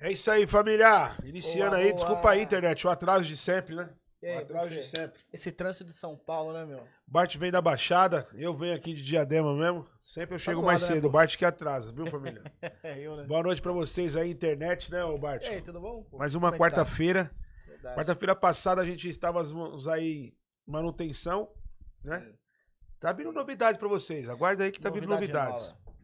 É 0.00 0.10
isso 0.10 0.30
aí, 0.30 0.46
família. 0.46 1.14
Iniciando 1.24 1.70
Boa, 1.72 1.78
aí, 1.78 1.84
boa. 1.84 1.94
desculpa 1.94 2.30
aí, 2.30 2.42
internet, 2.42 2.86
o 2.86 2.90
atraso 2.90 3.24
de 3.24 3.36
sempre, 3.36 3.74
né? 3.76 3.90
Aí, 4.22 4.36
o 4.36 4.38
atraso 4.38 4.70
de 4.70 4.82
sempre. 4.82 5.20
Esse 5.32 5.52
trânsito 5.52 5.84
de 5.84 5.92
São 5.92 6.16
Paulo, 6.16 6.54
né, 6.54 6.64
meu? 6.64 6.86
Bart 7.06 7.36
vem 7.36 7.50
da 7.50 7.60
Baixada, 7.60 8.26
eu 8.34 8.56
venho 8.56 8.74
aqui 8.74 8.94
de 8.94 9.02
Diadema 9.02 9.54
mesmo. 9.54 9.86
Sempre 10.02 10.36
eu 10.36 10.38
chego 10.38 10.60
do 10.62 10.66
mais 10.66 10.80
né, 10.82 10.88
cedo, 10.88 11.04
o 11.04 11.10
pô? 11.10 11.18
Bart 11.18 11.36
que 11.36 11.44
atrasa, 11.44 11.92
viu, 11.92 12.06
família? 12.10 12.42
É, 12.82 12.98
eu, 12.98 13.14
né? 13.16 13.24
Boa 13.24 13.42
noite 13.42 13.60
pra 13.60 13.72
vocês 13.72 14.16
aí, 14.16 14.30
internet, 14.30 14.90
né, 14.90 15.04
ô 15.04 15.18
Bart? 15.18 15.44
E 15.44 15.48
aí, 15.48 15.62
tudo 15.62 15.80
bom? 15.80 16.06
Mais 16.12 16.34
uma 16.34 16.48
é 16.48 16.52
tá? 16.52 16.56
quarta-feira. 16.58 17.30
Quarta-feira 17.94 18.34
passada 18.34 18.80
a 18.80 18.86
gente 18.86 19.08
estava 19.08 19.42
aí 19.92 20.34
manutenção, 20.66 21.50
né? 22.04 22.20
Sim. 22.20 22.34
Tá 22.98 23.12
vindo 23.12 23.32
novidade 23.32 23.78
pra 23.78 23.88
vocês. 23.88 24.28
Aguarda 24.28 24.64
aí 24.64 24.70
que 24.70 24.80
tá 24.80 24.90
vindo 24.90 25.06
Novidade 25.06 25.50
novidades. 25.50 25.68
nova. 25.84 25.96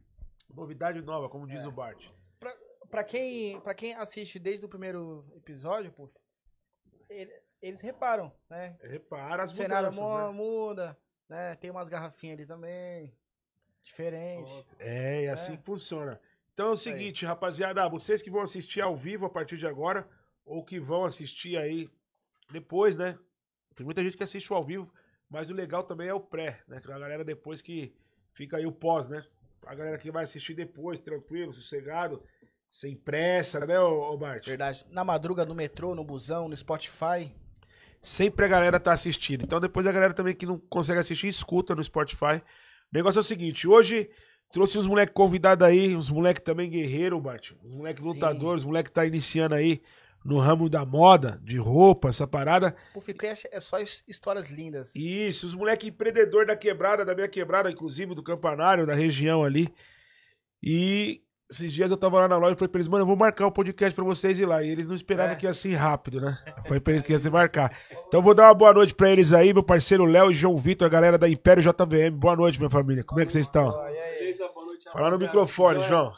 Novidade 0.54 1.02
nova, 1.02 1.28
como 1.28 1.46
diz 1.46 1.62
É. 1.62 1.68
o 1.68 1.70
Bart. 1.72 2.06
Pra 2.90 3.02
quem, 3.04 3.60
pra 3.60 3.74
quem 3.74 3.94
assiste 3.94 4.38
desde 4.38 4.64
o 4.64 4.68
primeiro 4.68 5.24
episódio, 5.36 5.90
pô, 5.92 6.08
ele- 7.08 7.32
eles 7.60 7.80
reparam, 7.80 8.32
né? 8.48 8.76
Repara 8.82 9.42
O 9.42 9.44
as 9.44 9.52
cenário 9.52 9.92
mudanças, 9.92 10.04
mu- 10.12 10.32
né? 10.32 10.32
muda, 10.32 10.98
né? 11.28 11.54
Tem 11.56 11.70
umas 11.70 11.88
garrafinhas 11.88 12.38
ali 12.38 12.46
também, 12.46 13.12
diferente. 13.82 14.52
É, 14.78 15.24
e 15.24 15.28
assim 15.28 15.54
É. 15.54 15.56
que 15.56 15.64
funciona. 15.64 16.20
Então 16.54 16.68
é 16.68 16.70
o 16.70 16.74
Isso 16.74 16.88
aí. 16.88 16.94
seguinte, 16.98 17.26
rapaziada, 17.26 17.88
vocês 17.88 18.22
que 18.22 18.30
vão 18.30 18.42
assistir 18.42 18.80
ao 18.80 18.96
vivo 18.96 19.26
a 19.26 19.30
partir 19.30 19.58
de 19.58 19.66
agora, 19.66 20.08
ou 20.44 20.64
que 20.64 20.78
vão 20.80 21.04
assistir 21.04 21.56
aí 21.58 21.90
depois, 22.50 22.96
né? 22.96 23.18
Tem 23.74 23.84
muita 23.84 24.02
gente 24.02 24.16
que 24.16 24.22
assiste 24.24 24.50
o 24.52 24.56
ao 24.56 24.64
vivo, 24.64 24.90
mas 25.28 25.50
o 25.50 25.54
legal 25.54 25.82
também 25.82 26.08
é 26.08 26.14
o 26.14 26.20
pré, 26.20 26.62
né? 26.66 26.80
A 26.84 26.98
galera 26.98 27.24
depois 27.24 27.60
que 27.60 27.94
fica 28.32 28.56
aí 28.56 28.64
o 28.66 28.72
pós, 28.72 29.08
né? 29.08 29.26
A 29.66 29.74
galera 29.74 29.98
que 29.98 30.10
vai 30.10 30.22
assistir 30.24 30.54
depois, 30.54 31.00
tranquilo, 31.00 31.52
sossegado, 31.52 32.22
sem 32.70 32.94
pressa, 32.96 33.64
né, 33.66 33.78
ô, 33.80 34.12
ô 34.12 34.18
Bart? 34.18 34.44
Verdade. 34.46 34.84
Na 34.90 35.04
madruga, 35.04 35.44
no 35.46 35.54
metrô, 35.54 35.94
no 35.94 36.04
busão, 36.04 36.48
no 36.48 36.56
Spotify. 36.56 37.32
Sempre 38.02 38.44
a 38.44 38.48
galera 38.48 38.78
tá 38.78 38.92
assistindo. 38.92 39.44
Então 39.44 39.58
depois 39.60 39.86
a 39.86 39.92
galera 39.92 40.12
também 40.14 40.34
que 40.34 40.46
não 40.46 40.58
consegue 40.58 41.00
assistir, 41.00 41.28
escuta 41.28 41.74
no 41.74 41.82
Spotify. 41.82 42.36
O 42.36 42.42
negócio 42.92 43.18
é 43.18 43.22
o 43.22 43.24
seguinte, 43.24 43.66
hoje 43.66 44.08
trouxe 44.52 44.78
uns 44.78 44.86
moleque 44.86 45.12
convidados 45.12 45.66
aí, 45.66 45.96
uns 45.96 46.08
moleque 46.10 46.40
também 46.40 46.70
guerreiro, 46.70 47.20
Bart. 47.20 47.52
Uns 47.64 47.74
moleque 47.74 48.00
Sim. 48.02 48.08
lutadores, 48.08 48.60
os 48.62 48.66
moleque 48.66 48.92
tá 48.92 49.04
iniciando 49.04 49.54
aí 49.54 49.82
no 50.24 50.38
ramo 50.38 50.68
da 50.68 50.84
moda, 50.84 51.40
de 51.42 51.56
roupa, 51.56 52.08
essa 52.08 52.26
parada. 52.26 52.76
O 52.94 53.00
Ficast 53.00 53.48
é 53.52 53.60
só 53.60 53.78
his- 53.80 54.02
histórias 54.08 54.50
lindas. 54.50 54.94
Isso, 54.94 55.46
os 55.46 55.54
moleque 55.54 55.88
empreendedor 55.88 56.46
da 56.46 56.56
quebrada, 56.56 57.04
da 57.04 57.14
minha 57.14 57.28
quebrada, 57.28 57.70
inclusive 57.70 58.14
do 58.14 58.22
campanário, 58.22 58.84
da 58.86 58.94
região 58.94 59.42
ali. 59.44 59.72
E 60.62 61.22
esses 61.50 61.72
dias 61.72 61.90
eu 61.90 61.96
tava 61.96 62.18
lá 62.20 62.28
na 62.28 62.36
loja 62.38 62.54
e 62.54 62.56
falei 62.56 62.68
pra 62.68 62.78
eles, 62.78 62.88
mano, 62.88 63.02
eu 63.02 63.06
vou 63.06 63.16
marcar 63.16 63.46
o 63.46 63.52
podcast 63.52 63.94
pra 63.94 64.04
vocês 64.04 64.38
ir 64.38 64.46
lá. 64.46 64.62
E 64.62 64.68
eles 64.68 64.86
não 64.86 64.94
esperavam 64.94 65.32
É. 65.32 65.36
que 65.36 65.46
ia 65.46 65.50
assim 65.50 65.74
rápido, 65.74 66.20
né? 66.20 66.38
Foi 66.66 66.80
pra 66.80 66.92
eles 66.92 67.02
que 67.02 67.12
ia 67.12 67.18
se 67.18 67.30
marcar. 67.30 67.76
Então 68.08 68.20
eu 68.20 68.22
vou 68.22 68.34
dar 68.34 68.48
uma 68.48 68.54
boa 68.54 68.72
noite 68.74 68.94
pra 68.94 69.10
eles 69.10 69.32
aí, 69.32 69.52
meu 69.54 69.62
parceiro 69.62 70.04
Léo 70.04 70.30
e 70.30 70.34
João 70.34 70.56
Vitor, 70.56 70.86
a 70.86 70.90
galera 70.90 71.16
da 71.18 71.28
Império 71.28 71.62
JVM. 71.62 72.16
Boa 72.16 72.34
noite, 72.36 72.58
minha 72.58 72.70
família. 72.70 73.04
Como 73.04 73.20
é 73.20 73.24
que 73.24 73.32
vocês 73.32 73.44
estão? 73.46 73.72
Fala 74.92 75.10
no 75.10 75.18
microfone? 75.18 75.82
João. 75.84 76.12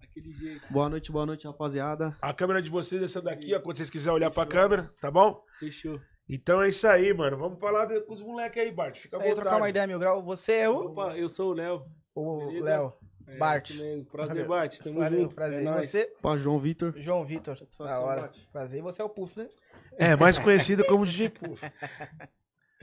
Daquele 0.00 0.32
jeito. 0.32 0.62
Boa 0.70 0.88
noite, 0.88 1.10
boa 1.12 1.26
noite, 1.26 1.46
rapaziada. 1.46 2.16
A 2.22 2.32
câmera 2.32 2.62
de 2.62 2.70
vocês 2.70 3.00
é 3.02 3.04
essa 3.04 3.20
daqui, 3.20 3.54
ó, 3.54 3.60
quando 3.60 3.76
vocês 3.76 3.90
quiserem 3.90 4.14
olhar 4.16 4.30
pra 4.30 4.46
câmera, 4.46 4.88
tá 5.00 5.10
bom? 5.10 5.42
Fechou. 5.58 6.00
Então 6.28 6.62
é 6.62 6.68
isso 6.70 6.86
aí, 6.86 7.12
mano. 7.12 7.36
Vamos 7.36 7.58
falar 7.58 7.86
com 7.86 8.12
os 8.12 8.22
moleques 8.22 8.62
aí, 8.62 8.70
Bart. 8.72 8.98
Fica 8.98 9.18
à 9.18 9.22
Aí, 9.22 9.34
trocar 9.34 9.56
uma 9.58 9.68
ideia, 9.68 9.86
Mil 9.86 9.98
Grau. 9.98 10.22
Você 10.22 10.52
é 10.54 10.70
o, 10.70 10.86
Opa, 10.86 11.16
eu 11.16 11.28
sou 11.28 11.50
o 11.50 11.52
Léo. 11.54 11.82
o? 12.14 12.50
Léo. 12.62 12.94
É, 13.26 13.36
Bart. 13.36 13.66
Prazer, 13.68 14.06
Valeu. 14.12 14.46
Bart. 14.48 14.78
Tamo 14.78 14.98
Valeu, 15.00 15.20
junto. 15.22 15.34
prazer. 15.34 15.58
É 15.58 15.62
E 15.62 15.64
nóis. 15.64 15.88
você, 15.90 16.12
Opa, 16.18 16.36
João 16.36 16.58
Vitor. 16.58 16.94
João 16.96 17.24
Vitor. 17.24 17.54
Da 17.54 17.60
Satisfação, 17.60 18.02
hora. 18.04 18.20
Bart. 18.22 18.36
Prazer. 18.52 18.78
E 18.78 18.82
você 18.82 19.02
é 19.02 19.04
o 19.04 19.08
Puff, 19.08 19.38
né? 19.38 19.48
É, 19.96 20.16
mais 20.16 20.38
conhecido 20.38 20.84
como 20.84 21.06
DJ 21.06 21.28
Puff. 21.30 21.60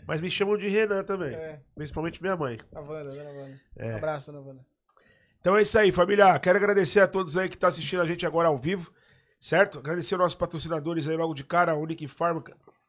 Mas 0.07 0.19
me 0.19 0.29
chamam 0.31 0.57
de 0.57 0.67
Renan 0.67 1.03
também. 1.03 1.33
É. 1.33 1.59
Principalmente 1.75 2.21
minha 2.21 2.35
mãe. 2.35 2.57
A 2.73 2.79
Wanda, 2.81 3.09
Wanda. 3.11 3.61
É. 3.77 3.93
Um 3.93 3.97
abraço, 3.97 4.31
dona 4.31 4.43
Wanda. 4.45 4.65
Então 5.39 5.55
é 5.57 5.61
isso 5.61 5.77
aí, 5.77 5.91
família. 5.91 6.38
Quero 6.39 6.57
agradecer 6.57 6.99
a 6.99 7.07
todos 7.07 7.38
aí 7.38 7.47
que 7.49 7.55
estão 7.55 7.69
assistindo 7.69 8.01
a 8.01 8.05
gente 8.05 8.25
agora 8.25 8.47
ao 8.47 8.57
vivo, 8.57 8.91
certo? 9.39 9.79
Agradecer 9.79 10.13
aos 10.15 10.21
nossos 10.23 10.35
patrocinadores 10.35 11.07
aí 11.07 11.15
logo 11.17 11.33
de 11.33 11.43
cara, 11.43 11.71
a 11.71 11.75
Unique 11.75 12.07
Pharma, 12.07 12.43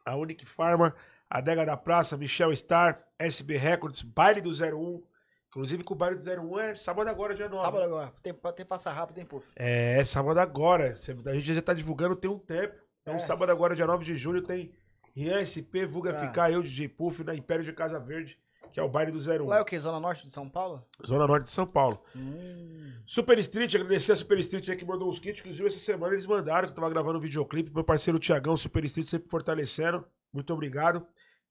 a 0.05 0.15
Unique 0.15 0.45
Pharma, 0.45 0.93
a 1.29 1.39
Adega 1.39 1.65
da 1.65 1.75
Praça, 1.77 2.15
Michel 2.17 2.55
Star, 2.55 3.03
SB 3.17 3.57
Records, 3.57 4.01
Baile 4.03 4.41
do 4.41 4.49
01. 4.51 5.01
Inclusive 5.53 5.83
que 5.83 5.93
o 5.93 5.95
Baile 5.95 6.17
do 6.17 6.23
01 6.27 6.59
é 6.59 6.73
sábado 6.75 7.07
agora, 7.07 7.35
dia 7.35 7.47
9. 7.47 7.63
Sábado 7.63 7.83
agora. 7.83 8.11
Tem, 8.23 8.33
tem 8.33 8.65
passar 8.65 8.91
rápido, 8.91 9.17
tem 9.17 9.25
Puff. 9.25 9.51
É, 9.55 10.03
sábado 10.03 10.39
agora. 10.39 10.95
A 11.27 11.33
gente 11.35 11.53
já 11.53 11.61
tá 11.61 11.75
divulgando 11.75 12.15
tem 12.15 12.29
um 12.31 12.39
tempo. 12.39 12.73
Então, 13.03 13.15
É. 13.15 13.19
sábado 13.19 13.51
agora, 13.51 13.75
dia 13.75 13.85
9 13.85 14.03
de 14.03 14.15
julho, 14.17 14.41
tem 14.41 14.73
Rian 15.15 15.39
SP, 15.45 15.85
Vulga 15.85 16.11
Ah. 16.17 16.19
Ficar, 16.27 16.51
eu, 16.51 16.63
DJ 16.63 16.87
Puff, 16.89 17.23
na 17.23 17.35
Império 17.35 17.63
de 17.63 17.71
Casa 17.71 17.99
Verde, 17.99 18.35
que 18.71 18.79
é 18.79 18.83
o 18.83 18.89
baile 18.89 19.11
do 19.11 19.19
01. 19.19 19.45
Lá 19.45 19.59
é 19.59 19.61
o 19.61 19.65
quê? 19.65 19.77
Zona 19.77 19.99
Norte 19.99 20.23
de 20.23 20.31
São 20.31 20.49
Paulo? 20.49 20.83
Zona 21.05 21.27
Norte 21.27 21.43
de 21.43 21.51
São 21.51 21.67
Paulo. 21.67 22.01
Hum. 22.15 22.91
Super 23.05 23.37
Street, 23.37 23.75
agradecer 23.75 24.13
a 24.13 24.15
Super 24.15 24.39
Street 24.39 24.67
aí 24.69 24.75
que 24.75 24.85
mandou 24.85 25.07
os 25.07 25.19
kits. 25.19 25.41
Inclusive, 25.41 25.67
essa 25.67 25.77
semana 25.77 26.13
eles 26.13 26.25
mandaram, 26.25 26.67
que 26.67 26.71
eu 26.71 26.75
tava 26.75 26.89
gravando 26.89 27.19
um 27.19 27.21
videoclipe. 27.21 27.71
Meu 27.71 27.83
parceiro 27.83 28.17
Tiagão, 28.17 28.57
Super 28.57 28.83
Street, 28.85 29.07
sempre 29.07 29.29
fortalecendo. 29.29 30.03
Muito 30.33 30.51
obrigado. 30.51 31.05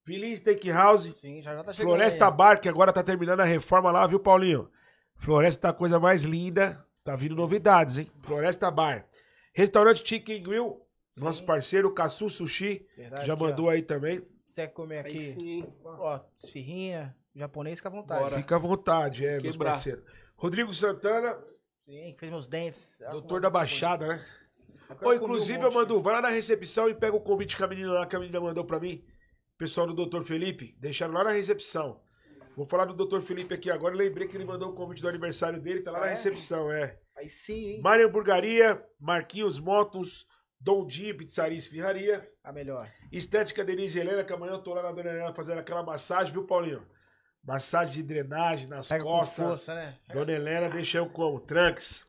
Vilinho 0.05 0.37
Steakhouse, 0.37 1.15
Sim, 1.21 1.41
já 1.41 1.55
já 1.55 1.63
tá 1.63 1.73
chegando 1.73 1.91
Floresta 1.91 2.27
aí. 2.27 2.33
Bar, 2.33 2.61
que 2.61 2.69
agora 2.69 2.93
tá 2.93 3.03
terminando 3.03 3.41
a 3.41 3.45
reforma 3.45 3.91
lá, 3.93 4.07
viu, 4.07 4.19
Paulinho? 4.19 4.69
Floresta 5.17 5.63
tá 5.63 5.69
a 5.69 5.73
coisa 5.73 6.01
mais 6.01 6.23
linda. 6.23 6.81
Tá 7.05 7.15
vindo 7.17 7.35
novidades, 7.37 7.99
hein? 7.99 8.11
Floresta 8.23 8.71
Bar. 8.71 9.07
Restaurante 9.55 10.07
Chicken 10.07 10.43
Grill, 10.43 10.81
nosso 11.17 11.41
Sim. 11.41 11.47
parceiro, 11.47 11.93
Caçu 11.93 12.29
Sushi, 12.31 12.87
Verdade, 12.97 13.27
já 13.27 13.37
mandou 13.37 13.67
ó. 13.67 13.71
aí 13.71 13.83
também. 13.83 14.23
Você 14.47 14.63
quer 14.67 14.73
comer 14.73 15.05
Aí 15.05 15.13
aqui? 15.13 15.33
sim, 15.33 15.51
hein? 15.59 15.75
Ó, 15.85 16.21
esfirrinha, 16.43 17.17
japonês, 17.35 17.79
fica 17.79 17.89
à 17.89 17.93
vontade. 17.93 18.23
Bora. 18.23 18.37
Fica 18.37 18.57
à 18.57 18.59
vontade, 18.59 19.25
é, 19.27 19.41
meus 19.41 19.53
Quebrar. 19.57 19.73
parceiros. 19.73 20.05
Rodrigo 20.37 20.75
Santana, 20.75 21.39
Sim, 21.87 22.15
fez 22.19 22.31
meus 22.33 22.47
dentes. 22.47 23.03
doutor 23.11 23.41
da 23.41 23.51
Baixada, 23.51 24.07
né? 24.09 24.25
Ou 24.91 24.97
comi 24.97 25.13
um 25.13 25.15
inclusive, 25.17 25.59
monte, 25.59 25.73
eu 25.75 25.81
mando, 25.81 26.03
vai 26.03 26.15
lá 26.15 26.23
na 26.23 26.29
recepção 26.29 26.89
e 26.89 26.95
pega 26.95 27.17
o 27.17 27.21
convite 27.21 27.57
que 27.57 27.63
a 27.63 27.67
menina 27.69 27.93
lá, 27.93 28.07
que 28.07 28.15
a 28.17 28.19
menina 28.19 28.41
mandou 28.41 28.65
pra 28.65 28.79
mim. 28.81 29.03
Pessoal 29.59 29.87
do 29.93 30.07
Dr. 30.07 30.23
Felipe, 30.25 30.77
deixaram 30.79 31.15
lá 31.15 31.25
na 31.25 31.31
recepção. 31.31 32.01
Vou 32.57 32.67
falar 32.67 32.85
do 32.87 33.07
Dr. 33.07 33.21
Felipe 33.21 33.55
aqui 33.55 33.71
agora. 33.71 33.95
Lembrei 33.95 34.29
que 34.29 34.37
ele 34.37 34.45
mandou 34.45 34.71
o 34.71 34.75
convite 34.75 35.01
do 35.01 35.09
aniversário 35.09 35.61
dele, 35.61 35.81
tá 35.81 35.91
lá 35.91 36.01
na 36.01 36.07
é? 36.07 36.11
recepção, 36.11 36.71
é. 36.71 36.99
Aí 37.17 37.29
sim, 37.29 37.67
hein? 37.75 37.81
Mário 37.83 38.07
Hamburgaria, 38.07 38.83
Marquinhos 39.01 39.59
Motos, 39.59 40.27
Dom 40.61 40.87
Dinho, 40.87 41.17
Pizzaria 41.17 41.55
e 41.55 41.59
Esfirraria. 41.59 42.29
A 42.45 42.53
melhor. 42.53 42.91
Estética 43.11 43.65
Denise 43.65 43.99
Helena, 43.99 44.25
que 44.25 44.33
amanhã 44.33 44.53
eu 44.53 44.63
tô 44.63 44.75
lá 44.75 44.83
na 44.83 44.93
Dona 44.93 45.11
Helena 45.11 45.35
fazendo 45.35 45.59
aquela 45.59 45.83
massagem, 45.83 46.33
viu, 46.33 46.45
Paulinho? 46.47 46.87
Massagem 47.45 47.93
de 47.95 48.03
drenagem 48.03 48.69
nas 48.69 48.89
Pega 48.89 49.03
com 49.03 49.11
costas. 49.11 49.47
força, 49.47 49.75
né? 49.75 49.99
Dona 50.13 50.33
Helena, 50.33 50.69
deixa 50.69 50.99
eu 50.99 51.09
como? 51.09 51.41
Trunks. 51.41 52.07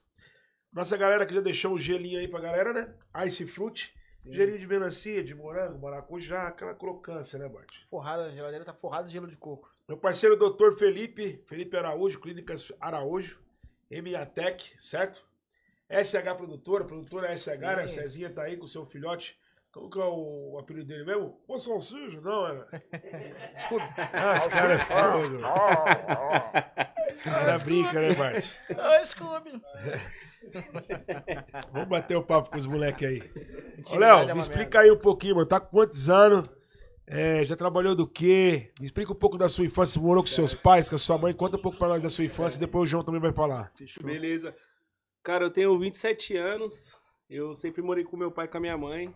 Nossa 0.71 0.97
galera 0.97 1.25
que 1.25 1.33
já 1.33 1.41
deixou 1.41 1.73
um 1.73 1.79
gelinho 1.79 2.19
aí 2.19 2.27
pra 2.27 2.39
galera, 2.41 2.73
né? 2.73 2.93
Ice 3.25 3.45
Fruit. 3.47 3.93
Sim. 4.23 4.31
Gelinho 4.31 4.57
de 4.57 4.65
melancia, 4.65 5.21
de 5.21 5.35
morango, 5.35 5.77
maracujá, 5.79 6.47
aquela 6.47 6.73
crocância, 6.73 7.37
né, 7.37 7.49
Bart? 7.49 7.69
Forrada, 7.89 8.27
a 8.27 8.31
geladeira 8.31 8.63
tá 8.63 8.73
forrada 8.73 9.05
de 9.05 9.13
gelo 9.13 9.27
de 9.27 9.35
coco. 9.35 9.69
Meu 9.85 9.97
parceiro 9.97 10.37
doutor 10.37 10.77
Felipe, 10.77 11.43
Felipe 11.45 11.75
Araújo, 11.75 12.21
Clínicas 12.21 12.71
Araújo, 12.79 13.41
Emiatec, 13.91 14.75
certo? 14.79 15.25
SH 15.89 16.37
Produtora, 16.37 16.85
produtora 16.85 17.37
SH, 17.37 17.59
né? 17.59 17.85
Sim. 17.87 17.95
Cezinha 17.95 18.29
tá 18.29 18.43
aí 18.43 18.55
com 18.55 18.63
o 18.63 18.67
seu 18.67 18.85
filhote. 18.85 19.37
Como 19.73 19.89
que 19.89 19.99
é 19.99 20.05
o 20.05 20.57
apelido 20.57 20.87
dele 20.87 21.03
mesmo? 21.03 21.37
Ô 21.45 21.59
Salsicha? 21.59 22.21
Não, 22.21 22.47
era. 22.47 22.67
Desculpa. 23.53 23.93
Ah, 24.13 24.35
esse 24.37 24.49
cara 24.49 24.73
é 24.75 24.79
fogo. 24.79 25.39
Esse 27.09 27.29
cara 27.29 27.57
brinca, 27.59 27.99
né, 27.99 28.13
Bart? 28.13 28.55
Ô, 28.69 29.05
Scooby. 29.05 29.61
Vamos 31.71 31.89
bater 31.89 32.17
o 32.17 32.23
papo 32.23 32.50
com 32.51 32.57
os 32.57 32.65
moleques 32.65 33.07
aí. 33.07 33.21
Ô, 33.91 33.95
é 33.95 34.00
Léo, 34.00 34.35
me 34.35 34.41
explica 34.41 34.79
aí 34.79 34.91
um 34.91 34.97
pouquinho, 34.97 35.35
mano. 35.35 35.47
Tá 35.47 35.59
com 35.59 35.67
quantos 35.77 36.09
anos? 36.09 36.50
É, 37.05 37.43
já 37.43 37.55
trabalhou 37.55 37.95
do 37.95 38.07
quê? 38.07 38.71
Me 38.79 38.85
explica 38.85 39.12
um 39.12 39.15
pouco 39.15 39.38
da 39.38 39.50
sua 39.50 39.65
infância. 39.65 40.00
Você 40.00 40.05
morou 40.05 40.23
com 40.23 40.29
seus 40.29 40.53
pais, 40.53 40.89
com 40.89 40.95
a 40.95 41.00
sua 41.00 41.17
mãe. 41.17 41.33
Conta 41.33 41.57
um 41.57 41.62
pouco 41.62 41.77
pra 41.77 41.89
nós 41.89 42.01
da 42.01 42.09
sua 42.09 42.23
infância 42.23 42.57
e 42.57 42.59
depois 42.59 42.83
o 42.83 42.91
João 42.91 43.03
também 43.03 43.19
vai 43.19 43.33
falar. 43.33 43.71
Fechou. 43.75 44.03
Beleza. 44.03 44.55
Cara, 45.21 45.45
eu 45.45 45.51
tenho 45.51 45.77
27 45.77 46.35
anos. 46.38 46.97
Eu 47.29 47.53
sempre 47.53 47.81
morei 47.81 48.03
com 48.03 48.15
meu 48.15 48.31
pai 48.31 48.45
e 48.45 48.47
com 48.47 48.57
a 48.57 48.62
minha 48.62 48.77
mãe. 48.77 49.13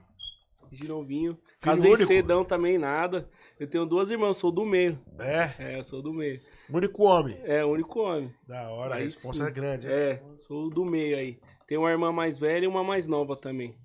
De 0.71 0.87
novinho. 0.87 1.37
Casei 1.61 1.91
único? 1.91 2.07
cedão 2.07 2.43
também, 2.43 2.77
nada. 2.77 3.29
Eu 3.57 3.67
tenho 3.67 3.85
duas 3.85 4.09
irmãs, 4.09 4.35
sou 4.37 4.51
do 4.51 4.65
meio. 4.65 4.99
É, 5.19 5.53
É, 5.57 5.79
eu 5.79 5.83
sou 5.83 6.01
do 6.01 6.13
meio. 6.13 6.41
Único 6.71 7.03
homem. 7.03 7.39
É, 7.43 7.63
o 7.63 7.69
único 7.69 7.99
homem. 7.99 8.33
Da 8.47 8.69
hora, 8.69 8.95
a 8.95 8.97
Aí 8.97 9.05
resposta 9.05 9.43
sim. 9.43 9.49
é 9.49 9.53
grande. 9.53 9.87
É, 9.87 10.21
sou 10.37 10.69
do 10.69 10.83
meio 10.85 11.17
aí. 11.17 11.39
Tenho 11.65 11.81
uma 11.81 11.91
irmã 11.91 12.11
mais 12.11 12.37
velha 12.37 12.65
e 12.65 12.67
uma 12.67 12.83
mais 12.83 13.07
nova 13.07 13.35
também. 13.35 13.75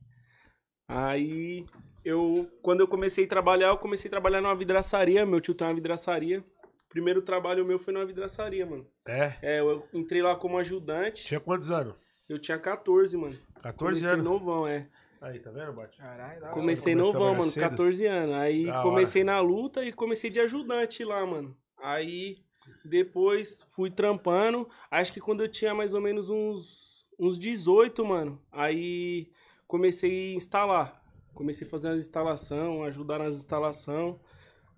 Aí, 0.89 1.65
eu, 2.05 2.49
quando 2.63 2.81
eu 2.81 2.89
comecei 2.89 3.25
a 3.25 3.29
trabalhar, 3.29 3.69
eu 3.69 3.79
comecei 3.79 4.09
a 4.09 4.13
trabalhar 4.13 4.41
numa 4.41 4.55
vidraçaria. 4.55 5.25
Meu 5.27 5.41
tio 5.41 5.55
tem 5.55 5.67
uma 5.67 5.75
vidraçaria. 5.75 6.45
Primeiro 6.89 7.23
trabalho 7.23 7.65
meu 7.65 7.79
foi 7.79 7.95
numa 7.95 8.05
vidraçaria, 8.05 8.67
mano. 8.67 8.87
É? 9.07 9.35
É, 9.41 9.61
eu 9.61 9.87
entrei 9.95 10.21
lá 10.23 10.37
como 10.37 10.59
ajudante. 10.59 11.25
Tinha 11.25 11.41
quantos 11.41 11.71
anos? 11.71 11.95
Eu 12.29 12.39
tinha 12.39 12.59
14, 12.59 13.17
mano. 13.17 13.37
14 13.63 13.95
comecei 13.95 14.11
anos. 14.13 14.25
novão, 14.25 14.67
é. 14.67 14.89
Aí, 15.21 15.39
tá 15.39 15.51
vendo, 15.51 15.73
Bart? 15.73 15.97
Caralho, 15.97 16.41
da 16.41 16.47
hora. 16.49 16.55
Comecei 16.55 16.93
a 16.95 16.97
novão, 16.97 17.33
mano, 17.35 17.51
cedo? 17.51 17.63
14 17.63 18.07
anos. 18.07 18.35
Aí 18.35 18.67
Da 18.67 18.83
comecei 18.83 19.25
na 19.25 19.41
luta 19.41 19.85
e 19.85 19.93
comecei 19.93 20.31
de 20.31 20.41
ajudante 20.41 21.05
lá, 21.05 21.25
mano. 21.25 21.57
Aí 21.81 22.39
depois 22.85 23.67
fui 23.71 23.91
trampando. 23.91 24.69
Acho 24.91 25.13
que 25.13 25.21
quando 25.21 25.43
eu 25.43 25.49
tinha 25.49 25.75
mais 25.75 25.95
ou 25.95 26.01
menos 26.01 26.29
uns, 26.29 27.05
uns 27.19 27.39
18, 27.39 28.05
mano, 28.05 28.41
aí 28.51 29.31
comecei 29.67 30.33
a 30.33 30.37
instalar. 30.37 31.03
Comecei 31.35 31.67
a 31.67 31.71
fazer 31.71 31.89
as 31.89 31.99
instalação, 31.99 32.85
ajudar 32.85 33.19
nas 33.19 33.35
instalação. 33.35 34.21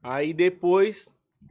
Aí 0.02 0.32
depois 0.32 1.10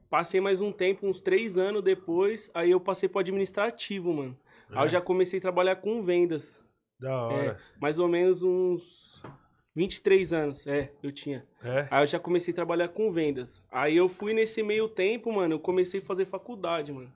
passei 0.10 0.40
mais 0.40 0.62
um 0.62 0.72
tempo, 0.72 1.08
uns 1.08 1.22
três 1.22 1.58
anos 1.58 1.84
depois, 1.84 2.50
aí 2.54 2.72
eu 2.72 2.80
passei 2.80 3.10
pro 3.10 3.20
administrativo, 3.20 4.13
mano. 4.13 4.38
Aí 4.70 4.86
eu 4.86 4.88
já 4.88 5.02
comecei 5.02 5.40
a 5.40 5.42
trabalhar 5.42 5.75
com 5.78 6.02
vendas. 6.02 6.63
Da 7.00 7.28
hora. 7.28 7.60
Mais 7.82 8.00
ou 8.00 8.08
menos 8.08 8.42
uns 8.42 9.22
23 9.75 10.34
anos, 10.34 10.68
é, 10.68 10.92
eu 11.01 11.12
tinha. 11.12 11.46
É? 11.63 11.88
Aí 11.89 12.03
eu 12.03 12.06
já 12.08 12.20
comecei 12.20 12.51
a 12.51 12.56
trabalhar 12.56 12.89
com 12.89 13.12
vendas. 13.12 13.63
Aí 13.72 13.96
eu 13.98 14.08
fui 14.08 14.34
nesse 14.34 14.62
meio 14.62 14.88
tempo, 14.88 15.32
mano, 15.32 15.56
eu 15.56 15.60
comecei 15.60 16.00
a 16.00 16.03
fazer 16.03 16.25
faculdade, 16.25 16.92
mano. 16.92 17.12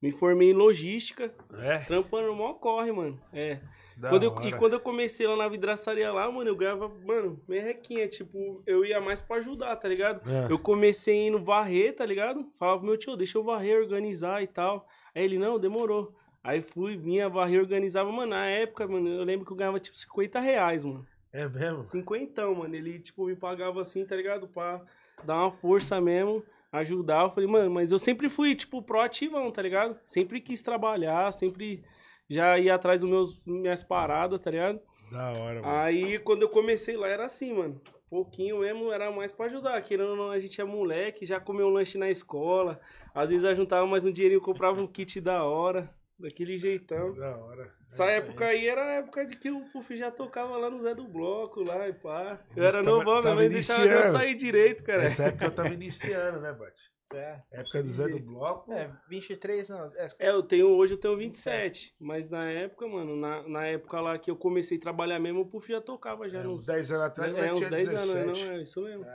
Me 0.00 0.12
formei 0.12 0.50
em 0.50 0.54
logística, 0.54 1.34
É? 1.58 1.78
trampando 1.78 2.28
no 2.28 2.36
maior 2.36 2.54
corre, 2.54 2.92
mano. 2.92 3.20
É. 3.32 3.58
Da 3.96 4.10
Quando 4.10 4.22
eu- 4.22 4.36
e 4.44 4.52
quando 4.52 4.74
eu 4.74 4.80
comecei 4.80 5.26
lá 5.26 5.34
na 5.34 5.48
vidraçaria 5.48 6.12
lá, 6.12 6.30
mano, 6.30 6.48
eu 6.48 6.54
ganhava, 6.54 6.88
mano, 7.04 7.42
merrequinha. 7.48 8.06
Tipo, 8.06 8.62
eu 8.64 8.84
ia 8.84 9.00
mais 9.00 9.20
pra 9.20 9.38
ajudar, 9.38 9.74
tá 9.74 9.88
ligado? 9.88 10.20
É. 10.30 10.52
Eu 10.52 10.56
comecei 10.56 11.26
indo 11.26 11.40
varrer, 11.42 11.96
tá 11.96 12.06
ligado? 12.06 12.46
Falava 12.60 12.78
pro 12.78 12.86
meu 12.86 12.96
tio, 12.96 13.16
deixa 13.16 13.36
eu 13.38 13.42
varrer, 13.42 13.76
organizar 13.76 14.40
e 14.40 14.46
tal. 14.46 14.86
Aí 15.12 15.24
ele, 15.24 15.36
não, 15.36 15.58
demorou. 15.58 16.14
Aí 16.44 16.62
fui, 16.62 16.96
vinha 16.96 17.28
varrer, 17.28 17.58
organizava. 17.60 18.12
Mano, 18.12 18.30
na 18.30 18.46
época, 18.46 18.86
mano, 18.86 19.08
eu 19.08 19.24
lembro 19.24 19.44
que 19.44 19.50
eu 19.50 19.56
ganhava 19.56 19.80
tipo 19.80 19.96
50 19.96 20.38
reais, 20.38 20.84
mano. 20.84 21.04
É 21.32 21.48
mesmo? 21.48 21.84
Cinquentão, 21.84 22.54
mano. 22.54 22.74
Ele, 22.74 22.98
tipo, 22.98 23.26
me 23.26 23.36
pagava 23.36 23.80
assim, 23.80 24.04
tá 24.04 24.16
ligado? 24.16 24.48
Pra 24.48 24.80
dar 25.24 25.36
uma 25.36 25.52
força 25.52 26.00
mesmo, 26.00 26.42
ajudar. 26.72 27.24
Eu 27.24 27.30
falei, 27.30 27.48
mano, 27.48 27.70
mas 27.70 27.92
eu 27.92 27.98
sempre 27.98 28.28
fui, 28.28 28.54
tipo, 28.54 28.82
proativão, 28.82 29.50
tá 29.50 29.62
ligado? 29.62 29.98
Sempre 30.04 30.40
quis 30.40 30.62
trabalhar, 30.62 31.32
sempre 31.32 31.84
já 32.28 32.58
ia 32.58 32.74
atrás 32.74 33.00
dos 33.00 33.10
meus 33.10 33.40
minhas 33.46 33.82
paradas, 33.82 34.40
tá 34.40 34.50
ligado? 34.50 34.80
Da 35.10 35.30
hora, 35.32 35.62
mano. 35.62 35.76
Aí, 35.76 36.18
quando 36.18 36.42
eu 36.42 36.48
comecei 36.48 36.96
lá, 36.96 37.08
era 37.08 37.24
assim, 37.24 37.52
mano. 37.52 37.80
Pouquinho 38.10 38.60
mesmo, 38.60 38.90
era 38.90 39.10
mais 39.10 39.32
pra 39.32 39.46
ajudar. 39.46 39.80
Querendo 39.82 40.10
ou 40.10 40.16
não, 40.16 40.30
a 40.30 40.38
gente 40.38 40.60
é 40.60 40.64
moleque, 40.64 41.26
já 41.26 41.38
comeu 41.38 41.66
um 41.66 41.72
lanche 41.72 41.98
na 41.98 42.08
escola. 42.10 42.80
Às 43.14 43.28
vezes 43.28 43.44
eu 43.44 43.54
juntava 43.54 43.86
mais 43.86 44.06
um 44.06 44.12
dinheirinho, 44.12 44.40
comprava 44.40 44.80
um 44.80 44.86
kit 44.86 45.20
da 45.20 45.44
hora. 45.44 45.94
Daquele 46.18 46.58
jeitão. 46.58 47.14
Da 47.14 47.36
hora. 47.36 47.72
Essa 47.88 48.06
É, 48.06 48.16
época 48.16 48.44
aí 48.46 48.66
era 48.66 48.82
a 48.84 48.90
época 48.94 49.24
de 49.24 49.36
que 49.36 49.50
o 49.50 49.60
Puff 49.70 49.96
já 49.96 50.10
tocava 50.10 50.56
lá 50.56 50.68
no 50.68 50.82
Zé 50.82 50.94
do 50.94 51.06
Bloco, 51.06 51.62
lá 51.62 51.88
e 51.88 51.92
pá. 51.92 52.40
Eu 52.56 52.66
Isso 52.66 52.76
era 52.76 52.84
tava- 52.84 52.96
novão, 52.96 53.22
minha 53.22 53.34
mãe 53.36 53.48
deixava 53.48 53.84
eu 53.86 54.02
sair 54.04 54.34
direito, 54.34 54.82
cara. 54.82 55.04
Essa 55.04 55.24
época 55.24 55.44
eu 55.44 55.50
tava 55.54 55.68
iniciando, 55.68 56.40
né, 56.40 56.52
Bart? 56.52 56.74
É. 57.14 57.40
Época 57.52 57.82
do 57.82 57.88
Zé 57.88 58.08
do 58.08 58.18
Bloco. 58.18 58.70
É, 58.72 58.90
23, 59.08 59.68
não. 59.70 59.86
É, 59.94 60.08
É, 60.18 60.28
eu 60.30 60.42
tenho, 60.42 60.66
hoje 60.68 60.92
eu 60.94 60.98
tenho 60.98 61.16
27. 61.16 61.94
Mas 61.98 62.28
na 62.28 62.50
época, 62.50 62.86
mano, 62.86 63.16
na, 63.16 63.48
na 63.48 63.64
época 63.66 63.98
lá 64.00 64.18
que 64.18 64.30
eu 64.30 64.36
comecei 64.36 64.76
a 64.76 64.80
trabalhar 64.80 65.18
mesmo, 65.18 65.40
o 65.40 65.46
Puff 65.46 65.70
já 65.72 65.80
tocava 65.80 66.28
já 66.28 66.40
É, 66.40 66.46
uns 66.48 66.66
10 66.66 66.90
anos 66.90 67.06
atrás 67.06 67.34
é, 67.34 67.52
uns 67.52 67.58
tinha 67.58 67.70
10 67.70 67.88
17. 67.88 68.18
anos, 68.18 68.38
não, 68.40 68.50
é 68.52 68.62
isso 68.62 68.82
mesmo. 68.82 69.06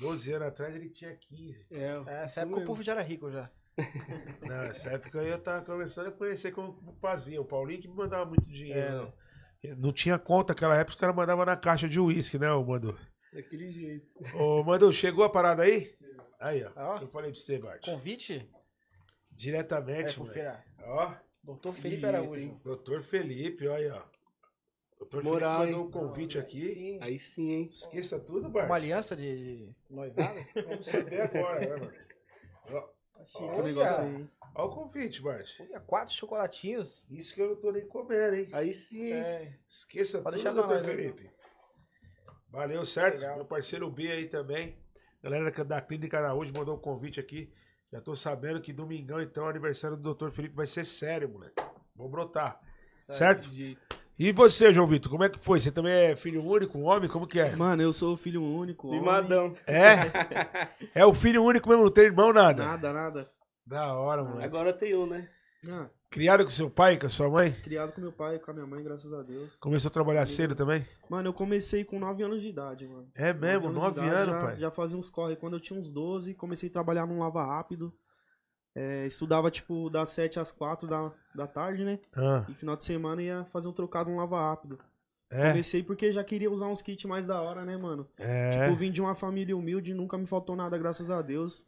12 0.00 0.32
anos 0.32 0.48
atrás 0.48 0.74
ele 0.74 0.88
tinha 0.90 1.14
15. 1.14 1.68
É, 1.70 1.82
é, 1.84 1.96
isso 1.98 2.10
essa 2.10 2.40
época 2.40 2.56
o 2.56 2.58
mesmo. 2.60 2.66
Puff 2.74 2.82
já 2.82 2.92
era 2.92 3.02
rico 3.02 3.30
já. 3.30 3.48
Não, 4.42 4.62
essa 4.64 4.90
época 4.90 5.18
eu 5.22 5.38
tava 5.42 5.64
começando 5.64 6.06
a 6.08 6.12
conhecer 6.12 6.52
como 6.52 6.70
o 6.86 6.92
Pazinho. 6.94 7.42
O 7.42 7.44
Paulinho 7.44 7.80
que 7.80 7.88
me 7.88 7.94
mandava 7.94 8.24
muito 8.24 8.46
dinheiro. 8.46 9.12
É. 9.62 9.74
Não 9.74 9.92
tinha 9.92 10.18
conta 10.18 10.52
naquela 10.52 10.76
época, 10.76 10.90
os 10.94 11.00
caras 11.00 11.16
mandavam 11.16 11.44
na 11.44 11.56
caixa 11.56 11.88
de 11.88 11.98
uísque, 11.98 12.38
né, 12.38 12.50
ô 12.52 12.64
Mando? 12.64 12.96
Daquele 13.32 13.70
jeito. 13.70 14.06
Ô, 14.36 14.62
Mando, 14.62 14.92
chegou 14.92 15.24
a 15.24 15.30
parada 15.30 15.62
aí? 15.64 15.94
Aí, 16.40 16.64
ó. 16.64 16.70
Ó. 16.76 16.98
Eu 17.00 17.08
falei 17.08 17.32
pra 17.32 17.40
você, 17.40 17.58
Bart. 17.58 17.84
Convite? 17.84 18.48
É, 18.52 18.56
Diretamente, 19.30 20.16
confira. 20.16 20.64
Ó, 20.82 21.12
Doutor 21.42 21.74
Felipe 21.74 22.00
jeito, 22.00 22.06
Araújo. 22.06 22.40
hein? 22.40 22.60
doutor 22.64 23.02
Felipe, 23.02 23.66
olha 23.68 23.76
aí, 23.76 23.90
ó. 23.90 24.02
Doutor 24.98 25.22
Moral, 25.22 25.60
Felipe 25.60 25.76
mandou 25.78 25.80
hein? 25.82 26.04
um 26.04 26.08
convite 26.08 26.38
aqui. 26.38 26.74
Sim. 26.74 26.98
Aí 27.02 27.18
sim, 27.18 27.50
hein? 27.52 27.68
Esqueça 27.70 28.18
tudo, 28.18 28.48
Bart. 28.48 28.66
Uma 28.66 28.76
aliança 28.76 29.14
de, 29.14 29.66
de 29.66 29.76
noivado? 29.90 30.34
Vamos 30.66 30.86
saber 30.86 31.20
agora, 31.20 31.60
né, 31.60 31.76
Bart? 31.76 31.94
Ó, 32.70 32.88
Olha, 33.34 33.60
o 33.60 33.62
negócio 33.62 34.02
aí. 34.02 34.28
ó 34.54 34.66
o 34.66 34.70
convite, 34.70 35.22
Bart. 35.22 35.50
olha, 35.60 35.80
quatro 35.80 36.14
chocolatinhos. 36.14 37.06
Isso 37.10 37.34
que 37.34 37.42
eu 37.42 37.48
não 37.50 37.56
tô 37.56 37.70
nem 37.72 37.86
comendo, 37.86 38.36
hein? 38.36 38.48
Aí 38.52 38.72
sim? 38.72 39.12
É. 39.12 39.58
Esqueça 39.68 40.20
Pode 40.22 40.36
tudo, 40.36 40.44
deixar 40.44 40.52
doutor 40.52 40.82
né? 40.82 40.94
Felipe. 40.94 41.30
Valeu, 42.48 42.86
certo? 42.86 43.20
Legal. 43.20 43.36
Meu 43.36 43.44
parceiro 43.44 43.90
B 43.90 44.10
aí 44.10 44.28
também. 44.28 44.78
Galera 45.22 45.52
é 45.54 45.64
da 45.64 45.80
Clínica 45.80 46.18
Araújo 46.18 46.52
mandou 46.56 46.76
um 46.76 46.80
convite 46.80 47.18
aqui. 47.18 47.52
Já 47.92 48.00
tô 48.00 48.14
sabendo 48.16 48.60
que 48.60 48.72
domingão, 48.72 49.20
então, 49.20 49.44
o 49.44 49.48
aniversário 49.48 49.96
do 49.96 50.02
doutor 50.02 50.30
Felipe 50.30 50.54
vai 50.54 50.66
ser 50.66 50.84
sério, 50.84 51.28
moleque. 51.28 51.62
Vou 51.94 52.08
brotar. 52.08 52.60
Certo? 52.98 53.48
E 54.18 54.32
você, 54.32 54.72
João 54.72 54.86
Vitor, 54.86 55.10
como 55.10 55.24
é 55.24 55.28
que 55.28 55.38
foi? 55.38 55.60
Você 55.60 55.70
também 55.70 55.92
é 55.92 56.16
filho 56.16 56.42
único, 56.42 56.78
um 56.78 56.84
homem? 56.84 57.08
Como 57.08 57.26
que 57.26 57.38
é? 57.38 57.54
Mano, 57.54 57.82
eu 57.82 57.92
sou 57.92 58.16
filho 58.16 58.42
único. 58.42 58.88
homem. 58.88 59.00
Mimadão. 59.00 59.54
É? 59.66 60.70
É 60.94 61.04
o 61.04 61.12
filho 61.12 61.44
único 61.44 61.68
mesmo, 61.68 61.84
não 61.84 61.90
tem 61.90 62.04
irmão, 62.04 62.32
nada? 62.32 62.64
Nada, 62.64 62.92
nada. 62.92 63.30
Da 63.66 63.92
hora, 63.94 64.24
moleque. 64.24 64.44
Agora 64.46 64.72
tem 64.72 64.96
um, 64.96 65.06
né? 65.06 65.28
Ah, 65.68 65.88
Criado 66.08 66.44
com 66.44 66.50
seu 66.50 66.70
pai, 66.70 66.96
com 66.96 67.06
a 67.06 67.10
sua 67.10 67.28
mãe? 67.28 67.52
criado 67.64 67.92
com 67.92 68.00
meu 68.00 68.12
pai 68.12 68.36
e 68.36 68.38
com 68.38 68.50
a 68.50 68.54
minha 68.54 68.66
mãe, 68.66 68.82
graças 68.82 69.12
a 69.12 69.22
Deus. 69.22 69.56
Começou 69.56 69.88
a 69.88 69.92
trabalhar 69.92 70.24
cedo 70.24 70.54
também? 70.54 70.86
Mano, 71.10 71.28
eu 71.28 71.32
comecei 71.34 71.84
com 71.84 71.98
9 71.98 72.22
anos 72.22 72.40
de 72.40 72.48
idade, 72.48 72.86
mano. 72.86 73.08
É 73.14 73.34
mesmo, 73.34 73.68
de 73.68 73.74
nove 73.74 74.00
idade, 74.00 74.14
anos, 74.14 74.34
já, 74.34 74.40
pai. 74.40 74.56
Já 74.58 74.70
fazia 74.70 74.96
uns 74.96 75.10
corre. 75.10 75.36
Quando 75.36 75.54
eu 75.54 75.60
tinha 75.60 75.78
uns 75.78 75.88
12, 75.90 76.32
comecei 76.34 76.68
a 76.70 76.72
trabalhar 76.72 77.06
num 77.06 77.18
lava 77.18 77.44
rápido. 77.44 77.92
É, 78.78 79.06
estudava, 79.06 79.50
tipo, 79.50 79.88
das 79.88 80.10
7 80.10 80.38
às 80.38 80.52
4 80.52 80.86
da, 80.86 81.10
da 81.34 81.46
tarde, 81.46 81.82
né? 81.82 81.98
Ah, 82.14 82.44
E 82.46 82.52
final 82.52 82.76
de 82.76 82.84
semana 82.84 83.22
ia 83.22 83.44
fazer 83.50 83.68
um 83.68 83.72
trocado 83.72 84.10
num 84.10 84.16
lava 84.18 84.38
rápido. 84.38 84.78
é? 85.30 85.48
Comecei 85.50 85.82
porque 85.82 86.12
já 86.12 86.22
queria 86.22 86.50
usar 86.50 86.66
uns 86.66 86.82
kits 86.82 87.06
mais 87.06 87.26
da 87.26 87.40
hora, 87.40 87.64
né, 87.64 87.74
mano? 87.78 88.06
É. 88.18 88.50
Tipo, 88.50 88.64
eu 88.64 88.76
vim 88.76 88.90
de 88.92 89.00
uma 89.00 89.14
família 89.14 89.56
humilde, 89.56 89.94
nunca 89.94 90.18
me 90.18 90.26
faltou 90.26 90.54
nada, 90.54 90.76
graças 90.76 91.10
a 91.10 91.22
Deus. 91.22 91.66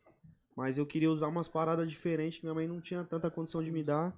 Mas 0.55 0.77
eu 0.77 0.85
queria 0.85 1.11
usar 1.11 1.29
umas 1.29 1.49
paradas 1.49 1.89
diferentes 1.89 2.41
que 2.41 2.45
minha 2.45 2.55
mãe 2.55 2.69
não 2.69 2.79
tinha 2.81 3.03
tanta 3.05 3.31
condição 3.31 3.63
de 3.63 3.71
me 3.71 3.83
dar. 3.83 4.13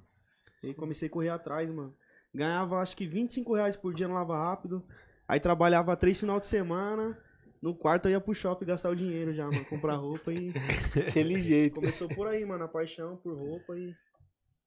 E 0.60 0.74
comecei 0.74 1.06
a 1.06 1.10
correr 1.12 1.28
atrás, 1.28 1.70
mano. 1.70 1.94
Ganhava 2.34 2.78
acho 2.80 2.96
que 2.96 3.06
25 3.06 3.54
reais 3.54 3.76
por 3.76 3.94
dia 3.94 4.08
no 4.08 4.14
Lava 4.14 4.36
Rápido. 4.36 4.82
Aí 5.28 5.38
trabalhava 5.38 5.96
três 5.96 6.18
final 6.18 6.38
de 6.40 6.46
semana. 6.46 7.16
No 7.60 7.74
quarto 7.74 8.06
eu 8.06 8.12
ia 8.12 8.20
pro 8.20 8.34
shopping 8.34 8.64
gastar 8.64 8.90
o 8.90 8.96
dinheiro 8.96 9.34
já, 9.34 9.44
mano. 9.44 9.64
Comprar 9.66 9.96
roupa 9.96 10.32
e. 10.32 10.52
Daquele 10.94 11.40
jeito. 11.42 11.74
Começou 11.74 12.08
por 12.08 12.26
aí, 12.26 12.44
mano. 12.44 12.64
A 12.64 12.68
paixão 12.68 13.16
por 13.18 13.36
roupa 13.36 13.76
e. 13.76 13.94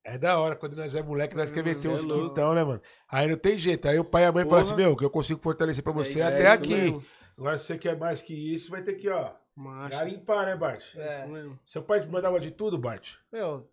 É 0.06 0.18
da 0.18 0.38
hora, 0.38 0.56
quando 0.56 0.76
nós 0.76 0.94
é 0.96 1.02
moleque, 1.02 1.36
nós 1.36 1.50
É, 1.50 1.54
quer 1.54 1.64
meter 1.64 1.88
mano, 1.88 1.94
uns 1.96 2.04
é 2.04 2.08
louco. 2.08 2.28
quintão, 2.28 2.54
né, 2.54 2.64
mano? 2.64 2.82
Aí 3.10 3.28
não 3.28 3.38
tem 3.38 3.58
jeito. 3.58 3.88
Aí 3.88 3.98
o 3.98 4.04
pai 4.04 4.24
e 4.24 4.26
a 4.26 4.32
mãe 4.34 4.44
falam 4.44 4.60
assim, 4.60 4.76
meu, 4.76 4.96
que 4.98 5.06
eu 5.06 5.10
consigo 5.10 5.40
fortalecer 5.42 5.82
pra 5.84 5.94
você 5.94 6.20
isso, 6.20 6.28
até 6.28 6.44
é 6.44 6.48
aqui. 6.48 6.76
mesmo. 6.76 7.04
Agora 7.38 7.58
se 7.58 7.66
você 7.66 7.78
quer 7.78 7.98
mais 7.98 8.22
que 8.22 8.34
isso, 8.34 8.70
vai 8.70 8.84
ter 8.84 8.94
que, 8.96 9.08
ó, 9.10 9.32
Macho. 9.56 9.92
garimpar, 9.98 10.46
né, 10.46 10.56
Bart? 10.58 10.84
É. 10.96 11.20
Isso 11.20 11.28
mesmo. 11.30 11.58
Seu 11.66 11.82
pai 11.82 12.02
te 12.02 12.08
mandava 12.08 12.38
de 12.40 12.52
tudo, 12.52 12.78
Bart? 12.78 13.16
Meu, 13.32 13.68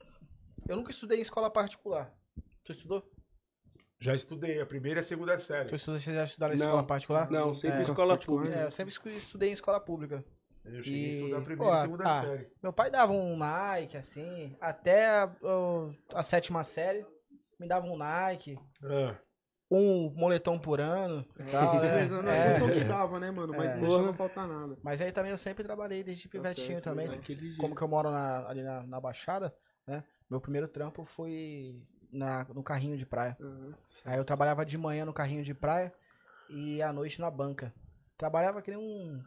eu 0.68 0.76
nunca 0.76 0.92
estudei 0.92 1.18
em 1.18 1.22
escola 1.22 1.50
particular. 1.50 2.14
Tu 2.64 2.72
estudou? 2.72 3.02
Já 4.02 4.14
estudei 4.14 4.60
a 4.60 4.66
primeira 4.66 5.00
e 5.00 5.02
a 5.02 5.04
segunda 5.04 5.38
série. 5.38 5.68
Tu 5.68 5.74
estudou, 5.74 6.00
você 6.00 6.14
já 6.14 6.24
estudaram 6.24 6.54
em 6.54 6.58
Não. 6.58 6.66
escola 6.66 6.82
particular? 6.86 7.30
Não, 7.30 7.52
sempre 7.52 7.78
É. 7.80 7.82
escola 7.82 8.16
pública. 8.18 8.56
É, 8.56 8.64
eu 8.64 8.70
sempre 8.70 8.94
estudei 9.16 9.50
em 9.50 9.52
escola 9.52 9.78
pública. 9.78 10.24
Eu 10.64 10.82
cheguei 10.82 11.04
a 11.04 11.08
E- 11.08 11.16
estudar 11.20 11.38
a 11.38 11.42
primeira 11.42 11.64
Pô, 11.72 11.76
e 11.76 11.78
a 11.78 11.82
segunda 11.82 12.04
ah, 12.04 12.22
série. 12.22 12.48
Meu 12.62 12.72
pai 12.72 12.90
dava 12.90 13.12
um 13.12 13.36
Nike, 13.36 13.96
assim, 13.98 14.56
até 14.60 15.06
a, 15.06 15.30
a 16.14 16.22
sétima 16.22 16.64
série. 16.64 17.04
Me 17.58 17.68
dava 17.68 17.86
um 17.86 17.96
Nike, 17.96 18.58
Ah, 18.82 19.16
um 19.70 20.10
moletom 20.16 20.58
por 20.58 20.80
ano 20.80 21.26
e 21.38 21.44
tal. 21.50 21.72
Você 21.72 21.86
é, 21.86 22.08
não 22.08 22.30
é. 22.30 22.56
é 22.56 22.70
que 22.72 22.84
dava, 22.84 23.20
né, 23.20 23.30
mano? 23.30 23.52
Mas 23.54 23.70
É. 23.70 23.74
não 23.74 23.82
deixava 23.82 24.14
faltar 24.14 24.48
nada. 24.48 24.78
Mas 24.82 25.02
aí 25.02 25.12
também 25.12 25.30
eu 25.30 25.38
sempre 25.38 25.62
trabalhei 25.62 26.02
desde 26.02 26.26
pivetinho 26.26 26.66
certo, 26.68 26.84
também. 26.84 27.06
jeito. 27.22 27.56
Como 27.58 27.74
que 27.74 27.82
eu 27.82 27.88
moro 27.88 28.10
na- 28.10 28.48
ali 28.48 28.62
na, 28.62 28.82
na 28.86 28.98
Baixada, 28.98 29.54
né? 29.86 30.02
Meu 30.30 30.40
primeiro 30.40 30.68
trampo 30.68 31.04
foi 31.04 31.82
na, 32.12 32.44
no 32.54 32.62
carrinho 32.62 32.96
de 32.96 33.06
praia. 33.06 33.36
Aham. 33.40 33.74
Aí 34.04 34.18
eu 34.18 34.24
trabalhava 34.24 34.64
de 34.64 34.76
manhã 34.78 35.04
no 35.04 35.12
carrinho 35.12 35.42
de 35.42 35.54
praia 35.54 35.92
e 36.48 36.80
à 36.82 36.92
noite 36.92 37.20
na 37.20 37.30
banca. 37.30 37.72
Trabalhava 38.16 38.60
que 38.62 38.70
nem 38.70 38.78
um 38.78 39.22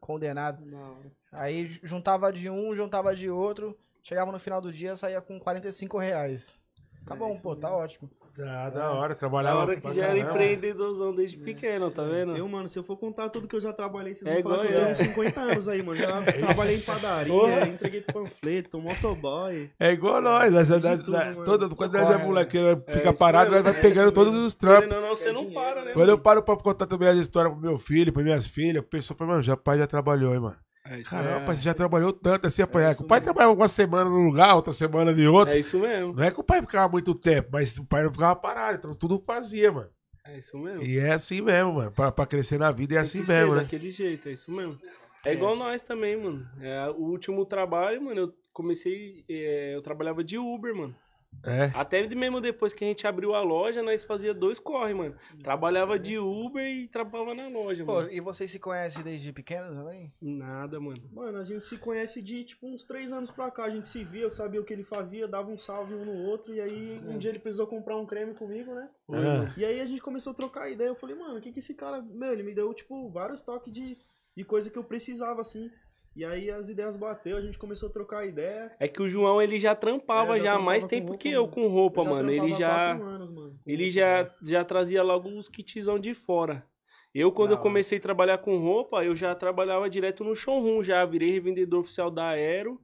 condenado. 0.00 0.62
Hora. 0.74 1.10
Aí 1.32 1.66
ju- 1.66 1.80
juntava 1.82 2.32
de 2.32 2.48
um, 2.50 2.74
juntava 2.74 3.14
de 3.14 3.30
outro. 3.30 3.78
Chegava 4.02 4.32
no 4.32 4.40
final 4.40 4.60
do 4.60 4.72
dia, 4.72 4.96
saía 4.96 5.20
com 5.20 5.38
45 5.38 5.98
reais. 5.98 6.58
Tá 7.06 7.14
É, 7.14 7.18
bom, 7.18 7.38
pô, 7.38 7.54
tá 7.54 7.68
mesmo. 7.68 7.82
ótimo. 7.82 8.10
Da, 8.36 8.70
da 8.70 8.90
hora, 8.92 9.08
Da 9.10 9.14
trabalhava 9.16 9.60
hora 9.60 9.76
que 9.80 9.92
já 9.92 10.06
era 10.06 10.18
empreendedorzão 10.18 11.14
desde 11.14 11.36
pequeno, 11.38 11.90
tá 11.90 12.02
vendo? 12.04 12.36
Eu, 12.36 12.48
mano, 12.48 12.68
se 12.68 12.78
eu 12.78 12.82
for 12.82 12.96
contar 12.96 13.28
tudo 13.28 13.46
que 13.48 13.56
eu 13.56 13.60
já 13.60 13.72
trabalhei, 13.72 14.14
vocês 14.14 14.30
É 14.30 14.40
vão 14.40 14.42
falar 14.52 14.58
que 14.66 14.66
eu 14.66 14.70
igual 14.70 14.94
tenho 14.94 15.08
eu. 15.08 15.14
50 15.14 15.40
anos 15.40 15.68
aí, 15.68 15.82
mano. 15.82 15.98
Já 15.98 16.22
trabalhei 16.32 16.76
em 16.76 16.80
padaria, 16.80 17.32
Porra. 17.32 17.66
entreguei 17.68 18.00
panfleto, 18.02 18.80
motoboy. 18.80 19.70
É 19.78 19.90
igual 19.92 20.22
nós, 20.22 20.52
nós, 20.52 20.68
nós, 20.68 21.06
nós- 21.06 21.38
toda, 21.38 21.68
quando 21.74 21.92
nós 21.92 22.10
é 22.10 22.18
molequeira, 22.18 22.82
É, 22.86 22.92
fica 22.92 23.12
parado, 23.12 23.50
nós 23.50 23.62
vai 23.62 23.72
é 23.72 23.80
pegando 23.80 24.12
todos 24.12 24.34
os 24.34 24.54
trampos. 24.54 24.94
Ou 24.94 25.00
não, 25.02 25.08
você 25.08 25.28
É 25.28 25.32
não 25.32 25.40
dinheiro, 25.44 25.60
para, 25.60 25.80
né? 25.80 25.86
né? 25.86 25.92
Quando 25.92 26.08
eu 26.08 26.18
paro 26.18 26.42
pra 26.42 26.56
contar 26.56 26.86
também 26.86 27.08
as 27.08 27.16
histórias 27.18 27.52
pro 27.52 27.60
meu 27.62 27.78
filho, 27.78 28.12
pra 28.12 28.22
minhas 28.22 28.46
filhas, 28.46 28.82
o 28.82 28.86
pessoal 28.86 29.16
fala, 29.18 29.30
mano, 29.32 29.42
já 29.42 29.56
pai 29.56 29.78
já 29.78 29.86
trabalhou, 29.86 30.32
hein, 30.34 30.40
mano. 30.40 30.56
É 30.90 31.02
Caramba, 31.02 31.52
é, 31.52 31.56
você 31.56 31.62
já 31.62 31.72
trabalhou 31.72 32.12
tanto 32.12 32.46
assim, 32.48 32.62
apanhar. 32.62 32.92
isso 32.92 33.02
o 33.04 33.06
pai 33.06 33.20
mesmo. 33.20 33.32
trabalhava 33.32 33.54
uma 33.60 33.68
semana 33.68 34.10
num 34.10 34.24
lugar, 34.26 34.56
outra 34.56 34.72
semana 34.72 35.12
em 35.12 35.26
outro. 35.28 35.54
é 35.54 35.58
isso 35.60 35.78
mesmo. 35.78 36.12
Não 36.14 36.24
é 36.24 36.30
que 36.32 36.40
o 36.40 36.44
pai 36.44 36.60
ficava 36.60 36.88
muito 36.90 37.14
tempo, 37.14 37.48
mas 37.52 37.78
o 37.78 37.84
pai 37.86 38.02
não 38.02 38.12
ficava 38.12 38.34
parado, 38.34 38.78
então 38.78 38.90
tudo 38.92 39.22
fazia, 39.24 39.70
mano. 39.70 39.88
É 40.26 40.38
isso 40.38 40.58
mesmo. 40.58 40.82
E 40.82 40.98
é 40.98 41.12
assim 41.12 41.40
mesmo, 41.40 41.74
mano. 41.74 41.92
Pra, 41.92 42.10
pra 42.10 42.26
crescer 42.26 42.58
na 42.58 42.70
vida 42.72 42.94
é 42.94 42.96
Tem 42.96 43.02
assim 43.02 43.18
mesmo, 43.24 43.54
né? 43.54 43.62
daquele 43.62 43.90
jeito, 43.90 44.28
é 44.28 44.32
isso 44.32 44.50
mesmo. 44.50 44.78
É 45.24 45.32
igual 45.32 45.54
nós 45.54 45.82
também, 45.82 46.16
mano. 46.16 46.46
É, 46.60 46.88
o 46.90 47.02
último 47.02 47.44
trabalho, 47.44 48.02
mano, 48.02 48.20
eu 48.22 48.34
comecei. 48.52 49.24
é, 49.28 49.74
eu 49.74 49.82
trabalhava 49.82 50.24
de 50.24 50.38
Uber, 50.38 50.74
mano. 50.74 50.94
É. 51.42 51.70
Até 51.74 52.06
mesmo 52.14 52.40
depois 52.40 52.72
que 52.72 52.84
a 52.84 52.86
gente 52.86 53.06
abriu 53.06 53.34
a 53.34 53.40
loja, 53.40 53.82
nós 53.82 54.04
fazia 54.04 54.34
dois 54.34 54.58
corre, 54.58 54.92
mano. 54.92 55.14
Trabalhava 55.42 55.98
de 55.98 56.18
Uber 56.18 56.64
e 56.64 56.86
trabalhava 56.88 57.34
na 57.34 57.48
loja, 57.48 57.84
Pô, 57.84 57.94
mano. 57.94 58.12
e 58.12 58.20
vocês 58.20 58.50
se 58.50 58.58
conhecem 58.58 59.02
desde 59.02 59.32
pequeno 59.32 59.74
também? 59.74 60.10
Nada, 60.20 60.78
mano. 60.78 61.00
Mano, 61.12 61.38
a 61.38 61.44
gente 61.44 61.64
se 61.64 61.78
conhece 61.78 62.20
de, 62.20 62.44
tipo, 62.44 62.66
uns 62.66 62.84
três 62.84 63.12
anos 63.12 63.30
pra 63.30 63.50
cá. 63.50 63.64
A 63.64 63.70
gente 63.70 63.88
se 63.88 64.04
via, 64.04 64.22
eu 64.22 64.30
sabia 64.30 64.60
o 64.60 64.64
que 64.64 64.72
ele 64.72 64.84
fazia, 64.84 65.26
dava 65.26 65.50
um 65.50 65.58
salve 65.58 65.94
um 65.94 66.04
no 66.04 66.14
outro. 66.14 66.54
E 66.54 66.60
aí, 66.60 67.00
um 67.06 67.16
dia 67.16 67.30
ele 67.30 67.38
precisou 67.38 67.66
comprar 67.66 67.96
um 67.96 68.06
creme 68.06 68.34
comigo, 68.34 68.74
né? 68.74 68.88
Ah. 69.10 69.52
E 69.56 69.64
aí 69.64 69.80
a 69.80 69.84
gente 69.86 70.02
começou 70.02 70.32
a 70.32 70.36
trocar 70.36 70.70
ideia. 70.70 70.88
Eu 70.88 70.96
falei, 70.96 71.16
mano, 71.16 71.38
o 71.38 71.40
que 71.40 71.52
que 71.52 71.60
esse 71.60 71.74
cara... 71.74 72.02
Meu, 72.02 72.32
ele 72.32 72.42
me 72.42 72.54
deu, 72.54 72.72
tipo, 72.74 73.08
vários 73.10 73.40
toques 73.42 73.72
de, 73.72 73.96
de 74.36 74.44
coisa 74.44 74.68
que 74.68 74.78
eu 74.78 74.84
precisava, 74.84 75.40
assim. 75.40 75.70
E 76.14 76.24
aí 76.24 76.50
as 76.50 76.68
ideias 76.68 76.96
bateu, 76.96 77.36
a 77.36 77.40
gente 77.40 77.58
começou 77.58 77.88
a 77.88 77.92
trocar 77.92 78.26
ideia. 78.26 78.74
É 78.80 78.88
que 78.88 79.00
o 79.00 79.08
João, 79.08 79.40
ele 79.40 79.58
já 79.58 79.74
trampava 79.74 80.34
É, 80.34 80.38
já 80.38 80.42
já 80.42 80.50
trampava 80.50 80.64
mais 80.64 80.84
tempo 80.84 81.08
roupa, 81.08 81.18
que 81.18 81.30
eu 81.30 81.46
com 81.48 81.68
roupa, 81.68 82.02
já 82.02 82.10
mano. 82.10 82.30
Ele 82.30 82.52
já. 82.52 82.92
anos, 82.92 83.30
mano. 83.30 83.58
Ele 83.64 83.90
já, 83.90 84.34
já 84.42 84.64
trazia 84.64 85.02
logo 85.02 85.28
os 85.28 85.48
kitzão 85.48 85.98
de 85.98 86.14
fora. 86.14 86.66
Eu, 87.14 87.32
quando 87.32 87.52
eu 87.52 87.58
comecei 87.58 87.98
a 87.98 88.00
trabalhar 88.00 88.38
com 88.38 88.58
roupa, 88.58 89.04
eu 89.04 89.16
já 89.16 89.34
trabalhava 89.34 89.90
direto 89.90 90.22
no 90.22 90.36
showroom, 90.36 90.82
já 90.82 91.04
virei 91.04 91.30
revendedor 91.30 91.80
oficial 91.80 92.08
da 92.10 92.28
Aero. 92.28 92.80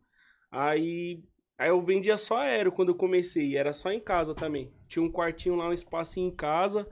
Aí, 0.50 1.22
aí 1.56 1.68
eu 1.68 1.80
vendia 1.80 2.16
só 2.16 2.38
Aero 2.38 2.72
quando 2.72 2.88
eu 2.88 2.96
comecei, 2.96 3.56
era 3.56 3.72
só 3.72 3.90
em 3.90 4.00
casa 4.00 4.34
também. 4.34 4.72
Tinha 4.88 5.04
um 5.04 5.10
quartinho 5.10 5.54
lá, 5.54 5.68
um 5.68 5.72
espacinho 5.72 6.28
em 6.28 6.34
casa. 6.34 6.88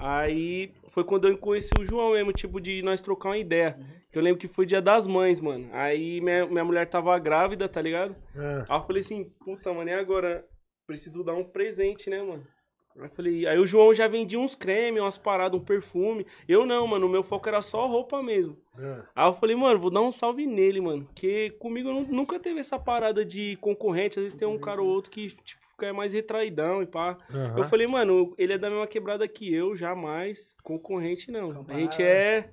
Aí 0.00 0.72
foi 0.90 1.02
quando 1.02 1.26
eu 1.26 1.36
conheci 1.36 1.70
o 1.78 1.84
João 1.84 2.12
mesmo, 2.12 2.32
tipo, 2.32 2.60
de 2.60 2.82
nós 2.82 3.00
trocar 3.00 3.30
uma 3.30 3.38
ideia. 3.38 3.76
Que 4.12 4.18
eu 4.18 4.22
lembro 4.22 4.38
que 4.38 4.46
foi 4.46 4.64
dia 4.64 4.80
das 4.80 5.08
mães, 5.08 5.40
mano. 5.40 5.68
Aí 5.72 6.20
minha, 6.20 6.46
minha 6.46 6.64
mulher 6.64 6.88
tava 6.88 7.18
grávida, 7.18 7.68
tá 7.68 7.82
ligado? 7.82 8.14
Ah. 8.36 8.64
Aí 8.68 8.78
eu 8.78 8.82
falei 8.84 9.00
assim, 9.02 9.24
puta, 9.44 9.72
mano, 9.72 9.90
e 9.90 9.94
agora? 9.94 10.46
Preciso 10.86 11.22
dar 11.24 11.34
um 11.34 11.44
presente, 11.44 12.08
né, 12.08 12.22
mano? 12.22 12.46
Aí, 12.96 13.04
eu 13.04 13.10
falei, 13.10 13.46
aí 13.46 13.58
o 13.58 13.66
João 13.66 13.92
já 13.92 14.08
vendia 14.08 14.38
uns 14.38 14.54
cremes, 14.54 15.02
umas 15.02 15.18
paradas, 15.18 15.60
um 15.60 15.64
perfume. 15.64 16.24
Eu 16.48 16.64
não, 16.64 16.86
mano, 16.86 17.06
o 17.06 17.10
meu 17.10 17.22
foco 17.22 17.48
era 17.48 17.60
só 17.60 17.86
roupa 17.86 18.22
mesmo. 18.22 18.56
Ah. 18.78 19.04
Aí 19.16 19.28
eu 19.28 19.34
falei, 19.34 19.56
mano, 19.56 19.80
vou 19.80 19.90
dar 19.90 20.00
um 20.00 20.12
salve 20.12 20.46
nele, 20.46 20.80
mano. 20.80 21.04
Porque 21.06 21.50
comigo 21.58 21.92
nu- 21.92 22.06
nunca 22.08 22.38
teve 22.38 22.60
essa 22.60 22.78
parada 22.78 23.24
de 23.24 23.56
concorrente. 23.56 24.18
Às 24.18 24.22
vezes 24.24 24.38
tem 24.38 24.46
um 24.48 24.58
cara 24.58 24.80
ou 24.80 24.88
outro 24.88 25.10
que, 25.10 25.26
tipo, 25.26 25.60
fica 25.78 25.92
mais 25.92 26.12
retraidão 26.12 26.82
e 26.82 26.86
pá. 26.86 27.16
Aham. 27.30 27.58
Eu 27.58 27.64
falei, 27.64 27.86
mano, 27.86 28.34
ele 28.36 28.52
é 28.52 28.58
da 28.58 28.68
mesma 28.68 28.86
quebrada 28.86 29.26
que 29.28 29.52
eu, 29.54 29.76
jamais. 29.76 30.56
Concorrente 30.64 31.30
não. 31.30 31.64
A 31.68 31.74
gente 31.74 32.02
é, 32.02 32.50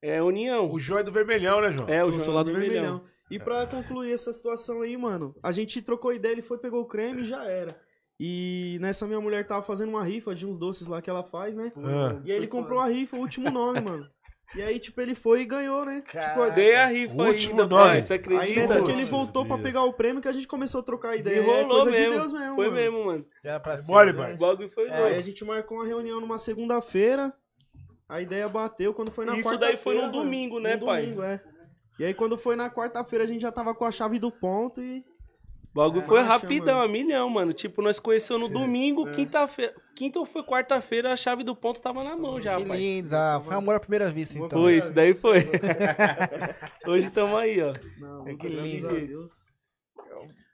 é 0.00 0.22
união. 0.22 0.70
O 0.70 0.78
João 0.78 1.00
é 1.00 1.02
do 1.02 1.10
vermelhão, 1.10 1.60
né, 1.60 1.72
João? 1.76 1.88
É, 1.88 2.04
o 2.04 2.12
João 2.12 2.24
é 2.24 2.30
lá 2.30 2.42
do 2.44 2.52
vermelhão. 2.52 2.82
vermelhão. 2.82 3.02
E 3.30 3.38
pra 3.38 3.66
concluir 3.66 4.12
essa 4.12 4.32
situação 4.32 4.82
aí, 4.82 4.96
mano, 4.96 5.34
a 5.42 5.50
gente 5.50 5.82
trocou 5.82 6.12
ideia, 6.12 6.32
ele 6.32 6.42
foi, 6.42 6.58
pegou 6.58 6.82
o 6.82 6.86
creme 6.86 7.22
e 7.22 7.24
já 7.24 7.44
era. 7.44 7.76
E 8.20 8.78
nessa 8.80 9.06
minha 9.06 9.20
mulher 9.20 9.46
tava 9.46 9.62
fazendo 9.62 9.88
uma 9.88 10.04
rifa 10.04 10.34
de 10.34 10.46
uns 10.46 10.58
doces 10.58 10.86
lá 10.86 11.02
que 11.02 11.10
ela 11.10 11.24
faz, 11.24 11.56
né? 11.56 11.72
Ah. 11.76 12.20
E 12.24 12.30
aí 12.30 12.36
ele 12.36 12.46
comprou 12.46 12.78
a 12.78 12.86
rifa, 12.86 13.16
o 13.16 13.20
último 13.20 13.50
nome, 13.50 13.80
mano. 13.80 14.06
E 14.54 14.60
aí, 14.62 14.78
tipo, 14.78 15.00
ele 15.00 15.14
foi 15.14 15.40
e 15.40 15.44
ganhou, 15.46 15.84
né? 15.84 16.02
Caraca. 16.02 16.42
Tipo, 16.42 16.54
Dei 16.54 16.74
a 16.74 16.86
rifa 16.86 17.14
O 17.14 17.26
último 17.26 17.52
ainda, 17.62 17.66
nome. 17.66 17.90
pai, 17.90 18.02
você 18.02 18.14
acredita? 18.14 18.44
aí 18.44 18.54
nessa 18.56 18.82
que 18.82 18.90
ele 18.90 19.04
voltou 19.06 19.44
pra 19.46 19.56
Deus. 19.56 19.66
pegar 19.66 19.82
o 19.84 19.92
prêmio 19.94 20.20
que 20.20 20.28
a 20.28 20.32
gente 20.32 20.46
começou 20.46 20.80
a 20.80 20.84
trocar 20.84 21.16
ideia. 21.16 21.36
É 21.36 21.40
Desenrolou 21.40 21.68
coisa 21.82 21.90
mesmo. 21.90 22.04
de 22.12 22.18
Deus 22.18 22.32
mesmo, 22.32 22.54
Foi 22.56 22.64
mano. 22.66 22.76
mesmo, 22.76 23.04
mano. 23.06 23.26
Já 23.42 23.58
pra 23.60 23.72
É 23.74 23.76
cima, 23.78 23.96
mole, 23.98 24.12
né? 24.12 24.18
pai. 24.18 24.34
O 24.34 24.38
bagulho 24.38 24.68
foi 24.70 24.90
Aí 24.90 25.16
a 25.16 25.20
gente 25.22 25.42
marcou 25.44 25.78
uma 25.78 25.86
reunião 25.86 26.20
numa 26.20 26.36
segunda-feira. 26.38 27.32
A 28.08 28.20
ideia 28.20 28.46
bateu 28.48 28.92
quando 28.92 29.10
foi 29.10 29.24
na 29.24 29.32
Isso 29.32 29.42
quarta-feira. 29.48 29.72
daí 29.74 29.76
foi 29.82 29.94
num 29.94 30.10
domingo, 30.10 30.60
né, 30.60 30.76
Num 30.76 30.84
pai? 30.86 31.02
domingo, 31.02 31.22
é. 31.22 31.40
E 31.98 32.04
aí 32.04 32.12
quando 32.12 32.36
foi 32.36 32.54
na 32.56 32.68
quarta-feira 32.68 33.24
a 33.24 33.26
gente 33.28 33.40
já 33.40 33.50
tava 33.52 33.74
com 33.74 33.84
a 33.86 33.90
chave 33.90 34.18
do 34.18 34.30
ponto 34.30 34.82
e 34.82 35.02
O 35.74 35.78
bagulho 35.78 36.02
É, 36.02 36.06
foi 36.06 36.20
rapidão, 36.20 36.74
mano. 36.76 36.84
a 36.84 36.88
milhão, 36.88 37.30
mano. 37.30 37.52
Tipo, 37.54 37.80
nós 37.80 37.98
conhecemos 37.98 38.42
no 38.42 38.48
domingo, 38.48 39.08
É. 39.08 39.12
quinta-feira. 39.14 39.72
Quinta 39.96 40.18
ou 40.18 40.26
foi 40.26 40.42
quarta-feira, 40.42 41.10
a 41.12 41.16
chave 41.16 41.42
do 41.42 41.56
ponto 41.56 41.80
tava 41.80 42.04
na 42.04 42.14
mão 42.16 42.38
já, 42.40 42.56
Que 42.58 42.66
pai. 42.66 42.76
lindo. 42.76 43.14
ah, 43.16 43.40
Foi 43.42 43.54
amor 43.56 43.74
à 43.76 43.80
primeira 43.80 44.10
vista, 44.10 44.36
então. 44.38 44.60
Foi, 44.60 44.76
isso 44.76 44.92
daí 44.92 45.14
foi. 45.14 45.38
Hoje 46.86 47.10
tamo 47.10 47.36
aí, 47.36 47.60
ó. 47.62 47.72
Não, 47.98 48.28
É 48.28 48.34
que 48.34 48.48
graças 48.50 48.70
lindo. 48.70 48.88
a 48.88 48.92
Deus. 48.92 49.32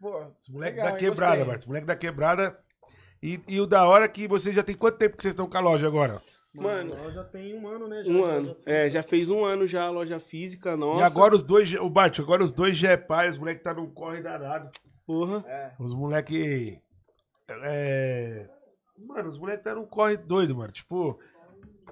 Pô, 0.01 0.17
Os 0.41 0.49
moleques 0.49 0.77
legal, 0.79 0.93
da 0.93 0.97
quebrada. 0.97 1.45
Marcos. 1.45 1.63
Os 1.65 1.67
moleques 1.69 1.87
da 1.89 1.97
quebrada. 1.97 2.59
E, 3.21 3.41
e 3.49 3.61
o 3.61 3.67
da 3.67 3.87
hora 3.87 4.05
é 4.05 4.09
que 4.09 4.29
vocês 4.29 4.55
já 4.55 4.63
tem 4.63 4.77
quanto 4.77 4.99
tempo 4.99 5.17
que 5.17 5.23
vocês 5.23 5.33
estão 5.33 5.49
com 5.49 5.57
a 5.57 5.61
loja 5.61 5.87
agora? 5.89 6.23
Mano. 6.55 6.95
Mano, 6.97 7.13
já 7.13 7.25
tem 7.25 7.55
um 7.59 7.67
ano, 7.67 7.89
né? 7.89 8.03
Já, 8.05 8.11
Um 8.13 8.21
já- 8.21 8.27
ano. 8.27 8.47
já 8.47 8.55
fez- 8.55 8.67
É, 8.67 8.91
já 8.91 9.03
fez 9.03 9.31
um 9.31 9.45
ano 9.45 9.67
já 9.67 9.85
a 9.85 9.91
loja 9.91 10.21
física, 10.21 10.77
nossa. 10.77 11.01
E 11.01 11.05
agora 11.05 11.35
os 11.35 11.43
dois, 11.43 11.75
o 11.75 11.91
Bart, 11.91 12.19
agora 12.21 12.45
os 12.45 12.53
dois 12.53 12.77
já 12.77 12.93
é 12.93 12.97
pai, 12.97 13.29
os 13.29 13.39
moleques 13.39 13.63
tá 13.65 13.75
num 13.75 13.91
corre 13.91 14.23
danado. 14.23 14.71
Porra. 15.09 15.43
Os 15.81 15.95
moleques. 15.95 16.79
É. 17.65 18.47
Mano, 19.07 19.31
os 19.31 19.39
moleques 19.39 19.65
tá 19.65 19.75
num 19.75 19.87
corre 19.87 20.19
doido, 20.19 20.55
mano. 20.55 20.71
Tipo, 20.71 21.19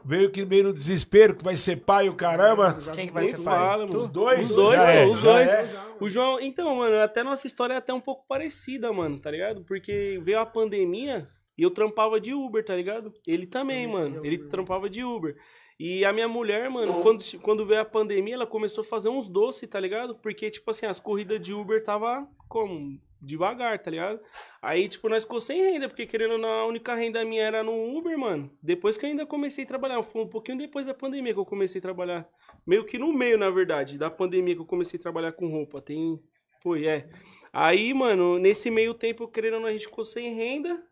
veio 0.05 0.31
que 0.31 0.45
meio 0.45 0.65
no 0.65 0.73
desespero, 0.75 1.35
que 1.35 1.43
vai 1.43 1.57
ser 1.57 1.77
pai 1.77 2.11
o 2.11 2.15
caramba. 2.15 2.77
Quem 2.95 3.07
que 3.07 3.15
vai 3.15 3.25
Nem 3.25 3.35
ser 3.35 3.43
pai? 3.43 3.57
fala, 3.59 3.87
mano. 3.87 4.01
Os 4.01 4.09
dois? 4.11 4.51
Os 4.51 4.55
dois, 4.55 4.83
é, 4.83 5.07
os 5.07 5.19
dois. 5.19 5.49
é. 5.49 5.67
O 5.99 6.11
João, 6.11 6.39
então, 6.39 6.77
mano, 6.77 6.99
até 6.99 7.23
nossa 7.23 7.47
história 7.47 7.73
é 7.73 7.77
até 7.79 7.95
um 7.95 8.01
pouco 8.03 8.27
parecida, 8.29 8.93
mano, 8.93 9.19
tá 9.19 9.31
ligado? 9.31 9.65
Porque 9.65 10.21
veio 10.23 10.39
a 10.41 10.45
pandemia 10.45 11.27
e 11.57 11.63
eu 11.63 11.71
trampava 11.71 12.21
de 12.21 12.35
Uber, 12.35 12.63
tá 12.63 12.77
ligado? 12.77 13.15
Ele 13.27 13.47
também, 13.47 13.87
mano. 13.87 14.21
Ele 14.27 14.37
Uber. 14.37 14.51
trampava 14.51 14.91
de 14.91 15.03
Uber. 15.03 15.35
E 15.81 16.05
a 16.05 16.13
minha 16.13 16.29
mulher, 16.29 16.69
mano, 16.71 17.03
quando, 17.03 17.23
quando 17.41 17.65
veio 17.65 17.81
a 17.81 17.85
pandemia, 17.85 18.35
ela 18.35 18.47
começou 18.47 18.83
a 18.83 18.85
fazer 18.87 19.09
uns 19.09 19.27
doces, 19.29 19.67
tá 19.69 19.81
ligado? 19.81 20.15
Porque, 20.17 20.51
tipo 20.51 20.71
assim, 20.71 20.85
as 20.87 21.01
corridas 21.01 21.41
de 21.41 21.55
Uber 21.55 21.83
tava 21.83 22.27
como? 22.49 22.99
Devagar, 23.27 23.79
tá 23.79 23.91
ligado? 23.91 24.21
Aí, 24.63 24.89
tipo, 24.89 25.09
nós 25.09 25.25
ficou 25.25 25.41
sem 25.41 25.61
renda, 25.61 25.89
porque 25.89 26.07
querendo 26.07 26.33
ou 26.33 26.39
não, 26.39 26.49
a 26.49 26.67
única 26.67 26.95
renda 26.95 27.25
minha 27.25 27.43
era 27.43 27.63
no 27.63 27.97
Uber, 27.97 28.17
mano. 28.17 28.51
Depois 28.63 28.97
que 28.97 29.05
eu 29.05 29.11
ainda 29.11 29.27
comecei 29.27 29.65
a 29.65 29.67
trabalhar, 29.67 30.03
foi 30.03 30.23
um 30.23 30.29
pouquinho 30.29 30.59
depois 30.59 30.87
da 30.87 30.95
pandemia 30.95 31.35
que 31.35 31.41
eu 31.41 31.45
comecei 31.45 31.79
a 31.81 31.83
trabalhar. 31.83 32.29
Meio 32.67 32.85
que 32.85 32.99
no 32.99 33.13
meio, 33.13 33.37
na 33.37 33.51
verdade, 33.51 33.99
da 33.99 34.09
pandemia 34.09 34.55
que 34.55 34.61
eu 34.61 34.67
comecei 34.67 34.99
a 34.99 35.03
trabalhar 35.03 35.33
com 35.33 35.49
roupa. 35.49 35.83
Tem. 35.83 36.21
Foi, 36.63 36.87
é. 36.87 37.09
Aí, 37.53 37.93
mano, 37.93 38.39
nesse 38.39 38.71
meio 38.71 38.95
tempo, 38.95 39.27
querendo 39.29 39.55
ou 39.55 39.61
não, 39.61 39.69
a 39.69 39.73
gente 39.73 39.87
ficou 39.87 40.05
sem 40.05 40.35
renda. 40.35 40.83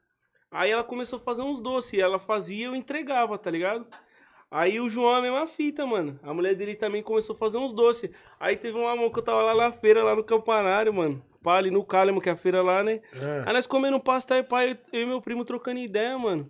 Aí 0.51 0.71
ela 0.71 0.85
começou 0.85 1.19
a 1.19 1.23
fazer 1.23 1.43
uns 1.43 1.61
doces. 1.61 1.99
Ela 1.99 2.19
fazia 2.19 2.67
eu 2.67 2.77
entregava, 2.77 3.39
tá 3.39 3.51
ligado? 3.51 3.87
Aí 4.55 4.79
o 4.79 4.89
João 4.89 5.17
é 5.17 5.19
a 5.19 5.21
mesma 5.21 5.49
fita, 5.49 5.85
mano. 5.85 6.17
A 6.23 6.33
mulher 6.33 6.55
dele 6.55 6.77
também 6.77 7.03
começou 7.03 7.35
a 7.35 7.37
fazer 7.37 7.59
uns 7.59 7.73
doces. 7.73 8.09
Aí 8.39 8.55
teve 8.55 8.79
uma 8.79 8.95
mão 8.95 9.11
que 9.11 9.19
eu 9.19 9.23
tava 9.25 9.43
lá 9.43 9.53
na 9.53 9.73
feira, 9.73 10.05
lá 10.05 10.15
no 10.15 10.23
campanário, 10.23 10.95
mano. 10.95 11.21
Pá, 11.43 11.57
ali 11.57 11.73
no 11.73 11.85
Cálamo, 11.85 12.21
que 12.21 12.29
é 12.29 12.33
a 12.33 12.37
feira 12.37 12.63
lá, 12.63 12.81
né? 12.81 13.01
É. 13.21 13.43
Aí 13.47 13.53
nós 13.53 13.67
comendo 13.67 13.99
pasta 13.99 14.39
e 14.39 14.45
pai, 14.45 14.79
eu 14.93 15.03
e 15.03 15.07
meu 15.07 15.21
primo 15.21 15.45
trocando 15.45 15.81
ideia, 15.81 16.17
mano. 16.17 16.49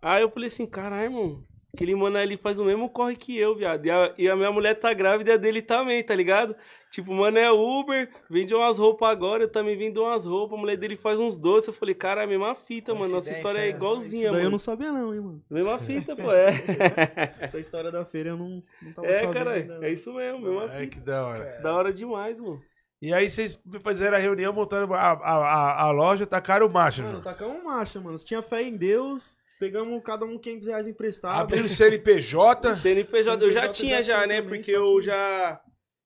Aí 0.00 0.22
eu 0.22 0.30
falei 0.30 0.46
assim, 0.46 0.64
caralho, 0.64 1.06
irmão. 1.06 1.44
Aquele 1.72 1.94
mano 1.94 2.18
ali 2.18 2.36
faz 2.36 2.58
o 2.58 2.64
mesmo 2.64 2.88
corre 2.88 3.14
que 3.14 3.38
eu, 3.38 3.54
viado. 3.54 3.86
E 3.86 3.90
a, 3.90 4.12
e 4.18 4.28
a 4.28 4.34
minha 4.34 4.50
mulher 4.50 4.74
tá 4.74 4.92
grávida 4.92 5.30
e 5.30 5.34
a 5.34 5.36
dele 5.36 5.62
também, 5.62 6.02
tá 6.02 6.14
ligado? 6.14 6.56
Tipo, 6.90 7.14
mano, 7.14 7.38
é 7.38 7.48
Uber, 7.52 8.10
vende 8.28 8.52
umas 8.52 8.76
roupas 8.76 9.08
agora, 9.08 9.44
eu 9.44 9.48
também 9.48 9.76
vendo 9.78 10.02
umas 10.02 10.26
roupas, 10.26 10.58
a 10.58 10.60
mulher 10.60 10.76
dele 10.76 10.96
faz 10.96 11.20
uns 11.20 11.38
doces. 11.38 11.68
Eu 11.68 11.72
falei, 11.72 11.94
cara, 11.94 12.22
é 12.22 12.24
a 12.24 12.26
mesma 12.26 12.52
fita, 12.56 12.92
mano. 12.92 13.12
Nossa 13.14 13.30
história 13.30 13.60
é 13.60 13.68
igualzinha, 13.68 14.24
Isso 14.24 14.32
daí 14.32 14.40
eu 14.40 14.44
mano. 14.44 14.50
não 14.50 14.58
sabia 14.58 14.90
não, 14.90 15.14
hein, 15.14 15.20
mano. 15.20 15.44
Mesma 15.48 15.78
fita, 15.78 16.16
pô, 16.16 16.32
é. 16.32 16.50
Essa 17.38 17.60
história 17.60 17.92
da 17.92 18.04
feira 18.04 18.30
eu 18.30 18.36
não, 18.36 18.60
não 18.82 18.92
tava 18.92 19.06
É, 19.06 19.14
sabendo. 19.14 19.32
cara, 19.32 19.50
ainda, 19.52 19.78
não. 19.78 19.84
é 19.84 19.92
isso 19.92 20.12
mesmo, 20.12 20.40
mesma 20.40 20.64
É 20.64 20.80
fita. 20.80 20.86
que 20.96 21.00
da 21.00 21.24
hora. 21.26 21.60
Da 21.62 21.74
hora 21.76 21.92
demais, 21.92 22.40
mano. 22.40 22.60
E 23.00 23.14
aí 23.14 23.30
vocês 23.30 23.58
fizeram 23.86 24.16
a 24.16 24.20
reunião 24.20 24.52
montando 24.52 24.92
a, 24.92 24.98
a, 25.00 25.12
a, 25.14 25.82
a 25.84 25.90
loja, 25.92 26.26
tacaram 26.26 26.66
o 26.66 26.70
macho, 26.70 27.00
Mano, 27.02 27.12
João. 27.12 27.22
tacamos 27.22 27.62
marcha, 27.64 27.98
mano. 28.00 28.18
Se 28.18 28.26
tinha 28.26 28.42
fé 28.42 28.62
em 28.62 28.76
Deus, 28.76 29.38
pegamos 29.60 30.02
cada 30.02 30.24
um 30.24 30.38
500 30.38 30.66
reais 30.66 30.88
emprestado. 30.88 31.38
Abriram 31.42 31.66
o 31.66 31.68
CNPJ. 31.68 32.74
CNPJ, 32.74 33.44
eu 33.44 33.52
já 33.52 33.68
tinha 33.68 34.02
já 34.02 34.26
né? 34.26 34.40
Porque 34.40 34.72
eu 34.72 35.00
já 35.00 35.60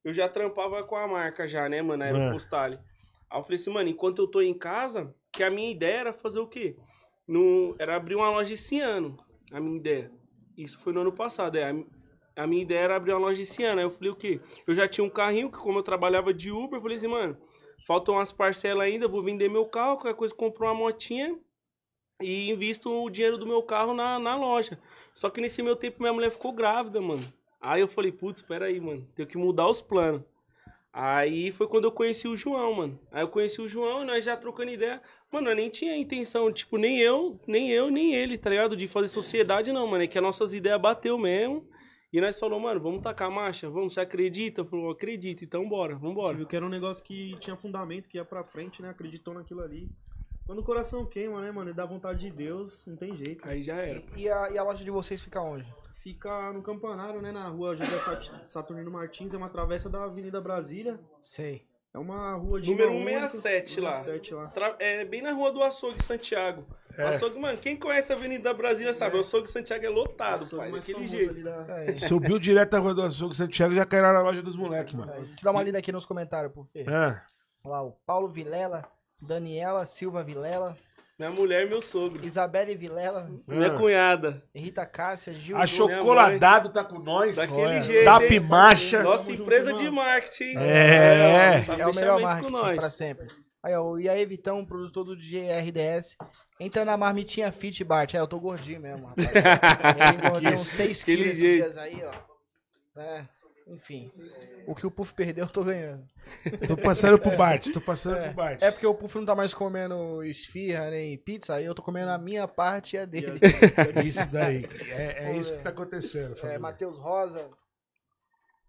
eu 0.04 0.12
já 0.12 0.28
trampava 0.28 0.82
com 0.82 0.96
a 0.96 1.06
marca 1.08 1.48
já, 1.48 1.68
né, 1.68 1.80
mano? 1.80 2.02
Era 2.02 2.18
É. 2.18 2.28
o 2.28 2.32
Postale. 2.32 2.78
Aí 3.30 3.38
eu 3.38 3.42
falei 3.42 3.56
assim, 3.56 3.70
mano, 3.72 3.88
enquanto 3.88 4.18
eu 4.18 4.26
tô 4.26 4.42
em 4.42 4.52
casa, 4.52 5.14
que 5.32 5.42
a 5.42 5.50
minha 5.50 5.70
ideia 5.70 6.00
era 6.00 6.12
fazer 6.12 6.40
o 6.40 6.46
quê? 6.46 6.76
no, 7.26 7.74
era 7.78 7.96
abrir 7.96 8.14
uma 8.14 8.28
loja 8.28 8.52
esse 8.52 8.78
ano, 8.80 9.16
a 9.50 9.58
minha 9.60 9.76
ideia. 9.78 10.10
Isso 10.58 10.78
foi 10.78 10.92
no 10.92 11.00
ano 11.00 11.12
passado, 11.12 11.56
é. 11.56 11.70
A, 11.70 12.42
a 12.42 12.46
minha 12.46 12.62
ideia 12.62 12.80
era 12.80 12.96
abrir 12.96 13.12
uma 13.12 13.20
loja 13.20 13.42
esse 13.42 13.62
ano. 13.64 13.78
Aí 13.80 13.86
eu 13.86 13.90
falei 13.90 14.10
o 14.10 14.14
quê? 14.16 14.40
Eu 14.66 14.74
já 14.74 14.86
tinha 14.86 15.04
um 15.04 15.10
carrinho, 15.10 15.50
que 15.50 15.58
como 15.58 15.78
eu 15.78 15.82
trabalhava 15.82 16.34
de 16.34 16.50
Uber, 16.50 16.78
eu 16.78 16.82
falei 16.82 16.96
assim, 16.96 17.08
mano, 17.08 17.36
faltam 17.86 18.14
umas 18.14 18.30
parcelas 18.30 18.86
ainda, 18.86 19.08
vou 19.08 19.22
vender 19.22 19.48
meu 19.48 19.64
carro, 19.64 19.96
qualquer 19.96 20.14
coisa, 20.14 20.34
compro 20.34 20.66
uma 20.66 20.74
motinha 20.74 21.38
e 22.20 22.50
invisto 22.50 22.90
o 22.90 23.10
dinheiro 23.10 23.38
do 23.38 23.46
meu 23.46 23.62
carro 23.62 23.94
na, 23.94 24.18
na 24.18 24.36
loja. 24.36 24.78
Só 25.12 25.30
que 25.30 25.40
nesse 25.40 25.62
meu 25.62 25.76
tempo 25.76 26.00
minha 26.00 26.12
mulher 26.12 26.30
ficou 26.30 26.52
grávida, 26.52 27.00
mano. 27.00 27.24
Aí 27.60 27.80
eu 27.80 27.88
falei, 27.88 28.12
putz, 28.12 28.40
espera 28.40 28.66
aí, 28.66 28.80
mano, 28.80 29.06
tenho 29.14 29.28
que 29.28 29.38
mudar 29.38 29.68
os 29.68 29.80
planos. 29.80 30.22
Aí 30.92 31.50
foi 31.50 31.66
quando 31.66 31.86
eu 31.86 31.92
conheci 31.92 32.28
o 32.28 32.36
João, 32.36 32.72
mano. 32.74 33.00
Aí 33.10 33.22
eu 33.22 33.28
conheci 33.28 33.60
o 33.60 33.66
João 33.66 34.02
e 34.02 34.06
nós 34.06 34.24
já 34.24 34.36
trocando 34.36 34.70
ideia. 34.70 35.02
Mano, 35.32 35.50
eu 35.50 35.56
nem 35.56 35.68
tinha 35.68 35.96
intenção, 35.96 36.52
tipo, 36.52 36.76
nem 36.76 37.00
eu, 37.00 37.40
nem 37.48 37.68
eu, 37.70 37.90
nem 37.90 38.14
ele, 38.14 38.38
tá 38.38 38.48
ligado? 38.48 38.76
De 38.76 38.86
fazer 38.86 39.08
sociedade, 39.08 39.72
não, 39.72 39.88
mano. 39.88 40.04
É 40.04 40.06
que 40.06 40.16
as 40.16 40.22
nossas 40.22 40.54
ideias 40.54 40.80
bateu 40.80 41.18
mesmo. 41.18 41.66
E 42.12 42.20
nós 42.20 42.38
falou, 42.38 42.60
mano, 42.60 42.78
vamos 42.78 43.02
tacar 43.02 43.26
a 43.26 43.30
marcha? 43.30 43.68
Vamos, 43.68 43.94
você 43.94 44.00
acredita? 44.00 44.64
Falou, 44.64 44.92
acredito, 44.92 45.44
então 45.44 45.68
bora, 45.68 45.96
vambora. 45.96 46.36
viu 46.36 46.46
que 46.46 46.54
era 46.54 46.64
um 46.64 46.68
negócio 46.68 47.02
que 47.02 47.36
tinha 47.40 47.56
fundamento, 47.56 48.08
que 48.08 48.16
ia 48.16 48.24
pra 48.24 48.44
frente, 48.44 48.80
né? 48.80 48.90
Acreditou 48.90 49.34
naquilo 49.34 49.62
ali. 49.62 49.90
Quando 50.46 50.58
o 50.58 50.62
coração 50.64 51.06
queima, 51.06 51.40
né, 51.40 51.50
mano? 51.50 51.70
E 51.70 51.74
dá 51.74 51.86
vontade 51.86 52.20
de 52.20 52.30
Deus, 52.30 52.82
não 52.86 52.96
tem 52.96 53.16
jeito. 53.16 53.48
Aí 53.48 53.62
já 53.62 53.76
era. 53.76 54.02
E 54.16 54.28
a, 54.28 54.50
e 54.50 54.58
a 54.58 54.62
loja 54.62 54.84
de 54.84 54.90
vocês 54.90 55.22
fica 55.22 55.40
onde? 55.40 55.66
Fica 56.02 56.52
no 56.52 56.62
Campanário, 56.62 57.22
né? 57.22 57.32
Na 57.32 57.48
rua 57.48 57.74
José 57.74 57.98
Sat- 57.98 58.30
Saturnino 58.46 58.90
Martins, 58.90 59.32
é 59.32 59.38
uma 59.38 59.48
travessa 59.48 59.88
da 59.88 60.04
Avenida 60.04 60.40
Brasília. 60.40 61.00
Sei. 61.20 61.66
É 61.94 61.98
uma 61.98 62.34
rua 62.34 62.60
de. 62.60 62.70
Número 62.72 62.90
mão 62.92 63.00
única, 63.02 63.20
167 63.28 63.80
lá. 63.80 63.92
167 63.92 64.34
lá. 64.34 64.46
Tra- 64.48 64.76
É 64.80 65.04
bem 65.04 65.22
na 65.22 65.32
rua 65.32 65.50
do 65.52 65.62
Açougue 65.62 66.02
Santiago. 66.02 66.66
É. 66.98 67.04
Açougue, 67.04 67.38
mano, 67.38 67.56
quem 67.56 67.76
conhece 67.76 68.12
a 68.12 68.16
Avenida 68.16 68.52
Brasília 68.52 68.92
sabe, 68.92 69.16
o 69.16 69.20
Açougue 69.20 69.48
Santiago 69.48 69.86
é 69.86 69.88
lotado, 69.88 70.42
Açougue 70.42 70.56
pai, 70.56 70.72
daquele 70.72 70.94
famoso 71.08 71.16
jeito. 71.16 71.42
da-. 71.42 71.96
Subiu 72.06 72.38
direto 72.38 72.70
da 72.72 72.78
Rua 72.80 72.94
do 72.94 73.02
Açougue 73.02 73.34
Santiago 73.36 73.72
e 73.72 73.76
já 73.76 73.86
caiu 73.86 74.02
na 74.02 74.20
loja 74.20 74.42
dos 74.42 74.56
moleques, 74.56 74.92
mano. 74.92 75.10
Deixa 75.12 75.32
eu 75.40 75.44
dar 75.44 75.52
uma 75.52 75.62
lida 75.62 75.78
aqui 75.78 75.90
nos 75.92 76.04
comentários, 76.04 76.52
por 76.52 76.66
favor. 76.66 76.92
É. 76.92 77.22
Olha 77.64 77.72
lá, 77.72 77.82
o 77.82 77.92
Paulo 78.04 78.28
Vilela, 78.28 78.84
Daniela 79.24 79.84
Silva 79.86 80.22
Vilela, 80.22 80.76
Minha 81.18 81.30
mulher 81.30 81.66
e 81.66 81.68
meu 81.68 81.80
sogro. 81.80 82.24
Isabelle 82.26 82.74
Vilela, 82.76 83.30
Minha 83.46 83.68
Ah. 83.72 83.78
cunhada. 83.78 84.42
Rita 84.54 84.84
Cássia, 84.84 85.32
Gil. 85.34 85.56
A. 85.56 85.66
Chocoladado 85.66 86.70
tá 86.70 86.82
com 86.84 86.98
nós. 86.98 87.36
Daquele 87.36 87.60
Olha. 87.60 87.82
jeito, 87.82 88.08
hein? 88.32 88.40
Marcha. 88.40 89.02
Nossa 89.02 89.30
empresa 89.32 89.72
de 89.72 89.88
marketing. 89.90 90.56
É. 90.58 91.62
tá 91.62 91.74
É 91.78 91.86
o 91.86 91.94
melhor 91.94 92.20
marketing 92.20 92.52
com 92.52 92.58
nós. 92.58 92.76
pra 92.76 92.90
sempre. 92.90 93.26
Aí, 93.62 93.74
ó, 93.74 93.82
o 93.82 93.98
Iaê 93.98 94.26
Vitão, 94.26 94.64
produtor 94.66 95.04
do 95.04 95.16
GRDS. 95.16 96.16
Entra 96.60 96.84
na 96.84 96.96
marmitinha 96.96 97.50
Fit, 97.50 97.82
Bart. 97.82 98.12
É, 98.14 98.18
eu 98.20 98.26
tô 98.26 98.38
gordinho 98.38 98.80
mesmo, 98.80 99.06
rapaz. 99.06 99.26
Eu 100.20 100.26
engordei 100.28 100.54
uns 100.54 100.66
6 100.66 101.02
Aquele 101.02 101.16
quilos 101.22 101.38
esses 101.38 101.56
dias 101.56 101.76
aí, 101.76 102.02
ó. 102.04 103.00
É, 103.00 103.24
enfim. 103.66 104.10
O 104.66 104.74
que 104.74 104.86
o 104.86 104.90
Puff 104.90 105.14
perdeu, 105.14 105.44
eu 105.44 105.50
tô 105.50 105.64
ganhando. 105.64 106.06
Tô 106.66 106.76
passando 106.76 107.18
pro 107.18 107.36
Bart, 107.36 107.70
tô 107.72 107.80
passando 107.80 108.16
É, 108.16 108.24
pro 108.26 108.34
Bart. 108.34 108.62
é 108.62 108.70
porque 108.70 108.86
o 108.86 108.94
Puff 108.94 109.16
não 109.18 109.24
tá 109.26 109.34
mais 109.34 109.52
comendo 109.54 110.22
esfirra 110.24 110.90
nem 110.90 111.16
pizza, 111.18 111.54
aí 111.54 111.64
eu 111.64 111.74
tô 111.74 111.82
comendo 111.82 112.10
a 112.10 112.18
minha 112.18 112.46
parte 112.48 112.96
e 112.96 112.98
a 112.98 113.04
dele. 113.04 113.40
Isso 114.06 114.30
daí. 114.30 114.64
É, 114.90 115.30
é 115.30 115.36
isso 115.36 115.56
que 115.56 115.62
tá 115.62 115.70
acontecendo. 115.70 116.32
É, 116.32 116.36
família. 116.36 116.58
Matheus 116.60 116.98
Rosa, 116.98 117.50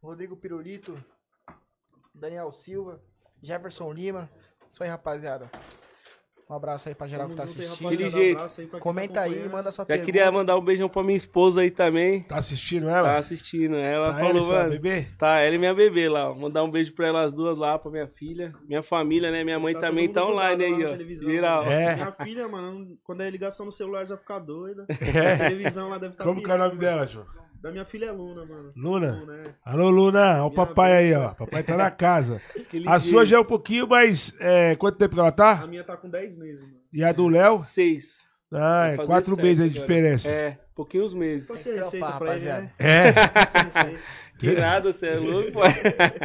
Rodrigo 0.02 0.36
Pirulito, 0.38 1.02
Daniel 2.14 2.52
Silva, 2.52 3.02
Jefferson 3.42 3.92
Lima. 3.94 4.30
Isso 4.70 4.84
aí, 4.84 4.90
rapaziada. 4.90 5.50
Um 6.48 6.54
abraço 6.54 6.88
aí 6.90 6.94
pra 6.94 7.08
geral 7.08 7.28
que 7.28 7.36
tá 7.36 7.42
assistindo. 7.44 7.76
Pra 7.80 8.40
quem 8.70 8.80
Comenta 8.80 9.14
tá 9.16 9.22
aí, 9.22 9.50
manda 9.50 9.72
sua 9.72 9.82
Já 9.82 9.88
pergunta. 9.88 10.06
queria 10.06 10.32
mandar 10.32 10.56
um 10.56 10.62
beijão 10.62 10.88
pra 10.88 11.02
minha 11.04 11.18
esposa 11.18 11.62
aí 11.62 11.72
também. 11.72 12.22
Tá 12.22 12.36
assistindo 12.38 12.86
Tá 12.86 12.98
ela? 12.98 13.18
assistindo. 13.18 13.76
Ela 13.76 14.14
Tá 14.14 14.20
falou, 14.20 14.30
ele, 14.30 14.42
sua 14.42 14.58
mano. 14.60 14.70
bebê? 14.70 15.08
Tá, 15.18 15.40
ela 15.40 15.56
e 15.56 15.58
minha 15.58 15.74
bebê 15.74 16.08
lá. 16.08 16.30
ó. 16.30 16.36
Mandar 16.36 16.64
um 16.64 16.70
beijo 16.70 16.94
pra 16.94 17.08
elas 17.08 17.34
duas 17.34 17.58
lá, 17.58 17.80
pra 17.80 17.90
minha 17.90 18.08
filha. 18.08 18.54
Minha 18.68 18.84
família, 18.84 19.32
né? 19.32 19.44
Minha 19.44 19.58
mãe 19.60 19.74
Tá 19.74 19.80
também 19.82 20.08
tá 20.08 20.24
online 20.24 20.64
grudado 20.68 21.02
aí, 21.02 21.16
ó. 21.16 21.32
Geral. 21.32 21.64
É. 21.66 21.96
Minha 21.96 22.12
filha, 22.12 22.48
mano, 22.48 22.96
quando 23.04 23.22
é 23.22 23.30
ligação 23.32 23.66
no 23.66 23.72
celular 23.72 24.06
já 24.06 24.16
fica 24.16 24.38
doida. 24.38 24.86
É. 25.02 25.34
A 25.34 25.38
televisão 25.50 25.90
lá 25.90 25.98
deve 25.98 26.14
estar 26.14 26.24
Como 26.24 26.44
que 26.44 26.52
é 26.52 26.54
o 26.54 26.58
nome 26.60 26.76
dela, 26.78 27.08
João? 27.08 27.26
Da 27.66 27.72
minha 27.72 27.84
filha 27.84 28.06
é 28.06 28.12
Luna, 28.12 28.46
mano. 28.46 28.72
Luna? 28.76 29.12
Luna, 29.20 29.38
é. 29.38 29.56
Alô, 29.66 29.90
Luna. 29.90 30.44
Ó 30.44 30.48
o 30.50 30.54
papai 30.54 30.94
aí, 30.98 31.16
ó. 31.16 31.30
Papai 31.30 31.64
tá 31.64 31.76
na 31.76 31.90
casa. 31.90 32.40
A 32.86 33.00
sua 33.00 33.26
já 33.26 33.38
é 33.38 33.40
um 33.40 33.44
pouquinho, 33.44 33.88
mas 33.88 34.32
é, 34.40 34.76
quanto 34.76 35.00
tempo 35.00 35.16
que 35.16 35.20
ela 35.20 35.30
A 35.30 35.32
tá? 35.32 35.66
minha 35.66 35.84
tá 35.84 35.98
com 35.98 36.08
10 36.08 36.38
meses, 36.38 36.62
mano. 36.62 36.76
E 36.94 37.04
a 37.04 37.12
do 37.12 37.28
Léo? 37.28 37.60
Seis. 37.64 38.24
Ah, 38.54 38.90
é 38.90 38.98
quatro 38.98 39.36
meses 39.36 39.58
de 39.72 39.80
agora. 39.80 39.82
diferença. 39.82 40.30
É, 40.32 40.60
pouquinhos 40.76 41.12
meses. 41.16 41.48
Ser 41.48 41.72
que 41.72 41.80
receita 41.80 42.06
pra 42.06 42.36
ele, 42.36 42.46
rapaziada. 42.46 42.62
né? 42.62 42.72
É. 42.78 43.10
Receita. 43.66 44.00
Que 44.38 44.52
nada, 44.52 44.94
você 44.94 45.08
é 45.08 45.16
louco. 45.18 45.50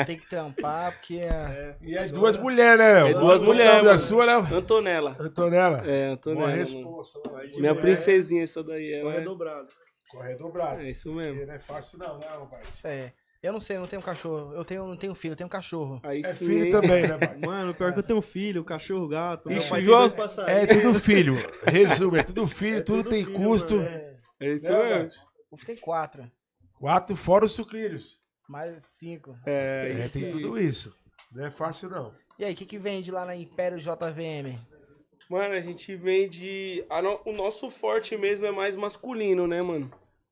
Tem 0.07 0.19
que 0.19 0.29
trampar, 0.29 0.93
porque 0.93 1.21
é... 1.21 1.75
E 1.81 1.97
as 1.97 2.11
duas 2.11 2.37
mulheres, 2.37 2.79
né, 2.79 2.93
Léo? 2.93 3.07
É 3.07 3.15
duas 3.15 3.41
mulheres, 3.41 3.77
da 3.79 3.83
mano. 3.85 3.99
sua, 3.99 4.25
Léo? 4.27 4.41
Antonella. 4.55 5.17
Antonella. 5.19 5.79
É, 5.87 6.03
Boa 6.03 6.13
Antonella. 6.13 6.47
Mano. 6.49 6.57
resposta. 6.59 7.19
Minha 7.57 7.75
princesinha, 7.75 8.43
essa 8.43 8.63
daí. 8.63 8.93
Ela 8.93 9.15
é... 9.15 9.21
dobrado. 9.23 9.69
Corre 10.11 10.35
dobrado. 10.37 10.81
é 10.83 10.91
isso 10.91 11.13
mesmo. 11.13 11.47
Não 11.47 11.55
é 11.55 11.59
fácil 11.59 11.99
não, 11.99 12.19
né, 12.19 12.27
rapaz? 12.27 12.69
Isso 12.69 12.87
aí. 12.87 13.13
Eu 13.43 13.53
não 13.55 13.61
sei, 13.61 13.77
eu 13.77 13.81
não 13.81 13.87
tenho 13.89 14.03
cachorro. 14.03 14.53
Eu 14.55 14.65
tenho, 14.65 14.87
não 14.87 14.97
tenho 14.97 15.15
filho, 15.15 15.33
eu 15.33 15.37
tenho 15.37 15.49
cachorro. 15.49 15.99
Aí 16.05 16.21
É 16.23 16.35
sim, 16.35 16.47
filho 16.47 16.65
hein? 16.67 16.71
também, 16.71 17.07
né, 17.07 17.17
pai? 17.17 17.39
Mano, 17.41 17.75
pior 17.75 17.93
que 17.93 17.99
eu 18.01 18.03
tenho 18.07 18.21
filho, 18.21 18.63
cachorro, 18.65 19.09
gato. 19.09 19.49
Meu 19.49 19.59
Ixi, 19.59 19.69
pai 19.71 19.79
tem 19.79 19.87
João- 19.87 19.99
dois 20.01 20.13
É 20.13 20.17
passarinhos. 20.17 20.83
tudo 20.83 21.01
filho. 21.01 21.35
Resumo, 21.65 22.17
é 22.17 22.23
tudo 22.23 22.47
filho, 22.47 22.79
É 22.79 22.83
tudo, 22.83 22.99
tudo 23.03 23.11
tem 23.11 23.25
filho, 23.25 23.37
custo. 23.37 23.77
mano, 23.77 23.89
é. 23.89 24.17
É 24.41 24.55
isso 24.55 24.71
Né, 24.71 24.99
mesmo. 25.05 25.23
Puff 25.49 25.65
tem 25.67 25.77
quatro, 25.77 26.31
Quatro 26.79 27.17
fora 27.17 27.45
os 27.47 27.53
sucrilhos. 27.53 28.19
mais 28.49 28.83
cinco. 28.85 29.35
É, 29.47 29.91
É, 29.93 29.97
isso 29.97 30.19
tem 30.19 30.25
aí. 30.27 30.33
tudo 30.33 30.59
isso. 30.59 30.95
Não 31.33 31.45
é 31.47 31.51
fácil, 31.51 31.89
não. 31.89 32.15
E 32.39 32.45
aí, 32.45 32.53
o 32.53 32.57
que, 32.57 32.67
que 32.67 32.79
vende 32.79 33.11
lá 33.11 33.25
na 33.25 33.35
Império 33.37 33.79
JVM? 33.79 34.59
Mano, 35.31 35.55
a 35.55 35.61
gente 35.61 35.95
vende. 35.95 36.85
a 36.91 37.01
no- 37.01 37.21
O 37.25 37.33
nosso 37.33 37.71
forte 37.71 38.17
mesmo 38.17 38.45
é 38.47 38.51
mais 38.51 38.77
masculino, 38.77 39.47
né, 39.47 39.63
mano? 39.63 39.91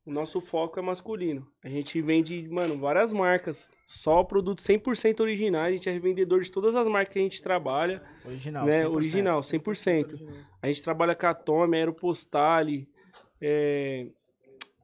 O 0.08 0.10
nosso 0.10 0.40
foco 0.40 0.78
é 0.78 0.82
masculino. 0.82 1.46
A 1.62 1.68
gente 1.68 2.00
vende, 2.00 2.48
mano, 2.48 2.78
várias 2.78 3.12
marcas. 3.12 3.70
Só 3.84 4.24
produtos 4.24 4.64
100% 4.64 5.20
originais. 5.20 5.68
A 5.68 5.72
gente 5.72 5.86
é 5.86 5.92
revendedor 5.92 6.40
de 6.40 6.50
todas 6.50 6.74
as 6.74 6.88
marcas 6.88 7.12
que 7.12 7.18
a 7.18 7.22
gente 7.22 7.42
trabalha. 7.42 8.02
Original, 8.24 8.64
né? 8.64 8.84
100%. 8.84 8.94
Original, 8.94 9.40
100%. 9.42 10.18
A 10.62 10.66
gente 10.66 10.82
trabalha 10.82 11.14
com 11.14 11.26
a 11.26 11.34
Tome, 11.34 11.76
Aeropostale, 11.76 12.88
é... 13.38 14.06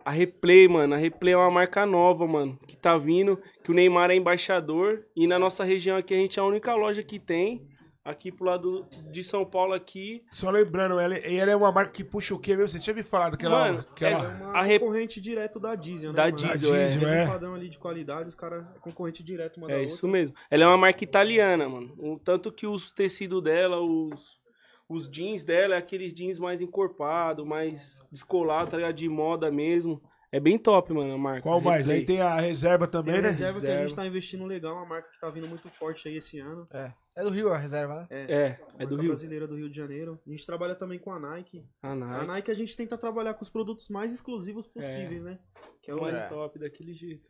a 0.05 0.11
Replay, 0.11 0.69
mano. 0.69 0.93
A 0.93 0.99
Replay 0.99 1.33
é 1.33 1.39
uma 1.39 1.51
marca 1.51 1.87
nova, 1.87 2.27
mano, 2.27 2.59
que 2.67 2.77
tá 2.77 2.99
vindo, 2.99 3.41
que 3.63 3.71
o 3.71 3.75
Neymar 3.75 4.11
é 4.11 4.17
embaixador. 4.17 5.07
E 5.17 5.27
na 5.27 5.39
nossa 5.39 5.65
região 5.65 5.97
aqui 5.97 6.13
a 6.13 6.19
gente 6.19 6.39
é 6.39 6.43
a 6.43 6.47
única 6.47 6.75
loja 6.75 7.03
que 7.03 7.19
tem. 7.19 7.67
Aqui 8.05 8.31
pro 8.31 8.45
lado 8.45 8.87
de 9.11 9.25
São 9.25 9.47
Paulo 9.47 9.73
aqui. 9.73 10.23
Só 10.31 10.51
lembrando, 10.51 10.99
ela, 11.01 11.15
ela 11.17 11.51
é 11.51 11.57
uma 11.57 11.73
marca 11.73 11.91
que 11.91 12.05
puxa 12.05 12.35
o 12.35 12.39
quê 12.39 12.55
mesmo? 12.55 12.69
Você 12.69 12.79
tinha 12.79 12.93
me 12.93 13.03
falado 13.03 13.35
que 13.39 13.47
ela... 13.47 13.73
Mano, 13.73 13.85
que 13.97 14.05
ela- 14.05 14.23
É 14.23 14.43
uma 14.45 14.59
A 14.59 14.63
rep- 14.63 14.81
concorrente 14.83 15.21
direto 15.23 15.59
da 15.59 15.75
Diesel, 15.75 16.11
né? 16.13 16.17
Da 16.17 16.25
mano? 16.25 16.37
Diesel, 16.37 16.71
Da 16.71 16.77
é. 16.77 16.85
Diesel, 16.87 17.01
Mesmo 17.01 17.15
é. 17.15 17.27
padrão 17.27 17.55
ali 17.55 17.69
de 17.71 17.79
qualidade, 17.79 18.29
os 18.29 18.35
caras 18.35 18.63
é 18.77 18.79
concorrente 18.79 19.23
direto 19.23 19.57
uma 19.57 19.69
da 19.69 19.73
É 19.73 19.77
outra. 19.79 19.91
isso 19.95 20.07
mesmo. 20.07 20.37
Ela 20.51 20.65
é 20.65 20.67
uma 20.67 20.77
marca 20.77 21.03
italiana, 21.03 21.67
mano. 21.67 21.95
O 21.99 22.19
tanto 22.19 22.53
que 22.53 22.67
os 22.67 22.91
tecidos 22.91 23.43
dela, 23.43 23.81
os, 23.81 24.39
os 24.87 25.09
jeans 25.11 25.43
dela, 25.43 25.75
é 25.75 25.79
aqueles 25.79 26.13
jeans 26.13 26.39
mais 26.39 26.61
encorpados, 26.61 27.47
mais 27.47 28.03
descolado, 28.13 28.71
tá 28.71 28.77
ligado? 28.77 28.95
De 28.97 29.09
moda 29.09 29.51
mesmo. 29.51 30.03
É 30.31 30.39
bem 30.39 30.59
top, 30.59 30.93
mano, 30.93 31.15
a 31.15 31.17
marca. 31.19 31.41
Qual 31.43 31.59
mais? 31.59 31.87
Replay. 31.87 32.01
Aí 32.01 32.05
tem 32.07 32.21
a 32.21 32.35
reserva 32.39 32.87
Tem 32.87 33.01
também, 33.01 33.15
a 33.19 33.23
né? 33.23 33.29
reserva 33.29 33.61
que 33.61 33.67
a 33.67 33.71
gente 33.71 33.81
Reserva. 33.81 34.03
tá 34.03 34.07
investindo 34.07 34.45
legal, 34.45 34.75
uma 34.75 34.85
marca 34.85 35.09
que 35.09 35.19
tá 35.19 35.31
vindo 35.31 35.49
muito 35.49 35.71
forte 35.71 36.07
aí 36.07 36.17
esse 36.17 36.39
ano. 36.39 36.69
É. 36.71 36.93
É 37.17 37.23
do 37.23 37.31
Rio 37.31 37.53
a 37.53 37.59
reserva, 37.59 37.95
né? 38.01 38.07
É, 38.11 38.33
é 38.33 38.49
marca 38.73 38.87
do 38.87 38.97
Rio. 38.97 39.09
brasileira 39.11 39.47
do 39.47 39.55
Rio 39.57 39.71
de 39.71 39.77
Janeiro. 39.77 40.19
A 40.27 40.31
gente 40.31 40.45
trabalha 40.45 40.75
também 40.75 40.99
com 40.99 41.13
a 41.13 41.19
Nike. 41.21 41.65
A 41.83 41.93
A 41.93 41.95
Nike. 41.95 42.27
Nike 42.27 42.51
a 42.51 42.55
gente 42.55 42.77
tenta 42.77 42.99
trabalhar 42.99 43.35
com 43.35 43.43
os 43.43 43.51
produtos 43.51 43.89
mais 43.89 44.13
exclusivos 44.13 44.67
possíveis, 44.67 45.23
né? 45.23 45.39
Que 45.81 45.91
é 45.91 45.95
É 45.95 45.97
o 45.97 46.01
mais 46.01 46.19
É. 46.21 46.29
top 46.29 46.59
daquele 46.59 46.93
jeito. 46.93 47.29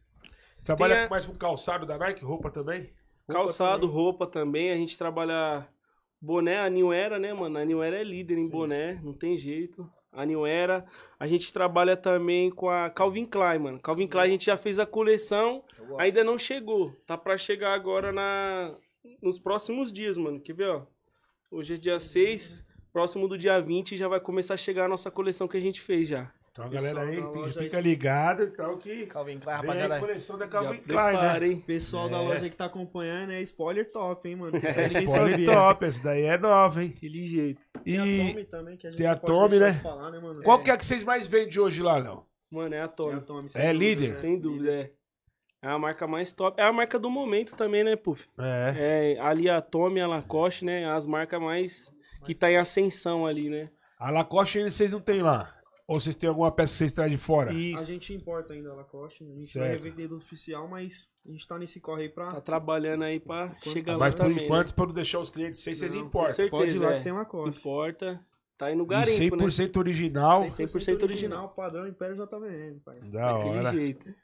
Trabalha 0.64 1.00
Tem 1.02 1.10
mais 1.10 1.26
com 1.26 1.34
calçado 1.34 1.84
da 1.84 1.98
Nike, 1.98 2.24
roupa 2.24 2.50
também? 2.50 2.90
Calçado, 3.28 3.82
também. 3.82 3.94
roupa 3.94 4.26
também. 4.26 4.70
A 4.72 4.76
gente 4.76 4.96
trabalha 4.96 5.68
boné, 6.20 6.60
a 6.60 6.70
New 6.70 6.90
Era, 6.90 7.18
né, 7.18 7.34
mano? 7.34 7.58
A 7.58 7.64
New 7.64 7.82
Era 7.82 7.98
é 7.98 8.04
líder 8.04 8.38
em 8.38 8.46
Sim. 8.46 8.50
boné, 8.50 8.94
não 9.02 9.12
tem 9.12 9.36
jeito. 9.36 9.86
A 10.10 10.24
New 10.24 10.46
Era. 10.46 10.86
A 11.20 11.26
gente 11.26 11.52
trabalha 11.52 11.94
também 11.96 12.48
com 12.50 12.70
a 12.70 12.88
Calvin 12.88 13.26
Klein, 13.26 13.58
mano. 13.58 13.80
Calvin 13.80 14.06
Klein 14.06 14.24
a 14.24 14.28
gente 14.30 14.46
já 14.46 14.56
fez 14.56 14.78
a 14.78 14.86
coleção, 14.86 15.62
ainda 15.98 16.24
não 16.24 16.38
chegou. 16.38 16.92
Tá 17.06 17.18
pra 17.18 17.36
chegar 17.36 17.74
agora 17.74 18.12
na 18.12 18.74
nos 19.22 19.38
próximos 19.38 19.92
dias, 19.92 20.16
mano. 20.16 20.40
Quer 20.40 20.52
ver, 20.54 20.68
ó? 20.68 20.82
Hoje 21.50 21.74
é 21.74 21.76
dia 21.76 22.00
6, 22.00 22.64
próximo 22.92 23.28
do 23.28 23.38
dia 23.38 23.60
20 23.60 23.96
já 23.96 24.08
vai 24.08 24.20
começar 24.20 24.54
a 24.54 24.56
chegar 24.56 24.86
a 24.86 24.88
nossa 24.88 25.10
coleção 25.10 25.46
que 25.46 25.56
a 25.56 25.60
gente 25.60 25.80
fez 25.80 26.08
já. 26.08 26.32
Então, 26.50 26.66
a 26.66 26.68
galera 26.68 27.00
aí, 27.02 27.20
da 27.20 27.28
loja 27.28 27.60
fica 27.62 27.78
aí- 27.78 27.82
ligado, 27.82 28.44
então 28.44 28.78
que 28.78 29.06
Calvin 29.06 29.38
Klein, 29.38 29.54
aí 29.56 29.58
a 29.58 29.60
rapaziada. 29.60 29.98
coleção 29.98 30.38
da 30.38 30.44
Já 30.44 30.50
Calvin 30.52 30.68
Klein, 30.78 30.82
prepara, 30.84 31.40
né? 31.40 31.46
hein? 31.48 31.60
Pessoal 31.66 32.08
da 32.08 32.18
É. 32.18 32.20
loja 32.20 32.44
aí 32.44 32.50
que 32.50 32.56
tá 32.56 32.66
acompanhando 32.66 33.32
é 33.32 33.42
spoiler 33.42 33.90
top, 33.90 34.28
hein, 34.28 34.36
mano. 34.36 34.56
É, 34.56 35.02
spoiler 35.02 35.44
top, 35.46 35.84
essa 35.84 36.00
daí 36.02 36.22
é 36.22 36.38
nova, 36.38 36.84
hein? 36.84 36.94
Aquele 36.96 37.26
jeito. 37.26 37.60
Tem 37.82 37.98
a 37.98 38.06
E 38.06 38.28
Tommy 38.32 38.44
também, 38.44 38.76
que 38.76 38.86
a 38.86 38.90
gente 38.90 38.98
tem 38.98 39.06
a 39.08 39.12
não 39.14 39.18
pode 39.18 39.32
Tommy, 39.32 39.58
né? 39.58 39.74
Falar, 39.82 40.10
né 40.12 40.20
mano? 40.20 40.42
qual 40.44 40.62
que 40.62 40.70
é 40.70 40.76
que 40.76 40.86
vocês 40.86 41.02
mais 41.02 41.26
vendem 41.26 41.58
hoje 41.60 41.82
lá, 41.82 41.98
Léo? 41.98 42.24
Mano, 42.52 42.72
é 42.72 42.78
a 42.78 42.82
É 42.82 42.84
a 42.84 42.88
Tommy. 42.88 43.20
Tommy, 43.22 43.46
É 43.46 43.48
sem 43.48 43.62
dúvida, 43.62 43.72
líder? 43.72 44.08
né? 44.10 44.14
Sem 44.14 44.38
dúvida, 44.38 44.72
é. 44.72 44.92
É 45.64 45.68
a 45.68 45.78
marca 45.78 46.06
mais 46.06 46.30
top. 46.30 46.60
É 46.60 46.64
a 46.64 46.72
marca 46.72 46.98
do 46.98 47.08
momento 47.10 47.56
também, 47.56 47.82
né, 47.82 47.96
Puff? 47.96 48.28
É. 48.38 49.14
É, 49.16 49.20
ali 49.20 49.48
a 49.48 49.62
Tommy, 49.62 50.00
a 50.00 50.06
Lacoste, 50.06 50.64
né? 50.64 50.84
As 50.90 51.06
marcas 51.06 51.40
mais 51.40 51.92
que 52.26 52.34
tá 52.34 52.50
em 52.50 52.56
ascensão 52.56 53.26
ali, 53.26 53.48
né? 53.48 53.70
A 53.98 54.10
Lacoste 54.10 54.58
ainda 54.58 54.70
vocês 54.70 54.92
não 54.92 55.00
tem 55.00 55.22
lá? 55.22 55.54
Ou 55.86 56.00
vocês 56.00 56.16
têm 56.16 56.28
alguma 56.28 56.50
peça 56.50 56.72
que 56.72 56.78
vocês 56.78 56.92
trazem 56.94 57.12
de 57.16 57.22
fora? 57.22 57.50
A 57.50 57.54
Isso. 57.54 57.84
gente 57.86 58.12
importa 58.14 58.52
ainda 58.54 58.70
a 58.70 58.74
Lacoste, 58.74 59.22
a 59.22 59.26
gente 59.26 59.58
vai 59.58 59.68
Certo. 59.68 59.82
revender 59.82 60.08
do 60.08 60.16
oficial, 60.16 60.66
mas 60.66 61.10
a 61.26 61.30
gente 61.30 61.46
tá 61.46 61.58
nesse 61.58 61.78
corre 61.80 62.04
aí 62.04 62.08
pra... 62.08 62.32
Tá 62.32 62.40
trabalhando 62.40 63.04
aí 63.04 63.20
pra 63.20 63.54
chegar 63.62 63.92
lá 63.92 63.98
Mas 63.98 64.14
por 64.14 64.26
também, 64.26 64.44
enquanto, 64.44 64.74
para 64.74 64.86
não 64.86 64.94
deixar 64.94 65.18
os 65.18 65.28
clientes 65.30 65.60
sem, 65.60 65.74
vocês 65.74 65.92
Não, 65.92 66.00
com 66.00 66.06
importam. 66.06 66.34
certeza. 66.34 66.62
Pode 66.62 66.76
ir 66.76 66.78
lá 66.78 66.92
é. 66.94 66.98
que 66.98 67.04
tem 67.04 67.12
Lacoste. 67.12 67.58
Importa. 67.58 68.20
Tá 68.56 68.66
aí 68.66 68.74
no 68.74 68.84
E 68.84 68.86
garimpo, 68.86 69.36
né? 69.36 69.44
100% 69.44 69.76
original. 69.76 70.44
100% 70.44 71.02
original. 71.02 71.48
padrão 71.50 71.86
Império 71.86 72.16
JVM, 72.16 72.80
pai. 72.84 73.00
Da 73.00 73.32
Daquele 73.32 73.58
hora. 73.58 73.70
jeito. 73.70 74.14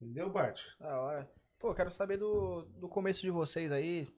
Entendeu, 0.00 0.30
Bart? 0.30 0.60
Da 0.80 1.00
hora. 1.00 1.30
Pô, 1.58 1.74
quero 1.74 1.90
saber 1.90 2.18
do, 2.18 2.62
do 2.78 2.88
começo 2.88 3.20
de 3.20 3.30
vocês 3.30 3.72
aí, 3.72 4.08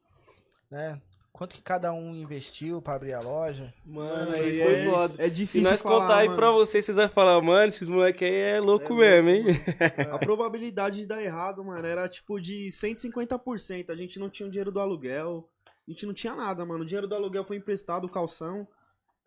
né? 0.71 1.01
Quanto 1.33 1.55
que 1.55 1.63
cada 1.63 1.93
um 1.93 2.15
investiu 2.15 2.83
pra 2.83 2.95
abrir 2.95 3.13
a 3.15 3.21
loja? 3.21 3.73
Mano, 3.87 4.33
Aí 4.33 4.61
foi 4.63 4.75
é, 4.75 4.91
foda. 4.91 5.15
é 5.23 5.25
Se 5.27 5.31
difícil 5.31 5.71
nós 5.71 5.81
falar, 5.81 6.01
contar 6.01 6.17
aí 6.19 6.27
mano. 6.27 6.37
pra 6.39 6.51
vocês, 6.51 6.85
vocês 6.85 6.97
vão 6.97 7.09
falar, 7.09 7.41
mano, 7.41 7.69
esses 7.69 7.89
moleques 7.89 8.29
aí 8.29 8.35
é 8.35 8.61
louco 8.61 9.01
É 9.03 9.23
mesmo, 9.23 9.49
hein? 9.49 9.57
A 10.13 10.19
probabilidade 10.19 11.01
de 11.01 11.07
dar 11.07 11.23
errado, 11.23 11.65
mano, 11.65 11.87
era 11.87 12.09
tipo 12.09 12.41
de 12.41 12.69
150%. 12.69 13.91
A 13.91 13.97
gente 13.97 14.19
não 14.19 14.29
tinha 14.29 14.47
o 14.47 14.51
dinheiro 14.51 14.73
do 14.73 14.81
aluguel. 14.81 15.49
A 15.87 15.91
gente 15.91 16.05
não 16.05 16.13
tinha 16.13 16.35
nada, 16.35 16.67
mano. 16.67 16.83
O 16.83 16.87
dinheiro 16.87 17.07
do 17.07 17.15
aluguel 17.15 17.45
foi 17.45 17.57
emprestado, 17.57 18.09
calção. 18.09 18.67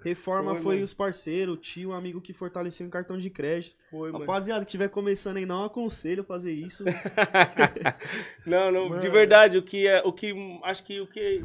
Reforma 0.03 0.51
Foi, 0.55 0.61
foi, 0.61 0.73
mano. 0.75 0.83
os 0.83 0.93
parceiros, 0.93 1.59
tio, 1.61 1.93
amigo 1.93 2.19
que 2.19 2.33
fortaleceu 2.33 2.85
em 2.85 2.89
cartão 2.89 3.17
de 3.17 3.29
crédito. 3.29 3.77
Foi, 3.89 4.11
mano. 4.11 4.25
Rapaziada, 4.25 4.65
que 4.65 4.69
estiver 4.69 4.89
começando 4.89 5.37
aí, 5.37 5.45
não 5.45 5.63
aconselho 5.63 6.23
fazer 6.23 6.51
isso. 6.51 6.83
não, 8.45 8.71
não, 8.71 8.83
de 8.85 8.89
Mano. 8.89 9.11
verdade, 9.11 9.57
o 9.57 9.63
que 9.63 9.87
é, 9.87 10.01
o 10.01 10.11
que 10.11 10.33
acho 10.63 10.83
que 10.83 10.99
o 10.99 11.07
que 11.07 11.43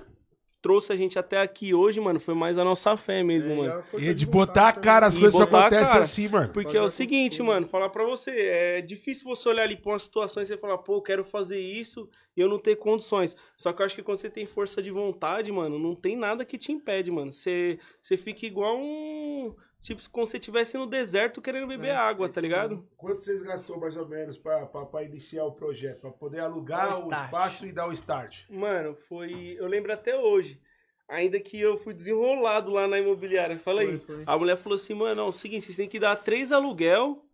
trouxe 0.60 0.92
a 0.92 0.96
gente 0.96 1.18
até 1.18 1.40
aqui 1.40 1.72
hoje, 1.72 2.00
mano, 2.00 2.18
foi 2.18 2.34
mais 2.34 2.58
a 2.58 2.64
nossa 2.64 2.96
fé 2.96 3.22
mesmo, 3.22 3.56
mano. 3.56 3.78
a 3.78 3.82
força 3.82 4.10
E 4.10 4.14
de 4.14 4.24
vontade 4.24 4.46
botar 4.46 4.68
a 4.68 4.72
cara, 4.72 5.06
as 5.06 5.16
E 5.16 5.20
coisas 5.20 5.40
acontecem 5.40 6.00
assim, 6.00 6.28
mano. 6.28 6.48
Porque 6.52 6.72
Fazer 6.72 6.78
é 6.78 6.82
o 6.82 6.88
seguinte, 6.88 7.36
acontecer. 7.36 7.42
mano, 7.42 7.66
falar 7.68 7.88
pra 7.90 8.04
você, 8.04 8.30
é 8.30 8.80
difícil 8.82 9.24
você 9.24 9.48
olhar 9.48 9.62
ali 9.62 9.76
pra 9.76 9.92
uma 9.92 9.98
situação 9.98 10.42
e 10.42 10.46
você 10.46 10.56
falar, 10.56 10.78
pô, 10.78 10.96
eu 10.96 11.02
quero 11.02 11.24
fazer 11.24 11.58
isso 11.58 12.08
e 12.36 12.40
eu 12.40 12.48
não 12.48 12.58
ter 12.58 12.76
condições. 12.76 13.36
Só 13.56 13.72
que 13.72 13.82
eu 13.82 13.86
acho 13.86 13.94
que 13.94 14.02
quando 14.02 14.18
você 14.18 14.30
tem 14.30 14.46
força 14.46 14.82
de 14.82 14.90
vontade, 14.90 15.50
mano, 15.52 15.78
não 15.78 15.94
tem 15.94 16.16
nada 16.16 16.44
que 16.44 16.58
te 16.58 16.72
impede, 16.72 17.10
mano. 17.10 17.32
Você, 17.32 17.78
você 18.00 18.16
fica 18.16 18.46
igual 18.46 18.76
um. 18.78 19.54
Tipo, 19.80 20.02
como 20.10 20.26
se 20.26 20.32
você 20.32 20.38
estivesse 20.38 20.76
no 20.76 20.86
deserto 20.86 21.40
querendo 21.40 21.68
beber 21.68 21.90
É, 21.90 21.96
água, 21.96 22.28
tá 22.28 22.40
ligado? 22.40 22.84
Quanto 22.96 23.20
vocês 23.20 23.42
gastou 23.42 23.78
mais 23.78 23.96
ou 23.96 24.08
menos 24.08 24.36
pra 24.36 24.68
iniciar 25.04 25.44
o 25.44 25.52
projeto? 25.52 26.00
Pra 26.00 26.10
poder 26.10 26.40
alugar 26.40 27.00
o 27.00 27.06
o 27.08 27.12
espaço 27.12 27.64
e 27.64 27.72
dar 27.72 27.88
o 27.88 27.92
start? 27.92 28.40
Mano, 28.50 28.94
foi. 28.94 29.56
Eu 29.58 29.66
lembro 29.68 29.92
até 29.92 30.18
hoje. 30.18 30.60
Ainda 31.08 31.40
que 31.40 31.58
eu 31.58 31.78
fui 31.78 31.94
desenrolado 31.94 32.70
lá 32.72 32.86
na 32.88 32.98
imobiliária. 32.98 33.56
Fala 33.56 33.80
aí. 33.82 33.98
Foi, 33.98 34.16
foi. 34.16 34.24
A 34.26 34.36
mulher 34.36 34.56
falou 34.58 34.76
assim, 34.76 34.94
mano, 34.94 35.22
é 35.22 35.24
o 35.24 35.32
seguinte, 35.32 35.64
vocês 35.66 35.76
têm 35.76 35.88
que 35.88 36.00
dar 36.00 36.16
três 36.16 36.50
aluguel. 36.52 37.24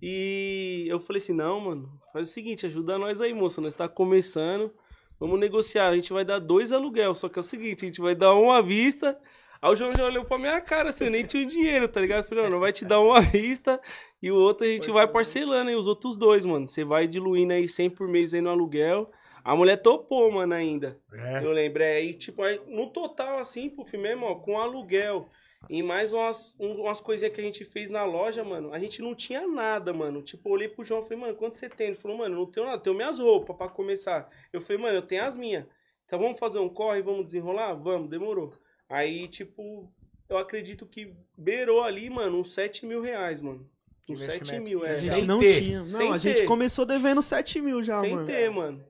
E 0.00 0.84
eu 0.88 1.00
falei 1.00 1.20
assim, 1.20 1.32
não, 1.32 1.58
mano, 1.58 2.00
faz 2.12 2.28
o 2.28 2.32
seguinte, 2.32 2.66
ajuda 2.66 2.98
nós 2.98 3.20
aí, 3.20 3.32
moça. 3.34 3.60
Nós 3.60 3.74
tá 3.74 3.88
começando. 3.88 4.72
Vamos 5.18 5.40
negociar. 5.40 5.88
A 5.88 5.96
gente 5.96 6.12
vai 6.12 6.24
dar 6.24 6.38
dois 6.38 6.70
aluguel. 6.70 7.14
Só 7.14 7.28
que 7.28 7.38
é 7.38 7.40
o 7.40 7.42
seguinte, 7.42 7.84
a 7.84 7.88
gente 7.88 8.00
vai 8.00 8.14
dar 8.14 8.36
um 8.36 8.52
à 8.52 8.60
vista. 8.60 9.18
Aí 9.60 9.70
o 9.72 9.76
João 9.76 9.94
já 9.94 10.04
olhou 10.04 10.24
pra 10.24 10.38
minha 10.38 10.60
cara, 10.60 10.90
assim, 10.90 11.04
eu 11.06 11.10
nem 11.10 11.24
tinha 11.24 11.42
o 11.44 11.48
dinheiro, 11.48 11.88
tá 11.88 12.00
ligado? 12.00 12.22
Eu 12.24 12.28
falei, 12.28 12.48
não, 12.48 12.60
vai 12.60 12.72
te 12.72 12.84
dar 12.84 13.00
um 13.00 13.12
à 13.12 13.20
vista 13.20 13.80
e 14.22 14.30
o 14.30 14.36
outro 14.36 14.66
a 14.66 14.70
gente 14.70 14.90
vai 14.90 15.06
parcelando 15.08 15.70
aí, 15.70 15.76
os 15.76 15.86
outros 15.86 16.16
dois, 16.16 16.44
mano. 16.46 16.66
Você 16.66 16.84
vai 16.84 17.06
diluindo 17.06 17.52
aí 17.52 17.68
100 17.68 17.90
por 17.90 18.06
mês 18.08 18.32
aí 18.32 18.40
no 18.40 18.50
aluguel. 18.50 19.10
A 19.44 19.56
mulher 19.56 19.76
topou, 19.78 20.30
mano, 20.30 20.54
ainda. 20.54 20.98
É. 21.12 21.44
Eu 21.44 21.50
lembro, 21.52 21.82
é, 21.82 22.02
e 22.02 22.14
tipo, 22.14 22.42
aí, 22.42 22.60
no 22.66 22.90
total, 22.90 23.38
assim, 23.38 23.68
pro 23.70 23.84
mesmo, 23.98 24.26
ó, 24.26 24.34
com 24.36 24.58
aluguel 24.58 25.28
e 25.68 25.82
mais 25.82 26.12
umas, 26.12 26.54
um- 26.60 26.82
umas 26.82 27.00
coisinhas 27.00 27.34
que 27.34 27.40
a 27.40 27.44
gente 27.44 27.64
fez 27.64 27.90
na 27.90 28.04
loja, 28.04 28.44
mano, 28.44 28.72
a 28.72 28.78
gente 28.78 29.02
não 29.02 29.14
tinha 29.14 29.46
nada, 29.46 29.92
mano. 29.92 30.22
Tipo, 30.22 30.48
eu 30.48 30.52
olhei 30.52 30.68
pro 30.68 30.84
João 30.84 31.00
e 31.00 31.04
falei, 31.04 31.18
mano, 31.18 31.34
quanto 31.34 31.54
você 31.56 31.68
tem? 31.68 31.88
Ele 31.88 31.96
falou, 31.96 32.16
mano, 32.18 32.36
não 32.36 32.46
tenho 32.46 32.66
nada, 32.66 32.78
tenho 32.78 32.94
minhas 32.94 33.18
roupas 33.18 33.56
pra 33.56 33.68
começar. 33.68 34.28
Eu 34.52 34.60
falei, 34.60 34.80
mano, 34.82 34.98
eu 34.98 35.02
tenho 35.02 35.24
as 35.24 35.36
minhas. 35.36 35.64
Então 36.06 36.18
vamos 36.18 36.38
fazer 36.38 36.58
um 36.58 36.68
corre, 36.68 37.02
vamos 37.02 37.26
desenrolar? 37.26 37.74
Vamos, 37.74 38.08
demorou. 38.08 38.52
Aí, 38.88 39.28
tipo, 39.28 39.90
eu 40.28 40.38
acredito 40.38 40.86
que 40.86 41.12
beirou 41.36 41.82
ali, 41.82 42.08
mano, 42.08 42.38
uns 42.38 42.52
7 42.54 42.86
mil 42.86 43.00
reais, 43.02 43.40
mano. 43.40 43.68
Uns 44.08 44.20
7 44.20 44.36
Investimento. 44.36 44.64
mil, 44.64 44.86
é. 44.86 44.90
A 44.90 44.94
Sem 44.94 45.14
gente 45.14 45.26
não 45.26 45.38
ter. 45.38 45.60
tinha. 45.60 45.78
Não, 45.80 45.86
Sem 45.86 46.12
a 46.12 46.16
gente 46.18 46.44
começou 46.44 46.86
devendo 46.86 47.20
7 47.20 47.60
mil 47.60 47.82
já, 47.82 48.00
Sem 48.00 48.14
mano. 48.14 48.26
ter, 48.26 48.50
mano. 48.50 48.82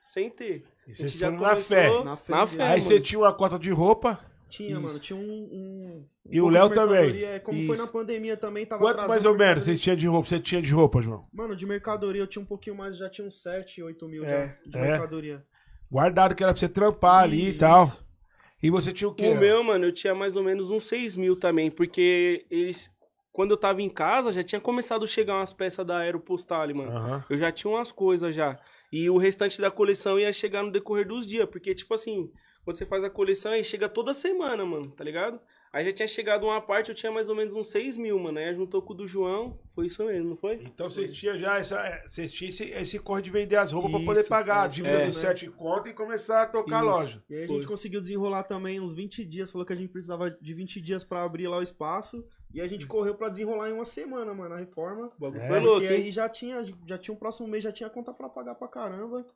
Sem 0.00 0.28
ter. 0.30 0.64
E 0.86 0.90
A 0.90 0.94
gente 0.94 1.16
já 1.16 1.30
na 1.30 1.38
começou 1.38 1.64
fé. 1.76 2.04
Na 2.04 2.16
fé 2.16 2.32
Na 2.32 2.46
fé, 2.46 2.62
Aí 2.62 2.68
mano. 2.70 2.82
você 2.82 3.00
tinha 3.00 3.18
uma 3.20 3.32
cota 3.32 3.58
de 3.58 3.70
roupa 3.70 4.18
Tinha, 4.50 4.72
Isso. 4.72 4.80
mano. 4.80 4.98
Tinha 4.98 5.16
um. 5.18 5.22
um 5.22 6.06
e 6.30 6.40
o 6.40 6.48
Léo 6.48 6.68
também. 6.70 6.96
mercadoria, 7.12 7.40
Como 7.40 7.64
foi 7.66 7.74
Isso. 7.76 7.84
na 7.86 7.90
pandemia 7.90 8.36
também, 8.36 8.66
tava 8.66 8.82
Quanto 8.82 9.08
mais 9.08 9.24
ou 9.24 9.34
menos 9.36 9.64
vocês 9.64 9.80
tinham 9.80 9.96
de 9.96 10.06
roupa? 10.08 10.28
Você 10.28 10.40
tinha 10.40 10.60
de 10.60 10.72
roupa, 10.72 11.00
João? 11.02 11.26
Mano, 11.32 11.54
de 11.56 11.64
mercadoria 11.66 12.20
eu 12.22 12.26
tinha 12.26 12.42
um 12.42 12.46
pouquinho 12.46 12.76
mais, 12.76 12.96
já 12.98 13.08
tinha 13.08 13.26
uns 13.26 13.40
7, 13.42 13.82
8 13.82 14.06
mil 14.08 14.24
É. 14.24 14.58
já 14.64 14.70
de 14.70 14.76
É. 14.78 14.90
mercadoria. 14.90 15.44
Guardado 15.90 16.34
que 16.34 16.42
era 16.42 16.52
pra 16.52 16.58
você 16.60 16.68
trampar 16.68 17.22
ali 17.24 17.42
e 17.44 17.46
Isso, 17.48 17.60
tal. 17.60 17.88
E 18.64 18.70
você 18.70 18.94
tinha 18.94 19.08
o 19.08 19.14
quê? 19.14 19.28
O 19.28 19.36
meu, 19.36 19.62
mano, 19.62 19.84
eu 19.84 19.92
tinha 19.92 20.14
mais 20.14 20.36
ou 20.36 20.42
menos 20.42 20.70
uns 20.70 20.84
6 20.84 21.16
mil 21.16 21.36
também, 21.36 21.70
porque 21.70 22.46
eles. 22.50 22.90
Quando 23.30 23.50
eu 23.50 23.58
tava 23.58 23.82
em 23.82 23.90
casa, 23.90 24.32
já 24.32 24.42
tinha 24.42 24.60
começado 24.60 25.04
a 25.04 25.06
chegar 25.06 25.34
umas 25.34 25.52
peças 25.52 25.84
da 25.84 25.98
Aeropostal, 25.98 26.66
mano. 26.74 26.90
Aham. 26.90 27.24
Eu 27.28 27.36
já 27.36 27.52
tinha 27.52 27.70
umas 27.70 27.92
coisas 27.92 28.34
já. 28.34 28.58
E 28.90 29.10
o 29.10 29.18
restante 29.18 29.60
da 29.60 29.70
coleção 29.70 30.18
ia 30.18 30.32
chegar 30.32 30.62
no 30.62 30.70
decorrer 30.70 31.06
dos 31.06 31.26
dias, 31.26 31.46
porque, 31.50 31.74
tipo 31.74 31.92
assim, 31.92 32.30
quando 32.64 32.78
você 32.78 32.86
faz 32.86 33.04
a 33.04 33.10
coleção, 33.10 33.52
aí 33.52 33.62
chega 33.62 33.86
toda 33.86 34.14
semana, 34.14 34.64
mano, 34.64 34.90
tá 34.92 35.04
ligado? 35.04 35.38
Aí 35.74 35.84
já 35.84 35.90
tinha 35.92 36.06
chegado 36.06 36.44
uma 36.46 36.60
parte, 36.60 36.90
eu 36.90 36.94
tinha 36.94 37.10
mais 37.10 37.28
ou 37.28 37.34
menos 37.34 37.52
uns 37.52 37.68
6 37.72 37.96
mil, 37.96 38.16
mano. 38.18 38.38
Aí 38.38 38.54
juntou 38.54 38.80
com 38.80 38.92
o 38.92 38.96
do 38.96 39.08
João, 39.08 39.58
foi 39.74 39.86
isso 39.86 40.04
mesmo, 40.04 40.30
não 40.30 40.36
foi? 40.36 40.54
Então 40.62 40.88
vocês 40.88 41.12
tinham 41.12 41.36
já 41.36 41.58
essa. 41.58 41.80
é, 41.80 42.06
Vocês 42.06 42.30
tinham 42.30 42.48
esse, 42.48 42.64
esse 42.70 42.98
corre 43.00 43.22
de 43.22 43.30
vender 43.32 43.56
as 43.56 43.72
roupas 43.72 43.90
pra 43.90 43.98
Isso, 43.98 44.06
poder 44.08 44.28
pagar 44.28 44.62
a 44.62 44.64
é, 44.66 44.68
dívida 44.68 44.94
é. 45.02 45.06
dos 45.06 45.16
sete 45.16 45.50
contas 45.50 45.90
e 45.90 45.94
começar 45.94 46.42
a 46.42 46.46
tocar 46.46 46.76
a 46.76 46.78
Isso. 46.78 46.86
loja. 46.88 47.22
E 47.28 47.34
aí 47.34 47.44
a 47.44 47.46
gente 47.48 47.66
conseguiu 47.66 48.00
desenrolar 48.00 48.44
também 48.44 48.80
uns 48.80 48.94
20 48.94 49.24
dias. 49.24 49.50
Falou 49.50 49.66
que 49.66 49.72
a 49.72 49.76
gente 49.76 49.88
precisava 49.90 50.30
de 50.30 50.54
20 50.54 50.80
dias 50.80 51.02
pra 51.02 51.24
abrir 51.24 51.48
lá 51.48 51.58
o 51.58 51.62
espaço. 51.62 52.24
E 52.52 52.60
a 52.60 52.68
gente 52.68 52.86
correu 52.86 53.16
pra 53.16 53.28
desenrolar 53.28 53.68
em 53.68 53.72
uma 53.72 53.84
semana, 53.84 54.32
mano, 54.32 54.54
a 54.54 54.58
reforma. 54.58 55.10
O 55.18 55.20
bagulho 55.20 55.42
É, 55.42 55.48
foi 55.48 55.58
louco, 55.58 55.80
Porque 55.80 55.92
hein? 55.92 56.02
aí 56.04 56.12
já 56.12 56.28
tinha, 56.28 56.62
já 56.86 56.96
tinha 56.96 57.12
um 57.12 57.18
próximo 57.18 57.48
mês, 57.48 57.64
já 57.64 57.72
tinha 57.72 57.90
conta 57.90 58.12
pra 58.14 58.28
pagar 58.28 58.54
pra 58.54 58.68
caramba. 58.68 59.26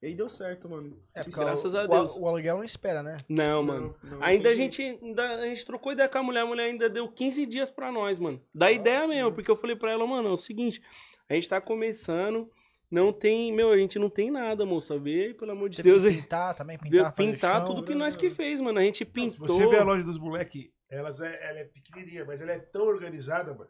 E 0.00 0.06
aí 0.06 0.14
deu 0.14 0.28
certo, 0.28 0.68
mano. 0.68 0.96
É, 1.14 1.24
porque 1.24 1.38
Graças 1.40 1.74
o, 1.74 1.76
a 1.78 1.84
o- 1.84 1.88
Deus. 1.88 2.16
O, 2.16 2.26
aluguel 2.28 2.56
não 2.58 2.64
espera, 2.64 3.02
né? 3.02 3.18
Não, 3.28 3.62
mano. 3.64 3.96
não, 4.02 4.22
Ainda 4.22 4.50
a 4.50 4.54
gente, 4.54 4.80
ainda 4.80 5.28
a 5.40 5.46
gente 5.46 5.66
trocou 5.66 5.90
ideia 5.92 6.08
com 6.08 6.18
a 6.18 6.22
mulher, 6.22 6.42
a 6.42 6.46
mulher 6.46 6.64
ainda 6.64 6.88
deu 6.88 7.08
15 7.08 7.44
dias 7.46 7.70
pra 7.70 7.90
nós, 7.90 8.18
mano. 8.20 8.40
Da 8.54 8.70
ideia 8.70 9.08
mesmo, 9.08 9.32
porque 9.32 9.50
eu 9.50 9.56
falei 9.56 9.74
pra 9.74 9.90
ela, 9.90 10.06
mano, 10.06 10.28
é 10.28 10.32
o 10.32 10.36
seguinte, 10.36 10.80
a 11.28 11.34
gente 11.34 11.48
tá 11.48 11.60
começando, 11.60 12.48
não 12.88 13.12
tem, 13.12 13.52
meu, 13.52 13.72
a 13.72 13.76
gente 13.76 13.98
não 13.98 14.08
tem 14.08 14.30
nada, 14.30 14.64
moça, 14.64 14.96
vê, 14.96 15.24
aí, 15.26 15.34
pelo 15.34 15.50
amor 15.50 15.68
de 15.68 15.78
Teve 15.78 15.90
Deus, 15.90 16.04
pintar 16.06 16.54
também, 16.54 16.78
pintar, 16.78 17.12
fazer 17.12 17.32
pintar 17.32 17.56
chão. 17.56 17.66
tudo 17.74 17.84
que 17.84 17.94
nós 17.94 18.14
que 18.14 18.30
fez, 18.30 18.60
mano. 18.60 18.78
A 18.78 18.82
gente 18.82 18.98
Se 18.98 19.04
pintou. 19.04 19.46
você 19.48 19.66
vê 19.66 19.78
a 19.78 19.84
loja 19.84 20.04
dos 20.04 20.16
moleques, 20.18 20.68
elas 20.88 21.20
é, 21.20 21.50
ela 21.50 21.58
é 21.58 21.64
pequenininha, 21.64 22.24
mas 22.24 22.40
ela 22.40 22.52
é 22.52 22.58
tão 22.60 22.86
organizada, 22.86 23.52
mano. 23.52 23.68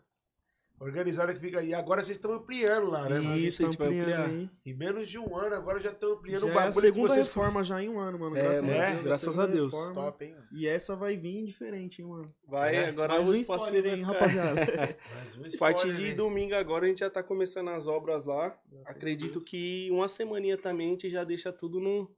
Organizada 0.81 1.35
que 1.35 1.41
fica 1.41 1.59
aí. 1.59 1.75
Agora 1.75 2.03
vocês 2.05 2.17
estão 2.17 2.33
ampliando 2.33 2.88
lá, 2.88 3.09
né? 3.09 3.19
mano? 3.19 3.37
Isso, 3.37 3.62
a 3.62 3.67
gente 3.67 3.77
vai 3.77 3.88
ampliar. 3.88 4.27
aí. 4.29 4.49
Em 4.64 4.75
menos 4.75 5.09
de 5.09 5.19
um 5.19 5.37
ano, 5.37 5.57
agora 5.57 5.81
já 5.81 5.91
estão 5.91 6.12
ampliando 6.12 6.43
Já 6.43 6.47
o 6.47 6.49
é 6.51 6.53
a 6.53 6.55
bagulho 6.55 6.81
segunda 6.81 7.09
vocês 7.09 7.27
reforma 7.27 7.64
já 7.64 7.83
em 7.83 7.88
um 7.88 7.99
ano, 7.99 8.19
mano. 8.19 8.37
É, 8.37 8.43
Graças, 8.43 8.62
mano, 8.62 8.81
a 8.81 8.91
Deus, 8.91 9.03
graças 9.05 9.21
segunda 9.35 9.43
a 9.43 9.47
Deus. 9.55 9.73
reforma. 9.73 9.95
Top, 9.95 10.25
hein? 10.25 10.37
E 10.53 10.69
essa 10.69 10.95
vai 10.95 11.17
vir 11.17 11.45
diferente, 11.45 12.01
hein, 12.01 12.09
mano. 12.09 12.35
Vai, 12.47 12.77
É, 12.77 12.88
agora 12.88 13.14
Mais 13.14 13.29
um 13.29 13.35
espaço 13.35 13.64
spoiler, 13.67 13.95
hein, 13.99 14.03
rapaziada. 14.05 14.61
Mais 15.14 15.37
um 15.37 15.41
A 15.45 15.59
partir 15.59 15.79
spoiler, 15.88 15.97
de 15.97 16.09
né? 16.11 16.14
domingo 16.14 16.55
agora 16.55 16.87
a 16.87 16.88
gente 16.88 17.01
já 17.01 17.11
tá 17.11 17.23
começando 17.23 17.69
as 17.71 17.87
obras 17.87 18.27
lá. 18.27 18.57
Acredito 18.85 19.41
que 19.41 19.88
uma 19.91 20.07
semaninha 20.07 20.57
também 20.57 20.88
a 20.88 20.91
gente 20.91 21.11
já 21.11 21.25
deixa 21.25 21.53
tudo 21.53 21.81
no, 21.81 22.09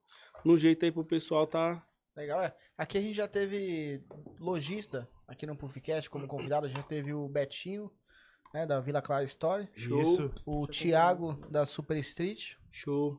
no 0.44 0.56
jeito 0.58 0.84
aí 0.84 0.92
pro 0.92 1.04
pessoal 1.04 1.46
tá. 1.46 1.82
Legal, 2.14 2.42
é. 2.42 2.54
Aqui 2.76 2.98
a 2.98 3.00
gente 3.00 3.14
já 3.14 3.26
teve 3.28 4.02
lojista 4.38 5.08
aqui 5.26 5.46
no 5.46 5.56
Puffcast 5.56 6.10
como 6.10 6.26
convidado. 6.26 6.66
A 6.66 6.68
gente 6.68 6.86
teve 6.86 7.14
o 7.14 7.28
Betinho, 7.28 7.90
né, 8.52 8.66
da 8.66 8.80
Vila 8.80 9.00
Clara 9.02 9.24
Story. 9.24 9.68
Show. 9.74 10.00
Isso. 10.00 10.30
O 10.44 10.66
Thiago, 10.66 11.38
da 11.50 11.64
Super 11.64 11.96
Street. 11.98 12.54
Show. 12.70 13.18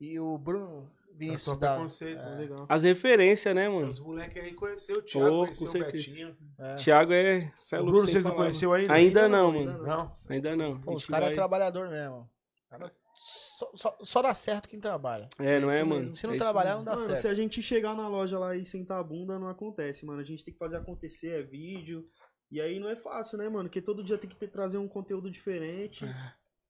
E 0.00 0.18
o 0.18 0.36
Bruno 0.38 0.90
Vinícius 1.14 1.58
da. 1.58 1.74
preconceito. 1.74 2.18
Tá 2.18 2.28
legal. 2.30 2.66
As 2.68 2.82
referências, 2.82 3.54
né, 3.54 3.68
mano? 3.68 3.88
Os 3.88 4.00
moleques 4.00 4.42
aí 4.42 4.54
conheceu 4.54 4.98
o 4.98 5.02
Thiago, 5.02 5.28
Pô, 5.28 5.42
conheceu 5.42 5.68
o 5.68 5.70
certeza. 5.70 5.92
Betinho. 5.92 6.36
É. 6.58 6.74
Thiago 6.76 7.12
é. 7.12 7.52
é 7.72 7.76
Bruno 7.78 7.92
vocês 8.00 8.24
não 8.24 8.34
conheceu 8.34 8.72
ainda? 8.72 8.92
Ainda 8.94 9.28
não, 9.28 9.52
ainda 9.52 9.72
mano. 9.72 9.86
Não? 9.86 10.12
Ainda 10.28 10.56
não. 10.56 10.80
Pô, 10.80 10.94
os 10.94 11.04
caras 11.06 11.26
vai- 11.26 11.32
é 11.32 11.36
trabalhador 11.36 11.90
mesmo. 11.90 12.28
Cara, 12.70 12.90
só, 13.14 13.70
só, 13.74 13.98
só 14.00 14.22
dá 14.22 14.32
certo 14.32 14.68
quem 14.68 14.80
trabalha. 14.80 15.28
É, 15.38 15.60
não 15.60 15.70
é, 15.70 15.78
isso 15.78 15.86
mano? 15.86 16.00
mesmo. 16.00 16.14
Se 16.14 16.26
não 16.26 16.34
É 16.34 16.38
trabalhar, 16.38 16.76
não 16.76 16.84
dá 16.84 16.92
Mano, 16.92 17.04
certo. 17.04 17.20
se 17.20 17.28
a 17.28 17.34
gente 17.34 17.60
chegar 17.62 17.94
na 17.94 18.08
loja 18.08 18.38
lá 18.38 18.56
e 18.56 18.64
sentar 18.64 18.98
a 18.98 19.02
bunda, 19.02 19.38
não 19.38 19.48
acontece, 19.48 20.06
mano. 20.06 20.20
A 20.20 20.24
gente 20.24 20.42
tem 20.42 20.54
que 20.54 20.58
fazer 20.58 20.78
acontecer, 20.78 21.40
é 21.40 21.42
vídeo. 21.42 22.08
E 22.50 22.60
aí 22.60 22.78
não 22.80 22.88
é 22.88 22.96
fácil, 22.96 23.38
né, 23.38 23.48
mano? 23.48 23.68
Porque 23.68 23.80
todo 23.80 24.02
dia 24.02 24.18
tem 24.18 24.28
que 24.28 24.36
ter, 24.36 24.48
trazer 24.48 24.76
um 24.78 24.88
conteúdo 24.88 25.30
diferente. 25.30 26.04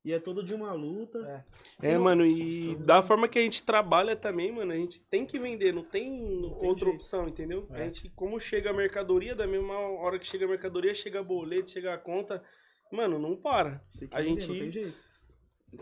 E 0.04 0.12
é 0.12 0.18
todo 0.18 0.42
dia 0.42 0.56
uma 0.56 0.72
luta. 0.72 1.44
É, 1.82 1.98
mano, 1.98 2.24
e 2.24 2.74
da 2.76 3.02
forma 3.02 3.28
que 3.28 3.38
a 3.38 3.42
gente 3.42 3.62
trabalha 3.62 4.16
também, 4.16 4.50
mano, 4.50 4.72
a 4.72 4.76
gente 4.76 4.98
tem 5.10 5.26
que 5.26 5.38
vender, 5.38 5.72
não 5.74 5.82
tem, 5.84 6.42
outra 6.60 6.86
jeito. 6.86 6.94
opção, 6.96 7.28
entendeu? 7.28 7.66
A 7.70 7.78
É. 7.80 7.84
gente, 7.84 8.08
como 8.10 8.40
chega 8.40 8.70
a 8.70 8.72
mercadoria, 8.72 9.34
da 9.34 9.46
mesma 9.46 9.76
hora 9.78 10.18
que 10.18 10.26
chega 10.26 10.46
a 10.46 10.48
mercadoria, 10.48 10.94
chega 10.94 11.22
boleto, 11.22 11.70
chega 11.70 11.92
a 11.94 11.98
conta, 11.98 12.42
mano, 12.90 13.18
não 13.18 13.36
para. 13.36 13.82
Tem 13.98 14.08
que 14.08 14.16
A 14.16 14.22
vender, 14.22 14.40
gente- 14.40 14.94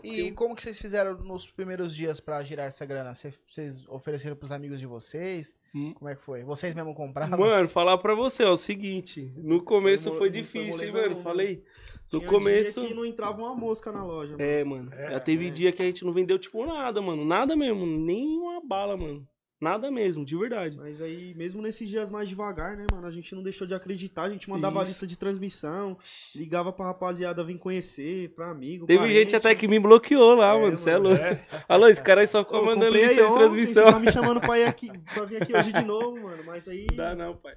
E 0.03 0.31
como 0.31 0.55
que 0.55 0.61
vocês 0.61 0.79
fizeram 0.79 1.17
nos 1.17 1.49
primeiros 1.49 1.95
dias 1.95 2.19
pra 2.19 2.43
girar 2.43 2.67
essa 2.67 2.85
grana? 2.85 3.15
Cê- 3.15 3.33
Vocês 3.47 3.87
ofereceram 3.87 4.35
pros 4.35 4.51
amigos 4.51 4.79
de 4.79 4.85
vocês? 4.85 5.55
Hum. 5.73 5.93
Como 5.93 6.09
é 6.09 6.15
que 6.15 6.21
foi? 6.21 6.43
Vocês 6.43 6.75
mesmo 6.75 6.93
compraram? 6.93 7.37
Mano, 7.37 7.67
falar 7.67 7.97
pra 7.97 8.13
você, 8.13 8.43
ó, 8.43 8.53
o 8.53 8.57
seguinte, 8.57 9.31
no 9.37 9.63
começo 9.63 10.13
Foi 10.13 10.29
difícil, 10.29 10.85
hein, 10.85 10.91
mano, 10.91 11.15
falei. 11.21 11.63
No 12.11 12.19
Tinha 12.19 12.31
começo... 12.31 12.79
dia 12.79 12.89
que 12.89 12.95
não 12.95 13.05
entrava 13.05 13.37
uma 13.39 13.53
mosca 13.55 13.91
na 13.91 14.03
loja, 14.03 14.31
mano. 14.31 14.43
É, 14.43 14.63
mano. 14.63 14.93
É, 14.93 15.11
já 15.11 15.19
teve 15.19 15.47
é. 15.47 15.51
dia 15.51 15.71
que 15.71 15.81
a 15.81 15.85
gente 15.85 16.03
não 16.03 16.11
vendeu, 16.11 16.39
tipo, 16.39 16.65
nada, 16.65 17.01
mano. 17.01 17.23
Nada 17.23 17.55
mesmo. 17.55 17.85
Nem 17.85 18.37
uma 18.37 18.65
bala, 18.65 18.97
mano. 18.97 19.27
Nada 19.61 19.91
mesmo, 19.91 20.23
de 20.23 20.37
verdade. 20.37 20.77
Mas 20.77 21.01
aí, 21.01 21.33
mesmo 21.35 21.61
nesses 21.61 21.89
dias 21.89 22.09
mais 22.09 22.29
devagar, 22.29 22.77
né, 22.77 22.85
mano? 22.91 23.05
A 23.05 23.11
gente 23.11 23.35
não 23.35 23.43
deixou 23.43 23.67
de 23.67 23.73
acreditar, 23.73 24.23
a 24.23 24.29
gente 24.29 24.49
mandava 24.49 24.79
a 24.79 24.83
Isso. 24.83 24.91
lista 24.91 25.05
de 25.07 25.17
transmissão, 25.17 25.97
ligava 26.33 26.71
pra 26.71 26.85
rapaziada 26.85 27.43
vir 27.43 27.57
conhecer, 27.57 28.29
pra 28.35 28.51
amigo. 28.51 28.85
Teve 28.85 28.99
parente. 28.99 29.15
gente 29.19 29.35
até 29.35 29.53
que 29.53 29.67
me 29.67 29.77
bloqueou 29.77 30.35
lá, 30.35 30.55
É, 30.55 30.61
mano. 30.61 30.77
Você 30.77 30.91
é 30.91 30.97
louco. 30.97 31.19
Alô, 31.67 31.87
esse 31.89 32.01
cara 32.01 32.21
aí 32.21 32.27
só 32.27 32.41
ficou 32.43 32.63
mandando 32.65 32.93
lista 32.95 33.15
de 33.15 33.21
ontem, 33.21 33.37
transmissão. 33.39 33.85
Você 33.87 33.91
tá 33.91 33.99
me 33.99 34.11
chamando 34.13 34.39
pra, 34.39 34.57
ir 34.59 34.63
aqui, 34.63 34.89
pra 35.13 35.25
vir 35.25 35.41
aqui 35.43 35.53
hoje 35.53 35.73
de 35.73 35.83
novo, 35.83 36.17
mano. 36.21 36.41
Mas 36.45 36.67
aí 36.69 36.87
Dá 36.95 37.13
não, 37.13 37.35
pai. 37.35 37.55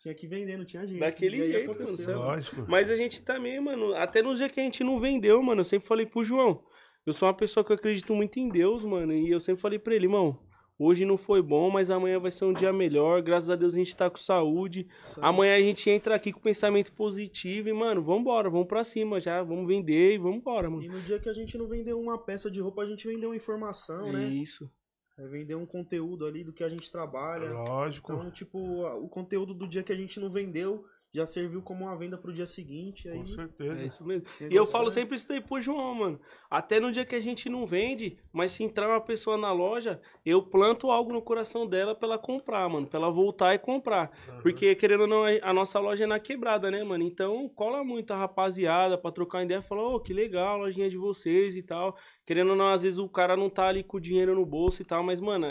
tinha 0.00 0.14
que 0.14 0.26
vender, 0.26 0.56
não 0.56 0.64
tinha 0.64 0.86
jeito. 0.86 1.00
Daquele 1.00 1.36
jeito, 1.52 1.70
aconteceu. 1.70 2.16
mano, 2.18 2.22
é. 2.30 2.34
Lógico. 2.34 2.64
Mas 2.66 2.90
a 2.90 2.96
gente 2.96 3.22
também, 3.22 3.60
mano, 3.60 3.94
até 3.94 4.22
nos 4.22 4.38
dias 4.38 4.50
que 4.50 4.58
a 4.58 4.62
gente 4.62 4.82
não 4.82 4.98
vendeu, 4.98 5.42
mano, 5.42 5.60
eu 5.60 5.64
sempre 5.66 5.86
falei 5.86 6.06
pro 6.06 6.24
João. 6.24 6.62
Eu 7.04 7.12
sou 7.12 7.28
uma 7.28 7.34
pessoa 7.34 7.62
que 7.62 7.72
eu 7.72 7.76
acredito 7.76 8.14
muito 8.14 8.38
em 8.38 8.48
Deus, 8.48 8.84
mano. 8.86 9.12
E 9.12 9.30
eu 9.30 9.40
sempre 9.40 9.60
falei 9.60 9.78
pra 9.78 9.94
ele, 9.94 10.06
irmão, 10.06 10.38
hoje 10.78 11.04
não 11.04 11.16
foi 11.16 11.42
bom, 11.42 11.70
mas 11.70 11.90
amanhã 11.90 12.18
vai 12.18 12.30
ser 12.30 12.44
um 12.44 12.52
dia 12.52 12.72
melhor. 12.72 13.20
Graças 13.20 13.50
a 13.50 13.56
Deus 13.56 13.74
a 13.74 13.78
gente 13.78 13.96
tá 13.96 14.08
com 14.08 14.16
saúde. 14.16 14.86
Amanhã 15.20 15.56
a 15.56 15.60
gente 15.60 15.90
entra 15.90 16.14
aqui 16.14 16.32
com 16.32 16.40
pensamento 16.40 16.92
positivo 16.92 17.68
e, 17.68 17.72
mano, 17.72 18.02
vambora, 18.02 18.48
vamos 18.48 18.68
pra 18.68 18.84
cima 18.84 19.20
já, 19.20 19.42
vamos 19.42 19.66
vender 19.66 20.14
e 20.14 20.18
vambora, 20.18 20.70
mano. 20.70 20.82
E 20.82 20.88
no 20.88 21.00
dia 21.00 21.18
que 21.18 21.28
a 21.28 21.34
gente 21.34 21.58
não 21.58 21.66
vendeu 21.66 22.00
uma 22.00 22.16
peça 22.16 22.50
de 22.50 22.60
roupa, 22.60 22.82
a 22.82 22.86
gente 22.86 23.06
vendeu 23.06 23.30
uma 23.30 23.36
informação, 23.36 24.12
né? 24.12 24.28
Isso. 24.28 24.70
É 25.18 25.26
vender 25.26 25.56
um 25.56 25.66
conteúdo 25.66 26.24
ali 26.24 26.44
do 26.44 26.52
que 26.52 26.62
a 26.62 26.68
gente 26.68 26.92
trabalha. 26.92 27.50
Lógico. 27.50 28.12
Então, 28.12 28.30
tipo, 28.30 28.58
o 28.58 29.08
conteúdo 29.08 29.52
do 29.52 29.66
dia 29.66 29.82
que 29.82 29.92
a 29.92 29.96
gente 29.96 30.20
não 30.20 30.30
vendeu 30.30 30.84
já 31.12 31.24
serviu 31.24 31.62
como 31.62 31.84
uma 31.86 31.96
venda 31.96 32.18
pro 32.18 32.32
dia 32.32 32.46
seguinte. 32.46 33.08
Aí, 33.08 33.18
Com 33.18 33.26
certeza. 33.26 33.82
É 33.82 33.86
isso 33.86 34.04
mesmo. 34.04 34.26
E 34.40 34.54
eu 34.54 34.66
falo 34.66 34.90
sempre 34.90 35.16
isso 35.16 35.26
daí 35.28 35.40
pro 35.40 35.60
João, 35.60 35.94
mano. 35.94 36.20
Até 36.50 36.78
no 36.78 36.92
dia 36.92 37.04
que 37.04 37.14
a 37.14 37.20
gente 37.20 37.48
não 37.48 37.66
vende, 37.66 38.18
mas 38.32 38.52
se 38.52 38.62
entrar 38.62 38.88
uma 38.88 39.00
pessoa 39.00 39.36
na 39.36 39.50
loja, 39.52 40.00
eu 40.24 40.42
planto 40.42 40.90
algo 40.90 41.12
no 41.12 41.22
coração 41.22 41.66
dela 41.66 41.94
pra 41.94 42.08
ela 42.08 42.18
comprar, 42.18 42.68
mano. 42.68 42.86
Pra 42.86 42.98
ela 42.98 43.10
voltar 43.10 43.54
e 43.54 43.58
comprar. 43.58 44.10
Porque, 44.42 44.74
querendo 44.74 45.02
ou 45.02 45.06
não, 45.06 45.24
a 45.24 45.52
nossa 45.52 45.80
loja 45.80 46.04
é 46.04 46.06
na 46.06 46.20
quebrada, 46.20 46.70
né, 46.70 46.84
mano? 46.84 47.04
Então, 47.04 47.48
cola 47.48 47.82
muito 47.82 48.12
a 48.12 48.16
rapaziada 48.16 48.98
pra 48.98 49.10
trocar 49.10 49.38
uma 49.38 49.44
ideia. 49.44 49.62
Fala, 49.62 49.82
ô, 49.82 50.00
que 50.00 50.12
legal 50.12 50.54
a 50.54 50.56
lojinha 50.56 50.88
de 50.88 50.98
vocês 50.98 51.56
e 51.56 51.62
tal. 51.62 51.96
Querendo 52.26 52.50
ou 52.50 52.56
não, 52.56 52.68
às 52.68 52.82
vezes 52.82 52.98
o 52.98 53.08
cara 53.08 53.36
não 53.36 53.48
tá 53.48 53.66
ali 53.66 53.82
com 53.82 53.96
o 53.96 54.00
dinheiro 54.00 54.34
no 54.34 54.44
bolso 54.44 54.82
e 54.82 54.84
tal, 54.84 55.02
mas, 55.02 55.20
mano... 55.20 55.46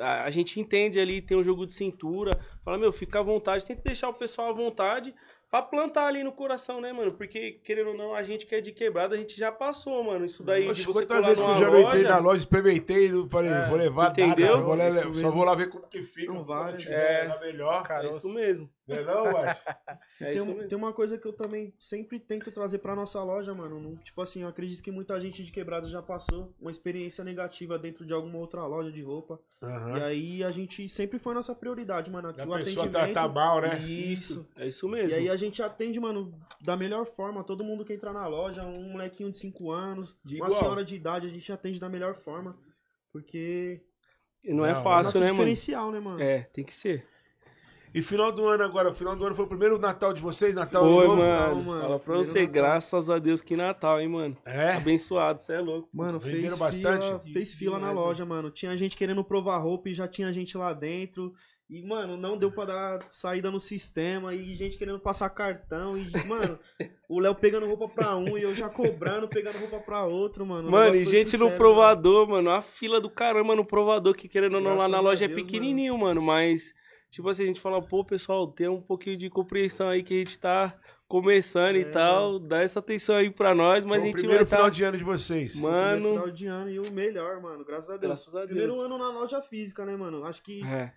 A 0.00 0.24
a 0.24 0.30
gente 0.30 0.58
entende 0.60 0.98
ali, 0.98 1.20
tem 1.22 1.36
um 1.36 1.44
jogo 1.44 1.66
de 1.66 1.72
cintura. 1.72 2.32
Fala, 2.64 2.76
meu, 2.78 2.92
fica 2.92 3.20
à 3.20 3.22
vontade. 3.22 3.64
Tem 3.64 3.76
que 3.76 3.82
deixar 3.84 4.08
o 4.08 4.14
pessoal 4.14 4.50
à 4.50 4.52
vontade 4.52 5.14
pra 5.48 5.62
plantar 5.62 6.06
ali 6.08 6.24
no 6.24 6.32
coração, 6.32 6.80
né, 6.80 6.92
mano? 6.92 7.12
Porque, 7.12 7.52
querendo 7.64 7.90
ou 7.90 7.96
não, 7.96 8.12
a 8.14 8.22
gente 8.22 8.46
que 8.46 8.54
é 8.56 8.60
de 8.60 8.72
quebrada, 8.72 9.14
a 9.14 9.18
gente 9.18 9.38
já 9.38 9.52
passou, 9.52 10.02
mano. 10.02 10.24
Isso 10.24 10.42
daí 10.42 10.64
de 10.64 10.70
Oxe, 10.72 10.82
você 10.84 11.06
quantas 11.06 11.24
vezes 11.24 11.42
que 11.44 11.48
eu 11.50 11.54
já 11.54 11.70
não 11.70 11.80
entrei 11.80 12.02
loja... 12.02 12.08
na 12.14 12.18
loja, 12.18 12.38
experimentei, 12.40 13.10
falei, 13.30 13.50
vou 13.68 13.76
levar 13.78 14.10
entendeu? 14.10 14.46
nada, 14.46 14.46
só 14.48 14.60
vou, 14.60 14.74
le- 14.74 15.14
só 15.14 15.30
vou 15.30 15.44
lá 15.44 15.54
ver 15.54 15.68
como 15.68 15.86
que 15.86 16.02
fica. 16.02 16.32
Várias. 16.32 16.82
tiver 16.82 17.24
É. 17.24 17.28
na 17.28 17.38
melhor. 17.38 17.86
É 17.88 18.08
isso 18.08 18.28
mesmo. 18.28 18.68
Não 18.86 18.96
é 18.96 19.04
não? 19.04 19.24
É 20.20 20.30
tem, 20.32 20.36
isso 20.36 20.46
mesmo. 20.46 20.68
tem 20.68 20.78
uma 20.78 20.92
coisa 20.92 21.18
que 21.18 21.26
eu 21.26 21.32
também 21.32 21.74
sempre 21.78 22.18
tento 22.18 22.50
trazer 22.50 22.78
pra 22.78 22.94
nossa 22.94 23.22
loja, 23.22 23.52
mano. 23.52 23.78
Não- 23.80 23.96
tipo 23.96 24.22
assim, 24.22 24.42
eu 24.42 24.48
acredito 24.48 24.82
que 24.82 24.90
muita 24.90 25.20
gente 25.20 25.44
de 25.44 25.52
quebrada 25.52 25.88
já 25.88 26.00
passou 26.00 26.54
uma 26.60 26.70
experiência 26.70 27.22
negativa 27.24 27.78
dentro 27.78 28.06
de 28.06 28.12
alguma 28.14 28.38
outra 28.38 28.64
loja 28.66 28.90
de 28.90 29.02
roupa. 29.02 29.38
Aham. 29.62 29.98
E 29.98 30.02
aí 30.02 30.44
a 30.44 30.48
gente 30.48 30.88
sempre 30.88 31.18
foi 31.18 31.34
nossa 31.34 31.54
prioridade, 31.54 32.10
mano. 32.10 32.28
Aqui 32.28 32.40
A 32.40 32.44
o 32.44 32.54
pessoa 32.54 32.86
atendimento. 32.86 33.12
tratar 33.12 33.28
mal, 33.28 33.60
né? 33.60 33.78
Isso. 33.80 34.48
É 34.56 34.66
isso 34.68 34.86
E 34.86 34.90
mesmo. 34.90 35.18
aí 35.18 35.28
a 35.28 35.36
gente 35.36 35.62
atende, 35.62 36.00
mano, 36.00 36.32
da 36.60 36.76
melhor 36.76 37.04
forma. 37.06 37.44
Todo 37.44 37.64
mundo 37.64 37.84
que 37.84 37.92
entra 37.92 38.12
na 38.12 38.26
loja, 38.26 38.64
um 38.64 38.92
molequinho 38.92 39.30
de 39.30 39.36
5 39.36 39.70
anos, 39.70 40.16
De 40.24 40.36
uma 40.36 40.46
igual. 40.46 40.60
senhora 40.60 40.84
de 40.84 40.94
idade, 40.96 41.26
a 41.26 41.30
gente 41.30 41.52
atende 41.52 41.78
da 41.80 41.88
melhor 41.88 42.14
forma. 42.14 42.54
Porque 43.12 43.80
E 44.44 44.52
não 44.54 44.64
é 44.64 44.72
Não, 44.72 44.80
é 44.80 44.82
fácil, 44.82 45.04
nosso 45.08 45.18
né, 45.20 45.26
mano? 45.26 45.34
diferencial, 45.38 45.90
né, 45.90 46.00
mano? 46.00 46.20
É, 46.22 46.42
tem 46.52 46.64
que 46.64 46.74
ser. 46.74 47.06
E 47.96 48.02
final 48.02 48.30
do 48.30 48.46
ano 48.46 48.62
agora, 48.62 48.90
o 48.90 48.94
final 48.94 49.16
do 49.16 49.24
ano 49.24 49.34
foi 49.34 49.46
o 49.46 49.48
primeiro 49.48 49.78
Natal 49.78 50.12
de 50.12 50.20
vocês, 50.20 50.54
Natal 50.54 50.82
Foi, 50.84 51.06
novo? 51.06 51.16
mano. 51.16 51.54
não, 51.54 51.62
mano. 51.62 51.80
Fala 51.80 51.98
pra 51.98 52.04
Primeiro 52.04 52.24
você, 52.28 52.40
Natal. 52.40 52.52
graças 52.52 53.08
a 53.08 53.18
Deus 53.18 53.40
que 53.40 53.56
Natal, 53.56 53.98
hein, 53.98 54.08
mano. 54.08 54.36
É? 54.44 54.72
Abençoado, 54.74 55.40
você 55.40 55.54
é 55.54 55.60
louco. 55.60 55.88
Mano, 55.94 56.20
fez 56.20 56.42
fila, 56.42 56.56
bastante? 56.58 57.32
fez 57.32 57.54
fila 57.54 57.78
na 57.78 57.90
loja, 57.90 58.26
mano. 58.26 58.50
Tinha 58.50 58.76
gente 58.76 58.98
querendo 58.98 59.24
provar 59.24 59.56
roupa 59.56 59.88
e 59.88 59.94
já 59.94 60.06
tinha 60.06 60.30
gente 60.30 60.58
lá 60.58 60.74
dentro. 60.74 61.32
E, 61.70 61.82
mano, 61.82 62.18
não 62.18 62.36
deu 62.36 62.52
pra 62.52 62.66
dar 62.66 63.06
saída 63.08 63.50
no 63.50 63.58
sistema. 63.58 64.34
E 64.34 64.54
gente 64.54 64.76
querendo 64.76 65.00
passar 65.00 65.30
cartão. 65.30 65.96
E, 65.96 66.06
mano, 66.28 66.58
o 67.08 67.18
Léo 67.18 67.34
pegando 67.34 67.66
roupa 67.66 67.88
pra 67.88 68.14
um 68.14 68.36
e 68.36 68.42
eu 68.42 68.54
já 68.54 68.68
cobrando, 68.68 69.26
pegando 69.26 69.56
roupa 69.56 69.78
pra 69.78 70.04
outro, 70.04 70.44
mano. 70.44 70.70
Mano, 70.70 70.94
e 70.96 71.04
gente 71.06 71.32
no 71.38 71.44
sucesso, 71.46 71.56
provador, 71.56 72.28
mano. 72.28 72.50
A 72.50 72.60
fila 72.60 73.00
do 73.00 73.08
caramba 73.08 73.56
no 73.56 73.64
provador, 73.64 74.14
que 74.14 74.28
querendo 74.28 74.56
ou 74.56 74.60
não, 74.60 74.76
lá 74.76 74.86
na 74.86 75.00
loja 75.00 75.24
é 75.24 75.28
Deus, 75.28 75.40
pequenininho, 75.40 75.96
mano. 75.96 76.20
Mas, 76.20 76.74
tipo 77.10 77.28
assim, 77.28 77.44
a 77.44 77.46
gente 77.46 77.60
fala, 77.60 77.80
pô, 77.80 78.04
pessoal, 78.04 78.46
tem 78.46 78.68
um 78.68 78.80
pouquinho 78.80 79.16
de 79.16 79.28
compreensão 79.30 79.88
aí 79.88 80.02
que 80.02 80.14
a 80.14 80.18
gente 80.18 80.38
tá 80.38 80.78
começando 81.08 81.76
e 81.76 81.82
É. 81.82 81.90
tal. 81.90 82.38
Dá 82.38 82.62
essa 82.62 82.80
atenção 82.80 83.16
aí 83.16 83.30
pra 83.30 83.54
nós, 83.54 83.84
mas 83.84 83.98
Foi 83.98 84.02
a 84.02 84.10
gente 84.10 84.16
primeiro 84.20 84.44
vai 84.44 84.46
final 84.46 84.64
tá... 84.64 84.70
de 84.70 84.84
ano 84.84 84.98
de 84.98 85.04
vocês. 85.04 85.52
Primeiro 85.52 85.76
Mano, 85.76 86.08
final 86.10 86.30
de 86.30 86.46
ano 86.46 86.70
e 86.70 86.78
o 86.80 86.92
melhor, 86.92 87.40
mano. 87.40 87.64
Graças 87.64 87.90
a 87.90 87.96
Deus. 87.96 88.00
graças 88.24 88.34
a 88.34 88.38
Deus. 88.40 88.48
Primeiro 88.50 88.80
ano 88.80 88.98
na 88.98 89.08
loja 89.10 89.40
física, 89.40 89.84
né, 89.86 89.96
mano? 89.96 90.24
Acho 90.24 90.42
que 90.42 90.64
É, 90.64 90.92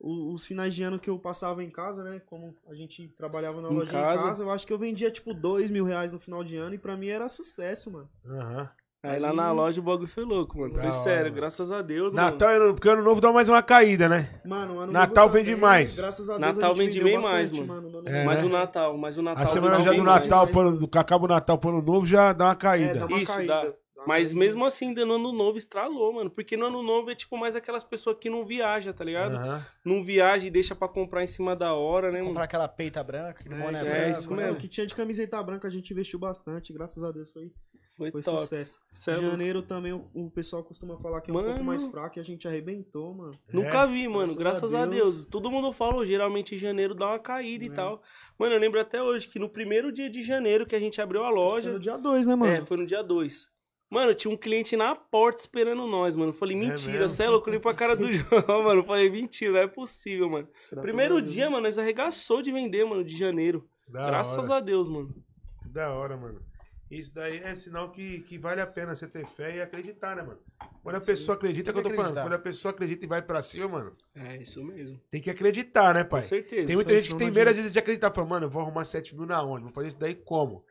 o- 0.00 0.32
os 0.34 0.46
finais 0.46 0.74
de 0.74 0.82
ano 0.82 0.98
que 0.98 1.08
eu 1.10 1.18
passava 1.18 1.62
em 1.62 1.70
casa, 1.70 2.02
né? 2.02 2.20
Como 2.26 2.56
a 2.68 2.74
gente 2.74 3.08
trabalhava 3.10 3.60
na 3.60 3.68
Em 3.70 3.74
loja 3.74 3.92
casa. 3.92 4.22
em 4.22 4.26
casa, 4.26 4.42
eu 4.44 4.50
acho 4.50 4.66
que 4.66 4.72
eu 4.72 4.78
vendia 4.78 5.10
tipo 5.10 5.32
dois 5.34 5.70
mil 5.70 5.84
reais 5.84 6.12
no 6.12 6.18
final 6.18 6.42
de 6.42 6.56
ano 6.56 6.74
e 6.74 6.78
pra 6.78 6.96
mim 6.96 7.08
era 7.08 7.28
sucesso, 7.28 7.90
mano. 7.92 8.08
Aham. 8.26 8.70
Aí 9.04 9.18
lá 9.18 9.32
na 9.32 9.50
loja 9.50 9.80
o 9.80 9.82
bagulho 9.82 10.06
foi 10.06 10.24
louco, 10.24 10.56
mano. 10.58 10.74
Foi 10.74 10.92
sério, 10.92 11.24
mano. 11.24 11.34
graças 11.34 11.72
a 11.72 11.82
Deus, 11.82 12.14
mano. 12.14 12.30
Natal, 12.30 12.50
e 12.52 12.54
ano- 12.56 12.74
porque 12.74 12.88
ano 12.88 13.02
novo 13.02 13.20
dá 13.20 13.32
mais 13.32 13.48
uma 13.48 13.60
caída, 13.60 14.08
né? 14.08 14.40
Mano, 14.44 14.76
o 14.76 14.78
ano 14.78 14.92
Natal 14.92 15.24
novo 15.26 15.34
vende 15.38 15.50
também, 15.50 15.60
mais. 15.60 15.96
Graças 15.96 16.30
a 16.30 16.38
Deus 16.38 16.56
Natal 16.56 16.70
a 16.70 16.74
gente 16.76 16.84
vende 16.92 17.00
bem 17.02 17.20
mais, 17.20 17.50
mano. 17.50 17.90
no 17.90 17.98
ano 17.98 18.08
É, 18.08 18.24
Mas 18.24 18.40
né? 18.40 18.46
o 18.46 18.48
Natal, 18.48 18.96
mas 18.96 19.18
o 19.18 19.22
Natal. 19.22 19.42
A 19.42 19.46
semana 19.46 19.76
vende 19.78 19.88
já 19.90 19.96
do 19.96 20.04
mais. 20.04 20.22
Natal, 20.22 20.46
pro, 20.46 20.76
do, 20.76 20.98
acaba 20.98 21.24
o 21.24 21.28
Natal 21.28 21.58
pro 21.58 21.70
ano 21.70 21.82
novo, 21.82 22.06
já 22.06 22.32
dá 22.32 22.44
uma 22.46 22.52
É, 22.52 22.56
caída. 22.56 22.94
dá 23.00 23.06
uma 23.06 23.20
Isso, 23.20 23.32
caída. 23.32 23.52
dá. 23.64 23.72
Mas 24.06 24.32
mesmo 24.34 24.64
assim, 24.64 24.88
ainda 24.88 25.04
no 25.04 25.14
ano 25.14 25.32
novo 25.32 25.58
estralou, 25.58 26.12
mano. 26.12 26.28
Porque 26.30 26.56
no 26.56 26.66
ano 26.66 26.80
novo 26.82 27.10
é 27.10 27.14
tipo 27.14 27.36
mais 27.36 27.54
aquelas 27.56 27.82
pessoas 27.84 28.16
que 28.20 28.28
não 28.30 28.44
viajam, 28.44 28.92
tá 28.92 29.04
ligado? 29.04 29.34
Aham. 29.36 29.64
Não 29.84 30.02
viaja 30.04 30.46
e 30.46 30.50
deixa 30.50 30.74
pra 30.76 30.88
comprar 30.88 31.22
em 31.24 31.28
cima 31.28 31.54
da 31.56 31.74
hora, 31.74 32.08
né, 32.10 32.18
mano? 32.18 32.28
Comprar 32.30 32.44
aquela 32.44 32.66
peita 32.68 33.02
branca, 33.02 33.30
aquele 33.40 33.54
É, 33.54 33.58
boné 33.58 33.80
é, 33.80 33.84
branco. 33.84 34.10
isso 34.10 34.30
né? 34.30 34.36
mesmo. 34.44 34.52
O 34.52 34.56
que 34.60 34.66
tinha 34.68 34.86
de 34.86 34.94
camiseta 34.94 35.40
branca 35.42 35.66
a 35.68 35.70
gente 35.70 35.92
investiu 35.92 36.18
bastante, 36.20 36.72
graças 36.72 37.02
a 37.04 37.12
Deus 37.12 37.30
foi, 37.32 37.52
Foi, 37.96 38.10
foi 38.10 38.22
top. 38.22 38.40
sucesso. 38.40 38.80
Cê 38.90 39.10
é. 39.10 39.14
Janeiro 39.14 39.62
também 39.62 39.92
o, 39.92 40.08
o 40.14 40.30
pessoal 40.30 40.64
costuma 40.64 40.96
falar 40.98 41.20
que 41.20 41.30
é 41.30 41.34
um 41.34 41.36
pouco 41.36 41.50
Mano. 41.50 41.64
mais 41.64 41.84
fraco 41.84 42.18
e 42.18 42.20
a 42.20 42.24
gente 42.24 42.48
arrebentou, 42.48 43.14
mano. 43.14 43.32
Nunca 43.52 43.86
vi, 43.86 44.08
mano. 44.08 44.34
Graças 44.34 44.70
Graças, 44.70 44.74
a 44.74 44.82
a, 44.82 44.86
Deus. 44.86 45.14
Deus. 45.16 45.24
Todo 45.28 45.50
mundo 45.50 45.70
fala, 45.72 46.04
geralmente 46.06 46.54
em 46.54 46.58
janeiro 46.58 46.94
dá 46.94 47.08
uma 47.08 47.18
caída 47.18 47.64
É. 47.64 47.68
e 47.68 47.70
tal. 47.70 48.02
Mano, 48.38 48.54
eu 48.54 48.58
lembro 48.58 48.80
até 48.80 49.02
hoje 49.02 49.28
que 49.28 49.38
no 49.38 49.48
primeiro 49.48 49.92
dia 49.92 50.08
de 50.08 50.22
janeiro 50.22 50.66
que 50.66 50.74
a 50.74 50.80
gente 50.80 51.00
abriu 51.00 51.22
a 51.22 51.28
Foi 51.28 51.34
loja. 51.36 51.72
no 51.72 51.78
dia 51.78 51.96
2, 51.98 52.26
né, 52.26 52.34
mano? 52.34 52.52
É, 52.52 52.60
foi 52.62 52.76
no 52.78 52.86
dia 52.86 53.02
2. 53.02 53.50
Mano, 53.90 54.14
tinha 54.14 54.32
um 54.32 54.38
cliente 54.38 54.74
na 54.74 54.94
porta 54.96 55.40
esperando 55.42 55.86
nós, 55.86 56.16
mano. 56.16 56.30
Eu 56.30 56.34
falei, 56.34 56.56
mentira, 56.56 56.92
mesmo? 57.00 57.10
você 57.10 57.24
é 57.24 57.28
louco? 57.28 57.46
Eu 57.46 57.50
olhei 57.52 57.60
pra 57.60 57.74
cara 57.74 57.94
do 57.94 58.08
João, 58.10 58.62
mano. 58.64 58.80
Eu 58.80 58.84
falei, 58.84 59.10
mentira, 59.10 59.52
não 59.52 59.60
é 59.60 59.66
possível, 59.68 60.30
mano. 60.30 60.48
Graças 60.70 60.80
Primeiro 60.90 61.16
Deus. 61.18 61.30
dia, 61.30 61.50
mano, 61.50 61.64
nós 61.64 61.78
arregaçou 61.78 62.40
de 62.40 62.50
vender, 62.50 62.86
mano, 62.86 63.04
de 63.04 63.14
janeiro. 63.14 63.68
Da 63.86 64.06
Graças 64.06 64.48
hora. 64.48 64.56
a 64.56 64.60
Deus, 64.60 64.88
mano. 64.88 65.14
Que 65.62 65.68
Da 65.68 65.92
hora, 65.92 66.16
mano. 66.16 66.40
Isso 66.94 67.14
daí 67.14 67.38
é 67.38 67.54
sinal 67.54 67.90
que, 67.90 68.20
que 68.20 68.36
vale 68.38 68.60
a 68.60 68.66
pena 68.66 68.94
você 68.94 69.06
ter 69.08 69.26
fé 69.26 69.56
e 69.56 69.62
acreditar, 69.62 70.14
né, 70.14 70.22
mano? 70.22 70.38
Quando 70.82 70.96
a 70.96 70.98
Isso 70.98 71.06
pessoa 71.06 71.36
acredita, 71.36 71.70
é 71.70 71.72
o 71.72 71.74
que 71.74 71.80
Tem 71.80 71.80
eu 71.80 71.84
tô 71.84 71.90
que 71.90 71.96
falando. 71.96 72.10
acreditar. 72.18 72.22
Quando 72.22 72.38
a 72.40 72.42
pessoa 72.42 72.70
acredita 72.72 73.04
e 73.04 73.08
vai 73.08 73.22
pra 73.22 73.40
cima, 73.42 73.66
mano, 73.68 73.96
É, 74.14 74.36
isso 74.36 74.62
mesmo. 74.62 75.00
tem 75.10 75.20
que 75.20 75.30
acreditar, 75.30 75.94
né, 75.94 76.04
Com 76.04 76.10
pai? 76.10 76.22
certeza. 76.22 76.66
Tem 76.66 76.76
muita 76.76 76.98
gente 76.98 77.10
que 77.10 77.16
tem 77.16 77.30
medo 77.30 77.48
às 77.50 77.56
vezes 77.56 77.72
de 77.72 77.78
acreditar. 77.78 78.12
Fala, 78.14 78.26
mano, 78.28 78.46
eu 78.46 78.50
vou 78.50 78.60
arrumar 78.62 78.84
7 78.84 79.16
mil 79.16 79.24
na 79.26 79.42
onde? 79.42 79.64
Vou 79.64 79.72
fazer 79.72 79.88
isso 79.88 79.98
daí 79.98 80.14
como? 80.14 80.64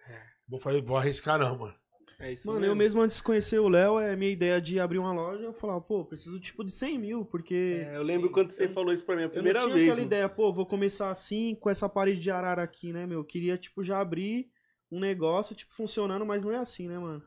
Vou, 0.47 0.59
fazer, 0.59 0.81
vou 0.81 0.97
arriscar 0.97 1.39
não, 1.39 1.57
mano. 1.57 1.75
É 2.19 2.33
isso 2.33 2.45
Mano, 2.45 2.59
mesmo. 2.59 2.71
eu 2.71 2.75
mesmo 2.75 3.01
antes 3.01 3.17
de 3.17 3.23
conhecer 3.23 3.57
o 3.57 3.67
Léo, 3.67 3.99
é 3.99 4.15
minha 4.15 4.29
ideia 4.31 4.61
de 4.61 4.79
abrir 4.79 4.99
uma 4.99 5.11
loja, 5.11 5.41
eu 5.41 5.53
falava, 5.53 5.81
pô, 5.81 6.05
preciso 6.05 6.39
tipo 6.39 6.63
de 6.63 6.71
100 6.71 6.99
mil, 6.99 7.25
porque... 7.25 7.81
É, 7.83 7.95
eu 7.97 8.03
lembro 8.03 8.29
quando 8.29 8.49
você 8.49 8.67
falou 8.67 8.93
isso 8.93 9.03
pra 9.03 9.15
mim 9.15 9.23
a 9.23 9.25
Eu 9.25 9.29
primeira 9.31 9.57
não 9.61 9.65
tinha 9.65 9.75
vez. 9.75 9.87
aquela 9.89 10.03
mano. 10.03 10.07
ideia, 10.07 10.29
pô, 10.29 10.53
vou 10.53 10.67
começar 10.67 11.09
assim, 11.09 11.55
com 11.59 11.67
essa 11.67 11.89
parede 11.89 12.19
de 12.19 12.29
arara 12.29 12.61
aqui, 12.61 12.93
né, 12.93 13.07
meu? 13.07 13.21
Eu 13.21 13.25
queria, 13.25 13.57
tipo, 13.57 13.83
já 13.83 13.99
abrir 13.99 14.51
um 14.91 14.99
negócio, 14.99 15.55
tipo, 15.55 15.73
funcionando, 15.73 16.25
mas 16.25 16.43
não 16.43 16.51
é 16.51 16.57
assim, 16.57 16.87
né, 16.87 16.99
mano? 16.99 17.23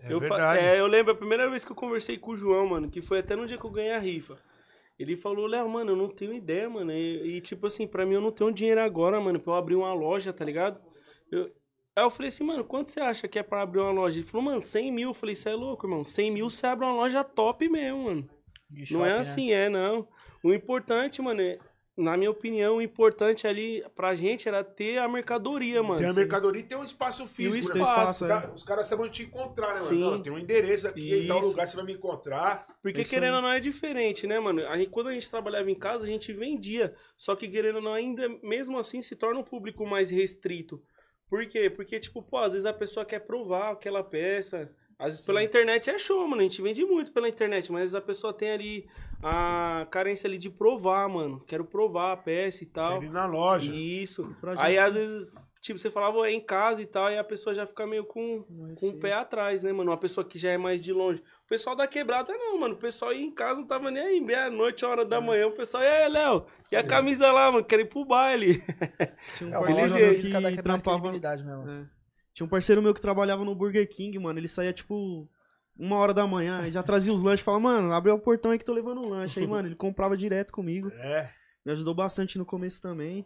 É 0.00 0.12
eu, 0.12 0.18
verdade. 0.20 0.60
é, 0.64 0.80
eu 0.80 0.86
lembro 0.86 1.12
a 1.12 1.16
primeira 1.16 1.48
vez 1.48 1.64
que 1.64 1.72
eu 1.72 1.76
conversei 1.76 2.18
com 2.18 2.32
o 2.32 2.36
João, 2.36 2.66
mano, 2.66 2.90
que 2.90 3.00
foi 3.00 3.20
até 3.20 3.36
no 3.36 3.46
dia 3.46 3.56
que 3.56 3.64
eu 3.64 3.70
ganhei 3.70 3.92
a 3.92 3.98
rifa. 3.98 4.38
Ele 4.98 5.16
falou, 5.16 5.46
Léo, 5.46 5.68
mano, 5.68 5.92
eu 5.92 5.96
não 5.96 6.08
tenho 6.08 6.32
ideia, 6.32 6.68
mano. 6.68 6.92
E, 6.92 7.36
e, 7.36 7.40
tipo 7.40 7.66
assim, 7.66 7.86
pra 7.86 8.04
mim 8.06 8.14
eu 8.14 8.20
não 8.20 8.30
tenho 8.30 8.52
dinheiro 8.52 8.80
agora, 8.80 9.20
mano, 9.20 9.40
pra 9.40 9.52
eu 9.52 9.56
abrir 9.56 9.74
uma 9.76 9.92
loja, 9.92 10.32
tá 10.32 10.44
ligado? 10.44 10.80
Eu- 11.30 11.50
Aí 11.96 12.02
eu 12.04 12.10
falei 12.10 12.28
assim, 12.28 12.42
mano, 12.42 12.64
quanto 12.64 12.90
você 12.90 13.00
acha 13.00 13.28
que 13.28 13.38
é 13.38 13.42
pra 13.42 13.62
abrir 13.62 13.78
uma 13.78 13.92
loja? 13.92 14.18
Ele 14.18 14.26
falou, 14.26 14.44
mano, 14.44 14.60
100 14.60 14.90
mil. 14.90 15.10
Eu 15.10 15.14
falei, 15.14 15.34
você 15.36 15.50
é 15.50 15.54
louco, 15.54 15.86
irmão. 15.86 16.02
100 16.02 16.28
mil 16.28 16.50
você 16.50 16.66
abre 16.66 16.84
uma 16.84 16.92
loja 16.94 17.22
top 17.22 17.68
mesmo, 17.68 18.04
mano. 18.04 18.28
De 18.68 18.80
não 18.80 18.86
shopping, 19.00 19.04
é 19.04 19.14
né? 19.14 19.18
assim, 19.20 19.52
é, 19.52 19.68
não. 19.68 20.08
O 20.42 20.52
importante, 20.52 21.22
mano, 21.22 21.40
é- 21.40 21.56
na 21.96 22.16
minha 22.16 22.30
opinião, 22.30 22.76
o 22.76 22.82
importante 22.82 23.46
ali 23.46 23.84
pra 23.94 24.14
gente 24.16 24.48
era 24.48 24.64
ter 24.64 24.98
a 24.98 25.06
mercadoria, 25.08 25.82
mano. 25.82 25.98
Tem 25.98 26.08
a 26.08 26.12
mercadoria 26.12 26.60
e 26.60 26.64
tem 26.64 26.76
um 26.76 26.82
espaço 26.84 27.26
físico, 27.28 27.76
né? 27.76 27.82
espaço, 27.82 28.24
Os 28.24 28.30
é. 28.30 28.34
caras- 28.34 28.54
Os 28.56 28.64
caras 28.64 28.86
sabem 28.86 29.04
onde 29.06 29.14
te 29.14 29.22
encontrar, 29.24 29.68
né, 29.68 29.74
Sim. 29.74 30.00
mano? 30.00 30.10
Não, 30.16 30.22
tem 30.22 30.32
um 30.32 30.38
endereço 30.38 30.88
aqui, 30.88 31.14
em 31.14 31.26
tal 31.28 31.38
Isso. 31.38 31.48
lugar 31.50 31.66
você 31.68 31.76
vai 31.76 31.84
me 31.84 31.92
encontrar. 31.92 32.66
Porque 32.82 33.02
Isso 33.02 33.10
querendo 33.10 33.36
ou 33.36 33.42
não 33.42 33.48
é 33.50 33.60
diferente, 33.60 34.26
né, 34.26 34.40
mano? 34.40 34.66
A 34.66 34.76
gente- 34.76 34.90
quando 34.90 35.08
a 35.08 35.12
gente 35.12 35.30
trabalhava 35.30 35.70
em 35.70 35.74
casa, 35.78 36.04
a 36.04 36.08
gente 36.08 36.32
vendia. 36.32 36.94
Só 37.16 37.36
que 37.36 37.48
querendo 37.48 37.76
ou 37.76 37.82
não, 37.82 37.92
ainda 37.94 38.28
mesmo 38.42 38.76
assim 38.78 39.00
se 39.00 39.14
torna 39.14 39.38
um 39.38 39.44
público 39.44 39.86
mais 39.86 40.10
restrito. 40.10 40.82
Por 41.30 41.46
quê? 41.46 41.70
Porque, 41.70 41.98
tipo, 42.00 42.22
pô, 42.22 42.38
às 42.38 42.52
vezes 42.52 42.66
a 42.66 42.72
pessoa 42.72 43.04
quer 43.06 43.20
provar 43.20 43.70
aquela 43.72 44.02
peça. 44.04 44.70
Às 45.04 45.12
vezes 45.12 45.26
pela 45.26 45.42
internet 45.42 45.90
é 45.90 45.98
show, 45.98 46.26
mano. 46.26 46.40
A 46.40 46.44
gente 46.44 46.60
vende 46.62 46.84
muito 46.84 47.12
pela 47.12 47.28
internet, 47.28 47.70
mas 47.70 47.94
a 47.94 48.00
pessoa 48.00 48.32
tem 48.32 48.50
ali 48.50 48.86
a 49.22 49.86
carência 49.90 50.26
ali 50.26 50.38
de 50.38 50.50
provar, 50.50 51.08
mano. 51.08 51.42
Quero 51.46 51.64
provar 51.64 52.12
a 52.12 52.16
peça 52.16 52.64
e 52.64 52.66
tal. 52.66 53.00
Quer 53.00 53.06
ir 53.06 53.10
na 53.10 53.26
loja. 53.26 53.72
Isso. 53.74 54.34
Aí 54.58 54.78
às 54.78 54.94
vezes, 54.94 55.26
tipo, 55.60 55.78
você 55.78 55.90
falava 55.90 56.26
é 56.26 56.32
em 56.32 56.40
casa 56.40 56.80
e 56.82 56.86
tal, 56.86 57.10
e 57.10 57.18
a 57.18 57.24
pessoa 57.24 57.54
já 57.54 57.66
fica 57.66 57.86
meio 57.86 58.04
com, 58.04 58.44
é 58.70 58.74
com 58.80 58.86
o 58.86 58.90
assim. 58.90 58.98
pé 58.98 59.12
atrás, 59.12 59.62
né, 59.62 59.72
mano? 59.72 59.90
Uma 59.90 59.96
pessoa 59.98 60.24
que 60.24 60.38
já 60.38 60.50
é 60.50 60.58
mais 60.58 60.82
de 60.82 60.92
longe. 60.92 61.22
O 61.44 61.48
pessoal 61.48 61.76
da 61.76 61.86
quebrada 61.86 62.32
não, 62.32 62.58
mano. 62.58 62.74
O 62.74 62.78
pessoal 62.78 63.12
ia 63.12 63.22
em 63.24 63.30
casa 63.30 63.60
não 63.60 63.66
tava 63.66 63.90
nem 63.90 64.02
aí. 64.02 64.20
Meia-noite, 64.20 64.84
hora 64.86 65.02
É. 65.02 65.04
da 65.04 65.20
manhã, 65.20 65.46
o 65.46 65.52
pessoal, 65.52 65.82
e 65.82 65.86
aí, 65.86 66.08
Léo? 66.10 66.46
E 66.72 66.76
a 66.76 66.82
camisa 66.82 67.30
lá, 67.30 67.52
mano? 67.52 67.64
Quero 67.64 67.82
ir 67.82 67.88
pro 67.88 68.04
baile. 68.06 68.62
Tinha 69.36 69.50
um 69.50 69.52
É, 69.54 69.60
parceiro 69.60 70.20
que 70.20 70.28
mais 70.40 70.56
trampava... 70.62 71.12
mesmo. 71.12 71.70
É. 71.70 72.03
Tinha 72.34 72.44
um 72.44 72.48
parceiro 72.48 72.82
meu 72.82 72.92
que 72.92 73.00
trabalhava 73.00 73.44
no 73.44 73.54
Burger 73.54 73.88
King, 73.88 74.18
mano. 74.18 74.38
Ele 74.38 74.48
saía, 74.48 74.72
tipo, 74.72 75.28
uma 75.78 75.96
hora 75.96 76.12
da 76.12 76.26
manhã, 76.26 76.66
e 76.66 76.72
já 76.72 76.82
trazia 76.82 77.12
os 77.12 77.22
lanches. 77.22 77.44
Falava, 77.44 77.62
mano, 77.62 77.92
abre 77.92 78.10
o 78.10 78.18
portão 78.18 78.50
aí 78.50 78.58
que 78.58 78.64
tô 78.64 78.72
levando 78.72 79.00
um 79.00 79.08
lanche. 79.08 79.40
Aí, 79.40 79.46
mano, 79.46 79.68
ele 79.68 79.76
comprava 79.76 80.16
direto 80.16 80.52
comigo. 80.52 80.90
É. 80.96 81.30
Me 81.64 81.72
ajudou 81.72 81.94
bastante 81.94 82.36
no 82.36 82.44
começo 82.44 82.82
também. 82.82 83.24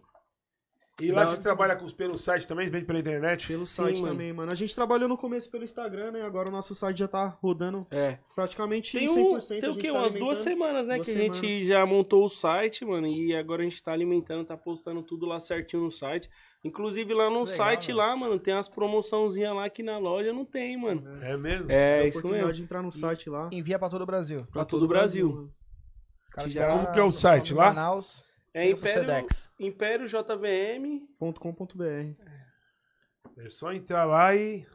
E 1.01 1.13
lá 1.13 1.21
Lá- 1.21 1.27
vocês 1.27 1.39
trabalham 1.39 1.77
com, 1.77 1.89
pelo 1.91 2.19
site 2.19 2.45
também, 2.47 2.69
vende 2.69 2.85
pela 2.85 2.99
internet? 2.99 3.47
Pelo 3.47 3.65
Sim, 3.65 3.83
site 3.85 4.01
mano. 4.01 4.13
também, 4.15 4.33
mano. 4.33 4.51
A 4.51 4.55
gente 4.57 4.75
trabalhou 4.75 5.09
no 5.09 5.17
começo 5.17 5.49
pelo 5.49 5.63
Instagram, 5.63 6.11
né? 6.11 6.23
Agora 6.23 6.49
o 6.49 6.51
nosso 6.53 6.75
site 6.75 6.99
já 6.99 7.07
tá 7.07 7.27
rodando 7.41 7.87
É. 7.89 8.19
praticamente 8.35 8.99
Tem, 8.99 9.07
100%. 9.07 9.57
um, 9.57 9.61
tem 9.61 9.71
o 9.71 9.77
quê? 9.77 9.87
tá 9.93 9.93
Umas 9.99 10.15
duas 10.15 10.39
semanas, 10.39 10.89
né? 10.89 10.97
Duas 10.97 11.07
que 11.09 11.15
a 11.15 11.21
gente 11.21 11.37
semanas. 11.39 11.67
já 11.69 11.87
montou 11.87 12.25
o 12.25 12.29
site, 12.29 12.85
mano. 12.85 13.07
E 13.07 13.33
agora 13.37 13.63
a 13.63 13.65
gente 13.65 13.81
tá 13.81 13.93
alimentando, 13.93 14.45
tá 14.45 14.57
postando 14.57 15.01
tudo 15.01 15.25
lá 15.25 15.39
certinho 15.39 15.85
no 15.85 15.91
site. 15.91 16.29
Inclusive 16.65 17.15
lá 17.15 17.27
no 17.31 17.43
legal, 17.45 17.47
site, 17.47 17.89
mano. 17.93 17.99
lá, 17.99 18.17
mano, 18.17 18.39
tem 18.41 18.53
umas 18.55 18.69
promoçãozinhas 18.69 19.55
lá 19.55 19.71
que 19.71 19.85
na 19.85 19.99
loja 19.99 20.33
não 20.33 20.45
tem, 20.45 20.77
mano. 20.77 21.05
É 21.23 21.37
mesmo? 21.37 21.71
É, 21.71 22.01
a 22.01 22.07
isso 22.09 22.19
oportunidade 22.19 22.47
mesmo. 22.49 22.55
de 22.55 22.63
entrar 22.65 22.83
no 22.83 22.91
site 22.91 23.31
lá. 23.31 23.49
Envia 23.53 23.79
pra 23.79 23.89
todo 23.89 24.03
o 24.03 24.07
Brasil. 24.07 24.41
Pra 24.51 24.65
todo 24.65 24.85
o 24.85 24.89
Brasil. 24.89 25.49
O 26.27 26.31
cara 26.33 26.49
já- 26.49 26.73
Como 26.73 26.93
que 26.93 26.99
é 26.99 27.03
o 27.05 27.13
site 27.13 27.55
lá? 27.55 27.67
Manaus, 27.69 28.25
É 28.55 28.69
Império. 28.71 29.07
É 33.37 33.49
só 33.49 33.73
entrar 33.73 34.05
lá 34.05 34.35
e, 34.35 34.67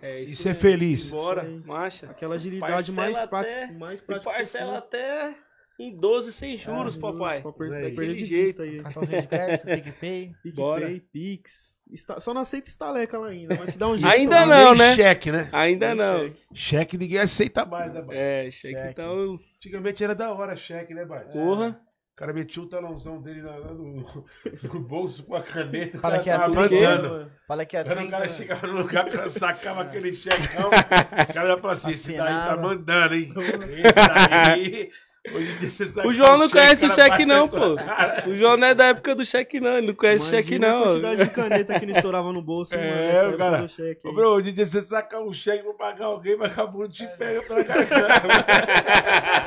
É 0.00 0.22
e 0.22 0.28
ser 0.34 0.48
mesmo. 0.50 0.62
feliz. 0.62 1.10
Bora, 1.10 1.42
marcha. 1.64 2.06
Aquela 2.10 2.36
agilidade 2.36 2.72
Parcela 2.72 2.96
mais 2.96 3.18
até- 3.18 3.26
prática. 3.28 3.72
Mais 3.78 4.00
prática 4.00 4.30
parcela 4.30 4.80
possível. 4.80 4.88
até 4.88 5.34
em 5.78 5.96
12 5.96 6.32
sem 6.32 6.56
juros, 6.56 6.96
Ah, 6.96 7.00
papai. 7.00 7.42
Pra 7.42 7.52
per- 7.52 7.72
Aí. 7.72 7.80
pra 7.94 7.96
perder 8.04 8.16
de 8.16 8.24
vista 8.24 8.62
aí. 8.62 8.80
Cartãozinho 8.82 9.20
de 9.22 9.26
crédito, 9.28 9.66
PicPay. 9.66 10.32
Bora. 10.54 10.86
PicPay, 10.86 11.00
Pix. 11.12 11.82
Está- 11.90 12.20
Só 12.20 12.32
não 12.32 12.40
aceita 12.42 12.68
estaleca 12.70 13.18
lá 13.18 13.28
ainda, 13.28 13.54
mas 13.58 13.72
se 13.72 13.78
dá 13.78 13.88
um 13.88 13.96
jeito. 13.98 14.10
Ainda 14.10 14.46
não, 14.46 14.74
né? 14.74 14.94
cheque, 14.94 15.30
né? 15.32 15.48
Ainda 15.52 15.88
Nem 15.88 15.96
não. 15.96 16.18
cheque. 16.28 16.40
Cheque 16.54 16.98
ninguém 16.98 17.18
aceita 17.18 17.66
mais, 17.66 17.92
né, 17.92 18.02
pai? 18.02 18.16
É, 18.16 18.50
cheque 18.50 18.74
Cheque. 18.74 19.00
uns... 19.02 19.56
Antigamente 19.56 20.02
era 20.04 20.14
da 20.14 20.32
hora 20.32 20.56
cheque, 20.56 20.94
né, 20.94 21.04
pai? 21.04 21.24
Porra. 21.30 21.80
O 21.86 21.89
cara 22.20 22.32
metia 22.34 22.62
o 22.62 22.66
talãozão 22.66 23.20
dele 23.20 23.40
na- 23.40 23.58
na- 23.60 23.72
no, 23.72 24.24
no 24.74 24.80
bolso 24.80 25.22
com 25.24 25.34
a 25.34 25.42
caneta. 25.42 25.96
O 25.96 26.00
Fala 26.00 26.18
que 26.18 26.28
é 26.30 26.38
tudo 26.38 26.54
mandando. 26.54 27.32
Fala 27.48 27.64
que 27.64 27.76
é 27.76 27.82
Quando 27.82 27.92
o 27.92 27.96
30, 27.96 28.10
cara 28.10 28.22
né? 28.24 28.28
chegava 28.28 28.66
no 28.66 28.76
lugar, 28.78 29.06
o 29.08 29.10
cara 29.10 29.30
sacava 29.30 29.80
aquele 29.82 30.12
checão. 30.12 30.68
o 30.68 31.32
cara 31.34 31.48
ia 31.48 31.56
pra 31.56 31.72
assim, 31.72 31.90
esse 31.92 32.12
daí 32.16 32.28
tá 32.48 32.56
mandando, 32.56 33.14
hein? 33.14 33.32
Esse 33.34 34.28
daí. 34.46 34.90
Hoje 35.34 35.52
em 35.52 35.56
dia 35.58 35.68
você 35.70 35.86
saca 35.86 36.08
O 36.08 36.12
João 36.14 36.38
não 36.38 36.48
cheque, 36.48 36.52
conhece 36.52 36.88
cara 36.88 36.94
cheque 37.10 37.26
não, 37.26 37.46
pô. 37.46 37.74
cara. 37.76 38.24
O 38.26 38.34
João 38.34 38.56
não 38.56 38.66
é 38.68 38.74
da 38.74 38.86
época 38.86 39.14
do 39.14 39.22
cheque 39.22 39.60
não, 39.60 39.76
ele 39.76 39.88
não 39.88 39.94
conhece 39.94 40.30
cheque 40.30 40.54
Imagina 40.54 40.72
não. 40.78 40.82
a 40.82 40.86
quantidade 40.88 41.24
de 41.24 41.30
caneta 41.30 41.78
que 41.80 41.84
não 41.86 41.92
estourava 41.92 42.32
no 42.32 42.40
bolso, 42.40 42.74
É, 42.74 43.22
mano. 43.22 43.34
o 43.34 43.38
cara- 43.38 43.68
cheque 43.68 44.08
Ô, 44.08 44.12
hoje 44.12 44.48
em 44.48 44.52
dia 44.54 44.64
você 44.64 44.80
saca 44.80 45.20
um 45.20 45.30
cheque 45.30 45.62
pra 45.62 45.74
pagar 45.74 46.06
alguém, 46.06 46.36
vagabundo 46.38 46.88
te 46.88 47.06
pega 47.18 47.42
pela 47.42 47.62
garganta. 47.64 48.46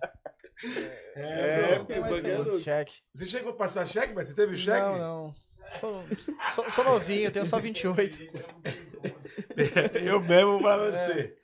É, 0.65 1.02
é 1.15 1.79
segundo, 2.21 2.45
louco. 2.51 2.59
cheque. 2.61 2.95
Você 3.15 3.27
chegou 3.27 3.53
a 3.53 3.57
passar 3.57 3.87
cheque, 3.87 4.13
mas 4.15 4.29
você 4.29 4.35
teve 4.35 4.57
cheque? 4.57 4.81
Não, 4.81 4.99
não. 4.99 5.35
Sou, 5.81 6.03
sou, 6.51 6.71
sou 6.71 6.85
novinho, 6.85 7.31
tenho 7.31 7.47
só 7.47 7.59
28. 7.59 8.19
Eu 10.03 10.21
mesmo 10.21 10.61
pra 10.61 10.77
você. 10.77 11.37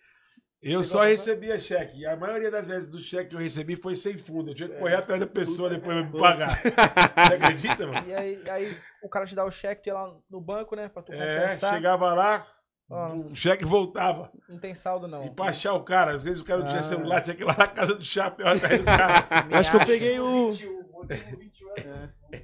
Eu 0.61 0.83
Você 0.83 0.91
só 0.91 1.03
recebia 1.03 1.59
cheque. 1.61 2.01
E 2.01 2.07
a 2.07 2.17
maioria 2.17 2.51
das 2.51 2.67
vezes 2.67 2.89
do 2.89 2.99
cheque 2.99 3.31
que 3.31 3.37
eu 3.37 3.41
recebi 3.41 3.77
foi 3.77 3.95
sem 3.95 4.19
fundo. 4.19 4.51
Eu 4.51 4.55
tinha 4.57 4.69
que 4.69 4.75
correr 4.77 4.97
atrás 4.97 5.21
da 5.21 5.27
pessoa 5.27 5.71
depois 5.71 5.97
pra 5.97 6.05
me 6.05 6.19
pagar. 6.19 6.49
Você 7.25 7.35
acredita, 7.35 7.87
mano? 7.87 8.09
E 8.09 8.13
aí, 8.13 8.43
aí 8.51 8.79
o 9.01 9.09
cara 9.09 9.25
te 9.25 9.37
dá 9.37 9.45
o 9.45 9.53
cheque, 9.53 9.85
tu 9.85 9.87
ia 9.87 9.95
lá 9.95 10.13
no 10.29 10.41
banco, 10.41 10.75
né? 10.75 10.89
Pra 10.89 11.01
tu 11.01 11.13
É, 11.13 11.43
compensar. 11.43 11.75
chegava 11.75 12.13
lá, 12.13 12.45
O 12.91 13.35
cheque 13.35 13.65
voltava. 13.67 14.31
não 14.49 14.59
tem 14.59 14.75
saldo, 14.75 15.07
não. 15.07 15.27
E 15.27 15.31
pra 15.31 15.47
achar 15.47 15.75
o 15.75 15.83
cara, 15.83 16.13
às 16.13 16.23
vezes 16.23 16.41
o 16.41 16.45
cara 16.45 16.61
não 16.61 16.69
tinha 16.69 16.81
Ah. 16.81 16.83
celular, 16.83 17.21
tinha 17.21 17.37
que 17.37 17.43
ir 17.43 17.45
lá 17.45 17.55
na 17.59 17.67
casa 17.67 17.95
do 17.95 18.05
chapéu 18.05 18.49
atrás 18.49 18.79
do 18.79 18.85
cara. 18.85 19.15
Acho 19.53 19.71
que 19.71 19.77
eu 19.77 19.87
peguei 19.87 20.19
o. 20.19 20.51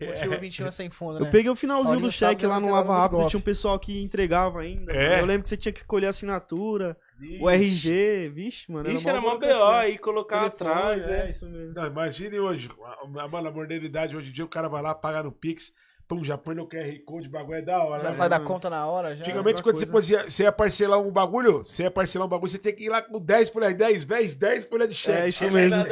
Motivo 0.07 0.39
21 0.41 0.67
é 0.67 0.71
sem 0.71 0.91
fundo, 0.91 1.21
né? 1.21 1.27
Eu 1.27 1.31
peguei 1.31 1.51
o 1.51 1.57
finalzinho 1.57 2.01
do 2.01 2.11
cheque 2.11 2.47
lá 2.47 2.59
no 2.61 2.71
Lava 2.71 2.97
Rápido, 2.97 3.27
tinha 3.27 3.39
um 3.41 3.43
pessoal 3.43 3.79
que 3.79 4.03
entregava 4.03 4.61
ainda. 4.61 4.93
É. 4.93 5.21
Eu 5.21 5.27
lembro 5.27 5.43
que 5.43 5.49
você 5.49 5.57
tinha 5.57 5.73
que 5.73 5.85
colher 5.85 6.07
a 6.07 6.11
assinatura, 6.11 6.97
o. 7.41 7.51
RG, 7.51 8.31
vixe, 8.31 8.71
mano. 8.71 8.91
Ixi, 8.91 9.09
era 9.09 9.21
mó. 9.21 9.39
BO 9.39 9.47
aí, 9.47 9.99
colocar 9.99 10.51
Telefone, 10.51 10.71
atrás, 10.71 11.03
é, 11.03 11.07
né? 11.07 11.31
isso 11.31 11.47
mesmo. 11.47 11.75
Não, 11.75 11.87
imagine 11.87 12.39
hoje, 12.39 12.71
a, 12.83 13.21
a, 13.23 13.49
a 13.49 13.51
modernidade, 13.51 14.17
hoje 14.17 14.31
em 14.31 14.33
dia 14.33 14.45
o 14.45 14.49
cara 14.49 14.69
vai 14.69 14.83
lá, 14.83 14.95
paga 14.95 15.23
no 15.23 15.33
Pix, 15.33 15.73
pum, 16.09 16.23
já 16.23 16.37
põe 16.37 16.55
no 16.55 16.69
QR 16.69 16.99
Code, 17.05 17.29
o 17.29 17.31
bagulho 17.31 17.59
é 17.59 17.63
da 17.63 17.83
hora. 17.83 18.03
Já 18.03 18.11
né? 18.11 18.15
sai 18.15 18.29
da 18.29 18.41
conta 18.41 18.71
na 18.71 18.87
hora, 18.87 19.15
já. 19.15 19.25
Antigamente, 19.25 19.63
quando 19.63 19.77
você, 19.77 19.87
fazia, 19.87 20.31
você 20.31 20.43
ia 20.45 20.53
parcelar 20.53 21.01
um 21.01 21.11
bagulho, 21.11 21.59
você 21.59 21.85
ia 21.85 21.91
parcelar 21.91 22.27
um 22.27 22.31
bagulho, 22.31 22.51
você 22.51 22.59
tinha 22.59 22.73
que 22.73 22.85
ir 22.85 22.89
lá 22.89 23.03
com 23.03 23.19
10 23.19 23.51
por 23.51 23.63
aí, 23.63 23.75
10 23.75 24.05
vezes, 24.05 24.37
10 24.37 24.65
por 24.67 24.83
aí 24.83 24.89
de 24.89 24.95
cheque. 24.95 25.19
É, 25.19 25.29
isso 25.29 25.51
mesmo. 25.51 25.83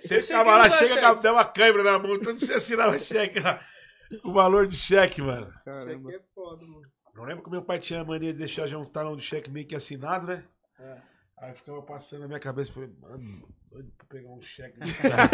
Você, 0.00 0.22
ficava 0.22 0.56
lá, 0.56 0.68
chega, 0.68 1.00
cheque. 1.00 1.22
dá 1.22 1.32
uma 1.32 1.44
câimbra 1.44 1.82
na 1.82 1.98
mão, 1.98 2.18
tanto 2.18 2.40
você 2.40 2.54
assinava 2.54 2.98
cheque 2.98 3.40
lá, 3.40 3.60
o 4.24 4.32
valor 4.32 4.66
de 4.66 4.76
cheque, 4.76 5.22
mano. 5.22 5.52
Caramba. 5.64 6.10
Cheque 6.10 6.22
é 6.22 6.34
foda, 6.34 6.66
mano. 6.66 6.82
Eu 7.14 7.24
lembro 7.24 7.44
que 7.44 7.50
meu 7.50 7.62
pai 7.62 7.78
tinha 7.78 8.00
a 8.00 8.04
mania 8.04 8.32
de 8.32 8.38
deixar 8.38 8.66
já 8.66 8.78
uns 8.78 8.90
talão 8.90 9.16
de 9.16 9.22
cheque 9.22 9.50
meio 9.50 9.66
que 9.66 9.76
assinado, 9.76 10.26
né? 10.26 10.44
É. 10.80 11.11
Aí 11.42 11.52
ficava 11.56 11.82
passando 11.82 12.20
na 12.20 12.28
minha 12.28 12.38
cabeça, 12.38 12.72
falei, 12.72 12.88
mano, 13.00 13.48
doido 13.68 13.92
pra 13.98 14.06
pegar 14.06 14.28
um 14.28 14.40
cheque 14.40 14.78
desse 14.78 15.02
cara. 15.02 15.28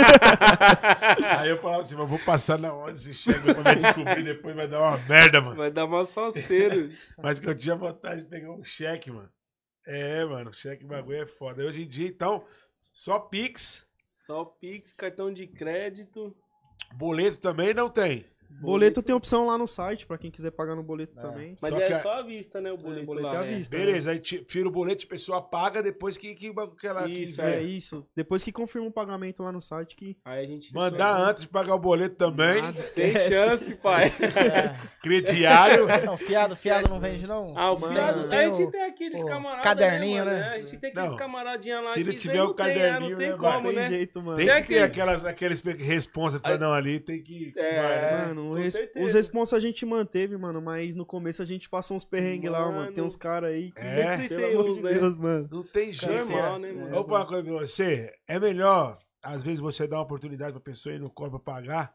Aí 1.38 1.50
eu 1.50 1.60
falava 1.60 1.82
assim, 1.82 1.96
mas 1.96 2.08
vou 2.08 2.18
passar 2.20 2.58
na 2.58 2.72
hora 2.72 2.94
esse 2.94 3.12
cheque, 3.12 3.52
vai 3.52 3.76
descobrir 3.76 4.24
depois 4.24 4.56
vai 4.56 4.66
dar 4.66 4.80
uma 4.80 4.96
merda, 5.06 5.42
mano. 5.42 5.56
Vai 5.56 5.70
dar 5.70 5.84
uma 5.84 6.06
salseiro. 6.06 6.90
Mas 7.22 7.38
que 7.38 7.46
eu 7.46 7.54
tinha 7.54 7.76
vontade 7.76 8.22
de 8.22 8.26
pegar 8.26 8.50
um 8.52 8.64
cheque, 8.64 9.10
mano. 9.10 9.28
É, 9.86 10.24
mano, 10.24 10.50
cheque 10.50 10.82
bagulho 10.82 11.20
é 11.20 11.26
foda. 11.26 11.62
Hoje 11.62 11.82
em 11.82 11.86
dia, 11.86 12.08
então, 12.08 12.42
só 12.90 13.18
Pix, 13.18 13.86
Só 14.06 14.46
Pix, 14.46 14.94
cartão 14.94 15.30
de 15.30 15.46
crédito. 15.46 16.34
boleto 16.94 17.36
também 17.36 17.74
não 17.74 17.90
tem. 17.90 18.24
Boleto 18.50 19.02
tem 19.02 19.14
opção 19.14 19.46
lá 19.46 19.56
no 19.56 19.66
site, 19.66 20.06
pra 20.06 20.18
quem 20.18 20.30
quiser 20.30 20.50
pagar 20.50 20.74
no 20.74 20.82
boleto 20.82 21.16
É. 21.18 21.22
também. 21.22 21.56
Mas 21.62 21.70
Só 21.70 21.78
é 21.80 21.92
a- 21.92 21.98
só 22.00 22.12
à 22.14 22.22
vista, 22.22 22.60
né? 22.60 22.72
O 22.72 22.76
boleto, 22.76 23.06
boleto 23.06 23.26
lá. 23.26 23.34
é 23.34 23.36
à 23.36 23.40
né? 23.42 23.56
vista. 23.56 23.76
Beleza, 23.76 24.10
aí 24.10 24.18
ti- 24.18 24.44
tira 24.44 24.66
o 24.66 24.70
boleto, 24.70 25.04
a 25.04 25.08
pessoa 25.08 25.40
paga 25.40 25.82
depois 25.82 26.16
que, 26.16 26.34
que, 26.34 26.52
que 26.80 26.86
ela 26.86 27.08
Isso. 27.08 27.40
É 27.40 27.62
isso. 27.62 28.06
Depois 28.16 28.42
que 28.42 28.50
confirma 28.50 28.88
o 28.88 28.92
pagamento 28.92 29.42
lá 29.42 29.52
no 29.52 29.60
site 29.60 29.94
que. 29.94 30.16
Aí 30.24 30.44
a 30.44 30.48
gente. 30.48 30.74
Mandar 30.74 31.20
antes 31.20 31.42
de 31.42 31.48
pagar 31.48 31.74
o 31.74 31.78
boleto 31.78 32.16
também. 32.16 32.60
Nada. 32.62 32.80
Sem 32.80 33.14
chance, 33.14 33.80
pai. 33.82 34.10
É. 34.38 34.74
Crediário. 35.02 35.86
Não, 36.04 36.16
fiado, 36.16 36.56
fiado 36.56 36.88
não 36.88 37.00
vende, 37.00 37.26
não. 37.26 37.56
Ah, 37.56 37.72
o 37.72 37.78
Mano, 37.80 37.94
fiado. 37.94 38.28
tem 38.28 38.38
A 38.38 38.44
gente 38.44 38.62
o- 38.62 38.70
tem 38.70 38.82
aqueles 38.82 39.22
o 39.22 39.26
camaradas. 39.26 39.64
caderninho, 39.64 40.24
né? 40.24 40.30
né? 40.32 40.40
mano? 40.40 40.52
A 40.52 40.56
gente 40.58 40.76
tem 40.78 40.90
aqueles 40.90 41.10
Não. 41.10 41.16
camaradinhas 41.16 41.84
lá 41.84 41.90
Se 41.92 42.00
ele 42.00 42.12
tiver 42.14 42.34
aí 42.34 42.40
o 42.40 42.48
né? 42.48 42.54
caderninho, 42.54 43.10
Não 43.10 43.16
tem 43.18 43.30
né, 43.30 43.36
como, 43.36 43.50
mano? 43.52 43.64
Tem 43.66 43.74
né? 43.76 43.88
jeito, 43.88 44.22
mano. 44.22 44.36
Tem 44.36 44.46
que 44.62 44.68
ter 44.68 44.82
aquelas, 44.82 45.24
aqueles 45.24 45.60
responsa 45.60 46.40
pra 46.40 46.52
Aí- 46.52 46.58
não 46.58 46.72
ali, 46.72 47.00
tem 47.00 47.22
que. 47.22 47.52
É. 47.56 48.26
né? 48.26 48.32
Mano, 48.42 48.54
com 48.56 48.60
res- 48.60 48.90
os 48.96 49.12
responsa 49.14 49.56
a 49.56 49.60
gente 49.60 49.84
manteve, 49.86 50.36
mano, 50.36 50.60
mas 50.60 50.94
no 50.94 51.04
começo 51.06 51.42
a 51.42 51.44
gente 51.44 51.68
passou 51.68 51.96
uns 51.96 52.04
perrengues 52.04 52.50
lá, 52.50 52.70
mano. 52.70 52.92
Tem 52.92 53.02
uns 53.04 53.16
caras 53.16 53.50
aí 53.50 53.70
que. 53.72 53.80
É? 53.80 53.88
Sempre 54.16 54.28
Pelo 54.28 54.40
tem 54.40 54.50
amor 54.54 54.70
uns, 54.70 54.76
de 54.76 54.82
né? 54.82 54.92
Deus, 54.94 55.16
mano. 55.16 55.48
Não 55.50 55.62
tem 55.62 55.92
jeito. 55.92 56.14
Canseira. 56.14 56.42
Normal, 56.42 56.58
né, 56.60 56.72
mano? 56.72 56.90
Vou 56.90 57.04
falar 57.04 57.20
uma 57.20 57.26
coisa 57.26 57.42
pra 57.44 57.52
você. 57.52 58.12
É 58.26 58.38
melhor, 58.40 58.92
às 59.22 59.42
vezes, 59.42 59.60
você 59.60 59.86
dar 59.86 59.96
uma 59.96 60.02
oportunidade 60.02 60.52
pra 60.52 60.60
pessoa 60.60 60.94
ir 60.94 60.98
no 61.00 61.10
cobra 61.10 61.38
pagar, 61.38 61.92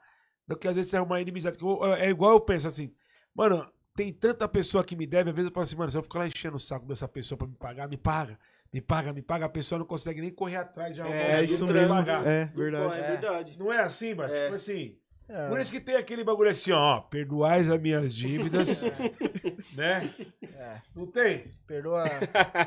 do 0.47 0.57
que 0.57 0.67
às 0.67 0.75
vezes 0.75 0.89
você 0.91 0.97
arrumar 0.97 1.21
inimizade. 1.21 1.57
É 1.99 2.09
igual 2.09 2.31
eu 2.33 2.41
penso 2.41 2.67
assim, 2.67 2.93
mano, 3.33 3.65
tem 3.95 4.11
tanta 4.11 4.47
pessoa 4.47 4.83
que 4.83 4.95
me 4.95 5.05
deve, 5.05 5.29
às 5.29 5.35
vezes 5.35 5.49
eu 5.49 5.53
falo 5.53 5.63
assim, 5.63 5.75
mano, 5.75 5.91
se 5.91 5.97
eu 5.97 6.03
ficar 6.03 6.19
lá 6.19 6.27
enchendo 6.27 6.57
o 6.57 6.59
saco 6.59 6.85
dessa 6.85 7.07
pessoa 7.07 7.37
pra 7.37 7.47
me 7.47 7.55
pagar, 7.55 7.87
me 7.87 7.97
paga. 7.97 8.37
Me 8.73 8.81
paga, 8.81 9.13
me 9.13 9.21
paga, 9.21 9.45
a 9.45 9.49
pessoa 9.49 9.77
não 9.77 9.85
consegue 9.85 10.19
nem 10.19 10.31
correr 10.31 10.55
atrás 10.55 10.95
de 10.95 10.99
arrumar 11.01 11.15
É, 11.15 11.31
É 11.41 11.43
isso 11.43 11.63
pra 11.63 11.75
mesmo. 11.75 11.95
pagar. 11.95 12.25
É, 12.25 12.47
Pô, 12.47 12.57
verdade. 12.59 12.95
É 12.97 13.01
verdade. 13.11 13.59
Não 13.59 13.71
é 13.71 13.83
assim, 13.83 14.15
mano? 14.15 14.33
É. 14.33 14.43
Tipo 14.45 14.55
assim. 14.55 14.97
É. 15.29 15.47
Por 15.47 15.59
isso 15.59 15.71
que 15.71 15.79
tem 15.79 15.95
aquele 15.95 16.23
bagulho 16.23 16.49
assim, 16.49 16.71
ó, 16.71 16.99
perdoais 16.99 17.69
as 17.71 17.79
minhas 17.79 18.13
dívidas, 18.13 18.81
né? 19.73 20.09
É. 20.43 20.77
Não 20.95 21.07
tem? 21.07 21.53
Perdoa. 21.65 22.03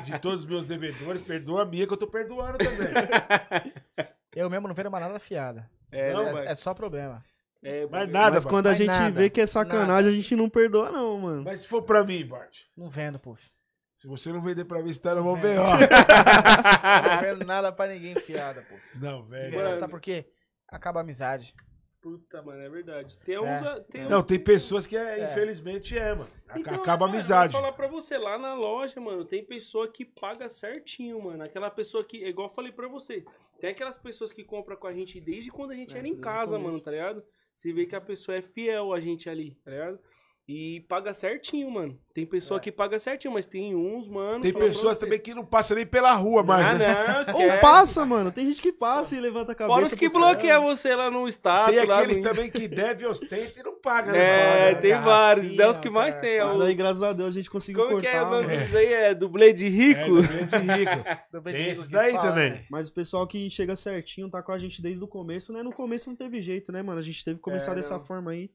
De 0.03 0.19
todos 0.19 0.41
os 0.41 0.45
meus 0.49 0.65
devedores, 0.65 1.21
perdoa 1.21 1.61
a 1.61 1.65
minha 1.65 1.85
que 1.87 1.93
eu 1.93 1.97
tô 1.97 2.07
perdoando 2.07 2.57
também. 2.57 2.87
Eu 4.35 4.49
mesmo 4.51 4.67
não 4.67 4.75
vendo 4.75 4.91
mais 4.91 5.03
nada 5.05 5.19
fiada. 5.19 5.67
É, 5.91 6.13
Não, 6.13 6.23
né, 6.23 6.29
É, 6.29 6.33
vai? 6.33 6.47
é 6.47 6.55
só 6.55 6.73
problema. 6.73 7.23
É, 7.63 7.87
Mas 7.87 8.11
nada, 8.11 8.35
Mas 8.35 8.45
quando 8.45 8.67
a 8.67 8.69
Mas 8.71 8.77
gente 8.77 8.87
nada, 8.87 9.19
vê 9.19 9.29
que 9.31 9.41
é 9.41 9.45
sacanagem, 9.47 10.13
a 10.13 10.15
gente 10.15 10.35
não 10.35 10.47
perdoa, 10.47 10.91
não, 10.91 11.17
mano. 11.19 11.43
Mas 11.43 11.61
se 11.61 11.67
for 11.67 11.81
pra 11.81 12.03
mim, 12.03 12.23
Bart, 12.25 12.55
Não 12.75 12.87
vendo, 12.87 13.17
puf. 13.17 13.49
se 13.95 14.07
você 14.07 14.31
não 14.31 14.39
vender 14.41 14.65
pra 14.65 14.81
mim, 14.83 14.93
você 14.93 15.01
tá 15.01 15.15
no 15.15 15.23
mão 15.23 15.37
É. 15.37 15.41
B.O. 15.41 15.63
Não 15.63 17.21
vendo 17.21 17.45
nada 17.45 17.71
pra 17.71 17.87
ninguém 17.87 18.13
fiada, 18.15 18.61
puf. 18.61 18.81
Não, 18.99 19.23
velho. 19.25 19.77
sabe 19.79 19.89
por 19.91 20.01
quê? 20.01 20.27
Acaba 20.69 20.99
a 20.99 21.03
amizade. 21.03 21.55
Puta, 22.01 22.41
mano, 22.41 22.61
é 22.61 22.69
verdade. 22.69 23.17
Tem 23.19 23.39
uns. 23.39 23.47
É. 23.47 23.79
Tem 23.81 24.07
Não, 24.07 24.21
tem 24.23 24.39
pessoas 24.39 24.85
que, 24.85 24.95
é, 24.95 25.19
É. 25.19 25.31
infelizmente, 25.31 25.97
é, 25.97 26.13
mano. 26.13 26.29
Então, 26.55 26.75
Acaba 26.75 27.05
a 27.05 27.09
amizade. 27.09 27.51
Vou 27.51 27.61
falar 27.61 27.73
pra 27.73 27.87
você, 27.87 28.17
lá 28.17 28.37
na 28.37 28.53
loja, 28.53 28.99
mano, 29.01 29.25
tem 29.25 29.43
pessoa 29.43 29.87
que 29.91 30.05
paga 30.05 30.47
certinho, 30.47 31.21
mano. 31.21 31.43
Aquela 31.43 31.69
pessoa 31.69 32.03
que, 32.03 32.23
é 32.23 32.29
igual 32.29 32.47
eu 32.49 32.53
falei 32.53 32.71
pra 32.71 32.87
você, 32.87 33.25
tem 33.59 33.71
aquelas 33.71 33.97
pessoas 33.97 34.31
que 34.31 34.43
compram 34.43 34.77
com 34.77 34.87
a 34.87 34.93
gente 34.93 35.19
desde 35.19 35.51
quando 35.51 35.71
a 35.71 35.75
gente 35.75 35.95
É, 35.95 35.99
era 35.99 36.07
em 36.07 36.15
casa, 36.15 36.57
mano, 36.57 36.79
tá 36.79 36.91
ligado? 36.91 37.23
Você 37.55 37.73
vê 37.73 37.85
que 37.85 37.95
a 37.95 38.01
pessoa 38.01 38.37
é 38.37 38.41
fiel 38.41 38.93
a 38.93 38.99
gente 38.99 39.29
ali, 39.29 39.55
tá 39.65 39.71
ligado? 39.71 39.99
E 40.49 40.79
paga 40.87 41.13
certinho, 41.13 41.69
mano. 41.69 41.99
Tem 42.13 42.25
pessoa 42.25 42.57
É. 42.57 42.61
que 42.61 42.71
paga 42.71 42.97
certinho, 42.97 43.33
mas 43.33 43.45
tem 43.45 43.75
uns, 43.75 44.07
mano. 44.07 44.39
Tem 44.41 44.53
pessoas 44.53 44.97
também 44.97 45.19
que 45.19 45.33
não 45.33 45.45
passam 45.45 45.75
nem 45.75 45.85
pela 45.85 46.13
rua 46.13 46.41
mais, 46.41 46.65
Ah, 46.65 46.73
né? 46.75 46.87
não, 47.27 47.35
Ou 47.41 47.59
passa, 47.59 48.05
mano. 48.05 48.31
Tem 48.31 48.45
gente 48.45 48.61
que 48.61 48.71
passa 48.71 49.13
e 49.13 49.19
levanta 49.19 49.51
a 49.51 49.55
cabeça. 49.55 49.75
Fora 49.75 49.85
os 49.85 49.93
que 49.93 50.07
bloqueiam 50.07 50.63
você 50.63 50.95
lá 50.95 51.11
no 51.11 51.27
status. 51.27 51.75
Tem 51.75 51.85
lá 51.85 51.97
aqueles 51.97 52.17
no... 52.19 52.23
também 52.23 52.49
que 52.49 52.65
deve, 52.65 53.05
ostenta 53.05 53.59
e 53.59 53.61
não 53.63 53.75
paga, 53.81 54.13
né? 54.13 54.19
É, 54.19 54.69
mano? 54.69 54.81
tem 54.81 54.91
vários. 55.01 55.59
É 55.59 55.69
os 55.69 55.77
que 55.77 55.89
mais 55.89 56.15
cara. 56.15 56.25
tem. 56.25 56.37
é 56.37 56.43
Mas 56.45 56.55
os- 56.55 56.61
aí, 56.61 56.73
graças 56.75 57.03
a 57.03 57.11
Deus, 57.11 57.27
a 57.29 57.33
gente 57.37 57.49
conseguiu 57.49 57.83
Como 57.85 57.99
que 57.99 58.05
cortar. 58.07 58.17
é 58.17 58.23
o 58.23 58.29
nome 58.29 58.57
disso 58.57 58.77
aí? 58.77 58.93
É 58.93 59.13
dublê 59.13 59.51
de 59.51 59.67
rico? 59.67 59.99
é 59.99 60.43
de 60.45 60.57
rico. 60.73 61.03
Do 61.29 61.41
Tem 61.41 61.53
Benito 61.53 61.71
esses 61.71 61.85
que 61.87 61.91
daí 61.91 62.13
fala, 62.13 62.29
também. 62.29 62.51
né? 62.51 62.65
Mas 62.71 62.87
o 62.87 62.93
pessoal 62.93 63.27
que 63.27 63.49
chega 63.49 63.75
certinho, 63.75 64.29
tá 64.29 64.41
com 64.41 64.53
a 64.53 64.57
gente 64.57 64.81
desde 64.81 65.03
o 65.03 65.07
começo, 65.09 65.51
né? 65.51 65.61
No 65.61 65.73
começo 65.73 66.09
não 66.09 66.15
teve 66.15 66.41
jeito, 66.41 66.71
né, 66.71 66.81
mano? 66.81 66.99
A 66.99 67.03
gente 67.03 67.21
teve 67.25 67.35
que 67.35 67.43
começar 67.43 67.73
É, 67.73 67.75
dessa 67.75 67.97
não. 67.97 68.05
forma 68.05 68.31
aí. 68.31 68.49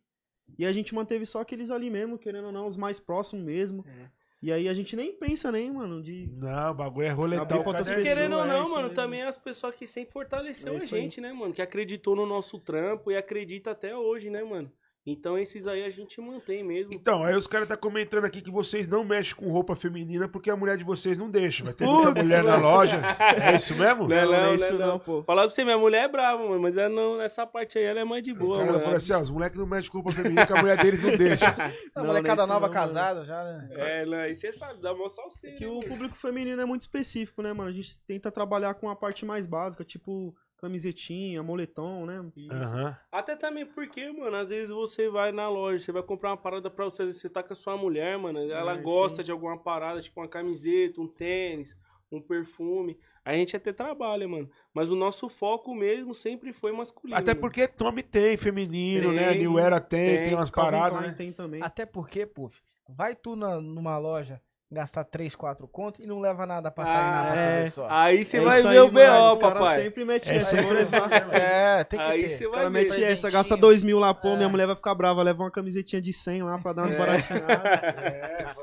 E 0.58 0.66
a 0.66 0.72
gente 0.72 0.94
manteve 0.94 1.24
só 1.26 1.40
aqueles 1.40 1.70
ali 1.70 1.90
mesmo, 1.90 2.18
querendo 2.18 2.46
ou 2.46 2.52
não, 2.52 2.66
os 2.66 2.76
mais 2.76 3.00
próximos 3.00 3.44
mesmo. 3.44 3.84
É. 3.88 4.10
E 4.42 4.50
aí 4.50 4.68
a 4.68 4.74
gente 4.74 4.96
nem 4.96 5.12
pensa 5.12 5.52
nem, 5.52 5.70
mano, 5.70 6.02
de... 6.02 6.28
Não, 6.32 6.72
o 6.72 6.74
bagulho 6.74 7.06
é 7.06 7.10
roletar 7.10 7.60
o 7.60 7.64
cara. 7.64 7.78
pessoas. 7.78 8.02
Querendo 8.02 8.34
ou 8.34 8.44
é 8.44 8.48
não, 8.48 8.62
isso 8.64 8.72
mano, 8.72 8.88
mesmo. 8.88 8.96
também 8.96 9.22
as 9.22 9.38
pessoas 9.38 9.74
que 9.76 9.86
sempre 9.86 10.12
fortaleceram 10.12 10.74
É 10.74 10.76
a 10.76 10.78
isso 10.84 10.94
aí. 10.94 11.00
gente, 11.02 11.20
né, 11.20 11.32
mano? 11.32 11.54
Que 11.54 11.62
acreditou 11.62 12.16
no 12.16 12.26
nosso 12.26 12.58
trampo 12.58 13.10
e 13.12 13.16
acredita 13.16 13.70
até 13.70 13.96
hoje, 13.96 14.30
né, 14.30 14.42
mano? 14.42 14.70
Então 15.04 15.36
esses 15.36 15.66
aí 15.66 15.82
a 15.82 15.90
gente 15.90 16.20
mantém 16.20 16.62
mesmo. 16.62 16.94
Então, 16.94 17.24
aí 17.24 17.34
os 17.34 17.48
caras 17.48 17.66
tá 17.66 17.76
comentando 17.76 18.24
aqui 18.24 18.40
que 18.40 18.52
vocês 18.52 18.86
não 18.86 19.04
mexem 19.04 19.34
com 19.34 19.50
roupa 19.50 19.74
feminina 19.74 20.28
porque 20.28 20.48
a 20.48 20.56
mulher 20.56 20.78
de 20.78 20.84
vocês 20.84 21.18
não 21.18 21.28
deixa. 21.28 21.64
Vai 21.64 21.74
ter 21.74 21.84
muita 21.84 22.22
mulher 22.22 22.44
na 22.44 22.56
loja. 22.56 23.00
É 23.42 23.56
isso 23.56 23.74
mesmo? 23.74 24.06
Não, 24.06 24.26
não, 24.26 24.34
é 24.34 24.46
não, 24.46 24.54
isso 24.54 24.78
não. 24.78 24.86
não, 24.86 24.98
pô. 25.00 25.24
Falar 25.24 25.42
pra 25.42 25.50
você, 25.50 25.64
minha 25.64 25.78
mulher 25.78 26.04
é 26.04 26.08
brava, 26.08 26.46
mano, 26.46 26.60
mas 26.60 26.76
ela 26.76 26.88
não, 26.88 27.16
nessa 27.16 27.44
parte 27.44 27.78
aí 27.78 27.84
ela 27.84 28.00
é 28.00 28.04
mais 28.04 28.22
de 28.22 28.32
Os 28.32 28.38
boa, 28.38 28.58
caras 28.58 28.72
mano. 28.72 28.80
falam 28.84 28.96
assim, 28.96 29.12
ó, 29.12 29.20
os 29.20 29.30
moleques 29.30 29.58
não 29.58 29.66
mexem 29.66 29.90
com 29.90 29.98
roupa 29.98 30.12
feminina 30.12 30.46
porque 30.46 30.58
a 30.58 30.62
mulher 30.62 30.78
deles 30.78 31.02
não 31.02 31.16
deixa. 31.16 31.46
A 31.94 32.04
molecada 32.04 32.42
nesse 32.42 32.48
nova 32.48 32.52
não, 32.54 32.60
mano. 32.60 32.72
casada 32.72 33.24
já, 33.24 33.42
né? 33.44 33.68
É, 33.72 34.06
não, 34.06 34.24
e 34.26 34.34
você 34.34 34.52
sabe, 34.52 34.80
dá 34.80 34.94
salseiro. 35.08 35.56
É 35.56 35.58
que 35.58 35.66
o 35.66 35.80
público 35.80 36.16
feminino 36.16 36.60
é 36.62 36.64
muito 36.64 36.82
específico, 36.82 37.42
né, 37.42 37.52
mano? 37.52 37.70
A 37.70 37.72
gente 37.72 37.98
tenta 38.06 38.30
trabalhar 38.30 38.74
com 38.74 38.88
a 38.88 38.96
parte 38.96 39.24
mais 39.24 39.46
básica, 39.46 39.84
tipo 39.84 40.34
camisetinha, 40.62 41.42
moletom, 41.42 42.06
né? 42.06 42.24
Aham. 42.50 42.96
Até 43.10 43.34
também 43.34 43.66
porque, 43.66 44.10
mano, 44.12 44.36
às 44.36 44.48
vezes 44.50 44.70
você 44.70 45.08
vai 45.08 45.32
na 45.32 45.48
loja, 45.48 45.84
você 45.84 45.90
vai 45.92 46.02
comprar 46.04 46.30
uma 46.30 46.36
parada 46.36 46.70
pra 46.70 46.84
você, 46.84 47.04
você 47.04 47.28
tá 47.28 47.42
com 47.42 47.52
a 47.52 47.56
sua 47.56 47.76
mulher, 47.76 48.16
mano, 48.16 48.38
ela 48.38 48.74
É, 48.74 48.80
gosta 48.80 49.16
sim. 49.18 49.24
de 49.24 49.32
alguma 49.32 49.58
parada, 49.58 50.00
tipo 50.00 50.20
uma 50.20 50.28
camiseta, 50.28 51.00
um 51.00 51.08
tênis, 51.08 51.76
um 52.12 52.20
perfume. 52.20 52.96
A 53.24 53.34
gente 53.34 53.56
até 53.56 53.72
trabalha, 53.72 54.26
mano. 54.28 54.48
Mas 54.72 54.90
o 54.90 54.96
nosso 54.96 55.28
foco 55.28 55.74
mesmo 55.74 56.14
sempre 56.14 56.52
foi 56.52 56.70
masculino. 56.72 57.18
Até 57.18 57.34
porque 57.34 57.66
Tommy 57.66 58.02
tem 58.02 58.36
feminino, 58.36 59.08
Tem, 59.08 59.16
né? 59.16 59.28
A 59.30 59.34
New 59.34 59.58
Era 59.58 59.80
tem, 59.80 60.16
tem, 60.16 60.22
tem. 60.24 60.34
umas 60.34 60.50
Calvin 60.50 60.70
paradas, 60.70 61.00
né? 61.02 61.14
tem 61.16 61.32
também. 61.32 61.60
Até 61.62 61.84
porque, 61.86 62.24
puf, 62.26 62.60
vai 62.88 63.14
tu 63.16 63.34
na- 63.36 63.60
numa 63.60 63.98
loja 63.98 64.40
gastar 64.72 65.04
3, 65.04 65.34
4 65.36 65.68
contos 65.68 66.00
e 66.02 66.06
não 66.06 66.18
leva 66.18 66.46
nada 66.46 66.70
pra 66.70 66.84
treinar 66.84 67.22
pra 67.24 67.32
tu 67.34 67.38
é. 67.38 67.62
ver 67.64 67.70
só. 67.70 67.86
Aí 67.90 68.24
você 68.24 68.38
É 68.38 68.40
vai 68.40 68.62
ver 68.62 68.68
aí, 68.68 68.78
o 68.80 68.84
mano. 68.92 68.94
B.O., 68.94 69.36
papai. 69.38 69.82
sempre 69.82 70.04
mete 70.04 70.28
É, 70.30 70.36
essa. 70.36 70.56
É, 71.32 71.84
tem 71.84 71.98
que 71.98 72.04
Aí 72.04 72.28
ter. 72.38 72.44
Os 72.46 72.50
caras 72.50 72.72
metem 72.72 73.04
essa, 73.04 73.30
gasta 73.30 73.56
dois 73.56 73.82
mil 73.82 73.98
lá, 73.98 74.14
pô, 74.14 74.28
É. 74.30 74.36
minha 74.36 74.48
mulher 74.48 74.66
vai 74.66 74.74
ficar 74.76 74.94
brava, 74.94 75.22
leva 75.22 75.42
uma 75.42 75.50
camisetinha 75.50 76.00
de 76.00 76.12
100 76.12 76.42
lá 76.42 76.58
pra 76.58 76.72
dar 76.72 76.82
umas 76.82 76.94
É. 76.94 76.98
baratinhas. 76.98 77.42
É, 77.42 78.54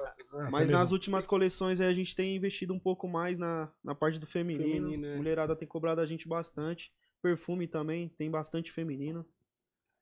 Mas 0.51 0.69
tá 0.69 0.77
nas 0.77 0.91
últimas 0.91 1.25
coleções 1.25 1.79
aí 1.81 1.87
a 1.87 1.93
gente 1.93 2.15
tem 2.15 2.35
investido 2.35 2.73
um 2.73 2.79
pouco 2.79 3.07
mais 3.07 3.37
na, 3.37 3.69
na 3.83 3.93
parte 3.95 4.19
do 4.19 4.25
feminino. 4.27 4.87
Feminino, 4.89 5.07
é. 5.07 5.15
Mulherada 5.15 5.55
tem 5.55 5.67
cobrado 5.67 6.01
a 6.01 6.05
gente 6.05 6.27
bastante. 6.27 6.91
Perfume 7.21 7.67
também, 7.67 8.09
tem 8.17 8.29
bastante 8.31 8.71
feminino. 8.71 9.25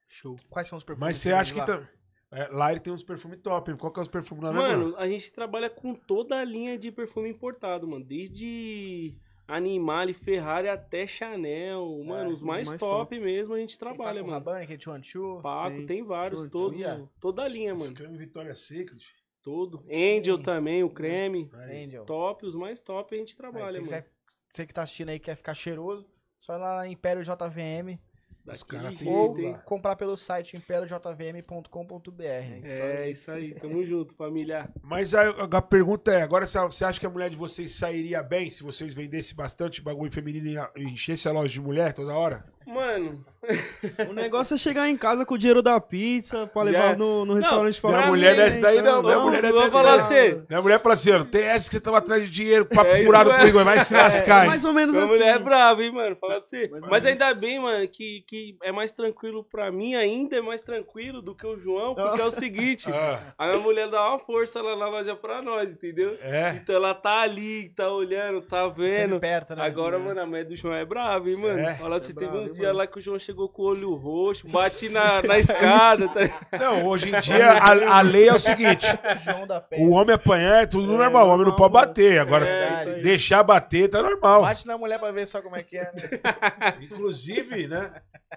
Show. 0.07 0.35
Quais 0.49 0.67
são 0.67 0.77
os 0.77 0.83
perfumes? 0.83 1.07
Mas 1.09 1.17
você 1.17 1.31
acha 1.33 1.53
que 1.53 1.59
lá? 1.59 1.87
É, 2.31 2.47
lá 2.49 2.71
ele 2.71 2.79
tem 2.79 2.91
uns 2.93 3.03
perfumes 3.03 3.39
top. 3.41 3.71
hein? 3.71 3.77
Qual 3.77 3.91
que 3.91 3.99
é 3.99 4.03
os 4.03 4.07
perfumes 4.09 4.43
lá, 4.43 4.51
né, 4.51 4.59
Mano, 4.59 4.95
a 4.97 5.07
gente 5.07 5.31
trabalha 5.31 5.69
com 5.69 5.93
toda 5.95 6.37
a 6.39 6.43
linha 6.43 6.77
de 6.77 6.91
perfume 6.91 7.29
importado, 7.29 7.87
mano. 7.87 8.03
Desde 8.03 9.15
Animale, 9.47 10.13
Ferrari 10.13 10.67
até 10.67 11.07
Chanel. 11.07 12.03
Mano, 12.05 12.31
os 12.31 12.41
mais, 12.43 12.67
mais 12.67 12.79
top, 12.79 13.17
mesmo 13.17 13.53
a 13.53 13.59
gente 13.59 13.79
trabalha, 13.79 14.21
mano. 14.21 14.33
Rabanne, 14.33 14.67
Kate 14.67 14.89
One 14.89 15.01
Two. 15.03 15.39
Paco, 15.41 15.77
tem, 15.77 15.85
Tem. 15.85 16.03
vários, 16.03 16.41
Short, 16.41 16.51
todos. 16.51 16.81
Toda 17.21 17.43
a 17.43 17.47
linha, 17.47 17.73
Os 17.73 17.83
mano. 17.83 17.95
creme 17.95 18.17
Victoria's 18.17 18.59
Secret. 18.59 19.01
Todo. 19.41 19.85
Angel 19.89 20.35
Sim. 20.35 20.43
também, 20.43 20.83
o 20.83 20.89
creme. 20.89 21.49
Aí. 21.53 21.85
Angel. 21.85 22.03
Top, 22.03 22.45
os 22.45 22.53
mais 22.55 22.81
top 22.81 23.15
a 23.15 23.17
gente 23.17 23.31
Aí, 23.31 23.37
trabalha, 23.37 23.71
se 23.71 23.79
mano. 23.79 23.83
quiser- 23.85 24.07
você 24.51 24.65
que 24.65 24.73
tá 24.73 24.81
assistindo 24.81 25.07
aí 25.09 25.19
quer 25.19 25.37
ficar 25.37 25.53
cheiroso, 25.53 26.05
só 26.41 26.55
ir 26.55 26.59
lá 26.59 26.75
na 26.79 26.87
Império 26.89 27.23
JVM 27.23 27.97
Os 28.53 28.63
têm 28.63 28.79
jeito, 28.97 29.09
ou 29.09 29.37
lá. 29.41 29.57
comprar 29.59 29.95
pelo 29.95 30.15
site 30.15 30.55
imperiojvm.com.br. 30.55 32.23
É, 32.23 33.09
isso 33.09 33.31
aí. 33.31 33.53
Tamo 33.55 33.83
junto, 33.85 34.13
família. 34.13 34.69
Mas 34.81 35.13
a, 35.13 35.29
a 35.29 35.61
pergunta 35.61 36.11
é, 36.11 36.21
agora 36.21 36.45
você 36.47 36.57
você 36.59 36.85
acha 36.85 36.99
que 36.99 37.05
a 37.05 37.09
mulher 37.09 37.29
de 37.29 37.35
vocês 37.37 37.73
sairia 37.73 38.23
bem 38.23 38.49
se 38.49 38.63
vocês 38.63 38.93
vendessem 38.93 39.35
bastante 39.35 39.81
bagulho 39.81 40.11
feminino 40.11 40.47
e 40.47 40.57
e 40.81 40.83
enchesse 40.83 41.27
a 41.27 41.31
loja 41.31 41.51
de 41.51 41.61
mulher 41.61 41.93
toda 41.93 42.13
hora? 42.13 42.45
Mano, 42.67 43.23
O 44.09 44.13
negócio 44.13 44.55
é 44.55 44.57
chegar 44.57 44.89
em 44.89 44.97
casa 44.97 45.25
com 45.25 45.35
o 45.35 45.37
dinheiro 45.37 45.61
da 45.61 45.79
pizza 45.79 46.47
pra 46.47 46.63
levar 46.63 46.97
no, 46.97 47.23
no 47.25 47.33
restaurante 47.35 47.79
pra 47.79 47.89
Minha 47.91 48.01
pra 48.01 48.09
mulher 48.09 48.35
dessa 48.35 48.59
daí 48.59 48.81
não, 48.81 49.01
minha 49.01 49.15
Vamos- 49.15 49.23
mulher 49.33 49.45
é 49.45 49.51
dessa 49.53 49.71
falar 49.71 49.97
daí. 49.97 49.97
pra 49.99 50.07
você. 50.07 50.41
Minha 50.49 50.61
mulher 50.61 50.81
fala 50.81 50.93
assim, 50.93 51.11
ó, 51.11 51.17
não 51.19 51.25
tem 51.25 51.43
essa 51.43 51.69
que 51.69 51.75
você 51.75 51.79
tava 51.79 51.97
atrás 51.99 52.23
de 52.23 52.29
dinheiro, 52.29 52.65
papo 52.65 52.89
É 52.91 53.05
furado 53.05 53.29
mesmo. 53.29 53.39
comigo, 53.39 53.63
vai 53.63 53.79
se 53.79 53.93
lascar. 53.93 54.41
hein? 54.43 54.49
Mais 54.49 54.65
ou 54.65 54.73
menos 54.73 54.93
Minha 54.95 55.05
assim. 55.05 55.13
mulher 55.15 55.35
é 55.35 55.39
brava, 55.39 55.81
hein, 55.81 55.91
mano? 55.93 56.15
Falar 56.17 56.35
pra 56.35 56.43
você. 56.43 56.67
Mas 56.71 56.81
menos. 56.89 57.05
ainda 57.05 57.33
bem, 57.33 57.59
mano, 57.59 57.87
que, 57.87 58.23
que 58.27 58.57
é 58.61 58.71
mais 58.73 58.91
tranquilo 58.91 59.45
pra 59.49 59.71
mim, 59.71 59.95
ainda 59.95 60.35
é 60.35 60.41
mais 60.41 60.61
tranquilo 60.61 61.21
do 61.21 61.33
que 61.33 61.47
o 61.47 61.57
João, 61.57 61.95
porque 61.95 62.19
é 62.21 62.25
o 62.25 62.31
seguinte: 62.31 62.91
Ah, 62.91 63.19
a 63.37 63.47
minha 63.47 63.59
mulher 63.59 63.87
dá 63.89 64.09
uma 64.09 64.19
força 64.19 64.61
lá 64.61 64.75
na 64.75 64.89
loja 64.89 65.15
pra 65.15 65.41
nós, 65.41 65.71
entendeu? 65.71 66.17
é. 66.21 66.59
Então 66.61 66.75
ela 66.75 66.93
tá 66.93 67.21
ali, 67.21 67.69
tá 67.69 67.89
olhando, 67.89 68.41
tá 68.41 68.67
vendo. 68.67 69.19
perto, 69.21 69.55
né? 69.55 69.63
Agora, 69.65 69.97
mano, 69.97 70.19
a 70.19 70.25
mulher 70.25 70.43
do 70.45 70.55
João 70.55 70.73
é 70.73 70.83
brava, 70.83 71.29
hein, 71.29 71.37
mano? 71.37 71.59
É, 71.59 71.75
Fala, 71.75 71.97
você 71.99 72.11
é 72.11 72.15
teve 72.15 72.35
uns 72.37 72.56
dia 72.57 72.73
lá 72.73 72.87
que 72.87 72.97
o 72.97 73.01
João 73.01 73.17
chegou 73.19 73.47
com 73.49 73.61
o 73.61 73.65
olho 73.65 73.93
roxo, 73.95 74.49
bati 74.51 74.89
na, 74.89 75.21
na 75.25 75.37
escada. 75.39 76.07
Tá... 76.09 76.57
Não, 76.59 76.85
hoje 76.87 77.09
em 77.13 77.19
dia 77.21 77.51
a, 77.53 77.97
a 77.97 78.01
lei 78.01 78.27
é 78.27 78.33
o 78.33 78.39
seguinte: 78.39 78.85
João 79.23 79.45
da 79.47 79.59
Penha. 79.61 79.87
o 79.87 79.91
homem 79.91 80.15
apanhar 80.15 80.63
é 80.63 80.65
tudo 80.65 80.87
normal, 80.87 81.27
o 81.27 81.31
homem 81.31 81.45
não 81.47 81.55
pode 81.55 81.73
bater. 81.73 82.19
Agora, 82.19 82.45
É, 82.47 82.73
aí. 82.95 83.01
deixar 83.01 83.43
bater 83.43 83.89
tá 83.89 84.01
normal. 84.01 84.41
Bate 84.41 84.65
na 84.67 84.77
mulher 84.77 84.99
pra 84.99 85.11
ver 85.11 85.27
só 85.27 85.41
como 85.41 85.55
é 85.55 85.63
que 85.63 85.77
é. 85.77 85.83
né? 85.83 86.73
Inclusive, 86.81 87.67
né? 87.67 87.91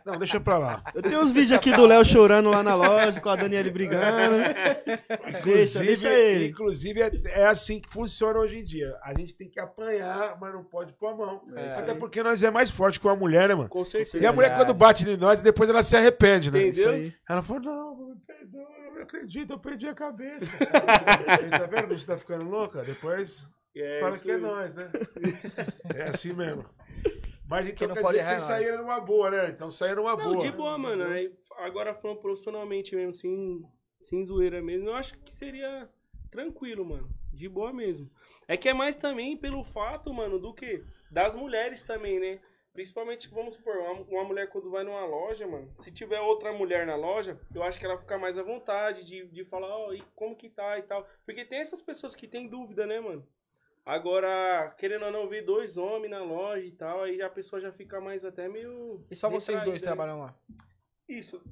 Não, 0.07 0.17
deixa 0.19 0.41
pra 0.41 0.57
lá. 0.57 0.83
Eu 0.95 1.03
tenho 1.03 1.21
uns 1.21 1.31
vídeos 1.31 1.53
aqui 1.53 1.73
do 1.73 1.85
Léo 1.85 2.05
chorando 2.05 2.49
lá 2.49 2.63
na 2.63 2.75
loja, 2.75 3.21
com 3.21 3.29
a 3.29 3.37
Daniele 3.37 3.71
brigando. 3.71 4.37
Deixa, 5.45 5.81
Inclusive, 5.81 5.87
deixa 5.87 6.09
ele. 6.11 6.47
inclusive 6.49 7.03
é, 7.03 7.11
é 7.41 7.47
assim 7.47 7.81
que 7.81 7.89
funciona 7.93 8.39
hoje 8.39 8.59
em 8.59 8.65
dia. 8.65 8.97
A 9.03 9.13
gente 9.19 9.37
tem 9.37 9.49
que 9.49 9.59
apanhar, 9.59 10.39
mas 10.41 10.55
não 10.55 10.63
pode 10.65 10.93
pôr 10.93 11.09
a 11.09 11.17
mão. 11.17 11.43
É, 11.57 11.67
Até 11.75 11.95
porque 11.95 12.23
nós 12.23 12.43
é 12.43 12.51
mais 12.51 12.71
forte 12.71 13.01
que 13.01 13.09
a 13.09 13.17
mulher, 13.17 13.49
né, 13.49 13.55
mano? 13.55 13.69
Com 13.69 13.85
certeza. 13.85 14.19
E 14.19 14.27
a 14.27 14.33
mulher, 14.33 14.57
quando 14.57 14.73
bate 14.73 15.09
em 15.09 15.17
nós, 15.17 15.43
depois 15.43 15.69
ela 15.69 15.83
se 15.83 15.97
arrepende, 15.97 16.51
né? 16.51 16.69
Entendeu? 16.69 17.13
Ela 17.29 17.43
falou, 17.43 17.63
não, 17.63 17.97
me 18.11 18.17
perdoa, 18.27 18.69
eu 18.87 18.95
não 18.95 19.03
acredito, 19.03 19.53
eu 19.53 19.59
perdi 19.59 19.89
a 19.89 19.95
cabeça. 19.95 20.47
Ele 21.41 21.51
tá 21.51 21.67
vendo? 21.67 21.99
Você 21.99 22.07
tá 22.07 22.17
ficando 22.17 22.45
louca? 22.49 22.83
Depois 22.85 23.47
É, 23.77 24.01
fala 24.01 24.17
que 24.19 24.31
é 24.31 24.37
nós, 24.37 24.75
né? 24.75 24.89
É 25.97 26.03
assim 26.11 26.33
mesmo. 26.33 26.65
Mas 27.51 27.67
então 27.67 27.89
não 27.89 27.95
quer 27.97 28.01
pode 28.03 28.19
dizer 28.19 28.25
que 28.29 28.31
errar 28.31 28.41
vocês 28.41 28.49
nós. 28.49 28.59
saíram 28.63 28.83
numa 28.83 29.01
boa, 29.01 29.31
né? 29.31 29.49
Então 29.51 29.71
saíram 29.73 30.05
numa 30.05 30.17
Não, 30.17 30.25
boa. 30.25 30.39
de 30.39 30.53
boa, 30.53 30.79
mano. 30.79 31.05
Aí, 31.05 31.35
agora 31.57 31.93
falando 31.95 32.21
profissionalmente 32.21 32.95
mesmo, 32.95 33.13
sem, 33.13 33.63
sem 34.03 34.25
zoeira 34.25 34.63
mesmo, 34.63 34.89
eu 34.89 34.95
acho 34.95 35.19
que 35.19 35.35
seria 35.35 35.91
tranquilo, 36.31 36.85
mano. 36.85 37.11
De 37.33 37.49
boa 37.49 37.73
mesmo. 37.73 38.09
É 38.47 38.57
que 38.57 38.69
é 38.69 38.73
mais 38.75 38.97
também 38.97 39.37
pelo 39.37 39.65
fato, 39.65 40.13
mano, 40.15 40.39
do 40.39 40.55
que? 40.55 40.85
Das 41.11 41.35
mulheres 41.35 41.83
também, 41.83 42.21
né? 42.21 42.41
Principalmente, 42.73 43.29
vamos 43.29 43.55
supor, 43.55 43.77
uma, 43.79 43.93
uma 44.03 44.25
mulher 44.25 44.49
quando 44.49 44.71
vai 44.71 44.85
numa 44.85 45.05
loja, 45.05 45.45
mano, 45.45 45.75
se 45.79 45.91
tiver 45.91 46.21
outra 46.21 46.53
mulher 46.53 46.87
na 46.87 46.95
loja, 46.95 47.37
eu 47.53 47.65
acho 47.65 47.81
que 47.81 47.85
ela 47.85 47.99
fica 47.99 48.17
mais 48.17 48.39
à 48.39 48.45
vontade 48.45 49.05
de, 49.05 49.27
de 49.27 49.45
falar, 49.45 49.77
ó, 49.77 49.93
e 49.93 50.01
como 50.15 50.37
que 50.37 50.49
tá 50.49 50.79
e 50.79 50.83
tal. 50.83 51.05
Porque 51.27 51.45
tem 51.45 51.59
essas 51.59 51.83
pessoas 51.83 52.15
que 52.15 52.29
têm 52.29 52.47
dúvida, 52.49 52.87
né, 52.87 53.01
mano? 53.01 53.27
Agora, 53.85 54.75
querendo 54.79 55.07
ou 55.07 55.11
não 55.11 55.29
ver 55.29 55.43
dois 55.43 55.77
homens 55.77 56.11
na 56.11 56.23
loja 56.23 56.65
e 56.65 56.73
tal, 56.73 57.03
aí 57.03 57.21
a 57.23 57.31
pessoa 57.31 57.61
já 57.61 57.73
fica 57.73 58.01
mais 58.01 58.25
até 58.25 58.49
meio. 58.49 59.05
E 59.11 59.17
só 59.17 59.29
vocês 59.29 59.63
dois 59.65 59.75
retraída, 59.75 59.91
né? 59.91 59.97
trabalham 59.97 60.21
lá. 60.21 60.35
Isso. 61.09 61.43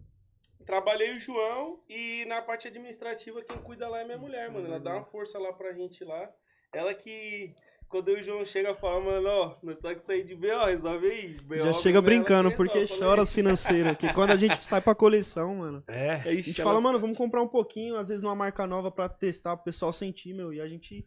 Trabalhei 0.64 1.16
o 1.16 1.18
João 1.18 1.80
e 1.88 2.26
na 2.26 2.42
parte 2.42 2.68
administrativa 2.68 3.42
quem 3.42 3.56
cuida 3.58 3.88
lá 3.88 4.00
é 4.00 4.04
minha 4.04 4.18
mulher, 4.18 4.50
mano. 4.50 4.66
Ela 4.66 4.78
dá 4.78 4.94
uma 4.96 5.04
força 5.04 5.38
lá 5.38 5.52
pra 5.52 5.72
gente 5.72 6.04
lá. 6.04 6.26
Ela 6.74 6.92
que, 6.92 7.54
quando 7.88 8.08
o 8.08 8.22
João 8.22 8.44
chega, 8.44 8.74
fala, 8.74 9.00
mano, 9.00 9.28
ó, 9.28 9.56
nós 9.62 9.78
tá 9.78 9.88
com 9.88 9.96
isso 9.96 10.12
aí 10.12 10.22
de 10.22 10.34
B.O., 10.34 10.66
resolve 10.66 11.10
aí. 11.10 11.40
BO, 11.40 11.56
Já 11.56 11.72
chega 11.72 12.02
brincando, 12.02 12.50
que 12.50 12.56
porque 12.56 12.80
resolve, 12.80 13.00
chora 13.00 13.10
fala 13.12 13.22
as 13.22 13.32
financeiras. 13.32 13.96
Que 13.96 14.12
quando 14.12 14.32
a 14.32 14.36
gente 14.36 14.58
sai 14.64 14.82
pra 14.82 14.94
coleção, 14.94 15.56
mano. 15.56 15.82
É. 15.88 16.16
aí. 16.16 16.28
A 16.28 16.32
Ixi, 16.34 16.42
gente 16.50 16.60
ela 16.60 16.70
fala, 16.70 16.80
mano, 16.82 17.00
vamos 17.00 17.16
comprar 17.16 17.40
um 17.40 17.48
pouquinho, 17.48 17.96
às 17.96 18.08
vezes 18.08 18.22
numa 18.22 18.34
marca 18.34 18.66
nova 18.66 18.90
pra 18.90 19.08
testar, 19.08 19.56
pro 19.56 19.64
pessoal 19.64 19.90
sentir, 19.90 20.34
meu. 20.34 20.52
E 20.52 20.60
a 20.60 20.68
gente 20.68 21.02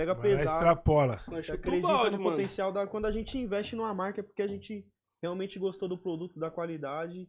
pega 0.00 0.14
Vai 0.14 0.22
pesado. 0.22 0.56
extrapola. 0.56 1.20
O 1.28 1.36
acredita 1.36 1.88
balde, 1.88 2.16
no 2.16 2.22
mano. 2.22 2.30
potencial 2.36 2.72
da. 2.72 2.86
Quando 2.86 3.06
a 3.06 3.10
gente 3.10 3.36
investe 3.38 3.76
numa 3.76 3.92
marca 3.94 4.20
é 4.20 4.22
porque 4.24 4.42
a 4.42 4.46
gente 4.46 4.86
realmente 5.22 5.58
gostou 5.58 5.88
do 5.88 5.98
produto, 5.98 6.38
da 6.38 6.50
qualidade. 6.50 7.28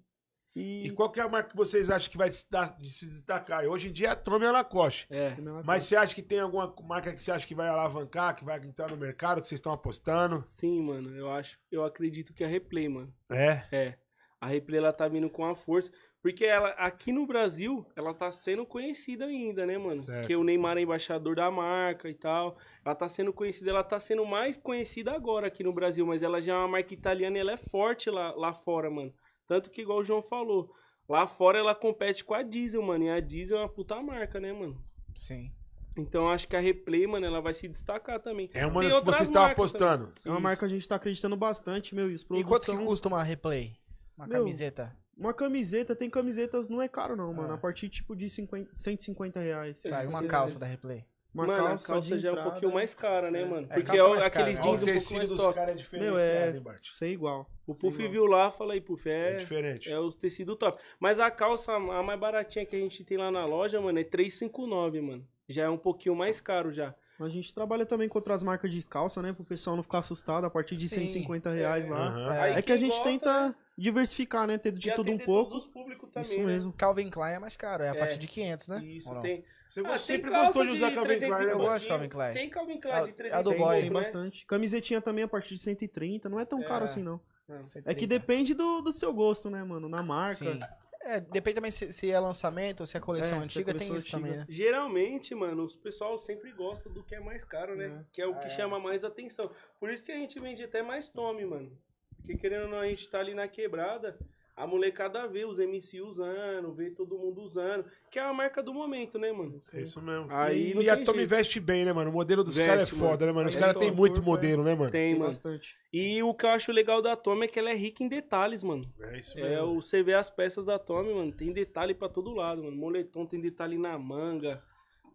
E. 0.56 0.84
E 0.88 0.92
qual 0.92 1.10
que 1.10 1.20
é 1.20 1.24
a 1.24 1.30
marca 1.30 1.50
que 1.50 1.56
vocês 1.56 1.90
acham 1.90 2.12
que 2.12 2.18
vai 2.18 2.30
se, 2.32 2.46
dar- 2.50 2.78
de 2.78 2.90
se 2.90 3.06
destacar? 3.06 3.64
Hoje 3.66 3.88
em 3.90 3.92
dia 3.94 4.08
é 4.08 4.12
a 4.12 4.16
Tommy 4.16 4.44
e 4.46 4.48
a 4.48 4.52
Lacoste. 4.52 5.08
É. 5.10 5.36
Mas 5.66 5.86
você 5.86 5.96
acha 5.96 6.14
que 6.14 6.22
tem 6.22 6.40
alguma 6.40 6.74
marca 6.84 7.14
que 7.14 7.24
você 7.24 7.32
acha 7.32 7.48
que 7.48 7.56
vai 7.56 7.70
alavancar, 7.70 8.36
que 8.36 8.44
vai 8.44 8.58
entrar 8.60 8.90
no 8.92 8.98
mercado, 8.98 9.42
que 9.42 9.48
vocês 9.48 9.60
estão 9.60 9.72
apostando? 9.72 10.38
Sim, 10.40 10.82
mano, 10.84 11.16
eu 11.16 11.32
acho, 11.32 11.58
eu 11.72 11.86
acredito 11.86 12.34
que 12.34 12.44
é 12.44 12.48
a 12.48 12.50
Replay, 12.50 12.90
mano. 12.90 13.14
É. 13.32 13.64
É. 13.72 13.98
A 14.42 14.48
Replay 14.48 14.80
ela 14.80 14.92
tá 14.92 15.08
vindo 15.08 15.30
com 15.30 15.46
a 15.46 15.56
força. 15.56 15.90
Porque 16.22 16.46
ela, 16.46 16.70
aqui 16.72 17.12
no 17.12 17.26
Brasil, 17.26 17.84
ela 17.96 18.14
tá 18.14 18.32
sendo 18.32 18.64
conhecida 18.64 19.26
ainda, 19.26 19.66
né, 19.66 19.78
mano? 19.78 20.00
Certo. 20.02 20.20
Porque 20.20 20.36
o 20.36 20.44
Neymar 20.44 20.78
é 20.78 20.82
embaixador 20.82 21.36
da 21.36 21.50
marca 21.50 22.08
e 22.08 22.14
tal. 22.14 22.58
Ela 22.86 22.94
tá 22.94 23.10
sendo 23.10 23.34
conhecida, 23.34 23.72
ela 23.72 23.84
tá 23.84 24.00
sendo 24.00 24.24
mais 24.24 24.56
conhecida 24.56 25.12
agora 25.14 25.48
aqui 25.48 25.64
no 25.64 25.74
Brasil, 25.74 26.06
mas 26.06 26.22
ela 26.22 26.40
já 26.40 26.54
é 26.54 26.58
uma 26.58 26.68
marca 26.68 26.94
italiana 26.94 27.38
e 27.38 27.40
ela 27.40 27.54
é 27.54 27.58
forte 27.58 28.12
lá, 28.12 28.32
lá 28.36 28.54
fora, 28.54 28.90
mano. 28.90 29.12
Tanto 29.48 29.72
que, 29.72 29.82
igual 29.82 30.00
o 30.00 30.04
João 30.04 30.22
falou, 30.22 30.72
lá 31.10 31.26
fora 31.26 31.58
ela 31.58 31.74
compete 31.74 32.24
com 32.24 32.36
a 32.36 32.44
Diesel, 32.44 32.84
mano. 32.84 33.06
E 33.06 33.10
a 33.10 33.20
Diesel 33.20 33.58
é 33.58 33.62
uma 33.62 33.70
puta 33.70 34.00
marca, 34.00 34.40
né, 34.40 34.54
mano? 34.54 34.80
Sim. 35.16 35.52
Então 35.98 36.22
eu 36.24 36.30
acho 36.30 36.48
que 36.48 36.56
a 36.56 36.60
Replay, 36.60 37.06
mano, 37.08 37.26
ela 37.26 37.42
vai 37.42 37.54
se 37.54 37.68
destacar 37.68 38.20
também. 38.20 38.50
É 38.54 38.66
uma 38.66 38.82
das 38.84 39.18
que 39.18 39.24
estão 39.24 39.42
marcas 39.42 39.58
apostando. 39.58 40.06
também. 40.06 40.22
É 40.24 40.30
uma 40.30 40.36
Isso. 40.36 40.44
marca 40.44 40.60
que 40.60 40.66
a 40.66 40.70
gente 40.70 40.88
tá 40.88 40.96
acreditando 40.96 41.36
bastante, 41.36 41.96
meu. 41.96 42.10
E, 42.10 42.14
os 42.14 42.22
E 42.22 42.44
quanto 42.44 42.66
que 42.66 42.86
custa 42.86 43.08
uma 43.08 43.24
replay? 43.24 43.76
Uma 44.16 44.28
Meu, 44.28 44.38
camiseta? 44.38 44.96
Uma 45.18 45.34
camiseta, 45.34 45.96
tem 45.96 46.10
camisetas, 46.10 46.68
não 46.70 46.82
é 46.82 46.88
caro 46.88 47.16
não, 47.16 47.34
mano. 47.34 47.52
Ah. 47.52 47.56
A 47.56 47.58
partir 47.58 47.90
tipo 47.90 48.16
de 48.16 48.30
50, 48.30 48.72
150 48.74 49.40
reais. 49.40 49.82
Tá, 49.82 50.04
e 50.04 50.08
uma 50.08 50.24
calça 50.24 50.58
da 50.58 50.66
replay? 50.66 51.06
Uma 51.34 51.46
mano, 51.48 51.64
calça, 51.64 51.86
a 51.86 51.94
calça 51.96 52.18
já 52.18 52.28
é 52.28 52.32
um 52.32 52.34
entrada, 52.34 52.52
pouquinho 52.52 52.74
mais 52.74 52.94
cara, 52.94 53.32
né, 53.32 53.46
mano? 53.46 53.66
É, 53.70 53.76
Porque 53.76 53.98
é 53.98 54.04
o- 54.04 54.10
mais 54.10 54.24
aqueles 54.26 54.60
cara. 54.60 54.68
Jeans 54.78 54.82
o 54.82 54.86
um 54.86 54.94
pouco 54.94 55.14
mais 55.16 55.30
top. 55.30 55.56
caras 55.56 55.70
é 55.72 55.74
Meu, 55.76 55.82
diferenciado, 55.84 56.58
é. 56.58 56.60
Bart? 56.60 56.88
Ser 56.90 57.08
igual. 57.08 57.50
O 57.66 57.74
Puff 57.74 57.96
Igual. 57.96 58.12
viu 58.12 58.26
lá, 58.26 58.52
fala 58.52 58.74
aí, 58.74 58.82
Puff, 58.82 59.08
É 59.10 59.34
é, 59.34 59.38
diferente. 59.38 59.90
é 59.90 59.98
os 59.98 60.16
tecidos 60.18 60.58
top. 60.58 60.82
Mas 61.00 61.20
a 61.22 61.32
calça, 61.32 61.72
a 61.74 62.04
mais 62.04 62.20
baratinha 62.20 62.66
que 62.66 62.76
a 62.76 62.80
gente 62.80 63.06
tem 63.06 63.18
lá 63.18 63.32
na 63.32 63.46
loja, 63.46 63.80
mano, 63.80 63.98
é 63.98 64.04
359, 64.04 65.00
mano. 65.00 65.26
Já 65.48 65.64
é 65.64 65.70
um 65.70 65.78
pouquinho 65.78 66.16
mais 66.16 66.42
caro 66.42 66.72
já. 66.74 66.94
A 67.26 67.30
gente 67.30 67.54
trabalha 67.54 67.86
também 67.86 68.08
com 68.10 68.18
outras 68.18 68.42
marcas 68.44 68.72
de 68.72 68.82
calça, 68.84 69.22
né? 69.22 69.34
Pro 69.34 69.44
pessoal 69.44 69.76
não 69.76 69.84
ficar 69.84 70.00
assustado 70.00 70.46
a 70.46 70.50
partir 70.50 70.76
de 70.76 70.88
Sim. 70.90 71.08
150 71.08 71.52
reais 71.52 71.88
lá. 71.88 72.08
Aham. 72.08 72.34
É. 72.36 72.60
É 72.60 72.62
que 72.62 72.72
a 72.72 72.76
gente 72.78 72.92
gosta, 72.92 73.10
tenta 73.10 73.48
né, 73.50 73.56
diversificar, 73.78 74.48
né? 74.48 74.58
Ter 74.58 74.72
de 74.72 74.90
e 74.90 74.94
tudo 74.96 75.12
um 75.12 75.18
pouco. 75.18 75.52
todos 75.52 75.66
os 75.66 75.72
públicos 75.72 76.10
também, 76.12 76.30
Isso 76.30 76.40
né? 76.40 76.46
mesmo. 76.46 76.74
Calvin 76.74 77.10
Klein 77.10 77.34
é 77.36 77.40
mais 77.40 77.56
caro, 77.56 77.84
é 77.84 77.90
a 77.90 77.96
É. 77.96 78.00
partir 78.00 78.18
de 78.20 78.28
500, 78.28 78.68
né? 78.68 78.84
Isso, 78.84 79.14
tem. 79.22 79.44
Você 79.70 79.80
Ah, 79.86 79.98
sempre 80.00 80.30
gostou 80.32 80.66
de 80.66 80.72
usar 80.74 80.90
de 80.90 80.96
Calvin 80.96 81.08
300 81.10 81.36
Klein, 81.38 81.48
né, 81.48 81.54
Eu 81.54 81.58
gosto 81.60 81.80
de 81.84 81.88
Calvin. 81.88 82.10
Klein. 82.10 82.34
Tem 82.34 82.50
Calvin 82.50 82.80
Klein 82.82 82.94
A- 82.96 83.04
de 83.04 83.10
a 83.10 83.14
300 83.14 83.44
do 83.46 83.52
e 83.52 83.56
boy. 83.56 83.58
pouco, 83.60 83.74
Tem 83.82 83.84
né? 83.90 83.90
bastante. 83.94 84.46
Camisetinha 84.46 85.02
também 85.02 85.24
a 85.24 85.28
partir 85.30 85.56
de 85.56 85.62
130. 85.62 86.28
Não 86.28 86.40
é 86.40 86.46
tão 86.46 86.62
caro 86.62 86.82
É. 86.82 86.84
assim, 86.86 87.02
não. 87.02 87.22
É 87.48 87.58
130. 87.58 87.96
que 87.96 88.06
depende 88.08 88.54
do, 88.54 88.82
do 88.82 88.92
seu 88.92 89.14
gosto, 89.14 89.50
né, 89.50 89.64
mano? 89.64 89.88
Na 89.88 90.04
marca. 90.04 90.36
Sim. 90.36 90.60
É, 91.04 91.20
depende 91.20 91.56
também 91.56 91.72
se, 91.72 91.92
se 91.92 92.12
é 92.12 92.20
lançamento 92.20 92.82
ou 92.82 92.86
se 92.86 92.96
é 92.96 93.00
coleção 93.00 93.38
É, 93.38 93.42
é 93.42 93.44
antiga, 93.44 93.72
coleção 93.72 93.88
tem 93.88 93.98
isso 93.98 94.08
antiga. 94.16 94.22
também, 94.22 94.38
né? 94.38 94.46
Geralmente, 94.48 95.34
mano, 95.34 95.64
os 95.64 95.76
pessoal 95.76 96.18
sempre 96.18 96.52
gosta 96.52 96.90
do 96.90 97.04
que 97.04 97.16
é 97.16 97.20
mais 97.20 97.44
caro, 97.44 97.76
né? 97.76 97.86
É. 97.86 98.06
Que 98.12 98.22
é 98.22 98.28
o 98.28 98.40
que 98.40 98.50
chama 98.50 98.80
mais 98.80 99.04
atenção. 99.04 99.52
Por 99.80 99.90
isso 99.90 100.04
que 100.06 100.12
a 100.12 100.16
gente 100.18 100.40
vende 100.40 100.64
até 100.64 100.82
mais 100.82 101.10
tome, 101.10 101.44
mano. 101.46 101.76
Porque 102.18 102.38
querendo 102.38 102.64
ou 102.66 102.70
não, 102.70 102.80
a 102.80 102.88
gente 102.88 103.10
tá 103.10 103.20
ali 103.20 103.34
na 103.34 103.48
quebrada, 103.48 104.18
a 104.56 104.68
molecada 104.68 105.28
vê 105.28 105.46
os 105.46 105.60
MC 105.60 106.02
usando, 106.02 106.72
vê 106.74 106.92
todo 106.92 107.18
mundo 107.18 107.42
usando, 107.42 107.86
que 108.10 108.20
é 108.20 108.22
a 108.22 108.34
marca 108.34 108.62
do 108.62 108.74
momento, 108.74 109.18
né, 109.18 109.32
mano? 109.32 109.60
É 109.74 109.82
isso 109.82 110.02
mesmo. 110.02 110.28
Aí 110.32 110.74
não 110.74 110.82
E 110.82 110.90
a 110.90 110.98
Tommy 111.04 111.26
veste 111.26 111.60
bem, 111.60 111.86
né, 111.86 111.94
mano? 111.94 112.10
O 112.10 112.14
modelo 112.14 112.44
dos 112.44 112.58
caras 112.60 112.92
é 112.92 112.96
mano. 112.96 113.10
foda, 113.12 113.26
né, 113.26 113.32
mano? 113.32 113.48
Os 113.48 113.56
É 113.56 113.60
caras 113.60 113.78
têm 113.78 113.92
muito 113.92 114.16
corpo, 114.16 114.30
é. 114.30 114.32
modelo, 114.32 114.64
né, 114.64 114.76
mano? 114.76 114.92
Tem, 114.92 115.02
Tem 115.12 115.14
mano. 115.14 115.26
bastante. 115.26 115.76
E 115.94 116.22
o 116.24 116.34
que 116.34 116.46
eu 116.46 116.50
acho 116.50 116.72
legal 116.72 117.02
da 117.02 117.16
Tommy 117.16 117.46
é 117.46 117.48
que 117.48 117.60
ela 117.60 117.70
é 117.70 117.76
rica 117.76 118.04
em 118.04 118.08
detalhes, 118.08 118.64
mano. 118.64 118.84
É 119.00 119.20
isso 119.20 119.38
É, 119.38 119.62
mesmo. 119.62 119.68
o, 119.78 119.82
você 119.82 120.02
vê 120.04 120.14
as 120.14 120.30
peças 120.30 120.64
da 120.66 120.78
Tommy, 120.80 121.14
mano, 121.14 121.32
tem 121.32 121.52
detalhe 121.52 121.94
pra 121.94 122.08
todo 122.10 122.34
lado, 122.34 122.64
mano. 122.64 122.76
Moletom 122.76 123.26
tem 123.26 123.40
detalhe 123.42 123.78
na 123.78 123.98
manga, 124.00 124.64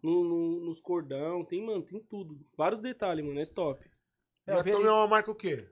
no, 0.03 0.23
no- 0.23 0.59
nos 0.65 0.79
cordão, 0.79 1.43
tem, 1.43 1.61
mano, 1.63 1.81
tem 1.81 1.99
tudo. 1.99 2.39
Vários 2.55 2.79
detalhes, 2.79 3.25
mano, 3.25 3.39
é 3.39 3.45
top. 3.45 3.79
E 4.47 4.51
É, 4.51 4.53
a 4.53 4.63
Tommy 4.63 4.85
é 4.85 4.91
uma 4.91 5.07
marca 5.07 5.31
o 5.31 5.35
quê? 5.35 5.67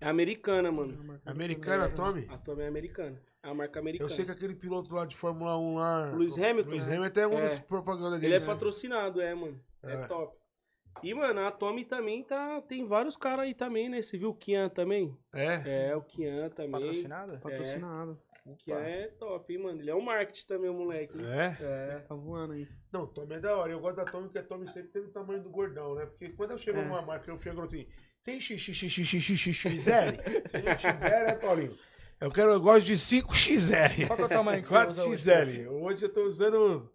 É 0.00 0.08
americana, 0.08 0.70
mano. 0.70 1.20
Americana, 1.24 1.86
a 1.86 1.90
Tommy? 1.90 2.26
A 2.30 2.36
Tommy 2.38 2.62
é 2.62 2.68
americana. 2.68 3.20
É 3.42 3.48
a 3.48 3.54
marca 3.54 3.78
americana. 3.80 4.10
Eu 4.10 4.14
sei 4.14 4.24
que 4.24 4.30
aquele 4.30 4.54
piloto 4.54 4.92
lá 4.94 5.06
de 5.06 5.16
Fórmula 5.16 5.56
1 5.58 5.74
lá... 5.76 6.12
Lewis 6.12 6.36
Hamilton? 6.38 6.70
Lewis 6.70 6.88
Hamilton 6.88 7.20
é 7.20 7.26
uma 7.26 7.38
É. 7.40 7.42
das 7.42 7.58
propagandas 7.60 8.22
Ele 8.22 8.32
dele. 8.32 8.42
é 8.42 8.46
patrocinado, 8.46 9.20
é, 9.20 9.34
mano. 9.34 9.60
É, 9.82 9.92
É. 9.94 10.06
top. 10.06 10.36
E, 11.02 11.12
mano, 11.14 11.40
a 11.46 11.50
Tommy 11.52 11.84
também 11.84 12.24
tá. 12.24 12.60
Tem 12.62 12.86
vários 12.86 13.16
caras 13.18 13.40
aí 13.44 13.54
também, 13.54 13.88
né? 13.88 14.00
Você 14.00 14.16
viu 14.16 14.30
o 14.30 14.34
Kian 14.34 14.68
também? 14.70 15.14
É? 15.34 15.88
É, 15.90 15.96
o 15.96 16.00
Kian 16.02 16.48
também. 16.50 16.70
Patrocinada? 16.72 17.38
Patrocinado. 17.38 18.18
O 18.46 18.56
Kian 18.56 18.78
é 18.78 19.08
top, 19.08 19.52
hein, 19.52 19.62
mano. 19.62 19.80
Ele 19.80 19.90
é 19.90 19.94
o 19.94 20.00
marketing 20.00 20.46
também, 20.46 20.70
o 20.70 20.74
moleque. 20.74 21.18
hein? 21.18 21.24
É? 21.26 21.56
É. 21.60 21.98
Tá 22.08 22.14
voando 22.14 22.54
aí. 22.54 22.66
Não, 22.92 23.06
Tommy 23.06 23.34
é 23.34 23.40
da 23.40 23.54
hora. 23.56 23.70
Eu 23.72 23.80
gosto 23.80 23.96
da 23.96 24.04
Tommy 24.06 24.24
porque 24.24 24.38
a 24.38 24.42
Tommy 24.44 24.68
sempre 24.68 24.88
teve 24.88 25.08
o 25.08 25.12
tamanho 25.12 25.42
do 25.42 25.50
gordão, 25.50 25.94
né? 25.96 26.06
Porque 26.06 26.30
quando 26.30 26.52
eu 26.52 26.58
chego 26.58 26.78
É. 26.78 26.84
numa 26.84 27.02
marca, 27.02 27.30
eu 27.30 27.38
chego 27.42 27.60
assim, 27.60 27.86
tem 28.26 28.40
XXXXXXL? 28.40 30.46
Se 30.46 30.58
não 30.62 30.76
tiver, 30.76 31.26
né, 31.26 31.34
Paulinho? 31.36 31.76
Eu 32.20 32.30
quero, 32.30 32.50
eu 32.52 32.60
gosto 32.60 32.84
de 32.84 32.94
5XL. 32.94 34.06
Qual 34.06 34.16
que 34.16 34.22
é 34.22 34.26
o 34.26 34.28
tamanho 34.28 34.62
que 34.62 34.68
você 34.68 34.86
usa 34.88 35.06
hoje? 35.06 35.64
4XL. 35.64 35.68
Hoje 35.70 36.04
eu 36.04 36.12
tô 36.12 36.22
usando 36.24 36.92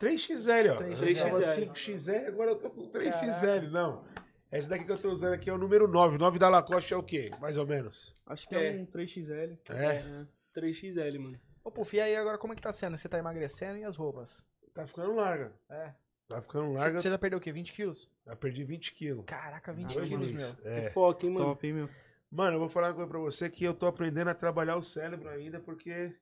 3XL, 0.00 0.76
ó. 0.76 0.82
3XL. 0.82 1.08
Eu 1.08 1.40
tava 1.40 1.56
5XL, 1.56 2.26
agora 2.28 2.50
eu 2.50 2.58
tô 2.58 2.70
com 2.70 2.90
3XL. 2.90 3.70
Não. 3.70 4.04
Essa 4.50 4.68
daqui 4.68 4.84
que 4.84 4.92
eu 4.92 4.98
tô 4.98 5.10
usando 5.10 5.32
aqui 5.34 5.48
é 5.48 5.52
o 5.52 5.58
número 5.58 5.86
9. 5.88 6.16
O 6.16 6.18
9 6.18 6.38
da 6.38 6.48
Lacoste 6.48 6.92
é 6.92 6.96
o 6.96 7.02
quê? 7.02 7.30
Mais 7.40 7.56
ou 7.56 7.66
menos. 7.66 8.16
Acho 8.26 8.48
que 8.48 8.54
é, 8.54 8.76
É. 8.76 8.80
um 8.80 8.86
3XL. 8.86 9.58
É. 9.70 10.26
3XL, 10.54 11.18
mano. 11.18 11.40
Ô, 11.64 11.70
Puff, 11.70 11.96
e 11.96 12.00
aí 12.00 12.16
agora 12.16 12.36
como 12.38 12.52
é 12.52 12.56
que 12.56 12.62
tá 12.62 12.72
sendo? 12.72 12.96
Você 12.98 13.08
tá 13.08 13.18
emagrecendo 13.18 13.78
e 13.78 13.84
as 13.84 13.96
roupas? 13.96 14.44
Tá 14.74 14.86
ficando 14.86 15.14
larga. 15.14 15.52
É. 15.70 15.92
Tá 16.30 16.40
ficando 16.40 16.68
Você 16.72 16.78
larga. 16.78 17.00
você 17.00 17.10
já 17.10 17.18
perdeu 17.18 17.38
o 17.38 17.42
quê? 17.42 17.50
20 17.52 17.72
quilos? 17.72 18.08
Já 18.24 18.36
perdi 18.36 18.62
20 18.62 18.94
quilos. 18.94 19.24
Caraca, 19.26 19.72
20 19.72 19.92
Dois 19.94 20.08
quilos, 20.08 20.30
meses. 20.30 20.56
meu. 20.62 20.72
É. 20.72 20.86
É. 20.86 20.90
Foca, 20.90 21.26
hein, 21.26 21.32
mano. 21.32 21.46
Top, 21.46 21.66
hein, 21.66 21.72
meu? 21.72 21.88
Mano, 22.30 22.54
eu 22.54 22.60
vou 22.60 22.68
falar 22.68 22.88
uma 22.88 22.94
coisa 22.94 23.10
pra 23.10 23.18
você 23.18 23.50
que 23.50 23.64
eu 23.64 23.74
tô 23.74 23.86
aprendendo 23.86 24.28
a 24.28 24.34
trabalhar 24.34 24.76
o 24.76 24.82
cérebro 24.82 25.28
ainda, 25.28 25.58
porque 25.58 26.14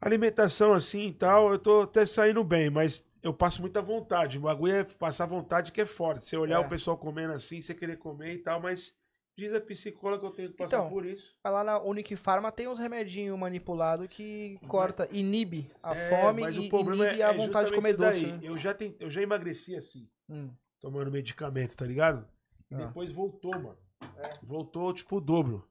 alimentação 0.00 0.72
assim 0.72 1.08
e 1.08 1.12
tal, 1.12 1.50
eu 1.50 1.58
tô 1.58 1.82
até 1.82 2.06
saindo 2.06 2.44
bem, 2.44 2.70
mas 2.70 3.04
eu 3.20 3.34
passo 3.34 3.60
muita 3.60 3.82
vontade. 3.82 4.38
O 4.38 4.42
bagulho 4.42 4.72
é 4.74 4.84
passar 4.84 5.26
vontade 5.26 5.72
que 5.72 5.80
é 5.80 5.86
forte. 5.86 6.24
Você 6.24 6.36
olhar 6.36 6.56
É. 6.62 6.64
o 6.64 6.68
pessoal 6.68 6.96
comendo 6.96 7.32
assim, 7.32 7.60
você 7.60 7.74
querer 7.74 7.96
comer 7.98 8.34
e 8.34 8.38
tal, 8.38 8.60
mas 8.60 8.94
diz 9.38 9.52
a 9.54 9.60
psicóloga 9.60 10.20
que 10.20 10.26
eu 10.26 10.30
tenho 10.32 10.50
que 10.50 10.56
passar 10.56 10.78
Então, 10.78 10.90
por 10.90 11.06
isso. 11.06 11.36
Lá 11.44 11.62
na 11.62 11.78
Unique 11.80 12.16
Pharma 12.16 12.50
tem 12.50 12.66
uns 12.66 12.78
remedinhos 12.80 13.38
manipulados 13.38 14.08
que 14.08 14.58
corta, 14.66 15.08
inibe 15.12 15.70
a 15.80 15.94
É, 15.94 16.10
fome 16.10 16.42
e 16.42 16.66
inibe 16.68 17.20
é- 17.20 17.22
a 17.22 17.28
é 17.32 17.36
vontade 17.36 17.68
de 17.70 17.74
comer 17.76 17.94
doce. 17.96 18.26
né? 18.26 18.40
Eu, 18.42 18.56
já 18.58 18.76
eu 18.98 19.08
já 19.08 19.22
emagreci 19.22 19.76
assim, 19.76 20.08
Hum. 20.28 20.50
tomando 20.80 21.12
medicamento, 21.12 21.76
tá 21.76 21.86
ligado? 21.86 22.26
E 22.68 22.74
Ah. 22.74 22.78
depois 22.78 23.12
voltou, 23.12 23.52
mano. 23.54 23.78
Voltou, 24.42 24.92
tipo, 24.92 25.16
o 25.16 25.20
dobro. 25.20 25.64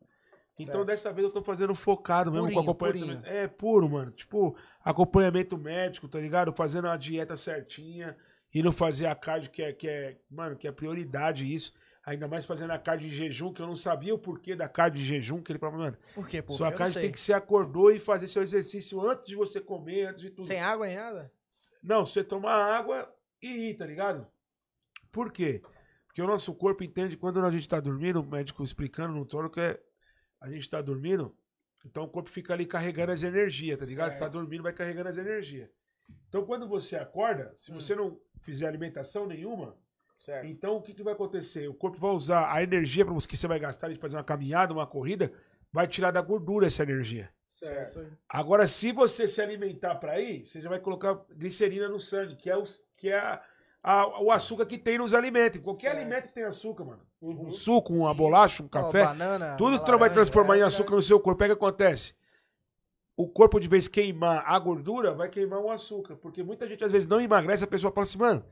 Então, 0.58 0.76
Certo. 0.76 0.88
dessa 0.88 1.12
vez 1.14 1.28
eu 1.28 1.34
tô 1.34 1.44
fazendo 1.44 1.76
focado 1.76 2.32
mesmo 2.32 2.46
Purinho, 2.48 2.64
com 2.64 2.72
acompanhamento. 2.72 3.28
É 3.28 3.48
puro, 3.48 3.88
mano. 3.90 4.12
Tipo, 4.12 4.56
acompanhamento 4.84 5.58
médico, 5.58 6.08
tá 6.08 6.20
ligado? 6.20 6.52
Fazendo 6.54 6.88
a 6.88 6.96
dieta 6.96 7.36
certinha. 7.36 8.16
E 8.54 8.64
não 8.64 8.72
fazer 8.72 9.06
a 9.08 9.14
cardio, 9.14 9.52
que 9.52 9.62
é, 9.62 9.74
que 9.74 9.88
é, 9.90 10.18
mano, 10.32 10.56
que 10.56 10.68
é 10.68 10.72
prioridade 10.72 11.54
isso. 11.54 11.74
Ainda 12.08 12.26
mais 12.26 12.46
fazendo 12.46 12.72
a 12.72 12.80
cardio 12.80 13.10
em 13.10 13.12
jejum, 13.12 13.52
que 13.52 13.62
eu 13.62 13.68
não 13.68 13.76
sabia 13.76 14.16
o 14.16 14.18
porquê 14.18 14.56
da 14.56 14.70
cardio 14.70 15.02
em 15.02 15.06
jejum, 15.06 15.44
que 15.44 15.52
ele 15.52 15.60
falou, 15.60 15.78
mano, 15.78 15.98
Por 16.16 16.26
quê? 16.26 16.42
Pô, 16.42 16.54
sua 16.54 16.72
sei. 16.88 17.02
tem 17.02 17.12
que 17.12 17.20
ser 17.20 17.34
acordou 17.34 17.92
e 17.92 18.00
fazer 18.00 18.30
seu 18.30 18.42
exercício 18.42 19.02
antes 19.02 19.28
de 19.28 19.36
você 19.36 19.60
comer, 19.60 20.06
antes 20.06 20.22
de 20.22 20.30
tudo. 20.30 20.48
Sem 20.48 20.62
água 20.62 20.88
nem 20.88 20.96
nada? 20.96 21.30
Não, 21.84 22.06
você 22.06 22.24
tomar 22.24 22.54
água 22.54 23.14
e 23.42 23.72
ir, 23.72 23.76
tá 23.76 23.86
ligado? 23.86 24.26
Por 25.12 25.34
quê? 25.34 25.62
Porque 26.06 26.22
o 26.22 26.28
nosso 26.28 26.56
corpo 26.56 26.82
entende 26.82 27.18
quando 27.18 27.44
a 27.44 27.52
gente 27.52 27.68
tá 27.68 27.78
dormindo, 27.82 28.22
o 28.22 28.26
médico 28.26 28.64
explicando 28.64 29.14
no 29.14 29.26
trono 29.26 29.50
que 29.50 29.60
é, 29.60 29.78
a 30.40 30.50
gente 30.50 30.70
tá 30.70 30.82
dormindo, 30.82 31.36
então 31.86 32.06
o 32.06 32.10
corpo 32.10 32.30
fica 32.30 32.54
ali 32.54 32.66
carregando 32.66 33.12
as 33.12 33.22
energias, 33.22 33.78
tá 33.78 33.86
ligado? 33.86 34.14
Você 34.14 34.20
tá 34.20 34.30
dormindo, 34.30 34.64
vai 34.64 34.72
carregando 34.72 35.10
as 35.10 35.18
energias. 35.18 35.70
Então 36.30 36.46
quando 36.46 36.70
você 36.70 36.96
acorda, 36.96 37.54
se 37.58 37.70
você 37.70 37.94
não 37.94 38.18
fizer 38.44 38.66
alimentação 38.66 39.28
nenhuma, 39.28 39.76
Certo. 40.20 40.46
então 40.48 40.76
o 40.76 40.82
que, 40.82 40.94
que 40.94 41.04
vai 41.04 41.14
acontecer? 41.14 41.68
O 41.70 41.74
corpo 41.74 41.98
vai 42.00 42.12
usar 42.12 42.52
a 42.52 42.62
energia 42.62 43.06
para 43.06 43.16
que 43.16 43.38
você 43.38 43.48
vai 43.48 43.60
gastar 43.60 43.88
de 43.90 43.96
fazer 43.96 44.16
uma 44.18 44.24
caminhada, 44.24 44.74
uma 44.74 44.86
corrida, 44.88 45.32
vai 45.72 45.88
tirar 45.88 46.12
da 46.12 46.22
gordura 46.22 46.68
essa 46.68 46.84
energia. 46.84 47.30
Certo. 47.50 48.06
Agora, 48.28 48.68
se 48.68 48.92
você 48.92 49.28
se 49.28 49.42
alimentar 49.42 49.96
para 49.96 50.20
ir, 50.20 50.46
você 50.46 50.60
já 50.62 50.70
vai 50.70 50.80
colocar 50.80 51.20
glicerina 51.36 51.88
no 51.88 52.00
sangue, 52.00 52.36
que 52.36 52.50
é, 52.50 52.58
os, 52.58 52.82
que 52.98 53.10
é 53.10 53.18
a- 53.20 53.42
a- 53.82 54.22
o 54.22 54.32
açúcar 54.32 54.66
que 54.66 54.78
tem 54.78 54.98
nos 54.98 55.14
alimentos. 55.14 55.62
Qualquer 55.62 55.92
Certo. 55.92 55.98
alimento 56.02 56.32
tem 56.34 56.44
açúcar, 56.44 56.84
mano. 56.84 57.02
Uhum. 57.22 57.48
Um 57.48 57.52
suco, 57.52 57.94
uma 57.94 58.12
Sim. 58.12 58.18
bolacha, 58.18 58.64
um 58.64 58.68
café. 58.68 59.06
banana, 59.06 59.56
tudo 59.58 59.80
tu 59.80 59.86
vai 59.86 59.94
laranja, 60.02 60.14
transformar 60.16 60.58
em 60.58 60.62
é, 60.62 60.64
açúcar 60.64 60.94
no 60.96 61.02
seu 61.02 61.20
corpo. 61.20 61.44
Aí 61.44 61.50
o 61.50 61.56
que 61.56 61.58
acontece? 61.58 62.14
O 63.16 63.28
corpo, 63.28 63.60
de 63.60 63.68
vez 63.68 63.88
queimar 63.88 64.44
a 64.46 64.60
gordura, 64.60 65.14
vai 65.14 65.30
queimar 65.30 65.60
o 65.60 65.72
açúcar. 65.72 66.16
Porque 66.16 66.44
muita 66.44 66.68
gente, 66.68 66.84
às 66.84 66.92
vezes, 66.92 67.08
não 67.08 67.20
emagrece, 67.20 67.64
a 67.64 67.68
pessoa 67.68 67.92
fala 67.92 68.06
assim, 68.06 68.20
mano, 68.20 68.46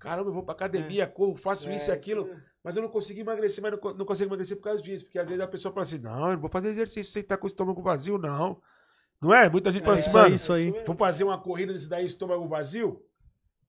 caramba, 0.00 0.30
eu 0.30 0.34
vou 0.34 0.42
pra 0.42 0.54
academia, 0.54 1.06
corro, 1.06 1.36
faço 1.36 1.68
É, 1.68 1.76
isso 1.76 1.90
e 1.90 1.92
aquilo. 1.92 2.24
mesmo. 2.26 2.42
Mas 2.64 2.76
eu 2.76 2.82
não 2.82 2.88
consegui 2.90 3.20
emagrecer, 3.20 3.62
mas 3.62 3.72
não, 3.72 3.94
não 3.94 4.04
consigo 4.04 4.28
emagrecer 4.28 4.56
por 4.56 4.64
causa 4.64 4.82
disso. 4.82 5.04
Porque 5.04 5.18
às 5.18 5.28
vezes 5.28 5.42
a 5.42 5.46
pessoa 5.48 5.72
fala 5.72 5.82
assim, 5.82 5.98
não, 5.98 6.26
eu 6.26 6.32
não 6.34 6.40
vou 6.40 6.50
fazer 6.50 6.68
exercício 6.68 7.12
sem 7.12 7.22
estar 7.22 7.36
com 7.36 7.46
o 7.46 7.48
estômago 7.48 7.80
vazio, 7.82 8.18
não. 8.18 8.60
Não 9.20 9.32
é? 9.32 9.48
Muita 9.48 9.70
gente 9.72 9.82
fala 9.84 9.96
É, 9.96 10.00
assim, 10.00 10.08
Isso 10.08 10.18
mano, 10.18 10.34
isso 10.34 10.52
aí. 10.52 10.70
vou 10.84 10.96
fazer 10.96 11.24
uma 11.24 11.38
corrida 11.40 11.72
desse 11.72 11.88
daí, 11.88 12.04
estômago 12.06 12.46
vazio. 12.48 13.02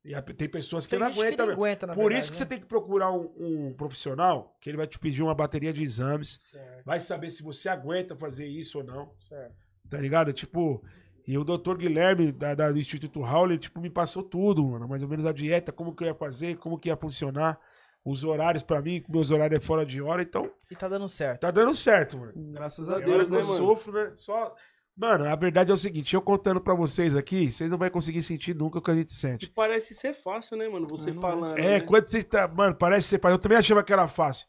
E 0.04 0.20
tem 0.34 0.50
pessoas 0.50 0.86
que 0.86 0.92
Tem 0.92 1.00
não 1.00 1.08
aguentam. 1.08 1.46
não 1.46 1.54
aguenta, 1.54 1.86
Por 1.88 1.96
verdade, 1.96 2.20
isso 2.22 2.32
que 2.32 2.38
né? 2.40 2.40
você 2.40 2.46
tem 2.48 2.60
que 2.60 2.66
procurar 2.66 3.12
um, 3.12 3.32
um 3.38 3.74
profissional 3.74 4.58
que 4.60 4.70
ele 4.70 4.78
vai 4.78 4.88
te 4.88 4.98
pedir 4.98 5.22
uma 5.22 5.36
bateria 5.36 5.72
de 5.72 5.84
exames, 5.84 6.40
Certo. 6.50 6.84
vai 6.84 7.00
saber 7.00 7.30
se 7.30 7.44
você 7.44 7.70
aguenta 7.70 8.16
fazer 8.16 8.48
isso 8.48 8.80
ou 8.80 8.84
não. 8.84 9.14
Certo. 9.30 9.54
Tá 9.90 9.98
ligado? 10.00 10.34
Tipo, 10.34 10.84
e 11.28 11.38
o 11.38 11.44
doutor 11.44 11.78
Guilherme, 11.78 12.32
da, 12.32 12.54
da- 12.56 12.72
do 12.72 12.80
Instituto 12.80 13.22
Howley, 13.22 13.58
tipo, 13.58 13.80
me 13.80 13.90
passou 13.90 14.24
tudo, 14.24 14.66
mano. 14.68 14.88
Mais 14.88 15.02
ou 15.04 15.10
menos 15.10 15.26
a 15.26 15.32
dieta, 15.32 15.72
como 15.72 15.96
que 15.96 16.04
eu 16.04 16.08
ia 16.08 16.16
fazer, 16.16 16.58
como 16.58 16.78
que 16.80 16.90
ia 16.90 16.98
funcionar. 16.98 17.60
Os 18.04 18.24
horários 18.24 18.64
pra 18.64 18.82
mim, 18.82 19.04
meus 19.08 19.30
horários 19.30 19.60
é 19.60 19.62
fora 19.64 19.86
de 19.86 20.02
hora, 20.02 20.24
então 20.24 20.52
E 20.72 20.76
tá 20.76 20.88
dando 20.90 21.08
certo. 21.08 21.42
tá 21.42 21.52
dando 21.52 21.76
certo, 21.76 22.18
mano. 22.18 22.34
Graças 22.52 22.90
a 22.90 22.94
Eu, 22.94 23.06
Deus, 23.06 23.30
Deus, 23.30 23.30
eu 23.30 23.30
né, 23.30 23.44
mano? 23.44 23.58
sofro, 23.58 23.94
né? 23.94 24.12
Só. 24.16 24.56
Mano, 24.98 25.26
a 25.26 25.36
verdade 25.36 25.70
é 25.70 25.74
o 25.74 25.78
seguinte, 25.78 26.14
eu 26.16 26.22
contando 26.22 26.60
pra 26.60 26.74
vocês 26.74 27.16
aqui, 27.16 27.52
vocês 27.52 27.70
não 27.70 27.78
vão 27.78 27.90
conseguir 27.92 28.24
sentir 28.24 28.56
nunca 28.56 28.80
o 28.80 28.82
que 28.82 28.90
a 28.92 28.96
gente 28.96 29.10
E 29.10 29.14
sente. 29.14 29.48
parece 29.52 29.94
ser 29.94 30.14
fácil, 30.14 30.58
né, 30.58 30.68
mano? 30.68 30.88
Você 30.90 31.12
não 31.12 31.22
falando. 31.22 31.58
É, 31.60 31.80
né? 31.80 31.82
quando 31.82 32.08
você 32.08 32.24
tá. 32.24 32.48
Mano, 32.48 32.76
parece 32.76 33.08
ser 33.08 33.20
fácil. 33.20 33.36
Eu 33.36 33.40
também 33.40 33.58
achava 33.60 33.84
que 33.84 33.94
era 33.94 34.08
fácil. 34.08 34.48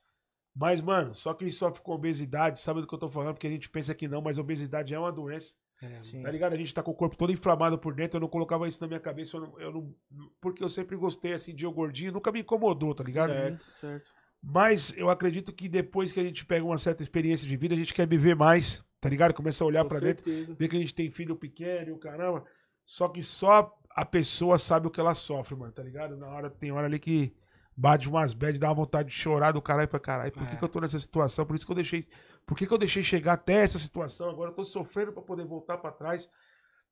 Mas, 0.56 0.80
mano, 0.80 1.14
só 1.14 1.32
quem 1.34 1.50
sofre 1.50 1.82
com 1.82 1.92
obesidade 1.92 2.58
sabe 2.58 2.80
do 2.80 2.86
que 2.86 2.94
eu 2.94 2.98
tô 2.98 3.08
falando, 3.08 3.34
porque 3.34 3.46
a 3.46 3.50
gente 3.50 3.68
pensa 3.70 3.94
que 3.94 4.08
não, 4.08 4.20
mas 4.22 4.38
obesidade 4.38 4.92
é 4.94 4.98
uma 4.98 5.12
doença. 5.12 5.54
É. 5.82 6.22
Tá 6.22 6.30
ligado? 6.30 6.52
A 6.52 6.56
gente 6.56 6.72
tá 6.72 6.82
com 6.82 6.92
o 6.92 6.94
corpo 6.94 7.16
todo 7.16 7.32
inflamado 7.32 7.76
por 7.76 7.92
dentro. 7.94 8.16
Eu 8.16 8.20
não 8.20 8.28
colocava 8.28 8.68
isso 8.68 8.80
na 8.80 8.86
minha 8.86 9.00
cabeça. 9.00 9.36
Eu 9.36 9.40
não, 9.40 9.60
eu 9.60 9.72
não- 9.72 9.94
porque 10.40 10.62
eu 10.62 10.68
sempre 10.68 10.96
gostei 10.96 11.32
assim 11.32 11.54
de 11.54 11.64
eu 11.64 11.72
gordinho, 11.72 12.12
nunca 12.12 12.30
me 12.30 12.40
incomodou, 12.40 12.94
tá 12.94 13.02
ligado? 13.02 13.32
Certo. 13.32 13.70
certo. 13.80 14.10
Mas 14.42 14.92
eu 14.96 15.08
acredito 15.10 15.52
que 15.52 15.68
depois 15.68 16.12
que 16.12 16.20
a 16.20 16.24
gente 16.24 16.44
pega 16.44 16.64
uma 16.64 16.78
certa 16.78 17.02
experiência 17.02 17.46
de 17.46 17.56
vida, 17.56 17.74
a 17.74 17.78
gente 17.78 17.94
quer 17.94 18.06
viver 18.08 18.34
mais, 18.34 18.84
tá 19.00 19.08
ligado? 19.08 19.34
Começa 19.34 19.62
a 19.62 19.66
olhar 19.66 19.84
pra 19.84 19.98
dentro, 20.08 20.24
ver 20.56 20.68
que 20.68 20.76
a 20.76 20.80
gente 20.80 20.94
tem 20.94 21.10
filho 21.10 21.36
pequeno 21.36 21.88
e 21.90 21.92
o 21.92 21.98
caramba. 21.98 22.44
Só 22.84 23.08
que 23.08 23.22
só 23.22 23.72
a 23.90 24.04
pessoa 24.04 24.58
sabe 24.58 24.86
o 24.86 24.90
que 24.90 24.98
ela 24.98 25.14
sofre, 25.14 25.54
mano, 25.54 25.72
tá 25.72 25.82
ligado? 25.82 26.16
Na 26.16 26.26
hora, 26.28 26.50
tem 26.50 26.72
hora 26.72 26.86
ali 26.86 26.98
que 26.98 27.32
bate 27.76 28.08
umas 28.08 28.34
bad, 28.34 28.58
dá 28.58 28.68
uma 28.68 28.74
vontade 28.74 29.08
de 29.08 29.14
chorar 29.14 29.52
do 29.52 29.62
caralho 29.62 29.88
pra 29.88 29.98
caralho. 30.00 30.32
Por 30.32 30.46
que, 30.46 30.54
É. 30.54 30.56
que 30.56 30.64
eu 30.64 30.68
tô 30.68 30.80
nessa 30.80 30.98
situação? 30.98 31.44
Por 31.46 31.56
isso 31.56 31.64
que 31.66 31.72
eu 31.72 31.76
deixei. 31.76 32.06
Por 32.46 32.56
que, 32.56 32.66
que 32.66 32.72
eu 32.72 32.78
deixei 32.78 33.02
chegar 33.02 33.34
até 33.34 33.54
essa 33.62 33.78
situação? 33.78 34.28
Agora 34.28 34.50
eu 34.50 34.54
tô 34.54 34.64
sofrendo 34.64 35.12
pra 35.12 35.22
poder 35.22 35.44
voltar 35.46 35.78
pra 35.78 35.90
trás. 35.92 36.28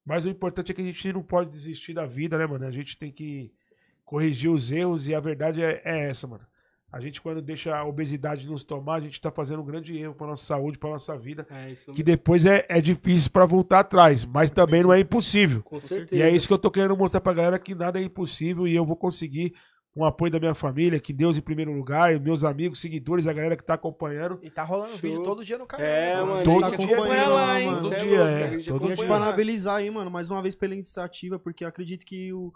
Mas 0.04 0.24
o 0.24 0.28
importante 0.28 0.72
é 0.72 0.74
que 0.74 0.80
a 0.80 0.84
gente 0.84 1.12
não 1.12 1.22
pode 1.22 1.50
desistir 1.50 1.92
da 1.92 2.06
vida, 2.06 2.38
né, 2.38 2.46
mano? 2.46 2.66
A 2.66 2.70
gente 2.70 2.96
tem 2.96 3.12
que 3.12 3.52
corrigir 4.04 4.50
os 4.50 4.72
erros 4.72 5.06
e 5.06 5.14
a 5.14 5.20
verdade 5.20 5.62
é, 5.62 5.82
é 5.84 6.08
essa, 6.08 6.26
mano. 6.26 6.44
A 6.92 6.98
gente, 6.98 7.20
quando 7.20 7.40
deixa 7.40 7.76
a 7.76 7.84
obesidade 7.84 8.44
nos 8.48 8.64
tomar, 8.64 8.94
a 8.96 9.00
gente 9.00 9.20
tá 9.20 9.30
fazendo 9.30 9.62
um 9.62 9.64
grande 9.64 9.96
erro 9.96 10.12
pra 10.14 10.26
nossa 10.26 10.44
saúde, 10.44 10.76
pra 10.76 10.90
nossa 10.90 11.16
vida. 11.16 11.46
É 11.48 11.70
isso 11.70 11.92
Que 11.92 12.02
depois 12.02 12.44
é, 12.44 12.66
é 12.68 12.80
difícil 12.80 13.30
pra 13.30 13.46
voltar 13.46 13.78
atrás, 13.80 14.24
mas 14.24 14.50
também 14.50 14.82
não 14.82 14.92
é 14.92 14.98
impossível. 14.98 15.62
Com 15.62 15.78
certeza. 15.78 16.16
E 16.16 16.20
é 16.22 16.28
isso 16.30 16.48
que 16.48 16.52
eu 16.54 16.58
tô 16.58 16.68
querendo 16.68 16.96
mostrar 16.96 17.20
pra 17.20 17.32
galera 17.32 17.58
que 17.60 17.76
nada 17.76 18.00
é 18.00 18.02
impossível 18.02 18.66
e 18.66 18.74
eu 18.74 18.84
vou 18.84 18.96
conseguir 18.96 19.54
com 19.92 20.00
o 20.00 20.04
apoio 20.04 20.30
da 20.30 20.38
minha 20.38 20.54
família, 20.54 21.00
que 21.00 21.12
Deus 21.12 21.36
em 21.36 21.40
primeiro 21.40 21.72
lugar, 21.72 22.14
e 22.14 22.18
meus 22.20 22.44
amigos, 22.44 22.80
seguidores, 22.80 23.26
a 23.26 23.32
galera 23.32 23.56
que 23.56 23.64
tá 23.64 23.74
acompanhando. 23.74 24.38
E 24.42 24.48
tá 24.50 24.62
rolando 24.62 24.90
Show. 24.90 24.98
vídeo 25.00 25.22
todo 25.22 25.44
dia 25.44 25.58
no 25.58 25.66
canal. 25.66 25.84
É, 25.86 26.14
né, 26.14 26.22
mano. 26.22 26.44
Todo 26.44 26.68
gente 26.68 26.86
dia, 26.86 26.96
acompanha 26.96 27.22
mano, 27.24 27.34
lá, 27.34 27.60
hein? 27.60 27.68
todo 27.74 27.88
Cê 27.88 27.94
dia, 27.96 28.18
louco, 28.18 28.32
é, 28.32 28.44
a 28.44 28.48
gente 28.48 28.68
todo 28.68 28.88
te 28.88 28.94
dia. 28.94 29.02
lá. 29.02 29.08
parabenizar 29.08 29.76
aí, 29.76 29.90
mano, 29.90 30.10
mais 30.10 30.30
uma 30.30 30.40
vez 30.40 30.54
pela 30.54 30.74
iniciativa, 30.74 31.38
porque 31.38 31.64
eu 31.64 31.68
acredito 31.68 32.06
que 32.06 32.32
o, 32.32 32.52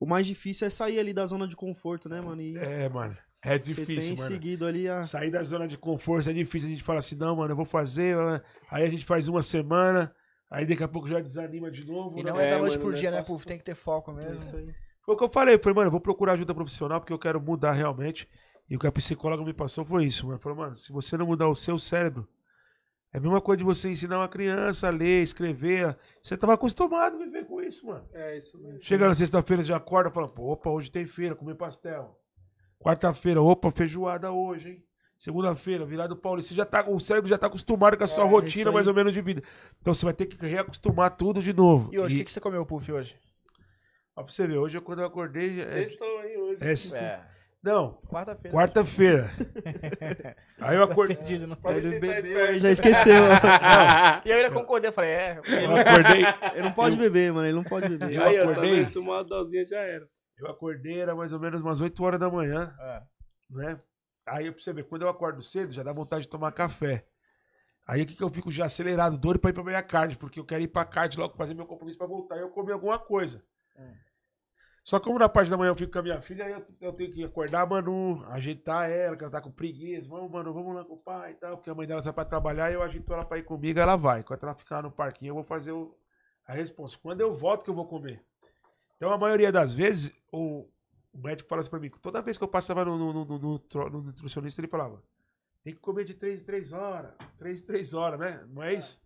o 0.00 0.06
mais 0.06 0.26
difícil 0.26 0.66
é 0.66 0.70
sair 0.70 0.98
ali 0.98 1.12
da 1.12 1.24
zona 1.24 1.46
de 1.46 1.54
conforto, 1.54 2.08
né, 2.08 2.20
mano? 2.20 2.42
E 2.42 2.56
É, 2.58 2.88
mano. 2.88 3.16
É 3.44 3.58
difícil, 3.58 3.86
tem 3.86 4.16
mano. 4.16 4.28
seguido 4.28 4.66
ali 4.66 4.88
a. 4.88 5.02
Sair 5.04 5.30
da 5.30 5.42
zona 5.42 5.66
de 5.66 5.76
conforto 5.76 6.30
é 6.30 6.32
difícil. 6.32 6.68
A 6.68 6.72
gente 6.72 6.84
fala 6.84 7.00
assim, 7.00 7.16
não, 7.16 7.34
mano, 7.34 7.52
eu 7.52 7.56
vou 7.56 7.64
fazer. 7.64 8.16
Aí 8.70 8.84
a 8.84 8.88
gente 8.90 9.04
faz 9.04 9.26
uma 9.26 9.42
semana, 9.42 10.14
aí 10.48 10.64
daqui 10.64 10.82
a 10.82 10.88
pouco 10.88 11.08
já 11.08 11.20
desanima 11.20 11.68
de 11.68 11.84
novo. 11.84 12.18
E 12.18 12.22
né? 12.22 12.30
não 12.30 12.40
é, 12.40 12.46
É, 12.46 12.50
da 12.50 12.58
noite 12.58 12.72
mano, 12.72 12.82
por 12.82 12.92
não 12.92 12.96
é 12.96 13.00
dia, 13.00 13.10
né. 13.10 13.22
Puf? 13.22 13.44
Tem 13.44 13.58
que 13.58 13.64
ter 13.64 13.74
foco 13.74 14.12
mesmo. 14.12 14.32
É 14.32 14.36
isso 14.36 14.56
aí. 14.56 14.72
Foi 15.04 15.14
o 15.14 15.18
que 15.18 15.24
eu 15.24 15.28
falei, 15.28 15.58
foi, 15.58 15.72
mano, 15.72 15.88
eu 15.88 15.90
vou 15.90 16.00
procurar 16.00 16.34
ajuda 16.34 16.54
profissional 16.54 17.00
porque 17.00 17.12
eu 17.12 17.18
quero 17.18 17.40
mudar 17.40 17.72
realmente. 17.72 18.28
E 18.70 18.76
o 18.76 18.78
que 18.78 18.86
a 18.86 18.92
psicóloga 18.92 19.44
me 19.44 19.52
passou 19.52 19.84
foi 19.84 20.04
isso, 20.04 20.26
mano. 20.26 20.38
Falou, 20.38 20.58
mano, 20.58 20.76
se 20.76 20.92
você 20.92 21.16
não 21.16 21.26
mudar 21.26 21.48
o 21.48 21.54
seu 21.54 21.78
cérebro, 21.78 22.26
é 23.12 23.18
a 23.18 23.20
mesma 23.20 23.40
coisa 23.40 23.58
de 23.58 23.64
você 23.64 23.90
ensinar 23.90 24.18
uma 24.18 24.28
criança 24.28 24.86
a 24.86 24.90
ler, 24.90 25.22
escrever. 25.22 25.96
Você 26.22 26.36
tava 26.36 26.54
acostumado 26.54 27.16
a 27.16 27.18
viver 27.18 27.44
com 27.46 27.60
isso, 27.60 27.86
mano. 27.86 28.06
É 28.12 28.38
isso 28.38 28.56
mesmo. 28.58 28.78
Chega 28.78 29.06
na 29.08 29.14
sexta-feira, 29.14 29.62
já 29.62 29.76
acorda 29.76 30.08
e 30.08 30.12
fala, 30.12 30.28
pô, 30.28 30.52
opa, 30.52 30.70
hoje 30.70 30.90
tem 30.90 31.04
feira, 31.04 31.34
comer 31.34 31.56
pastel. 31.56 32.16
Quarta-feira, 32.78 33.42
opa, 33.42 33.70
feijoada 33.70 34.30
hoje, 34.32 34.70
hein? 34.70 34.84
Segunda-feira, 35.18 35.84
virado 35.84 36.16
paulista. 36.16 36.54
Já 36.54 36.64
tá, 36.64 36.88
o 36.88 36.98
cérebro 36.98 37.28
já 37.28 37.38
tá 37.38 37.46
acostumado 37.46 37.96
com 37.96 38.04
a 38.04 38.08
sua 38.08 38.24
É, 38.24 38.28
rotina, 38.28 38.72
mais 38.72 38.86
ou 38.86 38.94
menos, 38.94 39.12
de 39.12 39.20
vida. 39.20 39.42
Então 39.80 39.94
você 39.94 40.04
vai 40.04 40.14
ter 40.14 40.26
que 40.26 40.46
reacostumar 40.46 41.16
tudo 41.16 41.42
de 41.42 41.52
novo. 41.52 41.90
E 41.92 41.98
hoje, 41.98 42.14
o 42.14 42.18
que, 42.18 42.24
que 42.24 42.32
você 42.32 42.40
comeu, 42.40 42.64
Puff, 42.64 42.90
hoje? 42.90 43.16
Ó, 44.16 44.22
pra 44.22 44.32
você 44.32 44.46
ver, 44.46 44.58
hoje 44.58 44.76
eu, 44.76 44.82
quando 44.82 45.00
eu 45.00 45.06
acordei. 45.06 45.62
É, 45.62 45.66
Vocês 45.66 45.90
estão 45.92 46.18
aí 46.18 46.36
hoje. 46.36 46.96
é- 46.96 47.20
Não, 47.62 47.94
quarta-feira. 48.08 48.56
quarta-feira. 48.56 49.30
Aí 50.60 50.76
eu 50.76 50.82
acordei. 50.82 51.16
Perdido, 51.16 51.46
não. 51.46 51.56
Tá 51.56 51.72
bebeu 51.72 52.52
e 52.54 52.58
já 52.58 52.70
esqueceu. 52.70 53.14
E 54.24 54.30
eu 54.30 54.36
ainda 54.36 54.50
concordei, 54.50 54.88
eu 54.90 54.92
falei, 54.92 55.10
é. 55.10 55.38
Eu 55.38 55.76
acordei, 55.76 56.22
ele 56.54 56.62
não 56.62 56.72
pode 56.72 56.96
beber, 56.96 57.32
mano. 57.32 57.46
Ele 57.46 57.56
não 57.56 57.64
pode 57.64 57.88
beber. 57.88 58.14
Eu 58.16 58.22
Aí, 58.24 58.38
ó, 58.40 58.50
acordei. 58.50 58.86
tomar 58.86 59.12
uma 59.18 59.24
dosinha 59.24 59.64
já 59.64 59.78
era. 59.78 60.06
eu 60.38 60.48
acordei, 60.48 61.00
era 61.00 61.14
mais 61.14 61.32
ou 61.32 61.38
menos 61.40 61.60
umas 61.60 61.80
8 61.80 62.02
horas 62.04 62.18
da 62.20 62.28
manhã, 62.30 62.74
É. 62.80 63.02
né? 63.50 63.80
Aí 64.26 64.50
pra 64.52 64.60
você 64.60 64.72
ver, 64.72 64.84
quando 64.84 65.02
eu 65.02 65.08
acordo 65.08 65.42
cedo, 65.42 65.72
já 65.72 65.82
dá 65.82 65.92
vontade 65.92 66.22
de 66.24 66.28
tomar 66.28 66.52
café. 66.52 67.04
Aí 67.86 68.02
o 68.02 68.06
que, 68.06 68.14
que 68.14 68.22
eu 68.22 68.30
fico 68.30 68.50
já 68.52 68.64
acelerado, 68.66 69.16
doido 69.18 69.38
pra 69.40 69.50
ir 69.50 69.52
pra 69.52 69.64
minha 69.64 69.82
card, 69.82 70.16
porque 70.16 70.38
eu 70.38 70.44
quero 70.44 70.62
ir 70.62 70.68
pra 70.68 70.84
card 70.84 71.16
logo 71.18 71.36
fazer 71.36 71.54
meu 71.54 71.66
compromisso 71.66 71.98
pra 71.98 72.06
voltar 72.06 72.36
e 72.36 72.40
eu 72.40 72.50
comer 72.50 72.72
alguma 72.72 72.98
coisa. 72.98 73.42
Hum. 73.78 73.94
Só 74.84 74.98
que 74.98 75.04
como 75.06 75.18
na 75.18 75.28
parte 75.28 75.48
da 75.48 75.56
manhã 75.56 75.70
eu 75.70 75.76
fico 75.76 75.92
com 75.92 76.00
a 76.00 76.02
minha 76.02 76.20
filha, 76.20 76.44
aí 76.44 76.52
eu, 76.52 76.66
eu 76.80 76.92
tenho 76.92 77.12
que 77.12 77.22
acordar 77.22 77.60
a 77.62 77.66
Manu, 77.66 78.24
agitar 78.26 78.90
ela, 78.90 79.16
que 79.16 79.22
ela 79.22 79.30
tá 79.30 79.40
com 79.40 79.50
preguiça. 79.50 80.08
Vamos, 80.08 80.28
Manu, 80.30 80.52
vamos 80.52 80.74
lá 80.74 80.84
com 80.84 80.94
o 80.94 80.98
pai 80.98 81.32
e 81.32 81.34
tal. 81.34 81.56
Porque 81.56 81.70
a 81.70 81.74
mãe 81.74 81.86
dela 81.86 82.02
sai 82.02 82.12
pra 82.12 82.24
trabalhar 82.24 82.68
e 82.70 82.74
eu 82.74 82.82
agito 82.82 83.12
ela 83.12 83.24
pra 83.24 83.38
ir 83.38 83.44
comigo, 83.44 83.78
ela 83.78 83.94
vai. 83.94 84.20
Enquanto 84.20 84.42
ela 84.42 84.54
ficar 84.54 84.82
no 84.82 84.90
parquinho, 84.90 85.30
eu 85.30 85.34
vou 85.34 85.44
fazer 85.44 85.70
o- 85.70 85.96
a 86.46 86.52
resposta. 86.52 86.98
Quando 87.00 87.20
eu 87.20 87.32
volto 87.32 87.62
que 87.62 87.70
eu 87.70 87.74
vou 87.74 87.86
comer. 87.86 88.24
Então 88.96 89.12
a 89.12 89.18
maioria 89.18 89.52
das 89.52 89.72
vezes, 89.72 90.12
o, 90.32 90.68
o 91.12 91.18
médico 91.18 91.48
fala 91.48 91.60
assim 91.60 91.70
pra 91.70 91.78
mim, 91.78 91.90
toda 92.02 92.20
vez 92.20 92.36
que 92.36 92.42
eu 92.42 92.48
passava 92.48 92.84
no, 92.84 92.98
no, 92.98 93.24
no- 93.24 93.38
no- 93.38 94.02
nutricionista, 94.02 94.60
ele 94.60 94.68
falava, 94.68 95.00
tem 95.62 95.72
que 95.74 95.80
comer 95.80 96.04
de 96.04 96.14
3 96.14 96.40
em 96.42 96.44
3 96.44 96.72
horas, 96.72 97.12
3 97.38 97.62
em 97.62 97.66
3 97.66 97.94
horas, 97.94 98.18
né? 98.18 98.44
Não 98.48 98.62
é 98.64 98.74
isso? 98.74 99.00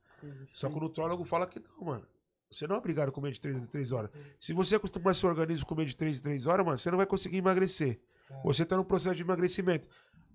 Só 0.47 0.71
que 0.71 0.77
o 0.77 0.81
nutrólogo 0.81 1.23
fala 1.25 1.47
que 1.47 1.61
não, 1.61 1.85
mano. 1.87 2.07
Você 2.51 2.67
não 2.67 2.77
é 2.77 2.79
obrigado 2.79 3.09
a 3.09 3.13
comer 3.13 3.33
de 3.33 3.41
3 3.41 3.57
em 3.57 3.67
3 3.67 3.93
horas. 3.93 4.11
Se 4.41 4.53
você 4.53 4.77
acostumar 4.77 5.15
seu 5.15 5.29
organismo 5.29 5.65
a 5.65 5.69
comer 5.69 5.85
de 5.87 5.97
3 5.97 6.19
em 6.19 6.23
3 6.23 6.47
horas, 6.47 6.65
mano, 6.65 6.79
você 6.79 6.91
não 6.91 6.97
vai 6.99 7.07
conseguir 7.07 7.39
emagrecer. 7.39 8.01
Você 8.45 8.65
tá 8.65 8.77
no 8.77 8.85
processo 8.85 9.15
de 9.17 9.23
emagrecimento. 9.23 9.89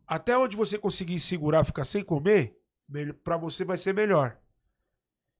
Até 0.05 0.37
onde 0.37 0.55
você 0.57 0.77
conseguir 0.77 1.19
segurar, 1.19 1.63
ficar 1.63 1.85
sem 1.85 2.03
comer, 2.03 2.57
pra 3.23 3.37
você 3.37 3.63
vai 3.63 3.77
ser 3.77 3.93
melhor. 3.93 4.37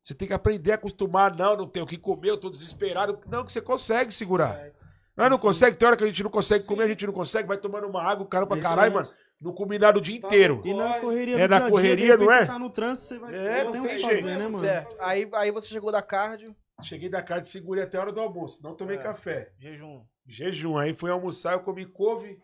Você 0.01 0.13
tem 0.13 0.28
que 0.28 0.34
aprender 0.34 0.72
a 0.72 0.76
acostumar. 0.76 1.36
Não, 1.38 1.55
não 1.57 1.67
tenho 1.67 1.86
o 1.86 1.88
que 1.88 1.97
comer, 1.97 2.30
eu 2.30 2.38
tô 2.38 2.49
desesperado. 2.49 3.19
Não, 3.28 3.45
que 3.45 3.51
você 3.51 3.61
consegue 3.61 4.11
segurar. 4.11 4.72
Não, 5.15 5.30
não 5.30 5.38
consegue. 5.38 5.76
Tem 5.78 5.86
hora 5.88 5.97
que 5.97 6.03
a 6.03 6.07
gente 6.07 6.24
não 6.24 6.32
consegue 6.32 6.65
comer, 6.65 6.86
a 6.86 6.88
gente 6.88 7.05
não 7.05 7.13
consegue. 7.13 7.47
Vai 7.47 7.57
tomando 7.57 7.88
uma 7.88 8.01
água, 8.01 8.26
o 8.26 8.28
cara 8.28 8.47
pra 8.47 8.59
caralho, 8.59 8.93
mano. 8.93 9.09
No 9.39 9.53
combinado 9.53 9.99
o 9.99 10.01
dia 10.01 10.19
Tá 10.22 10.28
inteiro. 10.28 10.61
E 10.63 10.74
na 10.74 10.99
correria 10.99 11.36
É 11.36 11.47
do 11.47 11.51
na 11.51 11.57
dia 11.57 11.65
dia, 11.65 11.72
correria, 11.72 12.05
repente 12.13 12.26
não 12.26 12.32
é? 12.32 12.39
Você 12.39 12.45
tá 12.45 12.59
no 12.59 12.69
trânsito, 12.69 13.07
você 13.07 13.19
vai. 13.19 13.36
É, 13.36 13.57
não 13.57 13.65
não 13.65 13.72
tem 13.72 13.82
o 13.82 13.84
tem 13.84 13.95
que 13.95 14.01
fazer, 14.03 14.22
jeito. 14.22 14.28
né, 14.28 14.47
mano? 14.47 14.59
Certo. 14.59 14.95
Aí, 14.99 15.30
aí 15.34 15.51
você 15.51 15.67
chegou 15.67 15.91
da 15.91 16.01
cardio, 16.01 16.55
Cheguei 16.82 17.09
da 17.09 17.21
casa, 17.21 17.45
segurei 17.45 17.84
até 17.84 17.97
a 17.97 18.01
hora 18.01 18.11
do 18.11 18.19
almoço. 18.19 18.61
Não 18.63 18.75
tomei 18.75 18.97
É. 18.97 19.01
café. 19.01 19.51
jejum. 19.57 20.03
Jejum. 20.27 20.77
Aí 20.77 20.93
fui 20.93 21.09
almoçar, 21.11 21.53
eu 21.53 21.61
comi 21.61 21.86
couve 21.86 22.41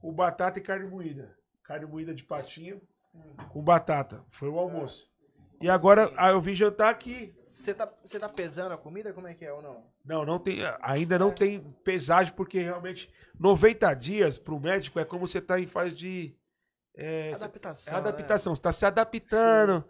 com 0.00 0.12
batata 0.12 0.58
e 0.58 0.62
carne 0.62 0.86
moída. 0.88 1.36
Carne 1.64 1.86
moída 1.86 2.14
de 2.14 2.24
patinho 2.24 2.80
com 3.50 3.62
batata. 3.62 4.24
Foi 4.30 4.48
o 4.48 4.58
almoço. 4.58 5.08
E 5.60 5.68
agora 5.68 6.10
aí 6.16 6.32
eu 6.32 6.40
vim 6.40 6.54
jantar 6.54 6.88
aqui. 6.88 7.34
Você 7.46 7.74
tá, 7.74 7.86
tá 7.86 8.28
pesando 8.30 8.72
a 8.72 8.78
comida? 8.78 9.12
Como 9.12 9.26
é 9.28 9.34
que 9.34 9.44
é 9.44 9.52
ou 9.52 9.60
não? 9.60 9.84
Não, 10.02 10.24
não 10.24 10.38
tem, 10.38 10.60
ainda 10.80 11.18
não 11.18 11.30
tem 11.30 11.60
pesagem, 11.84 12.32
porque 12.32 12.62
realmente 12.62 13.12
90 13.38 13.92
dias 13.94 14.38
pro 14.38 14.58
médico 14.58 14.98
é 14.98 15.04
como 15.04 15.26
você 15.28 15.40
tá 15.40 15.60
em 15.60 15.66
fase 15.66 15.94
de. 15.94 16.34
É, 16.96 17.32
Adaptação. 17.34 17.94
é 17.94 17.96
adaptação. 17.96 18.56
Você 18.56 18.62
tá 18.62 18.72
se 18.72 18.84
adaptando, 18.86 19.84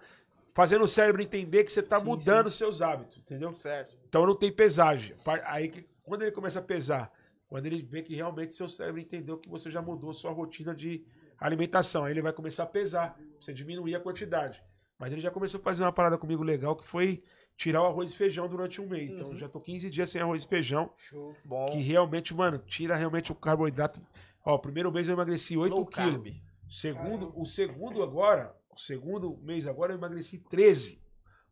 fazendo 0.55 0.85
o 0.85 0.89
cérebro 0.89 1.23
entender 1.23 1.65
que 1.65 1.73
você 1.73 1.83
tá 1.83 1.99
Sim, 2.01 2.07
mudando 2.07 2.47
os 2.47 2.57
seus 2.57 2.81
hábitos, 2.83 3.19
entendeu? 3.19 3.53
Certo. 3.55 3.97
Então 4.09 4.27
não 4.27 4.35
tem 4.35 4.51
pesagem. 4.53 5.17
Aí 5.45 5.69
que- 5.69 5.87
quando 6.03 6.23
ele 6.23 6.33
começa 6.33 6.59
a 6.59 6.63
pesar, 6.63 7.13
quando 7.49 7.67
ele 7.67 7.83
vê 7.83 8.03
que 8.03 8.15
realmente 8.15 8.55
seu 8.55 8.69
cérebro 8.69 9.01
entendeu 9.01 9.39
que 9.39 9.49
você 9.49 9.71
já 9.71 9.81
mudou 9.83 10.11
a 10.11 10.15
sua 10.15 10.31
rotina 10.33 10.75
de 10.75 11.05
alimentação, 11.39 12.05
aí 12.05 12.13
ele 12.13 12.23
vai 12.23 12.33
começar 12.33 12.65
a 12.65 12.67
pesar, 12.67 13.19
você 13.41 13.53
diminuir 13.53 13.95
a 13.95 14.01
quantidade. 14.01 14.63
Mas 14.99 15.13
ele 15.13 15.21
já 15.21 15.31
começou 15.31 15.59
a 15.61 15.63
fazer 15.63 15.83
uma 15.83 15.93
parada 15.93 16.19
comigo 16.19 16.43
legal 16.43 16.77
que 16.77 16.87
foi 16.87 17.23
tirar 17.57 17.83
o 17.83 17.87
arroz 17.87 18.13
e 18.13 18.17
feijão 18.17 18.49
durante 18.49 18.81
um 18.81 18.87
mês. 18.89 19.13
Então 19.13 19.29
Uhum. 19.31 19.39
já 19.39 19.49
tô 19.49 19.61
15 19.61 19.89
dias 19.89 20.11
sem 20.11 20.21
arroz 20.21 20.45
e 20.45 20.49
feijão, 20.49 20.91
Show. 20.97 21.35
Bom. 21.45 21.71
que 21.71 21.79
realmente, 21.79 22.35
mano, 22.35 22.59
tira 22.59 22.97
realmente 22.97 23.33
o 23.33 23.35
carboidrato. 23.35 24.01
Ó, 24.45 24.55
o 24.55 24.59
primeiro 24.59 24.91
mês 24.93 25.07
eu 25.09 25.15
emagreci 25.15 25.57
8 25.57 25.75
Low 25.75 25.87
quilos. 25.87 26.35
Segundo, 26.71 27.33
o 27.39 27.47
segundo 27.47 28.03
agora, 28.03 28.55
o 28.71 28.79
segundo 28.79 29.37
mês 29.39 29.67
agora 29.67 29.93
eu 29.93 29.99
emagreci 29.99 30.39
13. 30.39 31.01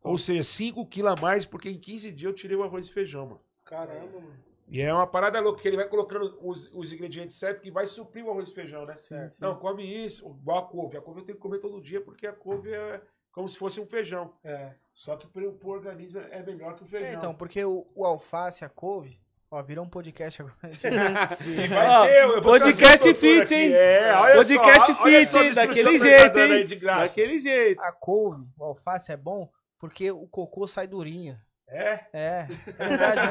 Ou 0.01 0.17
seja, 0.17 0.43
5 0.43 0.85
quilos 0.87 1.11
a 1.11 1.15
mais, 1.15 1.45
porque 1.45 1.69
em 1.69 1.77
15 1.77 2.11
dias 2.11 2.31
eu 2.31 2.35
tirei 2.35 2.55
o 2.55 2.63
arroz 2.63 2.87
e 2.87 2.91
feijão, 2.91 3.25
mano. 3.25 3.41
Caramba, 3.65 4.19
mano. 4.19 4.49
E 4.71 4.81
é 4.81 4.93
uma 4.93 5.07
parada 5.07 5.39
louca, 5.39 5.61
que 5.61 5.67
ele 5.67 5.77
vai 5.77 5.87
colocando 5.87 6.37
os, 6.41 6.69
os 6.73 6.93
ingredientes 6.93 7.35
certos 7.35 7.61
que 7.61 7.71
vai 7.71 7.87
suprir 7.87 8.23
o 8.23 8.29
arroz 8.29 8.49
e 8.49 8.53
feijão, 8.53 8.85
né? 8.85 8.97
Certo. 8.99 9.41
Não, 9.41 9.55
come 9.55 9.83
isso, 9.83 10.29
igual 10.41 10.59
a 10.59 10.67
couve. 10.67 10.95
A 10.95 11.01
couve 11.01 11.21
eu 11.21 11.25
tenho 11.25 11.37
que 11.37 11.41
comer 11.41 11.57
todo 11.57 11.81
dia, 11.81 11.99
porque 11.99 12.27
a 12.27 12.33
couve 12.33 12.71
é 12.71 13.01
como 13.31 13.49
se 13.49 13.57
fosse 13.57 13.81
um 13.81 13.85
feijão. 13.85 14.33
É. 14.43 14.73
Só 14.93 15.17
que 15.17 15.27
pro, 15.27 15.53
pro 15.53 15.69
organismo 15.69 16.19
é 16.19 16.43
melhor 16.43 16.75
que 16.75 16.83
o 16.83 16.85
feijão. 16.85 17.09
É, 17.09 17.13
então, 17.13 17.33
porque 17.33 17.63
o, 17.65 17.87
o 17.95 18.05
alface, 18.05 18.63
a 18.63 18.69
couve, 18.69 19.19
ó, 19.51 19.61
virou 19.63 19.85
um 19.85 19.89
podcast 19.89 20.41
agora. 20.41 20.57
E 21.45 21.67
vai 21.67 22.07
ter, 22.07 22.23
eu 22.23 22.33
vou 22.33 22.41
podcast 22.41 23.13
fit, 23.15 23.41
aqui. 23.41 23.53
hein? 23.55 23.73
É, 23.73 24.13
olha 24.15 24.35
Podcast 24.35 24.93
só, 24.93 25.03
fit, 25.03 25.37
hein? 25.37 25.53
Daquele 25.53 25.97
jeito, 25.97 26.21
tá 26.21 26.27
dando 26.29 26.53
hein? 26.55 26.65
Daquele 26.81 27.37
jeito. 27.37 27.81
a 27.81 27.91
couve, 27.91 28.47
o 28.57 28.63
alface 28.63 29.11
é 29.11 29.17
bom 29.17 29.49
porque 29.79 30.11
o 30.11 30.27
cocô 30.27 30.67
sai 30.67 30.85
durinho. 30.87 31.39
É, 31.67 32.05
É, 32.11 32.47
é 32.79 32.87
verdade, 32.87 33.21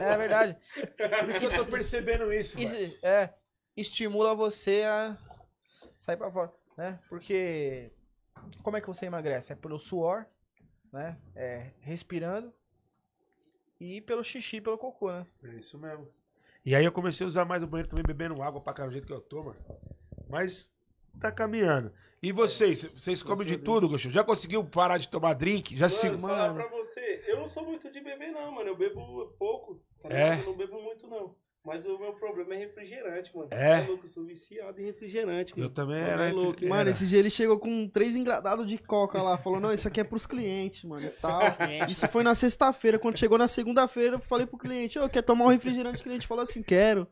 né? 0.00 0.12
É 0.12 0.16
verdade. 0.16 0.56
por 0.96 1.30
isso 1.30 1.40
que 1.40 1.46
eu 1.46 1.64
tô 1.64 1.70
percebendo 1.70 2.32
isso, 2.32 2.58
Isso, 2.58 2.98
é, 3.02 3.30
estimula 3.76 4.34
você 4.34 4.84
a 4.84 5.16
sair 5.98 6.16
pra 6.16 6.30
fora, 6.30 6.52
né? 6.76 6.98
Porque 7.08 7.90
como 8.62 8.76
é 8.76 8.80
que 8.80 8.86
você 8.86 9.06
emagrece? 9.06 9.52
É 9.52 9.56
pelo 9.56 9.78
suor, 9.78 10.24
né? 10.92 11.18
É 11.34 11.72
respirando 11.80 12.54
e 13.80 14.00
pelo 14.00 14.22
xixi, 14.22 14.60
pelo 14.60 14.76
cocô, 14.78 15.10
né? 15.10 15.26
É 15.42 15.48
isso 15.56 15.78
mesmo. 15.78 16.06
E 16.64 16.74
aí 16.74 16.84
eu 16.84 16.92
comecei 16.92 17.24
a 17.24 17.28
usar 17.28 17.44
mais 17.46 17.62
o 17.62 17.66
banheiro 17.66 17.88
também, 17.88 18.04
bebendo 18.06 18.42
água 18.42 18.60
pra 18.60 18.74
cá, 18.74 18.84
do 18.86 18.92
jeito 18.92 19.06
que 19.06 19.12
eu 19.12 19.20
tô, 19.20 19.42
mano. 19.42 19.56
Mas 20.28 20.72
tá 21.18 21.32
caminhando. 21.32 21.90
E 22.22 22.32
vocês? 22.32 22.84
Vocês 22.84 23.22
comem 23.22 23.46
de 23.46 23.56
tudo, 23.56 23.88
Gostinho? 23.88 24.12
Já 24.12 24.22
conseguiu 24.22 24.62
parar 24.62 24.98
de 24.98 25.08
tomar 25.08 25.32
drink? 25.32 25.74
Já 25.74 25.88
se... 25.88 26.10
Mano, 26.10 26.20
falar 26.20 26.52
pra 26.54 26.68
você, 26.68 27.24
eu 27.26 27.38
não 27.38 27.48
sou 27.48 27.64
muito 27.64 27.90
de 27.90 27.98
beber, 28.00 28.30
não, 28.30 28.52
mano. 28.52 28.68
Eu 28.68 28.76
bebo 28.76 29.34
pouco, 29.38 29.80
tá 30.02 30.08
É? 30.10 30.30
ligado? 30.32 30.40
Eu 30.40 30.46
não 30.46 30.56
bebo 30.58 30.82
muito, 30.82 31.06
não. 31.06 31.34
Mas 31.62 31.84
o 31.84 31.98
meu 31.98 32.14
problema 32.14 32.54
é 32.54 32.58
refrigerante, 32.58 33.36
mano. 33.36 33.48
É? 33.50 33.82
Você 33.82 33.88
louco, 33.88 34.04
eu 34.06 34.08
sou 34.08 34.24
viciado 34.24 34.80
em 34.80 34.84
refrigerante, 34.86 35.52
Eu 35.52 35.64
mano. 35.64 35.74
também 35.74 36.00
Mano, 36.00 36.10
era. 36.10 36.28
é 36.28 36.32
louco, 36.32 36.58
era. 36.60 36.68
Mano, 36.70 36.90
esse 36.90 37.06
dia 37.06 37.18
ele 37.18 37.28
chegou 37.28 37.58
com 37.58 37.86
três 37.86 38.16
engradados 38.16 38.66
de 38.66 38.78
coca 38.78 39.20
lá. 39.22 39.36
Falou, 39.36 39.60
não, 39.60 39.70
isso 39.70 39.86
aqui 39.86 40.00
é 40.00 40.04
pros 40.04 40.26
clientes, 40.26 40.84
mano, 40.84 41.06
e 41.06 41.10
tal. 41.10 41.42
Isso 41.88 42.08
foi 42.08 42.22
na 42.22 42.34
sexta-feira. 42.34 42.98
Quando 42.98 43.18
chegou 43.18 43.36
na 43.36 43.46
segunda-feira, 43.46 44.16
eu 44.16 44.20
falei 44.20 44.46
pro 44.46 44.56
cliente, 44.56 44.98
ô, 44.98 45.08
quer 45.08 45.22
tomar 45.22 45.44
um 45.44 45.48
refrigerante? 45.48 46.00
O 46.00 46.04
cliente 46.04 46.26
falou 46.26 46.42
assim, 46.42 46.62
quero. 46.62 47.06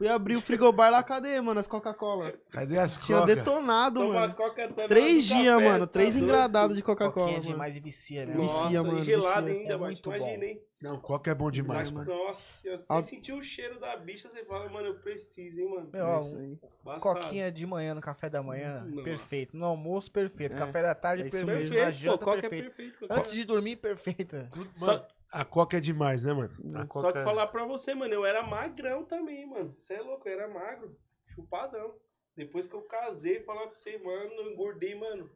Fui 0.00 0.08
abrir 0.08 0.34
o 0.36 0.40
frigobar 0.40 0.90
lá, 0.90 1.02
cadê, 1.02 1.38
mano, 1.42 1.60
as 1.60 1.66
Coca-Cola? 1.66 2.32
Cadê 2.50 2.78
as 2.78 2.96
Tinha 2.96 3.18
cocas? 3.18 3.36
detonado, 3.36 4.00
Toma 4.00 4.14
mano. 4.14 4.34
coca 4.34 4.66
também. 4.68 4.88
Três 4.88 5.24
dias, 5.24 5.54
café, 5.56 5.68
mano. 5.68 5.86
tá 5.86 5.92
Três 5.92 6.14
doido? 6.14 6.24
engradados 6.24 6.74
de 6.78 6.82
Coca-Cola, 6.82 7.12
Coquinha 7.26 7.38
demais 7.38 7.76
e 7.76 7.80
vicia, 7.80 8.24
né? 8.24 8.34
Nossa, 8.34 8.64
Vicia, 8.64 8.82
mano, 8.82 9.02
gelado 9.02 9.46
vicia. 9.48 9.60
ainda, 9.60 9.74
É 9.74 9.76
mas 9.76 9.88
muito 9.90 10.08
bom. 10.08 10.16
imaginei. 10.16 10.64
Não, 10.80 10.98
coca 10.98 11.30
é 11.30 11.34
bom 11.34 11.50
demais, 11.50 11.90
Mas, 11.90 12.06
mano. 12.08 12.24
nossa, 12.24 12.62
você 12.78 13.02
sentir 13.02 13.34
o 13.34 13.42
cheiro 13.42 13.78
da 13.78 13.94
bicha, 13.98 14.30
você 14.30 14.42
fala, 14.42 14.70
mano, 14.70 14.86
eu 14.88 14.94
preciso, 15.00 15.60
hein, 15.60 15.68
mano. 15.68 15.90
Meu, 15.92 16.02
ó, 16.06 16.16
É 16.16 16.20
isso 16.22 16.36
aí. 16.38 16.58
Embaçado. 16.80 17.00
Coquinha 17.20 17.52
de 17.52 17.66
manhã 17.66 17.94
no 17.94 18.00
café 18.00 18.30
da 18.30 18.42
manhã, 18.42 18.86
Nossa. 18.86 19.02
perfeito. 19.02 19.54
No 19.54 19.66
almoço, 19.66 20.10
perfeito. 20.10 20.54
É, 20.54 20.56
Café 20.58 20.80
da 20.80 20.94
tarde, 20.94 21.24
é 21.24 21.26
isso 21.28 21.44
perfeito. 21.44 21.74
Na 21.74 21.84
Perfeito, 21.84 21.98
pô, 21.98 22.10
janta, 22.10 22.24
coca 22.24 22.38
é 22.38 22.40
perfeito. 22.48 22.74
perfeito. 22.74 23.06
Antes 23.10 23.32
de 23.32 23.44
dormir, 23.44 23.76
perfeita. 23.76 24.48
Mano, 24.78 25.04
a 25.30 25.44
coca 25.44 25.76
é 25.76 25.80
demais, 25.80 26.24
né, 26.24 26.32
mano? 26.32 26.52
A 26.74 26.80
Só 26.80 26.86
coca 26.86 27.12
que 27.12 27.18
é- 27.18 27.24
falar 27.24 27.46
pra 27.48 27.64
você, 27.64 27.94
mano, 27.94 28.12
eu 28.14 28.24
era 28.24 28.42
magrão 28.42 29.04
também, 29.04 29.46
mano. 29.46 29.74
Você 29.78 29.94
é 29.94 30.00
louco, 30.00 30.28
eu 30.28 30.32
era 30.32 30.48
magro, 30.48 30.96
chupadão. 31.26 31.94
Depois 32.36 32.66
que 32.66 32.74
eu 32.74 32.82
casei, 32.82 33.42
falar 33.42 33.66
pra 33.66 33.74
você, 33.74 33.98
mano, 33.98 34.30
eu 34.32 34.52
engordei, 34.52 34.94
mano, 34.94 35.30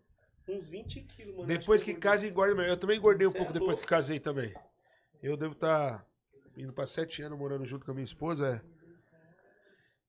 uns 0.48 0.66
20 0.68 1.00
quilos, 1.02 1.34
mano. 1.36 1.46
Depois 1.48 1.82
que 1.82 1.92
eu 1.92 1.98
casa, 2.00 2.26
engorda 2.26 2.54
mesmo. 2.54 2.70
Eu 2.70 2.76
também 2.76 2.96
engordei 2.98 3.26
um 3.26 3.30
Cê 3.30 3.36
é 3.36 3.40
pouco 3.40 3.52
depois 3.52 3.76
louco. 3.78 3.82
que 3.82 3.88
casei 3.88 4.18
também. 4.18 4.54
Eu 5.22 5.36
devo 5.36 5.52
estar 5.54 6.06
indo 6.56 6.72
pra 6.72 6.86
sete 6.86 7.22
anos 7.22 7.38
morando 7.38 7.64
junto 7.64 7.84
com 7.84 7.90
a 7.90 7.94
minha 7.94 8.04
esposa. 8.04 8.46
é. 8.70 8.73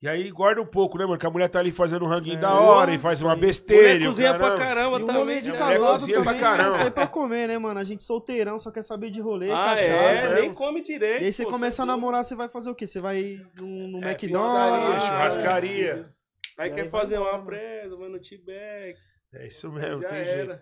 E 0.05 0.07
aí 0.07 0.27
engorda 0.27 0.61
um 0.61 0.65
pouco, 0.67 0.99
né, 0.99 1.05
mano? 1.05 1.17
Que 1.17 1.25
a 1.25 1.29
mulher 1.31 1.49
tá 1.49 1.57
ali 1.57 1.71
fazendo 1.71 2.05
um 2.05 2.07
ranguinho 2.07 2.37
É, 2.37 2.39
da 2.41 2.53
hora 2.53 2.93
e 2.93 2.99
faz 2.99 3.21
uma 3.23 3.35
besteira. 3.35 3.93
Mulher 3.95 4.05
cozinha 4.07 4.33
pra 4.37 4.55
caramba. 4.55 4.99
E 4.99 5.03
o 5.03 5.05
também. 5.07 5.41
de 5.41 5.47
né? 5.51 5.53
mulher 5.57 5.67
casado 5.73 5.99
cozinha 5.99 6.17
pra 6.17 6.25
também 6.25 6.41
caramba. 6.41 6.69
é 6.69 6.77
sair 6.77 6.91
pra 6.91 7.07
comer, 7.07 7.47
né, 7.47 7.57
mano? 7.57 7.79
A 7.79 7.83
gente 7.83 8.03
solteirão, 8.03 8.59
só 8.59 8.69
quer 8.69 8.83
saber 8.83 9.09
de 9.09 9.19
rolê, 9.19 9.49
Ah, 9.49 9.55
cachaça. 9.75 9.83
é? 9.83 10.29
né? 10.35 10.41
Nem 10.41 10.53
come 10.53 10.83
direito. 10.83 11.23
E 11.23 11.25
aí 11.25 11.31
você 11.33 11.43
pô, 11.43 11.49
começa 11.49 11.81
a 11.81 11.83
é 11.83 11.87
doido. 11.87 11.97
namorar, 11.97 12.23
você 12.23 12.35
vai 12.35 12.47
fazer 12.47 12.69
o 12.69 12.75
quê? 12.75 12.85
Você 12.85 12.99
vai 13.01 13.39
no, 13.55 13.65
no 13.87 14.03
É, 14.05 14.11
McDonald's? 14.11 14.51
pizzaria, 14.53 14.95
Ah, 14.95 14.99
churrascaria. 14.99 16.15
Aí 16.57 16.69
quer 16.69 16.81
aí 16.83 16.87
vai 16.87 17.01
fazer 17.01 17.17
uma 17.17 17.43
presa, 17.43 17.97
mano, 17.97 18.19
T-back. 18.19 18.99
É 19.33 19.47
isso 19.47 19.71
mesmo, 19.71 20.01
Já 20.03 20.09
tem 20.09 20.17
era. 20.19 20.27
jeito. 20.35 20.59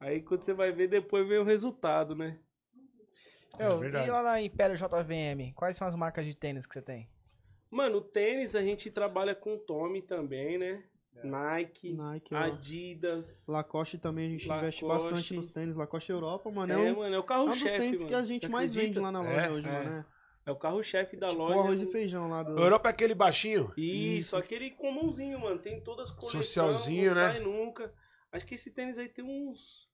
Aí 0.00 0.20
quando 0.20 0.42
você 0.42 0.52
vai 0.52 0.72
ver, 0.72 0.88
depois 0.88 1.28
vem 1.28 1.38
o 1.38 1.44
resultado, 1.44 2.16
né? 2.16 2.38
Meu, 3.58 3.78
verdade. 3.78 4.08
e 4.08 4.10
lá 4.10 4.22
na 4.22 4.40
Império 4.42 4.74
JVM, 4.76 5.52
quais 5.54 5.76
são 5.76 5.86
as 5.86 5.94
marcas 5.94 6.24
de 6.24 6.34
tênis 6.34 6.66
que 6.66 6.74
você 6.74 6.82
tem? 6.82 7.08
Mano, 7.70 7.98
o 7.98 8.00
tênis 8.00 8.54
a 8.56 8.62
gente 8.62 8.90
trabalha 8.90 9.34
com 9.34 9.56
Tommy 9.58 10.02
também, 10.02 10.58
né? 10.58 10.82
Nike, 11.22 11.92
Nike, 11.92 12.34
ó. 12.34 12.38
Adidas. 12.38 13.44
Lacoste 13.46 13.98
também, 13.98 14.26
a 14.26 14.30
gente 14.30 14.46
investe 14.50 14.84
Lacoste. 14.84 15.08
bastante 15.10 15.34
nos 15.34 15.48
tênis. 15.48 15.76
Lacoste 15.76 16.10
Europa, 16.10 16.50
mano, 16.50 16.72
É, 16.72 16.76
é, 16.88 16.92
um, 16.92 16.96
mano, 16.96 17.14
é 17.14 17.18
o 17.18 17.20
é 17.20 17.20
um 17.20 17.20
dos 17.20 17.26
carro-chefe, 17.26 17.78
tênis 17.78 18.00
mano. 18.02 18.08
que 18.08 18.14
a 18.14 18.22
gente 18.22 18.46
Você 18.46 18.52
mais 18.52 18.70
acredita? 18.72 18.94
vende 18.94 19.04
lá 19.04 19.12
na 19.12 19.20
loja 19.20 19.40
É? 19.46 19.50
hoje, 19.50 19.68
É. 19.68 19.72
mano, 19.72 19.90
né? 19.90 20.06
É 20.46 20.50
o 20.50 20.56
carro-chefe 20.56 21.16
da 21.18 21.28
Tipo 21.28 21.42
loja. 21.42 21.56
o 21.56 21.60
arroz 21.60 21.82
e 21.82 21.86
feijão 21.92 22.28
lá 22.30 22.42
do... 22.42 22.58
Europa 22.58 22.88
é 22.88 22.92
aquele 22.92 23.14
baixinho. 23.14 23.70
Isso, 23.76 24.36
aquele 24.38 24.70
comumzinho, 24.70 25.38
mano. 25.38 25.58
Tem 25.58 25.80
todas 25.82 26.10
as 26.10 26.16
coleções. 26.16 26.46
Socialzinho, 26.46 27.14
não 27.14 27.22
né? 27.22 27.28
sai 27.28 27.40
nunca. 27.40 27.92
Acho 28.32 28.46
que 28.46 28.54
esse 28.54 28.70
tênis 28.70 28.96
aí 28.96 29.08
tem 29.08 29.22
uns 29.24 29.89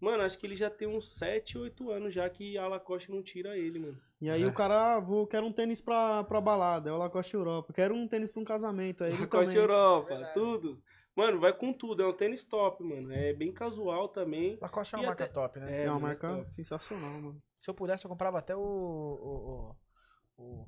Mano, 0.00 0.22
acho 0.22 0.38
que 0.38 0.46
ele 0.46 0.56
já 0.56 0.70
tem 0.70 0.88
uns 0.88 1.08
7, 1.18 1.58
8 1.58 1.90
anos 1.90 2.14
já 2.14 2.28
que 2.30 2.56
a 2.56 2.66
Lacoste 2.66 3.10
não 3.10 3.22
tira 3.22 3.56
ele, 3.56 3.78
mano. 3.78 3.98
E 4.20 4.30
aí 4.30 4.42
É. 4.42 4.46
o 4.46 4.54
cara, 4.54 4.94
ah, 4.94 5.00
vou, 5.00 5.26
quero 5.26 5.44
um 5.46 5.52
tênis 5.52 5.80
pra, 5.80 6.24
pra 6.24 6.40
balada, 6.40 6.88
é 6.88 6.92
o 6.92 6.96
Lacoste 6.98 7.34
Europa. 7.34 7.72
Quero 7.72 7.94
um 7.94 8.08
tênis 8.08 8.30
pra 8.30 8.40
um 8.40 8.44
casamento, 8.44 9.04
aí 9.04 9.10
ele 9.12 9.20
Lacoste 9.22 9.46
também. 9.46 9.60
Europa, 9.60 10.08
Verdade. 10.08 10.34
tudo. 10.34 10.82
Mano, 11.14 11.38
vai 11.40 11.52
com 11.52 11.72
tudo. 11.72 12.02
É 12.02 12.06
um 12.06 12.12
tênis 12.14 12.42
top, 12.44 12.82
mano. 12.82 13.12
É 13.12 13.32
bem 13.34 13.52
casual 13.52 14.08
também. 14.08 14.56
Lacoste 14.60 14.94
é 14.94 14.98
uma 14.98 15.04
E 15.04 15.06
marca 15.08 15.24
até- 15.24 15.32
top, 15.34 15.58
né? 15.60 15.82
É, 15.82 15.84
É 15.84 15.90
uma 15.90 16.00
marca 16.00 16.28
top. 16.36 16.54
sensacional, 16.54 17.10
mano. 17.20 17.42
Se 17.58 17.68
eu 17.68 17.74
pudesse, 17.74 18.06
eu 18.06 18.08
comprava 18.08 18.38
até 18.38 18.56
o, 18.56 18.60
o, 18.60 19.76
o- 20.38 20.64
o 20.64 20.66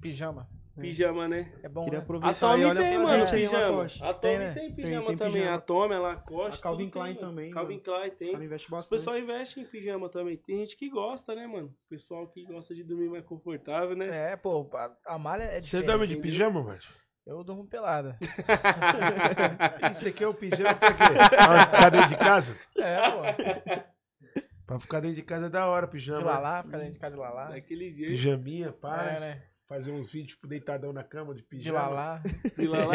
pijama. 0.00 0.48
Pijama, 0.80 1.28
né? 1.28 1.52
É 1.62 1.68
bom, 1.68 1.84
Queria 1.84 1.98
né? 1.98 2.02
A 2.02 2.04
aproveitar 2.04 2.38
Tommy 2.40 2.62
e 2.62 2.64
olha 2.66 2.80
tem, 2.80 2.98
mano, 2.98 3.26
gente 3.26 3.30
pijama. 3.42 3.84
A 3.84 4.14
Tommy 4.14 4.20
Tem, 4.20 4.20
tem, 4.20 4.38
né? 4.38 4.74
pijama 4.74 4.74
Tem, 4.74 5.06
tem 5.06 5.16
também. 5.16 5.32
pijama. 5.42 5.56
A 5.56 5.60
Tommy, 5.60 5.94
a 5.94 5.98
Lacoste. 6.00 6.58
A 6.60 6.62
Calvin 6.62 6.82
tem, 6.84 6.90
Klein 6.90 7.14
mano. 7.14 7.26
também, 7.28 7.50
Calvin 7.50 7.74
mano. 7.74 7.84
Klein 7.84 8.08
O 8.08 8.16
tem. 8.16 8.32
cara 8.32 8.44
investe 8.44 8.68
O 8.68 8.70
bastante. 8.70 8.90
pessoal 8.98 9.18
investe 9.18 9.60
em 9.60 9.64
pijama 9.64 10.08
também. 10.08 10.36
Tem 10.36 10.56
gente 10.58 10.76
que 10.76 10.88
gosta, 10.90 11.34
né, 11.34 11.46
mano? 11.46 11.68
O 11.68 11.88
pessoal 11.88 12.26
que 12.28 12.44
gosta 12.44 12.74
de 12.74 12.82
dormir 12.84 13.08
mais 13.10 13.24
confortável, 13.24 13.96
né? 13.96 14.08
É, 14.32 14.36
pô, 14.36 14.68
a, 14.74 15.14
a 15.14 15.18
malha 15.18 15.42
é 15.44 15.54
Você 15.54 15.60
diferente. 15.62 15.86
dorme 15.86 16.06
de 16.06 16.16
pijama, 16.16 16.62
mano? 16.62 16.78
Eu 17.26 17.44
durmo 17.44 17.66
pelada. 17.66 18.16
Isso 19.92 20.08
aqui 20.08 20.24
é 20.24 20.26
o 20.26 20.34
pijama 20.34 20.74
pra 20.74 20.92
quê? 20.94 21.04
Pra 21.04 21.66
ficar 21.66 21.90
dentro 21.90 22.08
de 22.08 22.16
casa? 22.16 22.56
É, 22.78 23.10
pô. 23.10 23.84
Pra 24.66 24.78
ficar 24.78 25.00
dentro 25.00 25.16
de 25.16 25.22
casa 25.22 25.46
é 25.46 25.48
da 25.48 25.66
hora, 25.68 25.86
pijama. 25.86 26.18
De 26.18 26.24
lalá, 26.24 26.62
ficar 26.62 26.78
dentro 26.78 26.92
de 26.94 26.98
casa 26.98 27.14
de 27.14 27.20
lalá. 27.20 27.48
Daquele 27.50 27.92
jeito. 27.92 28.10
Pijaminha, 28.10 28.72
pá. 28.72 29.02
É, 29.04 29.20
né? 29.20 29.42
Fazer 29.70 29.92
uns 29.92 30.10
vídeos 30.10 30.32
tipo, 30.32 30.48
deitadão 30.48 30.92
na 30.92 31.04
cama 31.04 31.32
de 31.32 31.42
De 31.42 31.46
pijama. 31.46 31.78
lalá. 31.78 32.22
De 32.58 32.66
lá, 32.66 32.86
lá. 32.86 32.94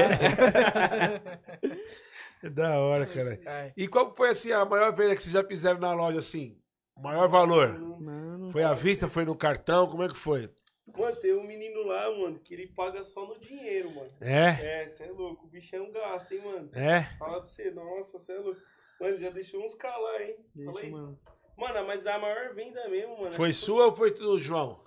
É 2.44 2.50
da 2.50 2.78
hora, 2.82 3.06
cara. 3.06 3.40
É. 3.46 3.72
E 3.78 3.88
qual 3.88 4.14
foi, 4.14 4.28
assim, 4.28 4.52
a 4.52 4.66
maior 4.66 4.94
venda 4.94 5.16
que 5.16 5.24
vocês 5.24 5.32
já 5.32 5.42
fizeram 5.42 5.80
na 5.80 5.94
loja, 5.94 6.20
assim? 6.20 6.60
O 6.94 7.02
maior 7.02 7.30
valor? 7.30 7.80
Mano, 7.80 8.52
Foi 8.52 8.62
à 8.62 8.74
vista, 8.74 9.08
foi 9.08 9.24
no 9.24 9.38
cartão, 9.38 9.88
como 9.90 10.04
é 10.04 10.10
que 10.10 10.18
foi? 10.18 10.50
Mano, 10.98 11.16
tem 11.16 11.34
um 11.34 11.48
menino 11.48 11.82
lá, 11.84 12.12
mano, 12.12 12.40
que 12.40 12.54
ele 12.54 12.68
paga 12.68 13.06
só 13.06 13.26
no 13.26 13.40
dinheiro, 13.40 13.96
mano. 13.96 14.10
É? 14.20 14.82
É, 14.84 14.88
cê 14.90 15.04
é 15.04 15.12
louco. 15.12 15.46
O 15.46 15.50
bichão 15.50 15.90
gasta, 15.94 16.36
hein, 16.36 16.42
mano. 16.44 16.70
É? 16.74 17.04
Fala 17.18 17.40
pra 17.40 17.50
você, 17.50 17.72
nossa, 17.72 18.20
cê 18.20 18.34
é 18.34 18.38
louco. 18.38 18.60
Mano, 19.00 19.14
ele 19.14 19.22
já 19.22 19.30
deixou 19.30 19.66
uns 19.66 19.74
calar, 19.76 20.22
hein? 20.22 20.36
Fala 20.58 20.74
deixa, 20.74 20.88
aí. 20.88 20.92
mano. 20.92 21.18
Mano, 21.58 21.88
mas 21.88 22.06
a 22.06 22.20
maior 22.20 22.54
venda 22.54 22.86
mesmo, 22.90 23.18
mano. 23.22 23.32
Foi 23.34 23.54
sua 23.54 23.86
ou 23.86 23.92
foi 23.96 24.12
do 24.12 24.38
João? 24.42 24.78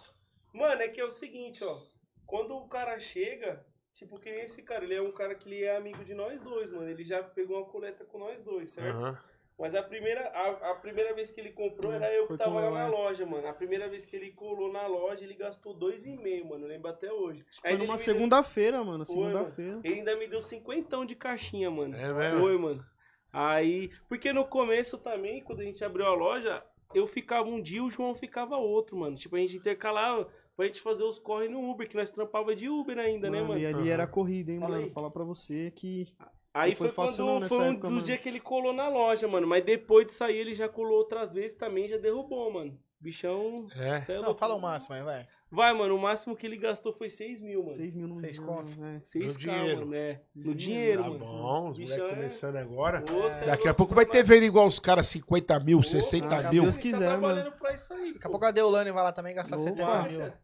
Mano, 0.59 0.82
é 0.82 0.88
que 0.88 1.00
é 1.00 1.04
o 1.04 1.11
seguinte, 1.11 1.62
ó. 1.64 1.80
Quando 2.26 2.56
o 2.56 2.68
cara 2.68 2.98
chega, 2.98 3.64
tipo, 3.94 4.18
que 4.18 4.30
nem 4.30 4.42
esse 4.42 4.62
cara, 4.62 4.84
ele 4.84 4.94
é 4.94 5.02
um 5.02 5.12
cara 5.12 5.34
que 5.34 5.48
ele 5.48 5.64
é 5.64 5.76
amigo 5.76 6.04
de 6.04 6.14
nós 6.14 6.40
dois, 6.42 6.70
mano. 6.70 6.88
Ele 6.88 7.04
já 7.04 7.22
pegou 7.22 7.56
uma 7.59 7.66
coleta 7.66 8.04
com 8.04 8.18
nós 8.18 8.42
dois, 8.42 8.72
certo? 8.72 8.96
Aham. 8.96 9.18
Mas 9.59 9.74
a 9.74 9.82
primeira, 9.82 10.20
a, 10.28 10.70
a 10.70 10.74
primeira 10.76 11.12
vez 11.14 11.32
que 11.32 11.40
ele 11.40 11.50
comprou 11.50 11.92
era 11.92 12.14
eu 12.14 12.22
que 12.22 12.28
Foi 12.28 12.36
tava 12.38 12.61
lá 12.61 12.70
na 12.70 12.84
é. 12.86 12.88
loja, 12.88 13.26
mano. 13.26 13.48
A 13.48 13.52
primeira 13.52 13.88
vez 13.88 14.06
que 14.06 14.14
ele 14.14 14.30
colou 14.30 14.72
na 14.72 14.86
loja, 14.86 15.24
ele 15.24 15.34
gastou 15.34 15.74
dois 15.74 16.06
e 16.06 16.16
meio, 16.16 16.46
mano. 16.48 16.64
Eu 16.64 16.68
lembro 16.68 16.88
até 16.88 17.12
hoje. 17.12 17.44
Foi 17.61 17.70
Ainda 17.70 17.82
numa 17.82 17.94
me 17.94 17.98
deu- 17.98 18.04
segunda-feira, 18.14 18.84
mano. 18.84 19.04
Segunda-feira. 19.04 19.80
Ele 19.82 19.94
ainda 19.94 20.14
me 20.16 20.28
deu 20.28 20.40
cinquentão 20.40 21.04
de 21.04 21.16
caixinha, 21.16 21.68
mano. 21.72 21.96
É 21.96 22.12
mesmo? 22.12 22.38
Foi, 22.38 22.56
mano. 22.56 22.84
Aí, 23.32 23.90
porque 24.09 24.32
no 24.32 24.46
começo 24.46 24.96
também, 24.96 25.42
quando 25.42 25.61
a 25.61 25.64
gente 25.64 25.84
abriu 25.84 26.06
a 26.06 26.14
loja, 26.14 26.62
eu 26.94 27.04
ficava 27.06 27.48
um 27.48 27.61
dia, 27.61 27.82
o 27.82 27.90
João 27.90 28.14
ficava 28.14 28.56
outro, 28.56 28.96
mano. 28.96 29.16
Tipo, 29.16 29.34
a 29.34 29.38
gente 29.40 29.56
intercalava 29.56 30.30
pra 30.59 30.66
gente 30.66 30.80
fazer 30.80 31.04
os 31.04 31.20
corre 31.20 31.48
no 31.48 31.70
Uber, 31.70 31.88
que 31.88 31.94
nós 31.96 32.11
trampava 32.11 32.52
de 32.52 32.68
Uber 32.68 32.98
ainda, 32.98 33.30
né, 33.30 33.40
mano? 33.40 33.61
E 33.61 33.64
ali 33.64 33.76
Aham. 33.76 33.88
era 33.88 34.06
corrida, 34.09 34.50
hein, 34.50 34.59
Fala 34.59 34.72
mano. 34.72 34.84
aí. 34.86 34.90
Falar 34.90 35.11
pra 35.11 35.22
você 35.22 35.70
que. 35.70 36.09
Aí 36.52 36.74
foi 36.74 36.88
foi, 36.88 36.94
fácil 37.06 37.24
quando 37.24 37.40
não 37.42 37.48
foi 37.48 37.59
um 37.59 37.62
época, 37.70 37.82
dos 37.82 37.90
mano. 37.92 38.04
dias 38.04 38.20
que 38.20 38.28
ele 38.28 38.40
colou 38.40 38.72
na 38.72 38.88
loja, 38.88 39.28
mano. 39.28 39.46
Mas 39.46 39.64
depois 39.64 40.06
de 40.06 40.12
sair, 40.12 40.38
ele 40.38 40.56
já 40.56 40.68
colou 40.68 40.98
outras 40.98 41.32
vezes 41.32 41.56
também, 41.56 41.88
já 41.88 41.96
derrubou, 41.96 42.52
mano. 42.52 42.76
Bichão. 43.00 43.68
É? 43.76 44.12
é 44.12 44.20
Não, 44.20 44.34
fala 44.34 44.56
o 44.56 44.61
máximo 44.61 44.96
aí, 44.96 45.02
vai. 45.04 45.28
Vai, 45.50 45.72
mano, 45.72 45.94
o 45.94 45.98
máximo 46.00 46.34
que 46.36 46.44
ele 46.44 46.56
gastou 46.56 46.92
foi 46.92 47.09
6 47.09 47.40
mil, 47.40 47.62
mano. 47.62 47.74
6 47.76 47.94
mil 47.94 48.09
no 48.09 48.14
Seis 48.14 48.38
no- 48.38 48.46
conto. 48.46 48.84
é. 48.84 49.00
6 49.04 49.34
No 49.34 49.38
dinheiro. 49.38 49.78
mano, 49.80 49.94
é. 49.94 50.20
No 50.34 50.54
Dinheiro, 50.54 51.02
Tá 51.04 51.09
mano. 51.11 51.18
bom, 51.24 51.68
os 51.70 51.78
moleques 51.78 52.04
é- 52.04 52.11
começando 52.11 52.56
agora. 52.56 53.04
Cê 53.30 53.44
é 53.44 53.46
Daqui 53.46 53.68
a 53.68 53.72
pouco 53.72 53.94
vai 53.94 54.04
ter 54.04 54.24
venda 54.24 54.44
igual 54.44 54.66
os 54.66 54.80
caras 54.80 55.06
50 55.06 55.61
mil, 55.61 55.78
Ô, 55.78 55.82
60 55.82 56.26
cara, 56.26 56.50
mil. 56.50 56.62
Deus 56.64 56.74
você 56.74 56.80
tá 56.80 56.82
quiser, 56.82 57.74
isso 57.74 57.92
aí, 57.94 58.12
Daqui 58.14 58.26
a 58.26 58.30
pouco 58.30 58.44
a 58.44 58.50
Deolane 58.50 58.90
vai 58.90 59.02
lá 59.04 59.12
também 59.12 59.34
gastar 59.34 59.56
Opa. 59.56 59.68
70 59.68 59.86
mil. 59.86 60.22
Acha? 60.24 60.38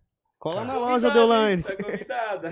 Cola 0.45 0.57
Tá 0.57 0.65
na 0.67 0.77
loja? 0.77 1.11
Deolane. 1.11 1.63
Tá 1.63 1.75
convidada. 1.75 2.49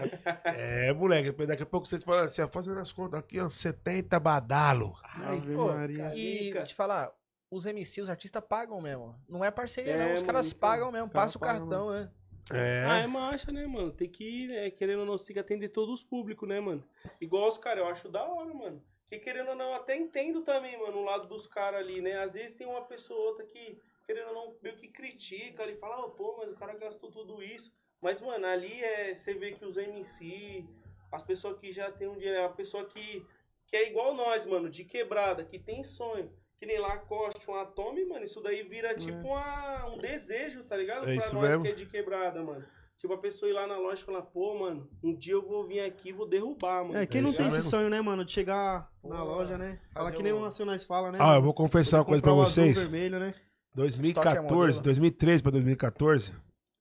É, 0.47 0.95
moleque, 0.95 1.31
daqui 1.47 1.63
a 1.63 1.67
pouco 1.67 1.87
vocês 1.87 2.03
falam 2.03 2.25
assim, 2.25 2.41
ó, 2.41 2.49
fazendo 2.49 2.81
as 2.81 2.91
contas 2.91 3.21
aqui, 3.21 3.39
ó, 3.39 3.51
70 3.51 4.19
badalo. 4.19 4.95
Ai, 5.05 5.37
Ave 5.37 5.55
pô, 5.55 5.67
Maria. 5.67 6.11
E 6.15 6.45
Rica. 6.45 6.65
te 6.65 6.75
falar, 6.75 7.13
os 7.51 7.67
MC, 7.67 8.01
os 8.01 8.09
artistas 8.09 8.43
pagam 8.49 8.81
mesmo. 8.81 9.15
Não 9.29 9.45
é 9.45 9.51
parceria, 9.51 9.93
É, 9.93 9.97
não. 9.99 10.07
Os 10.07 10.23
mano, 10.23 10.27
caras 10.27 10.47
então, 10.47 10.59
pagam 10.59 10.91
mesmo. 10.91 11.11
Passa 11.11 11.37
o 11.37 11.41
cartão, 11.43 11.91
né? 11.91 12.11
É. 12.51 12.83
Ah, 12.89 12.97
é 13.01 13.07
marcha, 13.07 13.53
né, 13.53 13.67
mano? 13.67 13.93
Tem 13.93 14.09
que, 14.09 14.47
né, 14.49 14.71
querendo 14.71 15.01
ou 15.01 15.07
não, 15.07 15.19
você 15.19 15.27
tem 15.27 15.35
que 15.35 15.41
atender 15.41 15.69
todos 15.69 15.93
os 15.97 16.03
públicos, 16.03 16.49
né, 16.49 16.61
mano? 16.61 16.83
Igual 17.21 17.47
os 17.47 17.59
caras, 17.59 17.81
eu 17.85 17.91
acho 17.91 18.09
da 18.09 18.25
hora, 18.25 18.55
mano. 18.55 18.83
Que 19.07 19.19
querendo 19.19 19.51
ou 19.51 19.55
não, 19.55 19.67
eu 19.67 19.75
até 19.75 19.95
entendo 19.95 20.41
também, 20.41 20.79
mano, 20.81 20.97
o 20.97 21.05
lado 21.05 21.29
dos 21.29 21.47
caras 21.47 21.81
ali, 21.81 22.01
né? 22.01 22.23
Às 22.23 22.33
vezes 22.33 22.55
tem 22.57 22.67
uma 22.67 22.81
pessoa 22.87 23.21
ou 23.21 23.27
outra 23.27 23.45
que, 23.45 23.79
querendo 24.07 24.29
ou 24.29 24.35
não, 24.35 24.55
meio 24.63 24.77
que 24.77 24.89
critica 24.89 25.63
ali, 25.63 25.77
fala, 25.77 26.07
ah, 26.07 26.09
pô, 26.09 26.37
mas 26.39 26.51
o 26.51 26.57
cara 26.57 26.73
gastou 26.73 27.11
tudo 27.11 27.43
isso. 27.43 27.71
Mas, 28.03 28.21
mano, 28.21 28.45
ali 28.47 28.83
é, 28.83 29.15
você 29.15 29.33
vê 29.35 29.53
que 29.53 29.65
os 29.65 29.77
MC, 29.77 30.65
as 31.13 31.23
pessoas 31.23 31.57
que 31.59 31.73
já 31.73 31.91
tem 31.91 32.09
um 32.09 32.17
dinheiro, 32.19 32.45
a 32.45 32.49
pessoa 32.49 32.85
que, 32.85 33.25
que 33.69 33.77
é 33.77 33.89
igual 33.89 34.15
nós, 34.15 34.45
mano, 34.45 34.69
de 34.69 34.85
quebrada, 34.85 35.45
que 35.45 35.59
tem 35.59 35.85
sonho. 35.85 36.31
Que 36.59 36.67
nem 36.67 36.79
Lacoste, 36.79 37.49
um 37.51 37.55
Atome, 37.55 38.05
mano, 38.05 38.25
isso 38.25 38.41
daí 38.41 38.63
vira 38.63 38.95
tipo 38.95 39.19
uma, 39.27 39.87
um 39.89 39.99
desejo, 39.99 40.63
tá 40.65 40.77
ligado? 40.77 41.03
É 41.03 41.05
pra 41.07 41.15
isso 41.15 41.35
nós 41.35 41.49
mesmo. 41.49 41.65
que 41.65 41.71
é 41.71 41.75
de 41.75 41.87
quebrada, 41.87 42.41
mano. 42.43 42.65
Tipo, 42.99 43.15
a 43.15 43.19
pessoa 43.19 43.51
ir 43.51 43.53
lá 43.53 43.67
na 43.67 43.77
loja 43.77 44.01
e 44.01 44.05
falar, 44.05 44.23
pô, 44.23 44.57
mano, 44.57 44.89
um 45.03 45.13
dia 45.13 45.33
eu 45.35 45.43
vou 45.43 45.67
vir 45.67 45.81
aqui 45.81 46.11
e 46.11 46.13
vou 46.13 46.25
derrubar, 46.25 46.85
mano. 46.85 46.97
É, 46.99 47.05
quem 47.05 47.19
É 47.21 47.23
não 47.25 47.33
tem 47.33 47.47
esse 47.49 47.57
mesmo. 47.57 47.71
sonho, 47.71 47.89
né, 47.91 48.01
mano? 48.01 48.25
De 48.25 48.31
chegar 48.31 48.89
Pô, 49.03 49.09
na 49.09 49.25
loja, 49.25 49.59
né? 49.59 49.81
Fala 49.93 50.13
que 50.13 50.23
nem 50.23 50.33
o- 50.33 50.41
Nacionais 50.41 50.85
fala, 50.85 51.11
né? 51.11 51.19
Ah, 51.21 51.25
mano? 51.25 51.39
eu 51.39 51.43
vou 51.43 51.53
confessar 51.53 51.99
uma 51.99 52.05
coisa 52.05 52.23
pra 52.23 52.33
vocês. 52.33 52.79
vermelho, 52.81 53.19
né? 53.19 53.31
Estoque 53.31 53.49
é 53.75 53.77
2014, 53.77 54.51
modelo. 54.79 54.81
2013 54.83 55.43
pra 55.43 55.51
2014, 55.51 56.33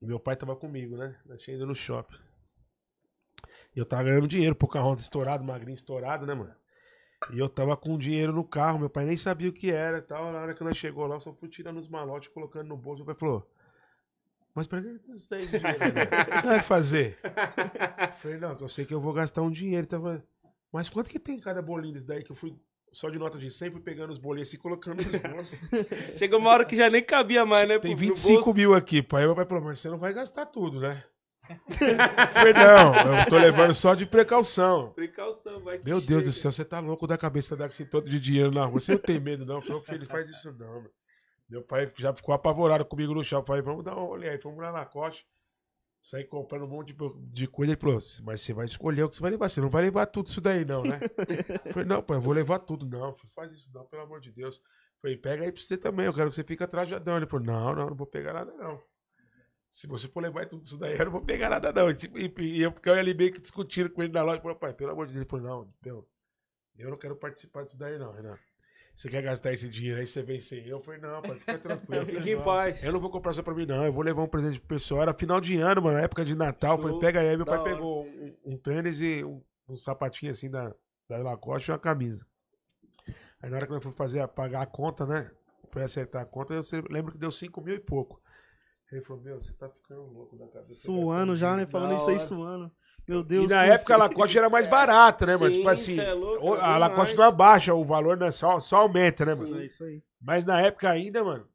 meu 0.05 0.19
pai 0.19 0.35
tava 0.35 0.55
comigo, 0.55 0.97
né? 0.97 1.15
Nós 1.25 1.41
tinha 1.41 1.55
ido 1.55 1.65
no 1.65 1.75
shopping. 1.75 2.17
E 3.75 3.79
eu 3.79 3.85
tava 3.85 4.03
ganhando 4.03 4.27
dinheiro, 4.27 4.55
Pocahontas 4.55 5.03
estourado, 5.03 5.43
magrinho 5.43 5.75
estourado, 5.75 6.25
né, 6.25 6.33
mano? 6.33 6.53
E 7.31 7.37
eu 7.37 7.47
tava 7.47 7.77
com 7.77 7.97
dinheiro 7.97 8.33
no 8.33 8.43
carro, 8.43 8.79
meu 8.79 8.89
pai 8.89 9.05
nem 9.05 9.15
sabia 9.15 9.49
o 9.49 9.53
que 9.53 9.71
era 9.71 9.99
e 9.99 10.01
tal. 10.01 10.31
Na 10.31 10.39
hora 10.39 10.53
que 10.55 10.63
nós 10.63 10.75
chegou 10.75 11.05
lá, 11.05 11.15
eu 11.15 11.19
só 11.19 11.31
fui 11.33 11.47
tirando 11.47 11.77
os 11.77 11.87
malotes, 11.87 12.29
colocando 12.29 12.67
no 12.67 12.77
bolso. 12.77 13.05
Meu 13.05 13.13
pai 13.13 13.15
falou: 13.15 13.47
Mas 14.55 14.65
pra 14.65 14.81
que 14.81 15.11
isso 15.11 15.29
daí 15.29 15.45
de 15.45 15.59
dinheiro? 15.59 15.79
né? 15.93 16.03
O 16.03 16.25
que 16.25 16.41
você 16.41 16.47
vai 16.47 16.61
fazer? 16.61 17.19
Eu 17.23 18.13
falei: 18.13 18.37
Não, 18.37 18.57
eu 18.59 18.69
sei 18.69 18.85
que 18.85 18.93
eu 18.93 18.99
vou 18.99 19.13
gastar 19.13 19.43
um 19.43 19.51
dinheiro. 19.51 19.85
Então, 19.85 20.05
eu 20.07 20.21
mas 20.71 20.87
quanto 20.87 21.09
que 21.09 21.19
tem 21.19 21.39
cada 21.39 21.61
bolinho 21.61 21.93
desse 21.93 22.05
daí 22.05 22.23
que 22.23 22.31
eu 22.31 22.35
fui 22.35 22.55
só 22.91 23.09
de 23.09 23.17
nota 23.17 23.37
de 23.37 23.49
100, 23.49 23.71
fui 23.71 23.81
pegando 23.81 24.11
os 24.11 24.19
assim 24.41 24.55
e 24.55 24.59
colocando 24.59 25.01
nos 25.03 25.21
bolsos. 25.21 25.59
Chega 26.17 26.37
uma 26.37 26.49
hora 26.49 26.65
que 26.65 26.75
já 26.75 26.89
nem 26.89 27.01
cabia 27.03 27.45
mais, 27.45 27.67
né? 27.67 27.79
Tem 27.79 27.95
pro- 27.95 28.05
no 28.05 28.13
25 28.13 28.33
bolso. 28.43 28.53
mil 28.53 28.73
aqui, 28.73 29.01
pai. 29.01 29.21
Aí 29.21 29.27
meu 29.27 29.35
pai 29.35 29.45
falou, 29.45 29.63
mas 29.63 29.79
você 29.79 29.89
não 29.89 29.97
vai 29.97 30.13
gastar 30.13 30.45
tudo, 30.47 30.79
né? 30.79 31.03
Falei, 32.33 32.53
não, 32.53 33.19
eu 33.19 33.25
tô 33.29 33.37
levando 33.37 33.73
só 33.73 33.93
de 33.95 34.05
precaução. 34.05 34.91
Precaução, 34.93 35.59
vai 35.61 35.79
que 35.79 35.85
Meu 35.85 35.99
Deus 35.99 36.25
do 36.25 36.31
céu, 36.33 36.51
você 36.51 36.63
tá 36.63 36.79
louco 36.79 37.05
da 37.07 37.17
cabeça 37.17 37.55
dar 37.55 37.67
com 37.67 37.73
esse 37.73 37.85
todo 37.85 38.09
de 38.09 38.19
dinheiro 38.19 38.51
na 38.51 38.65
rua. 38.65 38.79
Você 38.79 38.93
não 38.93 38.99
tem 38.99 39.19
medo, 39.19 39.45
não. 39.45 39.61
Falou 39.61 39.81
que 39.81 39.93
ele 39.93 40.05
faz 40.05 40.29
isso, 40.29 40.53
não, 40.57 40.81
meu. 40.81 40.91
Meu 41.49 41.61
pai 41.61 41.91
já 41.97 42.13
ficou 42.13 42.33
apavorado 42.33 42.85
comigo 42.85 43.13
no 43.13 43.23
shopping. 43.23 43.47
Falei, 43.47 43.61
vamos 43.61 43.83
dar 43.83 43.95
uma 43.95 44.07
olhada 44.07 44.33
aí, 44.35 44.39
vamos 44.41 44.59
lá 44.61 44.71
na 44.71 44.85
costa. 44.85 45.21
Saí 46.01 46.23
comprando 46.23 46.65
um 46.65 46.67
monte 46.67 46.95
de, 47.31 47.47
coisa. 47.47 47.73
Ele 47.73 47.79
falou, 47.79 47.99
mas 48.23 48.41
você 48.41 48.53
vai 48.53 48.65
escolher 48.65 49.03
o 49.03 49.09
que 49.09 49.15
você 49.15 49.21
vai 49.21 49.31
levar. 49.31 49.49
Você 49.49 49.61
não 49.61 49.69
vai 49.69 49.83
levar 49.83 50.07
tudo 50.07 50.27
isso 50.27 50.41
daí, 50.41 50.65
não, 50.65 50.83
né? 50.83 50.99
Falei, 51.71 51.87
não, 51.87 52.01
pai, 52.01 52.17
eu 52.17 52.21
vou 52.21 52.33
levar 52.33 52.59
tudo. 52.59 52.87
Não, 52.87 53.13
filho, 53.13 53.31
faz 53.35 53.51
isso 53.51 53.71
não, 53.71 53.85
pelo 53.85 54.01
amor 54.01 54.19
de 54.19 54.31
Deus. 54.31 54.59
Falei, 54.99 55.15
pega 55.15 55.43
aí 55.43 55.51
pra 55.51 55.61
você 55.61 55.77
também, 55.77 56.07
eu 56.07 56.13
quero 56.13 56.29
que 56.29 56.35
você 56.35 56.43
fique 56.43 56.65
trajadão. 56.65 57.17
Ele 57.17 57.27
falou, 57.27 57.45
não, 57.45 57.75
não, 57.75 57.89
não 57.89 57.95
vou 57.95 58.07
pegar 58.07 58.33
nada, 58.33 58.51
não. 58.53 58.81
Se 59.69 59.87
você 59.87 60.07
for 60.07 60.21
levar 60.21 60.47
tudo 60.47 60.63
isso 60.63 60.77
daí, 60.77 60.97
eu 60.97 61.05
não 61.05 61.11
vou 61.11 61.21
pegar 61.21 61.51
nada, 61.51 61.71
não. 61.71 61.89
E, 61.89 61.95
tipo, 61.95 62.17
e, 62.17 62.61
eu 62.61 62.71
fiquei 62.71 62.93
ali 62.93 63.13
meio 63.13 63.31
que 63.31 63.39
discutindo 63.39 63.89
com 63.89 64.01
ele 64.01 64.11
na 64.11 64.23
loja. 64.23 64.41
Falei, 64.41 64.57
pai, 64.57 64.73
pelo 64.73 64.91
amor 64.91 65.05
de 65.05 65.13
Deus. 65.13 65.21
Ele 65.21 65.29
falou, 65.29 65.45
não, 65.45 65.73
meu, 65.85 66.09
eu 66.77 66.89
não 66.89 66.97
quero 66.97 67.15
participar 67.15 67.63
disso 67.63 67.77
daí, 67.77 67.99
não, 67.99 68.11
Renan. 68.11 68.37
Você 69.01 69.09
quer 69.09 69.23
gastar 69.23 69.51
esse 69.51 69.67
dinheiro 69.67 69.99
aí, 69.99 70.05
você 70.05 70.21
vem 70.21 70.39
sem 70.39 70.59
eu? 70.59 70.77
Eu 70.77 70.79
falei, 70.79 71.01
não, 71.01 71.23
pai, 71.23 71.33
fica 71.33 71.57
tranquilo. 71.57 72.05
Fica 72.05 72.29
em 72.29 72.39
paz. 72.39 72.83
Eu 72.83 72.93
não 72.93 72.99
vou 72.99 73.09
comprar 73.09 73.33
só 73.33 73.41
pra 73.41 73.55
mim, 73.55 73.65
não. 73.65 73.83
Eu 73.83 73.91
vou 73.91 74.03
levar 74.03 74.21
um 74.21 74.27
presente 74.27 74.59
pro 74.59 74.75
pessoal. 74.75 75.01
Era 75.01 75.11
final 75.11 75.41
de 75.41 75.57
ano, 75.57 75.81
mano, 75.81 75.97
época 75.97 76.23
de 76.23 76.35
Natal. 76.35 76.77
Show. 76.77 76.83
Falei, 76.83 76.99
pega 76.99 77.19
aí. 77.19 77.35
Meu 77.35 77.43
Da 77.43 77.51
pai 77.51 77.61
hora. 77.61 77.71
pegou 77.71 78.05
um, 78.05 78.37
um 78.45 78.57
tênis 78.59 79.01
e 79.01 79.23
um, 79.23 79.41
um 79.67 79.75
sapatinho 79.75 80.31
assim 80.31 80.51
da, 80.51 80.71
da 81.09 81.17
Lacoste 81.17 81.71
e 81.71 81.73
uma 81.73 81.79
camisa. 81.79 82.23
Aí 83.41 83.49
na 83.49 83.57
hora 83.57 83.65
que 83.65 83.73
nós 83.73 83.81
fomos 83.81 83.97
fazer, 83.97 84.27
pagar 84.27 84.61
a 84.61 84.67
conta, 84.67 85.03
né? 85.07 85.31
Foi 85.71 85.81
acertar 85.81 86.21
a 86.21 86.25
conta, 86.25 86.53
eu 86.53 86.61
lembro 86.91 87.11
que 87.11 87.17
deu 87.17 87.31
5 87.31 87.59
mil 87.59 87.73
e 87.73 87.79
pouco. 87.79 88.21
Ele 88.91 89.01
falou, 89.01 89.23
meu, 89.23 89.41
você 89.41 89.51
tá 89.53 89.67
ficando 89.67 90.03
louco 90.13 90.37
da 90.37 90.45
cabeça. 90.45 90.75
Suando 90.75 91.35
já, 91.35 91.55
né? 91.57 91.65
Falando 91.65 91.95
isso 91.95 92.07
aí, 92.07 92.19
suando. 92.19 92.71
Meu 93.07 93.23
Deus. 93.23 93.45
e 93.51 93.53
na 93.53 93.63
época 93.65 93.93
a. 93.93 93.97
Lacoste 93.97 94.37
era 94.37 94.49
mais 94.49 94.67
barata, 94.67 95.25
né, 95.25 95.35
mano? 95.37 95.49
Sim, 95.53 95.57
Tipo 95.59 95.69
assim, 95.69 95.95
cê 95.95 96.01
é 96.01 96.13
louco, 96.13 96.45
o- 96.49 96.55
era 96.55 96.65
a 96.65 96.77
Lacoste 96.77 97.15
não 97.15 97.23
abaixa, 97.23 97.73
o 97.73 97.83
valor 97.83 98.15
né, 98.17 98.31
só, 98.31 98.59
só 98.59 98.77
aumenta, 98.77 99.25
né, 99.25 99.35
mano? 99.35 99.59
É 99.59 99.65
isso 99.65 99.83
aí. 99.83 100.01
Mas 100.21 100.45
na 100.45 100.61
época 100.61 100.89
ainda, 100.89 101.23
mano. 101.23 101.47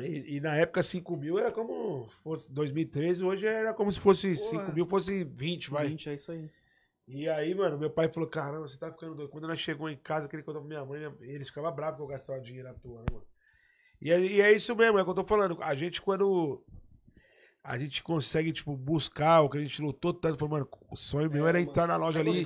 E, 0.00 0.36
e 0.36 0.40
na 0.40 0.54
época 0.56 0.82
5 0.82 1.16
mil 1.16 1.38
era 1.38 1.50
como 1.50 2.08
se 2.10 2.22
fosse 2.22 2.52
2013, 2.52 3.22
hoje 3.24 3.46
era 3.46 3.72
como 3.72 3.90
se 3.90 3.98
fosse 4.00 4.34
Porra. 4.34 4.50
5 4.66 4.74
mil, 4.74 4.86
fosse 4.86 5.24
20, 5.24 5.70
vai. 5.70 5.88
20, 5.88 6.10
é 6.10 6.14
isso 6.14 6.32
aí. 6.32 6.50
E 7.08 7.28
aí, 7.28 7.54
mano, 7.54 7.78
meu 7.78 7.88
pai 7.88 8.08
falou: 8.08 8.28
caramba, 8.28 8.66
você 8.68 8.76
tá 8.76 8.90
ficando 8.90 9.14
doido. 9.14 9.30
Quando 9.30 9.46
nós 9.46 9.60
chegou 9.60 9.88
em 9.88 9.96
casa, 9.96 10.28
que 10.28 10.34
ele 10.36 10.42
contou 10.42 10.60
pra 10.60 10.68
minha 10.68 10.84
mãe, 10.84 11.00
eles 11.20 11.48
ficavam 11.48 11.72
bravos 11.72 11.96
que 11.96 12.02
eu 12.02 12.06
gastava 12.08 12.40
dinheiro 12.40 12.68
à 12.68 12.74
toa, 12.74 12.98
né, 13.00 13.06
mano? 13.12 13.24
E 14.02 14.10
é, 14.12 14.20
e 14.20 14.40
é 14.42 14.52
isso 14.52 14.74
mesmo, 14.76 14.98
é 14.98 15.02
o 15.02 15.04
que 15.04 15.10
eu 15.10 15.14
tô 15.14 15.24
falando. 15.24 15.56
A 15.62 15.74
gente, 15.74 16.02
quando 16.02 16.62
a 17.68 17.76
gente 17.78 18.02
consegue, 18.02 18.52
tipo, 18.52 18.76
buscar 18.76 19.40
o 19.42 19.50
que 19.50 19.58
a 19.58 19.60
gente 19.60 19.82
lutou 19.82 20.14
tanto, 20.14 20.38
falou, 20.38 20.52
mano, 20.52 20.68
o 20.90 20.96
sonho 20.96 21.30
meu 21.30 21.46
É, 21.46 21.48
era 21.48 21.60
entrar 21.60 21.86
na 21.88 21.96
loja 21.96 22.20
É 22.20 22.22
ali 22.22 22.42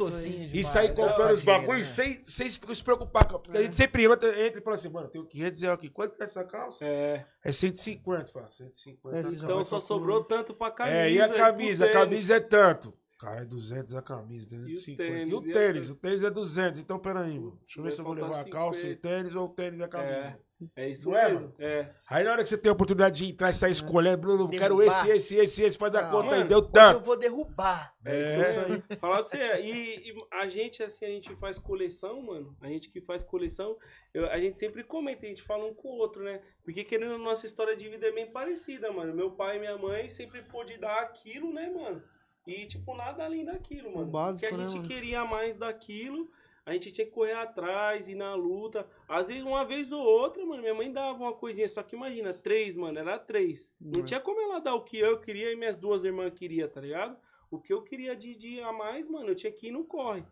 e 0.53 0.65
sair 0.65 0.89
né? 0.89 0.95
comprando 0.95 1.35
os 1.35 1.45
bagulhos 1.45 1.97
né? 1.99 2.05
sem, 2.05 2.23
sem 2.25 2.49
se 2.51 2.83
preocupar. 2.83 3.27
Porque 3.29 3.57
a 3.57 3.63
gente 3.63 3.75
sempre 3.75 4.05
entra, 4.05 4.47
entra 4.47 4.59
e 4.61 4.63
fala 4.63 4.77
assim, 4.77 4.89
mano, 4.89 5.09
tenho 5.09 5.27
500 5.27 5.61
reais 5.61 5.75
aqui. 5.79 5.91
Quanto 5.91 6.17
que 6.17 6.23
é 6.23 6.27
essa 6.27 6.43
calça? 6.43 6.85
É. 6.85 7.27
É 7.45 7.53
150, 7.53 8.33
fala, 8.33 8.49
150. 8.49 9.17
É, 9.19 9.21
Então 9.33 9.63
só 9.65 9.79
sobrou 9.79 10.25
tanto 10.25 10.55
pra 10.55 10.71
camisa. 10.71 10.97
É, 10.97 11.13
e 11.13 11.21
a 11.21 11.29
camisa? 11.29 11.85
A 11.85 11.89
tênis. 11.89 12.03
camisa 12.03 12.37
é 12.37 12.41
tanto. 12.41 12.95
Cara, 13.19 13.43
é 13.43 13.45
200 13.45 13.95
a 13.95 14.01
camisa, 14.01 14.49
250. 14.49 15.03
E 15.03 15.07
tênis? 15.07 15.35
o 15.35 15.43
E 15.47 15.51
a- 15.51 15.53
tênis? 15.53 15.91
O 15.91 15.95
tênis 15.95 16.25
é 16.25 16.31
200. 16.31 16.81
Então, 16.81 16.99
peraí, 16.99 17.39
mano. 17.39 17.59
Deixa 17.63 17.79
eu 17.79 17.85
ver 17.85 17.93
se 17.93 18.01
eu 18.01 18.05
vou 18.07 18.15
levar 18.15 18.41
a 18.41 18.45
calça, 18.49 18.79
o 18.79 18.83
50. 18.83 19.01
tênis 19.03 19.35
ou 19.35 19.45
o 19.45 19.49
tênis 19.51 19.79
e 19.79 19.83
a 19.83 19.89
camisa. 19.89 20.13
É 20.15 20.39
isso 20.77 21.09
Não 21.11 21.17
é, 21.17 21.31
mesmo. 21.31 21.55
É. 21.59 21.91
Aí 22.09 22.25
na 22.25 22.33
hora 22.33 22.43
que 22.43 22.49
você 22.49 22.59
tem 22.59 22.69
a 22.71 22.73
oportunidade 22.73 23.17
de 23.25 23.33
entrar 23.33 23.51
e 23.51 23.53
sair 23.55 23.71
escolhendo, 23.73 24.19
Bruno, 24.19 24.45
eu 24.45 24.49
quero 24.49 24.83
esse, 24.83 25.09
esse, 25.11 25.37
esse, 25.37 25.63
esse, 25.63 25.79
faz 25.79 25.95
a 25.95 26.03
Não, 26.03 26.11
conta 26.11 26.35
aí, 26.37 26.45
deu 26.45 26.59
Hoje 26.59 26.67
eu 26.69 26.73
tanto. 26.73 27.01
vou 27.01 27.17
derrubar. 27.17 27.95
É 28.05 28.17
É. 28.17 28.23
isso 28.23 28.61
aí. 28.61 28.97
Falar 28.99 29.17
pra 29.17 29.25
você, 29.25 29.39
e, 29.61 30.11
e 30.11 30.25
a 30.33 30.49
gente, 30.49 30.83
assim, 30.83 31.05
a 31.05 31.09
gente 31.09 31.35
faz 31.37 31.59
coleção, 31.59 32.21
mano. 32.23 32.57
A 32.61 32.69
gente 32.69 32.91
que 32.91 33.01
faz 33.01 33.23
coleção, 33.23 33.77
eu- 34.13 34.27
a 34.31 34.39
gente 34.39 34.59
sempre 34.59 34.83
comenta, 34.85 35.27
a 35.27 35.29
gente 35.29 35.43
fala 35.43 35.65
um 35.65 35.75
com 35.75 35.89
o 35.89 35.99
outro, 35.99 36.23
né? 36.23 36.41
Porque 36.65 36.85
querendo, 36.85 37.17
nossa 37.19 37.47
história 37.47 37.77
de 37.77 37.89
vida 37.89 38.07
é 38.07 38.13
bem 38.13 38.31
parecida, 38.31 38.91
mano. 38.93 39.15
Meu 39.15 39.31
pai 39.31 39.57
e 39.57 39.61
minha 39.61 39.77
mãe 39.79 40.09
sempre 40.09 40.43
pôde 40.43 40.77
dar 40.79 41.01
aquilo, 41.01 41.53
né, 41.53 41.69
mano? 41.71 42.03
E, 42.47 42.67
tipo, 42.67 42.97
nada 42.97 43.25
além 43.25 43.45
daquilo, 43.45 43.95
mano. 43.95 44.11
básico, 44.11 44.41
Porque 44.49 44.55
a 44.55 44.59
né, 44.59 44.69
gente 44.69 44.77
mano? 44.79 44.89
queria 44.89 45.25
mais 45.25 45.57
daquilo, 45.57 46.31
a 46.67 46.73
gente 46.73 46.91
tinha 46.93 47.07
que 47.07 47.13
correr 47.13 47.33
atrás, 47.33 48.07
ir 48.09 48.15
na 48.15 48.35
luta. 48.35 48.87
Às 49.09 49.29
vezes, 49.29 49.43
uma 49.43 49.65
vez 49.65 49.93
ou 49.93 50.03
outra, 50.03 50.45
mano, 50.45 50.63
minha 50.63 50.75
mãe 50.75 50.93
dava 50.93 51.19
uma 51.19 51.33
coisinha, 51.33 51.69
só 51.69 51.83
que 51.83 51.97
imagina, 51.97 52.33
três, 52.35 52.77
mano, 52.77 52.99
era 52.99 53.19
três. 53.19 53.75
Não 53.81 54.03
É. 54.03 54.05
tinha 54.05 54.21
como 54.21 54.41
ela 54.41 54.61
dar 54.61 54.75
o 54.75 54.85
que 54.85 54.99
eu 54.99 55.19
queria 55.21 55.53
e 55.53 55.57
minhas 55.57 55.77
duas 55.77 56.05
irmãs 56.05 56.33
queriam, 56.35 56.69
tá 56.69 56.81
ligado? 56.81 57.17
O 57.51 57.59
que 57.59 57.73
eu 57.73 57.83
queria 57.83 58.15
de 58.15 58.35
dia 58.35 58.67
a 58.67 58.73
mais, 58.73 59.09
mano, 59.09 59.29
eu 59.31 59.35
tinha 59.35 59.51
que 59.53 59.69
ir 59.69 59.71
no 59.73 59.85
corre. 59.85 60.23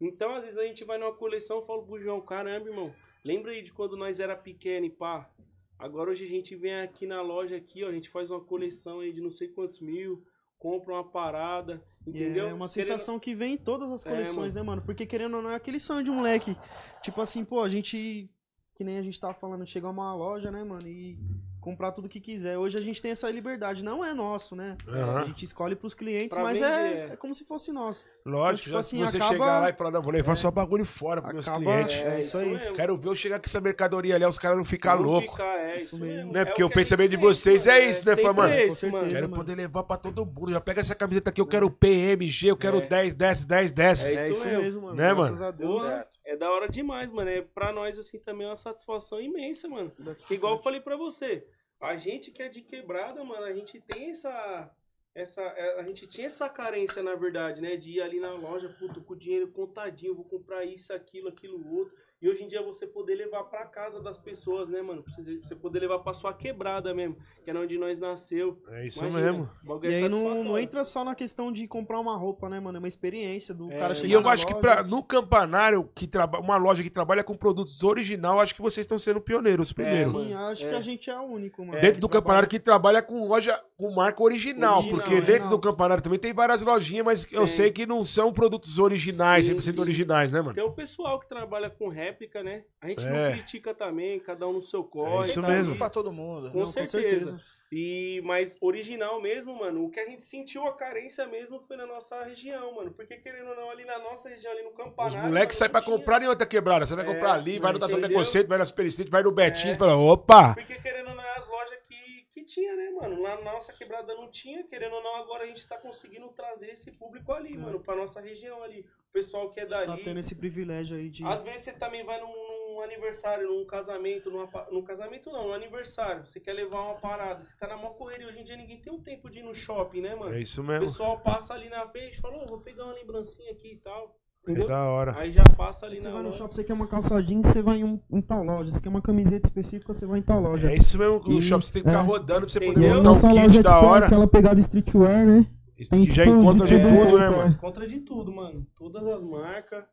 Então, 0.00 0.34
às 0.34 0.44
vezes 0.44 0.58
a 0.58 0.64
gente 0.64 0.84
vai 0.84 0.98
numa 0.98 1.14
coleção 1.14 1.60
e 1.62 1.66
fala 1.66 1.82
pro 1.82 1.98
João, 1.98 2.20
caramba, 2.20 2.68
irmão, 2.68 2.94
lembra 3.24 3.52
aí 3.52 3.62
de 3.62 3.72
quando 3.72 3.96
nós 3.96 4.20
era 4.20 4.36
pequeno 4.36 4.84
e 4.86 4.90
pá? 4.90 5.30
Agora 5.78 6.10
hoje 6.10 6.24
a 6.24 6.28
gente 6.28 6.54
vem 6.54 6.74
aqui 6.80 7.06
na 7.06 7.22
loja 7.22 7.56
aqui, 7.56 7.82
ó, 7.84 7.88
a 7.88 7.92
gente 7.92 8.08
faz 8.10 8.30
uma 8.30 8.40
coleção 8.40 9.00
aí 9.00 9.12
de 9.12 9.20
não 9.22 9.30
sei 9.30 9.48
quantos 9.48 9.78
mil, 9.80 10.22
compra 10.58 10.94
uma 10.94 11.04
parada, 11.04 11.82
entendeu? 12.06 12.44
É 12.48 12.54
uma 12.54 12.66
Querendo- 12.68 12.68
sensação 12.68 13.18
que 13.18 13.34
vem 13.34 13.54
em 13.54 13.58
todas 13.58 13.90
as 13.90 14.04
É, 14.06 14.10
coleções, 14.10 14.54
né, 14.54 14.62
mano? 14.62 14.82
Porque 14.82 15.06
querendo 15.06 15.36
ou 15.36 15.42
não, 15.42 15.50
é 15.50 15.54
aquele 15.54 15.78
sonho 15.80 16.02
de 16.04 16.10
moleque. 16.10 16.56
Tipo 17.02 17.20
assim, 17.20 17.44
pô, 17.44 17.60
a 17.62 17.68
gente. 17.68 18.30
Que 18.74 18.84
nem 18.84 18.98
a 18.98 19.02
gente 19.02 19.18
tava 19.18 19.32
falando, 19.34 19.66
chegar 19.66 19.88
uma 19.88 20.14
loja, 20.14 20.50
né, 20.50 20.62
mano? 20.62 20.86
E 20.86 21.18
comprar 21.66 21.90
tudo 21.90 22.08
que 22.08 22.20
quiser. 22.20 22.56
Hoje 22.56 22.78
a 22.78 22.80
gente 22.80 23.02
tem 23.02 23.10
essa 23.10 23.28
liberdade. 23.28 23.82
Não 23.84 24.04
é 24.04 24.14
nosso, 24.14 24.54
né? 24.54 24.76
Aham. 24.86 25.18
A 25.18 25.24
gente 25.24 25.44
escolhe 25.44 25.74
pros 25.74 25.94
clientes, 25.94 26.36
Pra 26.36 26.44
mas 26.44 26.62
é, 26.62 26.64
é. 26.64 27.08
é 27.12 27.16
como 27.16 27.34
se 27.34 27.44
fosse 27.44 27.72
nosso. 27.72 28.06
Lógico, 28.24 28.62
tipo 28.64 28.72
já 28.74 28.78
assim, 28.78 28.98
se 29.04 29.10
você 29.10 29.16
acaba- 29.16 29.32
chegar 29.32 29.60
lá 29.62 29.70
e 29.70 29.72
falar, 29.72 29.90
não, 29.90 30.00
vou 30.00 30.12
levar 30.12 30.36
só 30.36 30.48
bagulho 30.48 30.84
fora 30.84 31.20
pros 31.20 31.34
meus 31.34 31.48
clientes. 31.48 31.96
É 32.02 32.20
isso 32.20 32.38
aí. 32.38 32.48
mesmo. 32.54 32.74
Quero 32.76 32.96
ver 32.96 33.08
eu 33.08 33.16
chegar 33.16 33.40
com 33.40 33.46
essa 33.46 33.60
mercadoria 33.60 34.14
ali, 34.14 34.24
os 34.24 34.38
caras 34.38 34.56
não 34.56 34.64
ficar 34.64 34.94
loucos. 34.94 35.30
ficar, 35.32 35.58
é 35.58 35.76
Isso 35.78 35.98
mesmo. 35.98 36.32
Né? 36.32 36.42
É 36.42 36.44
Porque 36.44 36.62
o 36.62 36.70
pensamento 36.70 37.10
de 37.10 37.16
vocês 37.16 37.66
mano. 37.66 37.78
é 37.78 37.84
isso, 37.90 38.04
né, 38.06 38.14
mano? 38.32 38.54
esse, 38.54 38.68
Com 38.68 38.74
certeza. 38.74 38.92
mano. 38.92 39.08
Quero 39.10 39.28
mano. 39.28 39.36
poder 39.36 39.54
levar 39.56 39.82
pra 39.82 39.96
todo 39.96 40.24
mundo. 40.24 40.52
Já 40.52 40.60
pega 40.60 40.80
essa 40.80 40.94
camiseta 40.94 41.30
aqui, 41.30 41.40
eu 41.40 41.46
quero 41.46 41.68
PMG, 41.68 42.46
eu 42.48 42.56
quero 42.56 42.78
É. 42.78 42.86
10, 42.86 43.12
10, 43.14 43.44
10, 43.44 43.72
10. 43.72 44.04
É 44.04 44.14
É 44.14 44.30
isso 44.30 44.46
mesmo. 44.46 44.82
mano. 44.82 44.94
Né, 44.94 45.12
Graças 45.14 45.42
a 45.42 45.50
Deus. 45.50 45.82
É 46.24 46.36
da 46.36 46.48
hora 46.50 46.68
demais, 46.68 47.10
mano. 47.12 47.28
É 47.28 47.40
pra 47.42 47.72
nós, 47.72 47.98
assim, 47.98 48.18
também 48.18 48.46
é 48.46 48.50
uma 48.50 48.56
satisfação 48.56 49.20
imensa, 49.20 49.68
mano. 49.68 49.90
Igual 50.30 50.54
eu 50.54 50.58
falei 50.62 50.80
pra 50.80 50.96
você, 50.96 51.44
a 51.80 51.96
gente 51.96 52.30
que 52.30 52.42
é 52.42 52.48
de 52.48 52.62
quebrada, 52.62 53.22
mano, 53.24 53.44
a 53.44 53.52
gente 53.52 53.80
tem 53.80 54.10
essa. 54.10 54.70
Essa, 55.14 55.40
é, 55.40 55.80
a 55.80 55.82
gente 55.82 56.06
tinha 56.06 56.26
essa 56.26 56.46
carência, 56.46 57.02
na 57.02 57.14
verdade, 57.14 57.62
né? 57.62 57.76
De 57.76 57.92
ir 57.92 58.02
ali 58.02 58.20
na 58.20 58.34
loja, 58.34 58.68
puto, 58.78 59.02
com 59.02 59.14
o 59.14 59.18
dinheiro 59.18 59.50
contadinho, 59.50 60.14
vou 60.14 60.26
comprar 60.26 60.64
isso, 60.64 60.92
aquilo, 60.92 61.28
aquilo, 61.28 61.74
outro. 61.74 61.96
E 62.20 62.30
hoje 62.30 62.44
em 62.44 62.48
dia 62.48 62.62
você 62.62 62.86
poder 62.86 63.14
levar 63.14 63.44
pra 63.44 63.66
casa 63.66 64.00
das 64.00 64.16
pessoas, 64.16 64.70
né, 64.70 64.80
mano? 64.80 65.04
Você 65.42 65.54
poder 65.54 65.80
levar 65.80 65.98
pra 65.98 66.14
sua 66.14 66.32
quebrada 66.32 66.94
mesmo, 66.94 67.16
que 67.44 67.50
era 67.50 67.60
onde 67.60 67.76
nós 67.76 67.98
nasceu. 67.98 68.58
É 68.68 68.86
isso 68.86 69.00
Imagina, 69.04 69.20
mesmo. 69.32 69.48
E 69.82 69.86
é 69.86 69.96
aí 69.96 70.08
não, 70.08 70.42
não 70.42 70.58
entra 70.58 70.82
só 70.82 71.04
na 71.04 71.14
questão 71.14 71.52
de 71.52 71.68
comprar 71.68 72.00
uma 72.00 72.16
roupa, 72.16 72.48
né, 72.48 72.58
mano? 72.58 72.78
É 72.78 72.80
uma 72.80 72.88
experiência 72.88 73.54
do 73.54 73.70
É, 73.70 73.78
cara 73.78 73.92
e 73.92 73.96
chegar 73.96 74.08
E 74.08 74.12
eu 74.12 74.22
na 74.22 74.30
acho 74.30 74.46
que 74.46 74.54
loja. 74.54 74.62
pra, 74.62 74.82
no 74.82 75.02
campanário, 75.04 75.90
que 75.94 76.06
traba, 76.06 76.40
uma 76.40 76.56
loja 76.56 76.82
que 76.82 76.88
trabalha 76.88 77.22
com 77.22 77.36
produtos 77.36 77.82
original, 77.84 78.40
acho 78.40 78.54
que 78.54 78.62
vocês 78.62 78.84
estão 78.84 78.98
sendo 78.98 79.20
pioneiros 79.20 79.70
primeiro. 79.74 80.12
mano. 80.14 80.24
Sim, 80.24 80.32
acho 80.34 80.64
É. 80.64 80.68
que 80.70 80.74
a 80.74 80.80
gente 80.80 81.10
é 81.10 81.20
o 81.20 81.24
único, 81.24 81.66
mano. 81.66 81.78
Dentro 81.80 82.00
do 82.00 82.08
Que 82.08 82.12
trabalha- 82.12 82.22
campanário 82.26 82.48
que 82.48 82.58
trabalha 82.58 83.02
com 83.02 83.28
loja 83.28 83.62
com 83.76 83.90
marca 83.94 84.22
original, 84.22 84.78
Original, 84.78 84.98
porque 84.98 85.14
dentro 85.16 85.32
original. 85.32 85.50
do 85.50 85.58
campanário 85.60 86.02
também 86.02 86.18
tem 86.18 86.32
várias 86.32 86.62
lojinhas, 86.62 87.04
mas 87.04 87.30
eu 87.30 87.46
sei 87.46 87.70
que 87.70 87.84
não 87.84 88.06
são 88.06 88.32
produtos 88.32 88.78
originais, 88.78 89.44
Sim, 89.46 89.52
100% 89.52 89.74
sim. 89.74 89.80
originais, 89.82 90.32
né, 90.32 90.40
mano? 90.40 90.54
Tem 90.54 90.64
o 90.64 90.72
pessoal 90.72 91.20
que 91.20 91.28
trabalha 91.28 91.68
com 91.68 91.88
réplica, 92.06 92.42
né? 92.42 92.64
A 92.80 92.88
gente 92.88 93.04
É. 93.04 93.10
não 93.10 93.32
critica 93.32 93.74
também, 93.74 94.18
cada 94.20 94.46
um 94.48 94.52
no 94.54 94.62
seu 94.62 94.82
corre. 94.84 95.24
isso 95.28 95.40
tá 95.40 95.48
mesmo. 95.48 95.70
ali. 95.72 95.78
pra 95.78 95.90
todo 95.90 96.12
mundo. 96.12 96.50
Com 96.50 96.60
Não, 96.60 96.66
certeza. 96.66 97.40
E, 97.72 98.22
mas 98.24 98.56
original 98.60 99.20
mesmo, 99.20 99.52
mano, 99.58 99.84
o 99.86 99.90
que 99.90 99.98
a 99.98 100.06
gente 100.06 100.22
sentiu 100.22 100.64
a 100.68 100.72
carência 100.74 101.26
mesmo 101.26 101.58
foi 101.66 101.76
na 101.76 101.84
nossa 101.84 102.22
região, 102.22 102.72
mano. 102.76 102.92
Porque 102.92 103.16
querendo 103.16 103.48
ou 103.50 103.56
não, 103.56 103.70
ali 103.70 103.84
na 103.84 103.98
nossa 103.98 104.28
região, 104.28 104.52
ali 104.52 104.62
no 104.62 104.70
Os 104.70 104.76
campanário. 104.76 105.18
moleques 105.28 105.56
mano, 105.56 105.58
saem 105.58 105.72
pra 105.72 105.80
tinha- 105.82 105.96
comprar 105.96 106.22
em 106.22 106.28
outra 106.28 106.46
quebrada. 106.46 106.86
Você 106.86 106.94
vai 106.94 107.04
É, 107.04 107.12
comprar 107.12 107.32
ali, 107.32 107.58
vai 107.58 107.72
no 107.72 107.78
Tação? 107.80 108.00
Preconceito, 108.00 108.46
vai 108.46 108.58
na 108.58 108.64
Super 108.64 108.86
Street, 108.86 109.10
vai 109.10 109.22
no 109.24 109.32
Betinho, 109.32 109.72
É. 109.72 109.76
fala, 109.76 109.96
opa! 109.96 110.54
Porque 110.54 110.76
querendo 110.80 111.08
ou 111.08 111.16
não, 111.16 111.24
é 111.24 111.38
as 111.38 111.48
lojas 111.48 111.76
que, 111.82 111.96
que 112.32 112.44
tinha, 112.44 112.76
né, 112.76 112.88
mano? 112.90 113.20
Lá 113.20 113.34
na 113.42 113.52
nossa 113.54 113.72
quebrada 113.72 114.14
não 114.14 114.30
tinha, 114.30 114.62
querendo 114.62 114.94
ou 114.94 115.02
não, 115.02 115.16
agora 115.16 115.42
a 115.42 115.46
gente 115.46 115.66
tá 115.66 115.76
conseguindo 115.76 116.28
trazer 116.28 116.70
esse 116.70 116.92
público 116.92 117.32
ali, 117.32 117.54
É. 117.54 117.58
mano, 117.58 117.80
pra 117.80 117.96
nossa 117.96 118.20
região 118.20 118.62
ali. 118.62 118.86
O 119.16 119.18
pessoal 119.18 119.48
que 119.48 119.60
é 119.60 119.64
Tá 119.64 119.82
dali. 119.82 120.02
tendo 120.04 120.20
esse 120.20 120.34
privilégio 120.34 120.94
aí 120.94 121.08
de. 121.08 121.24
Às 121.24 121.42
vezes 121.42 121.62
você 121.62 121.72
também 121.72 122.04
vai 122.04 122.20
num, 122.20 122.26
num 122.74 122.82
aniversário, 122.82 123.48
num 123.48 123.64
casamento, 123.64 124.30
numa, 124.30 124.46
num 124.70 124.82
casamento 124.82 125.32
não, 125.32 125.48
num 125.48 125.54
aniversário. 125.54 126.26
Você 126.26 126.38
quer 126.38 126.52
levar 126.52 126.82
uma 126.82 126.94
parada, 126.96 127.42
você 127.42 127.56
tá 127.56 127.66
na 127.66 127.76
maior 127.76 127.94
correria. 127.94 128.26
Hoje 128.28 128.40
em 128.40 128.44
dia 128.44 128.56
ninguém 128.58 128.78
tem 128.78 128.92
o 128.92 128.98
tempo 128.98 129.30
de 129.30 129.38
ir 129.38 129.42
no 129.42 129.54
shopping, 129.54 130.02
né, 130.02 130.14
mano? 130.14 130.34
É 130.34 130.40
isso 130.42 130.60
O 130.60 130.64
mesmo. 130.64 130.84
pessoal 130.84 131.18
passa 131.20 131.54
ali 131.54 131.70
na 131.70 131.88
frente 131.88 132.18
e 132.18 132.20
fala, 132.20 132.36
"Ô, 132.42 132.46
vou 132.46 132.58
pegar 132.60 132.84
uma 132.84 132.92
lembrancinha 132.92 133.50
aqui 133.52 133.72
e 133.72 133.76
tal. 133.78 134.14
É 134.48 134.52
da 134.66 134.84
hora. 134.84 135.14
Aí 135.18 135.32
já 135.32 135.42
passa 135.56 135.86
ali 135.86 136.00
Você 136.00 136.08
na 136.08 136.14
vai 136.14 136.22
no 136.22 136.32
shopping, 136.34 136.54
você 136.54 136.62
quer 136.64 136.72
uma 136.74 136.86
calça 136.86 137.20
jeans, 137.22 137.46
você 137.46 137.62
vai 137.62 137.78
em, 137.78 137.84
um, 137.84 137.98
em 138.12 138.20
tal 138.20 138.44
loja. 138.44 138.70
Você 138.70 138.80
quer 138.82 138.90
uma 138.90 139.00
camiseta 139.02 139.48
específica, 139.48 139.92
você 139.94 140.04
vai 140.06 140.18
em 140.18 140.22
tal 140.22 140.40
loja. 140.40 140.70
É 140.70 140.76
isso 140.76 140.96
mesmo, 140.98 141.20
no 141.20 141.38
E- 141.38 141.42
shopping 141.42 141.64
você 141.66 141.72
tem 141.72 141.82
que 141.82 141.88
ficar 141.88 142.02
é. 142.02 142.06
rodando 142.06 142.40
pra 142.42 142.48
você 142.50 142.60
poder 142.60 142.70
Entendeu? 142.78 143.02
montar 143.02 143.26
um 143.26 143.30
kit 143.30 143.40
loja, 143.46 143.62
da 143.62 143.72
tipo, 143.74 143.84
é 143.86 143.88
hora. 143.88 144.06
aquela 144.06 144.26
pegada 144.28 144.60
streetwear, 144.60 145.26
né? 145.26 145.46
Isso 145.78 145.90
Tem 145.90 146.04
que 146.06 146.12
já 146.12 146.24
tudo, 146.24 146.40
encontra 146.40 146.66
de 146.66 146.80
tudo, 146.80 146.88
tudo, 147.04 147.18
né, 147.18 147.28
mano? 147.30 147.58
Contra 147.58 147.86
de 147.86 148.00
tudo, 148.00 148.32
mano. 148.32 148.66
Todas 148.78 149.06
as 149.06 149.22
marcas. 149.22 149.84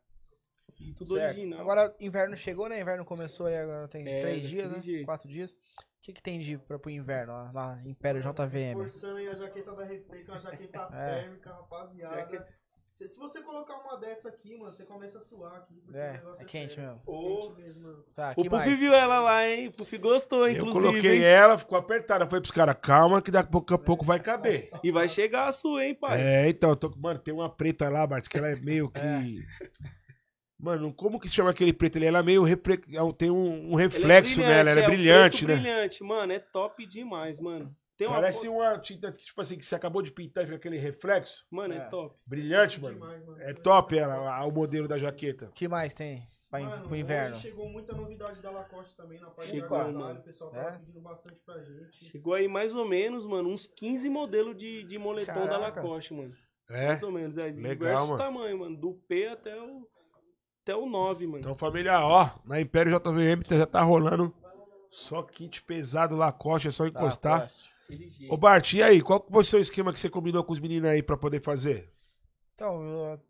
E 0.80 0.92
tudo 0.94 1.14
Certo. 1.14 1.36
original. 1.36 1.60
Agora, 1.60 1.94
inverno 2.00 2.36
chegou, 2.36 2.68
né? 2.68 2.80
Inverno 2.80 3.04
começou 3.04 3.46
aí, 3.46 3.56
agora 3.56 3.86
tem 3.88 4.06
É, 4.08 4.20
três 4.20 4.48
dias, 4.48 4.72
né? 4.72 4.80
jeito. 4.80 5.04
Quatro 5.04 5.28
dias. 5.28 5.52
O 5.52 5.56
que, 6.02 6.12
que 6.12 6.22
tem 6.22 6.38
de 6.40 6.58
pra, 6.58 6.78
pro 6.78 6.90
inverno 6.90 7.32
lá, 7.32 7.50
lá 7.52 7.82
Império 7.86 8.20
JVM? 8.20 8.72
Forçando 8.74 9.16
aí 9.18 9.28
a 9.28 9.34
jaqueta 9.34 9.72
da 9.72 9.84
Replay, 9.84 10.24
que 10.24 10.30
é 10.30 10.34
uma 10.34 10.40
jaqueta 10.40 10.88
É. 10.92 11.14
térmica, 11.22 11.50
rapaziada. 11.50 12.16
Jaqueta- 12.16 12.48
Se, 12.94 13.08
se 13.08 13.18
você 13.18 13.42
colocar 13.42 13.74
uma 13.78 13.98
dessa 13.98 14.28
aqui, 14.28 14.56
mano, 14.56 14.72
você 14.72 14.84
começa 14.84 15.18
a 15.18 15.22
suar 15.22 15.56
aqui. 15.56 15.74
porque 15.80 15.98
o 15.98 16.00
É, 16.00 16.12
negócio 16.12 16.42
é 16.44 16.46
quente 16.46 16.74
sério. 16.74 16.90
mesmo. 16.90 17.02
Ô, 17.06 17.48
Quente 17.50 17.60
mesmo, 17.62 17.82
mano. 17.82 18.04
Tá, 18.14 18.30
o 18.36 18.42
que 18.42 18.48
Puff 18.48 18.66
mais? 18.66 18.78
viu 18.78 18.94
ela 18.94 19.20
lá, 19.20 19.48
hein? 19.50 19.66
O 19.66 19.72
Puff 19.72 19.98
gostou, 19.98 20.46
Eu 20.46 20.52
inclusive. 20.54 20.86
coloquei 20.86 21.16
hein? 21.16 21.24
ela, 21.24 21.58
ficou 21.58 21.76
apertada. 21.76 22.24
Foi 22.28 22.40
pros 22.40 22.52
caras, 22.52 22.76
calma 22.80 23.20
que 23.20 23.32
daqui 23.32 23.48
a 23.48 23.50
pouco, 23.50 23.74
a 23.74 23.78
pouco 23.78 24.04
vai 24.04 24.20
caber. 24.20 24.70
E 24.84 24.92
vai 24.92 25.08
chegar 25.08 25.48
a 25.48 25.52
sua, 25.52 25.84
hein, 25.84 25.94
pai? 25.96 26.20
É, 26.22 26.48
então, 26.48 26.70
eu 26.70 26.76
tô, 26.76 26.88
mano, 26.96 27.18
tem 27.18 27.34
uma 27.34 27.48
preta 27.50 27.88
lá, 27.88 28.06
Bart, 28.06 28.28
que 28.28 28.38
ela 28.38 28.48
é 28.48 28.56
meio 28.56 28.88
que. 28.90 29.00
Mano, 30.56 30.94
como 30.94 31.20
que 31.20 31.28
se 31.28 31.34
chama 31.34 31.50
aquele 31.50 31.72
preto 31.74 31.98
ali? 31.98 32.06
Ela 32.06 32.20
é 32.20 32.22
meio. 32.22 32.42
Refle... 32.42 32.78
Tem 33.18 33.30
um, 33.30 33.72
um 33.72 33.72
Ele 33.72 33.82
é 33.82 33.86
reflexo 33.86 34.40
nela, 34.40 34.70
ela 34.70 34.80
é 34.80 34.84
o 34.84 34.90
brilhante, 34.90 35.44
preto 35.44 35.48
né? 35.48 35.60
brilhante, 35.62 36.02
mano. 36.04 36.32
É 36.32 36.38
top 36.38 36.86
demais, 36.86 37.38
mano. 37.40 37.74
Tem 37.96 38.08
uma 38.08 38.16
Parece 38.16 38.46
foto- 38.46 38.52
uma 38.58 38.78
tinta 38.80 39.12
que, 39.12 39.24
tipo 39.24 39.40
assim, 39.40 39.56
que 39.56 39.64
você 39.64 39.74
acabou 39.74 40.02
de 40.02 40.10
pintar 40.10 40.42
e 40.42 40.46
fica 40.46 40.56
aquele 40.56 40.76
reflexo. 40.78 41.44
Mano, 41.50 41.74
é, 41.74 41.78
É. 41.78 41.80
top. 41.88 42.16
Brilhante, 42.26 42.80
mano. 42.80 42.94
Demais, 42.94 43.24
mano. 43.24 43.40
É 43.40 43.52
top 43.54 43.96
ela, 43.96 44.34
a- 44.36 44.44
o 44.44 44.50
modelo 44.50 44.88
da 44.88 44.98
jaqueta. 44.98 45.50
que 45.54 45.68
mais 45.68 45.94
tem 45.94 46.26
pra, 46.50 46.60
in- 46.60 46.64
Mano, 46.66 46.86
pro 46.88 46.96
inverno? 46.96 47.36
chegou 47.36 47.68
muita 47.68 47.94
novidade 47.94 48.42
da 48.42 48.50
Lacoste 48.50 48.96
também 48.96 49.20
na 49.20 49.30
parte 49.30 49.50
Chegou, 49.50 49.68
de 49.68 49.74
agasalho, 49.74 49.98
mano. 49.98 50.20
O 50.20 50.22
pessoal 50.24 50.54
É? 50.54 50.64
tava 50.64 50.78
pedindo 50.80 51.00
bastante 51.00 51.40
pra 51.46 51.62
gente. 51.62 52.04
Chegou 52.06 52.34
aí 52.34 52.48
mais 52.48 52.74
ou 52.74 52.84
menos, 52.88 53.24
mano, 53.26 53.48
uns 53.50 53.66
15 53.68 54.08
modelos 54.10 54.56
de, 54.56 54.82
de 54.84 54.98
moletom 54.98 55.32
da 55.46 55.48
Caraca. 55.48 55.80
Lacoste, 55.82 56.14
mano. 56.14 56.34
É? 56.70 56.88
Mais 56.88 57.02
ou 57.02 57.12
menos. 57.12 57.36
É, 57.38 57.50
de 57.50 57.60
Legal, 57.60 57.74
diversos 57.76 58.08
mano. 58.08 58.18
tamanhos, 58.18 58.58
mano. 58.58 58.76
Do 58.76 58.94
P 59.06 59.28
até 59.28 59.54
o, 59.60 59.86
até 60.62 60.74
o 60.74 60.86
9, 60.86 61.26
mano. 61.26 61.38
Então, 61.40 61.54
família, 61.54 62.00
ó, 62.04 62.30
na 62.44 62.60
Império 62.60 62.90
JVM 62.98 63.42
já 63.56 63.66
tá 63.66 63.82
rolando 63.82 64.34
só 64.90 65.22
kit 65.22 65.62
pesado 65.62 66.16
Lacoste, 66.16 66.68
é 66.68 66.70
só 66.70 66.84
Tá, 66.84 67.00
encostar. 67.00 67.40
poste. 67.42 67.73
Ô 68.30 68.36
Bart, 68.36 68.72
e 68.74 68.82
aí, 68.82 69.00
qual 69.02 69.24
foi 69.30 69.42
o 69.42 69.44
seu 69.44 69.60
esquema 69.60 69.92
que 69.92 70.00
você 70.00 70.08
combinou 70.08 70.42
com 70.44 70.52
os 70.52 70.60
meninos 70.60 70.88
aí 70.88 71.02
pra 71.02 71.16
poder 71.16 71.40
fazer? 71.42 71.90
Então, 72.54 72.82
eu- 72.82 73.20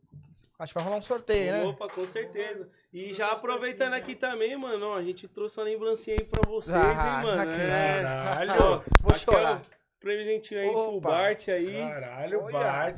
acho 0.58 0.72
que 0.72 0.74
vai 0.78 0.84
rolar 0.84 0.98
um 0.98 1.02
sorteio, 1.02 1.52
né? 1.52 1.64
Opa, 1.64 1.88
com 1.88 2.06
certeza. 2.06 2.68
E 2.92 3.12
já 3.12 3.32
aproveitando 3.32 3.94
aqui 3.94 4.14
também, 4.14 4.56
mano, 4.56 4.86
ó, 4.90 4.96
a 4.96 5.02
gente 5.02 5.26
trouxe 5.26 5.58
uma 5.58 5.64
lembrancinha 5.64 6.16
aí 6.20 6.24
pra 6.26 6.42
vocês, 6.48 6.74
Ah, 6.76 7.18
hein, 7.20 7.26
mano. 7.26 7.50
É. 7.50 8.02
Caralho. 8.02 8.62
Ó, 8.62 8.82
Vou 9.00 9.14
chorar. 9.18 9.62
Presentinho 9.98 10.60
aí 10.60 10.70
pro 10.70 10.96
Opa. 10.96 11.08
Bart 11.08 11.48
aí. 11.48 11.72
Caralho, 11.80 12.42
Olha. 12.42 12.52
Bart. 12.52 12.96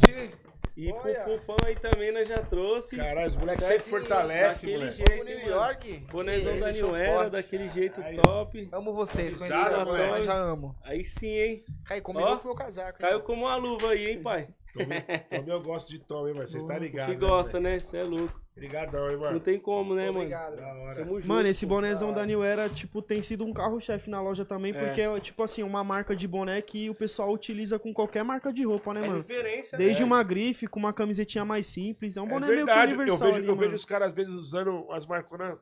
E 0.77 0.93
pro. 0.93 1.15
Pufão 1.39 1.57
aí 1.65 1.75
também 1.75 2.13
nós 2.13 2.29
já 2.29 2.37
trouxe. 2.39 2.97
Caralho, 2.97 3.29
os 3.29 3.37
moleques 3.37 3.65
sempre 3.65 3.89
fortalecem, 3.89 4.79
Daquele 4.79 4.93
moleque. 4.93 4.97
jeito, 5.11 5.25
New 5.25 5.39
mano. 5.39 5.49
York. 5.51 5.99
Bonezão 6.13 6.53
que 6.55 6.61
da 6.61 6.73
New 6.73 6.95
Era, 6.97 7.13
forte. 7.15 7.31
daquele 7.31 7.69
jeito 7.71 8.01
Aí, 8.03 8.17
top. 8.17 8.69
Amo 8.73 8.93
vocês, 8.95 9.33
conheci 9.35 9.57
moleque. 9.57 10.11
mas 10.11 10.25
já 10.27 10.35
amo. 10.35 10.77
Aí 10.83 11.03
sim, 11.03 11.29
hein? 11.31 11.65
Cai, 11.87 12.01
combinou 12.03 12.29
Ó, 12.33 12.37
com 12.37 12.45
o 12.45 12.47
meu 12.49 12.55
casaco. 12.55 12.99
Caiu 12.99 13.19
hein? 13.19 13.25
como 13.25 13.43
uma 13.47 13.57
luva 13.57 13.91
aí, 13.93 14.05
hein, 14.05 14.23
pai? 14.23 14.49
Tommy, 14.77 15.01
Tommy, 15.31 15.51
eu 15.51 15.61
gosto 15.63 15.89
de 15.91 15.99
Tommy, 15.99 16.33
mas 16.35 16.51
vocês 16.51 16.65
tá 16.65 16.79
ligados. 16.79 17.15
Que 17.15 17.21
gosta, 17.21 17.59
né? 17.61 17.79
Você 17.79 17.99
é 17.99 18.03
louco. 18.05 18.41
Obrigadão, 18.57 19.07
hein, 19.11 19.17
Não 19.17 19.21
mano. 19.21 19.41
tem 19.41 19.59
como, 19.61 19.95
né, 19.95 20.07
mano? 20.07 20.19
Obrigado. 20.21 20.57
Da. 20.57 20.95
Tamo 20.95 21.17
junto. 21.21 21.29
Mano, 21.29 21.47
esse 21.49 21.67
pô. 21.67 21.75
bonezão 21.75 22.11
da 22.13 22.25
New 22.25 22.43
Era, 22.43 22.69
tipo, 22.71 23.03
tem 23.03 23.21
sido 23.21 23.45
um 23.45 23.53
carro-chefe 23.53 24.09
na 24.09 24.19
loja 24.21 24.47
também, 24.47 24.73
É. 24.75 24.85
porque 24.87 25.01
é, 25.03 25.21
tipo 25.21 25.43
assim, 25.43 25.63
uma 25.63 25.85
marca 25.85 26.17
de 26.17 26.27
boné 26.27 26.63
que 26.63 26.89
o 26.89 26.95
pessoal 26.95 27.31
utiliza 27.33 27.79
com 27.79 27.93
qualquer 27.93 28.25
marca 28.25 28.51
de 28.51 28.65
roupa, 28.65 28.95
né, 28.95 29.03
É 29.05 29.07
mano? 29.09 29.19
referência, 29.19 29.77
Desde 29.77 30.01
né? 30.03 30.07
uma 30.07 30.23
grife 30.23 30.67
com 30.67 30.79
uma 30.81 30.93
camisetinha 30.93 31.45
mais 31.45 31.67
simples. 31.67 32.17
É 32.17 32.23
um 32.23 32.27
É 32.27 32.29
boné 32.31 32.47
meio 32.47 32.61
que 32.61 32.65
verdade, 32.67 32.93
eu 32.93 32.99
universal 32.99 33.27
vejo, 33.29 33.39
ali, 33.41 33.47
eu 33.49 33.55
mano. 33.55 33.61
vejo 33.67 33.75
os 33.77 33.85
caras 33.85 34.09
às 34.09 34.15
vezes 34.15 34.33
usando 34.33 34.87
as 34.91 35.05
marconas 35.07 35.59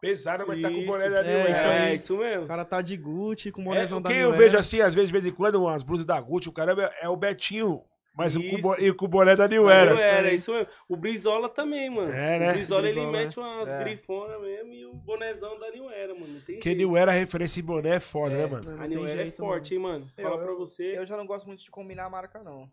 pesadas, 0.00 0.46
mas 0.48 0.58
tá 0.58 0.68
com 0.68 0.74
o 0.74 0.78
Isso, 0.78 0.86
boné 0.90 1.10
da 1.10 1.22
New 1.22 1.30
é, 1.30 1.40
Era. 1.42 1.50
isso 1.52 1.68
aí. 1.68 1.78
É, 1.78 1.94
isso 1.94 2.16
mesmo. 2.16 2.44
O 2.44 2.48
cara 2.48 2.64
tá 2.64 2.82
de 2.82 2.96
Gucci, 2.96 3.52
com 3.52 3.60
o 3.60 3.64
É, 3.64 3.66
bonézão 3.66 4.00
da 4.02 4.08
quem 4.08 4.18
New 4.18 4.28
eu 4.28 4.32
Era. 4.34 4.42
vejo 4.42 4.56
assim, 4.58 4.80
às 4.80 4.94
vezes, 4.94 5.08
de 5.10 5.12
vez 5.12 5.26
em 5.26 5.30
quando, 5.32 5.56
umas 5.62 5.82
blusas 5.84 6.06
da 6.06 6.20
Gucci, 6.20 6.48
o 6.48 6.52
caramba, 6.52 6.90
é 7.00 7.08
o 7.08 7.16
Betinho. 7.16 7.82
Mas 8.22 8.36
o 8.36 8.40
e 8.78 8.92
com 8.92 9.04
o 9.06 9.08
boné 9.08 9.34
da 9.34 9.48
New 9.48 9.62
New 9.62 9.70
Era. 9.70 10.00
Era, 10.00 10.32
isso 10.32 10.52
mesmo. 10.52 10.68
O 10.88 10.96
Brizola 10.96 11.48
também, 11.48 11.88
mano. 11.88 12.12
É, 12.12 12.38
né? 12.38 12.50
O 12.50 12.52
Brizola, 12.52 12.80
ele 12.82 12.92
Brizola, 12.92 13.12
mete 13.12 13.38
umas 13.40 13.68
É. 13.68 13.78
grifonas 13.84 14.40
mesmo 14.40 14.72
e 14.72 14.84
o 14.86 14.94
bonezão 14.94 15.58
da 15.58 15.70
New 15.70 15.90
Era, 15.90 16.14
mano. 16.14 16.26
Não 16.34 16.40
tem 16.40 16.56
Porque 16.56 16.68
jeito. 16.70 16.78
New 16.78 16.96
Era 16.96 17.12
referência 17.12 17.60
em 17.60 17.64
boné 17.64 17.96
é 17.96 18.00
foda, 18.00 18.34
É. 18.34 18.38
né, 18.38 18.46
mano? 18.46 18.62
Não, 18.66 18.76
não 18.76 18.84
A 18.84 18.86
New 18.86 19.06
Era 19.06 19.22
é 19.22 19.26
forte, 19.30 19.74
hein, 19.74 19.80
mano. 19.80 20.10
Eu- 20.16 20.30
Fala 20.30 20.42
pra 20.44 20.54
você. 20.54 20.98
Eu 20.98 21.06
já 21.06 21.16
não 21.16 21.26
gosto 21.26 21.46
muito 21.46 21.62
de 21.64 21.70
combinar 21.70 22.04
a 22.04 22.10
marca, 22.10 22.42
não. 22.42 22.70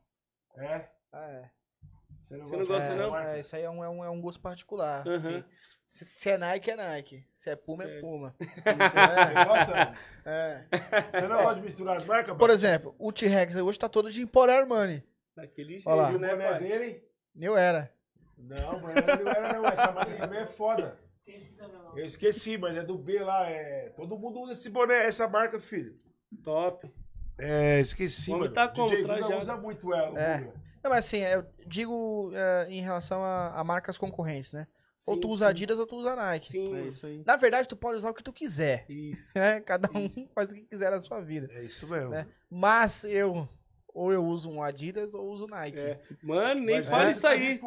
É. 0.58 0.86
Ah, 1.14 1.28
é. 1.30 1.50
Você 2.30 2.58
não 2.58 2.66
gosta, 2.66 2.90
é, 2.92 2.96
não? 2.96 3.18
É, 3.18 3.40
isso 3.40 3.56
aí 3.56 3.64
é 3.64 3.70
um, 3.70 3.82
é 3.84 3.90
um, 3.90 4.04
é 4.04 4.10
um 4.10 4.20
gosto 4.22 4.42
particular. 4.42 5.08
Assim. 5.08 5.42
Se, 5.86 6.04
se 6.04 6.30
é 6.30 6.38
Nike, 6.38 6.70
é 6.72 6.76
Nike. 6.76 7.26
Se 7.34 7.50
é 7.50 7.56
Puma, 7.56 7.86
é 7.86 7.88
Certo. 7.88 8.02
Puma. 8.02 8.36
Você 8.42 9.46
gosta? 9.46 9.96
É. 10.26 10.64
Você 11.14 11.28
não 11.30 11.38
gosta 11.38 11.56
de 11.56 11.62
misturar 11.62 11.96
as 11.96 12.06
marcas? 12.06 12.36
Por 12.36 12.42
mano? 12.42 12.54
exemplo, 12.54 12.94
o 13.00 13.14
T-Rex 13.14 13.56
hoje 13.56 13.80
tá 13.80 13.88
todo 13.88 14.12
de 14.12 14.22
Emporio 14.22 14.54
Armani. 14.54 15.02
Daquele 15.38 15.74
jeito, 15.74 15.88
Olha 15.88 16.02
lá. 16.02 16.10
o 16.10 16.18
né, 16.18 16.30
boné 16.30 16.50
pai? 16.50 16.60
dele? 16.60 17.04
New 17.36 17.56
Era. 17.56 17.94
Não, 18.36 18.80
mas 18.82 18.96
não 18.96 19.14
é 19.14 19.18
New 19.18 19.28
Era 19.30 19.54
não. 19.54 19.66
Essa 19.68 19.92
marca 19.92 20.18
também 20.18 20.40
é 20.40 20.46
foda. 20.48 20.98
Eu 21.96 22.06
esqueci, 22.06 22.58
mas 22.58 22.76
é 22.76 22.82
do 22.84 22.98
B 22.98 23.20
lá. 23.20 23.48
É... 23.48 23.90
Todo 23.96 24.18
mundo 24.18 24.40
usa 24.42 24.54
esse 24.54 24.68
boné, 24.70 25.06
essa 25.06 25.28
marca, 25.28 25.60
filho. 25.60 25.96
Top. 26.44 26.92
É, 27.38 27.80
esqueci, 27.80 28.32
O 28.32 28.34
homem 28.34 28.44
mano. 28.50 28.54
tá 28.56 28.68
como? 28.68 28.90
DJ 28.90 29.04
Guga 29.04 29.38
usa 29.38 29.56
muito 29.56 29.94
ela. 29.94 30.12
o 30.12 30.18
É. 30.18 30.40
Guga. 30.40 30.54
Não, 30.84 30.90
mas 30.92 31.06
assim, 31.06 31.20
eu 31.20 31.46
digo 31.68 32.32
é, 32.34 32.68
em 32.70 32.82
relação 32.82 33.24
a, 33.24 33.60
a 33.60 33.64
marcas 33.64 33.96
concorrentes, 33.98 34.54
né? 34.54 34.66
ou 35.06 35.14
Sim, 35.14 35.22
tu 35.22 35.28
usa 35.30 35.46
sim. 35.46 35.50
Adidas 35.52 35.78
ou 35.78 35.86
tu 35.86 35.98
usa 35.98 36.16
Nike. 36.16 36.52
Sim, 36.52 36.76
É 36.76 36.82
isso 36.88 37.06
aí. 37.06 37.24
Na 37.24 37.36
verdade, 37.36 37.68
tu 37.68 37.76
pode 37.76 37.98
usar 37.98 38.10
o 38.10 38.14
que 38.16 38.24
tu 38.24 38.34
quiser. 38.34 38.86
Isso. 38.90 39.32
Né? 39.38 39.60
Cada 39.68 39.88
um 39.96 40.10
faz 40.34 40.52
o 40.52 40.56
que 40.56 40.62
quiser 40.62 40.90
na 40.90 41.00
sua 41.00 41.20
vida. 41.22 41.48
É 41.54 41.64
isso 41.64 41.86
mesmo. 41.88 42.10
Né? 42.10 42.26
Mas 42.50 43.04
eu, 43.04 43.48
ou 43.98 44.14
eu 44.14 44.24
uso 44.24 44.50
um 44.52 44.62
Adidas 44.62 45.16
ou 45.16 45.26
uso 45.30 45.48
Nike. 45.48 45.80
É. 45.80 46.00
Mano, 46.22 46.62
nem 46.62 46.78
Mas 46.78 46.88
fala 46.90 47.04
essa 47.04 47.12
isso 47.12 47.22
tá 47.22 47.30
aí. 47.30 47.60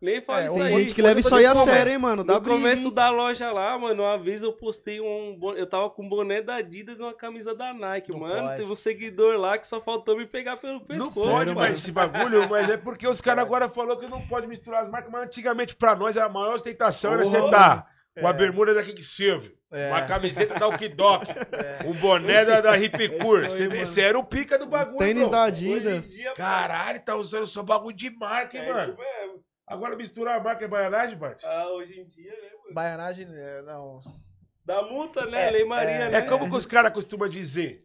Nem 0.00 0.20
fala 0.22 0.42
É, 0.42 0.46
isso 0.46 0.54
o 0.56 0.62
aí. 0.62 0.68
Tem 0.70 0.78
gente 0.78 0.94
que 0.94 1.02
leva 1.02 1.18
isso 1.20 1.34
aí 1.34 1.44
a 1.44 1.54
sério, 1.54 1.92
hein, 1.92 1.98
mano. 1.98 2.22
Dá 2.22 2.34
No 2.34 2.40
briga, 2.40 2.56
começo 2.56 2.88
hein? 2.88 2.94
da 2.94 3.10
loja 3.10 3.50
lá, 3.50 3.76
mano, 3.78 4.02
uma 4.04 4.16
vez 4.16 4.42
eu 4.42 4.52
postei 4.52 5.00
um. 5.00 5.38
Eu 5.56 5.66
tava 5.66 5.90
com 5.90 6.04
um 6.04 6.08
boné 6.08 6.40
da 6.40 6.54
Adidas 6.56 7.00
e 7.00 7.02
uma 7.02 7.12
camisa 7.12 7.54
da 7.54 7.74
Nike. 7.74 8.12
Não 8.12 8.20
mano, 8.20 8.48
pode. 8.48 8.60
teve 8.60 8.72
um 8.72 8.76
seguidor 8.76 9.36
lá 9.38 9.58
que 9.58 9.66
só 9.66 9.80
faltou 9.80 10.16
me 10.16 10.26
pegar 10.26 10.56
pelo 10.58 10.74
Não 10.74 10.80
pescoço. 10.80 11.14
pode 11.22 11.36
Sério, 11.38 11.54
mais 11.54 11.70
mano. 11.70 11.74
esse 11.74 11.90
bagulho, 11.92 12.48
mas 12.48 12.68
é 12.70 12.76
porque 12.76 13.06
os 13.08 13.20
caras 13.20 13.44
agora 13.44 13.68
falaram 13.68 13.98
que 14.00 14.06
não 14.06 14.20
pode 14.28 14.46
misturar 14.46 14.82
as 14.84 14.88
marcas, 14.88 15.10
mas 15.10 15.24
antigamente 15.24 15.74
pra 15.74 15.96
nós 15.96 16.16
a 16.16 16.28
maior 16.28 16.54
ostentação 16.54 17.12
era 17.12 17.22
Oh. 17.22 17.24
você 17.24 17.50
dar 17.50 17.86
uma 18.16 18.32
bermuda 18.32 18.72
da 18.74 18.82
Quicksilver, 18.82 19.52
É. 19.72 19.88
uma 19.88 20.06
camiseta 20.06 20.54
da 20.58 20.68
Okidok, 20.68 21.26
É. 21.30 21.86
um 21.86 21.94
boné 21.94 22.44
da, 22.44 22.60
da 22.60 22.72
Ripcur. 22.72 23.48
Você 23.48 24.02
era 24.02 24.18
o 24.18 24.24
pica 24.24 24.58
do 24.58 24.66
bagulho, 24.66 24.98
Tênis 24.98 25.22
bro. 25.22 25.30
da 25.32 25.44
Adidas. 25.44 26.10
dia, 26.10 26.32
Caralho, 26.34 27.00
tá 27.00 27.16
usando 27.16 27.46
só 27.46 27.62
bagulho 27.62 27.96
de 27.96 28.10
marca, 28.10 28.56
hein, 28.58 28.64
é 28.64 28.72
mano? 28.72 28.92
isso 28.92 28.98
mesmo. 28.98 29.44
Agora 29.66 29.96
misturar 29.96 30.38
a 30.38 30.42
marca 30.42 30.64
é 30.64 30.68
baianagem, 30.68 31.16
Bart? 31.16 31.42
Ah, 31.44 31.68
hoje 31.70 31.98
em 31.98 32.04
dia, 32.04 32.30
né, 32.30 32.48
mano? 32.62 32.74
Baianagem, 32.74 33.26
é, 33.30 33.62
não. 33.62 34.00
Da 34.64 34.82
multa, 34.82 35.24
né? 35.26 35.48
É, 35.48 35.50
Lei 35.50 35.64
Maria, 35.64 35.90
é. 35.90 36.10
né? 36.10 36.18
É 36.18 36.22
como 36.22 36.48
que 36.50 36.56
os 36.56 36.66
caras 36.66 36.92
costumam 36.92 37.28
dizer. 37.28 37.84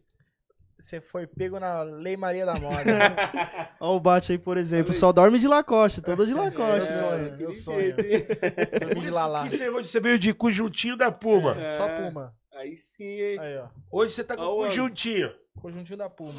Você 0.79 1.01
foi 1.01 1.25
pego 1.25 1.59
na 1.59 1.81
Lei 1.81 2.15
Maria 2.15 2.45
da 2.45 2.53
Moda. 2.53 2.77
Ó 3.79 3.95
o 3.95 3.99
Bate 3.99 4.31
aí, 4.33 4.37
por 4.37 4.57
exemplo. 4.57 4.91
Olha. 4.91 4.99
Só 4.99 5.11
dorme 5.11 5.39
de 5.39 5.47
Lacoste, 5.47 6.01
todo 6.01 6.25
de 6.25 6.33
meu 6.35 6.43
Lacoste. 6.43 6.93
sonho, 6.93 7.37
meu 7.37 7.51
sonho. 7.53 7.79
jeito, 7.81 8.01
hein? 8.01 8.79
Dormi 8.79 9.01
de 9.01 9.09
lalá. 9.09 9.43
Que 9.43 9.57
você, 9.57 9.69
hoje 9.69 9.89
você 9.89 9.99
veio 9.99 10.19
de 10.19 10.33
conjuntinho 10.33 10.95
da 10.95 11.11
Puma. 11.11 11.59
É. 11.59 11.69
Só 11.69 11.87
Puma. 11.89 12.33
Aí 12.53 12.75
sim, 12.75 13.03
hein? 13.03 13.39
Aí, 13.39 13.57
ó. 13.57 13.67
Hoje 13.91 14.13
você 14.13 14.23
tá 14.23 14.37
com 14.37 14.43
conjuntinho. 14.43 15.31
Conjuntinho 15.59 15.97
da 15.97 16.09
Puma. 16.09 16.33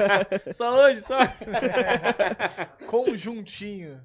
Só 0.52 0.84
hoje, 0.84 1.02
só. 1.02 1.18
Conjuntinho. 2.88 4.00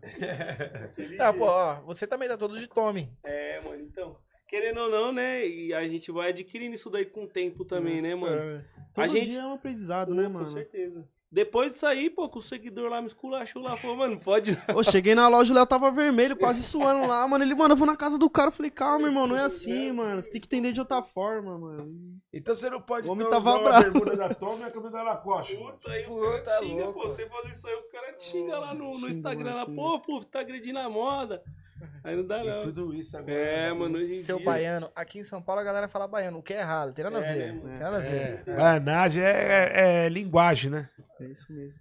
Ah, 1.19 1.31
pô, 1.33 1.45
ó, 1.45 1.75
você 1.85 2.05
também 2.05 2.27
tá 2.27 2.37
todo 2.37 2.59
de 2.59 2.67
Tommy. 2.67 3.09
É, 3.23 3.61
mano, 3.61 3.81
então. 3.81 4.17
Querendo 4.49 4.79
ou 4.81 4.89
não, 4.89 5.11
né? 5.11 5.47
E 5.47 5.73
a 5.73 5.87
gente 5.87 6.11
vai 6.11 6.29
adquirindo 6.29 6.73
isso 6.73 6.89
daí 6.89 7.05
com 7.05 7.23
o 7.25 7.27
tempo 7.27 7.63
também, 7.63 8.01
né, 8.01 8.15
mano? 8.15 8.63
Todo 8.93 9.03
A 9.03 9.07
gente- 9.07 9.37
é 9.37 9.45
um 9.45 9.53
aprendizado, 9.53 10.13
né, 10.15 10.23
Com 10.23 10.29
mano? 10.29 10.47
certeza. 10.47 11.07
Depois 11.31 11.69
disso 11.69 11.85
aí, 11.85 12.09
pô, 12.09 12.27
que 12.27 12.39
o 12.39 12.41
seguidor 12.41 12.89
lá 12.89 12.99
me 12.99 13.05
esculachou 13.05 13.61
lá, 13.61 13.77
falou, 13.77 13.95
mano, 13.95 14.19
pode. 14.19 14.49
Ô, 14.75 14.81
cheguei 14.83 15.13
na 15.13 15.27
loja, 15.27 15.53
o 15.53 15.55
Léo 15.55 15.67
tava 15.67 15.91
vermelho, 15.91 16.35
quase 16.35 16.63
suando 16.63 17.05
lá, 17.07 17.27
mano. 17.27 17.43
Ele, 17.43 17.53
mano, 17.53 17.73
eu 17.73 17.77
vou 17.77 17.85
na 17.85 17.95
casa 17.95 18.17
do 18.17 18.27
cara. 18.27 18.47
Eu 18.47 18.51
falei, 18.51 18.71
calma, 18.71 19.07
irmão, 19.07 19.27
não 19.27 19.35
é 19.37 19.41
assim, 19.41 19.91
mano. 19.91 20.19
Você 20.19 20.31
tem 20.31 20.41
que 20.41 20.47
entender 20.47 20.71
de 20.71 20.79
outra 20.79 21.03
forma, 21.03 21.55
mano. 21.59 22.19
Então 22.33 22.55
você 22.55 22.67
não 22.71 22.81
pode 22.81 23.07
O 23.07 23.11
homem 23.11 23.27
então, 23.27 23.43
tava 23.43 23.59
bravo. 23.61 23.83
bermuda 23.91 24.15
da 24.17 24.33
Tommy 24.33 24.61
e 24.61 24.63
a 24.63 24.71
camisa 24.71 24.89
da 24.91 25.03
Lacoste. 25.03 25.55
Puta, 25.55 25.91
aí 25.91 26.07
os 26.07 26.15
caras 26.15 26.59
xingam, 26.63 26.85
louco. 26.85 27.01
pô. 27.01 27.07
Você 27.07 27.27
fazer 27.27 27.49
isso 27.51 27.67
aí, 27.67 27.75
os 27.75 27.85
caras 27.85 28.15
te 28.17 28.23
xingam 28.31 28.59
lá 28.59 28.73
no, 28.73 28.97
no 28.97 29.07
Instagram 29.07 29.53
lá, 29.53 29.65
pô, 29.67 29.99
pô, 29.99 30.19
tá 30.25 30.39
agredindo 30.39 30.79
a 30.79 30.89
moda. 30.89 31.43
Aí 32.03 32.15
não 32.15 32.25
dá, 32.25 32.43
E 32.43 32.47
não. 32.47 32.61
tudo 32.61 32.93
isso 32.93 33.17
agora. 33.17 33.33
É, 33.33 33.67
né? 33.67 33.73
mano, 33.73 33.97
hoje 33.97 34.11
em 34.11 34.13
Seu 34.15 34.37
dia. 34.37 34.45
baiano. 34.45 34.91
Aqui 34.95 35.19
em 35.19 35.23
São 35.23 35.41
Paulo 35.41 35.61
a 35.61 35.63
galera 35.63 35.87
fala 35.87 36.07
baiano, 36.07 36.39
o 36.39 36.43
que 36.43 36.53
é 36.53 36.59
errado. 36.59 36.87
Não 36.87 36.93
tem 36.93 37.03
nada 37.05 37.19
a 37.19 37.25
É, 37.25 37.33
ver. 37.33 37.53
né, 37.53 37.61
tem 37.75 37.83
nada 37.83 37.97
a 37.97 37.99
ver. 37.99 38.43
É, 38.47 38.55
baianagem 38.55 39.23
é, 39.23 39.29
é- 39.29 40.05
é 40.05 40.09
linguagem, 40.09 40.71
né? 40.71 40.89
É 41.19 41.25
isso 41.25 41.51
mesmo. 41.51 41.73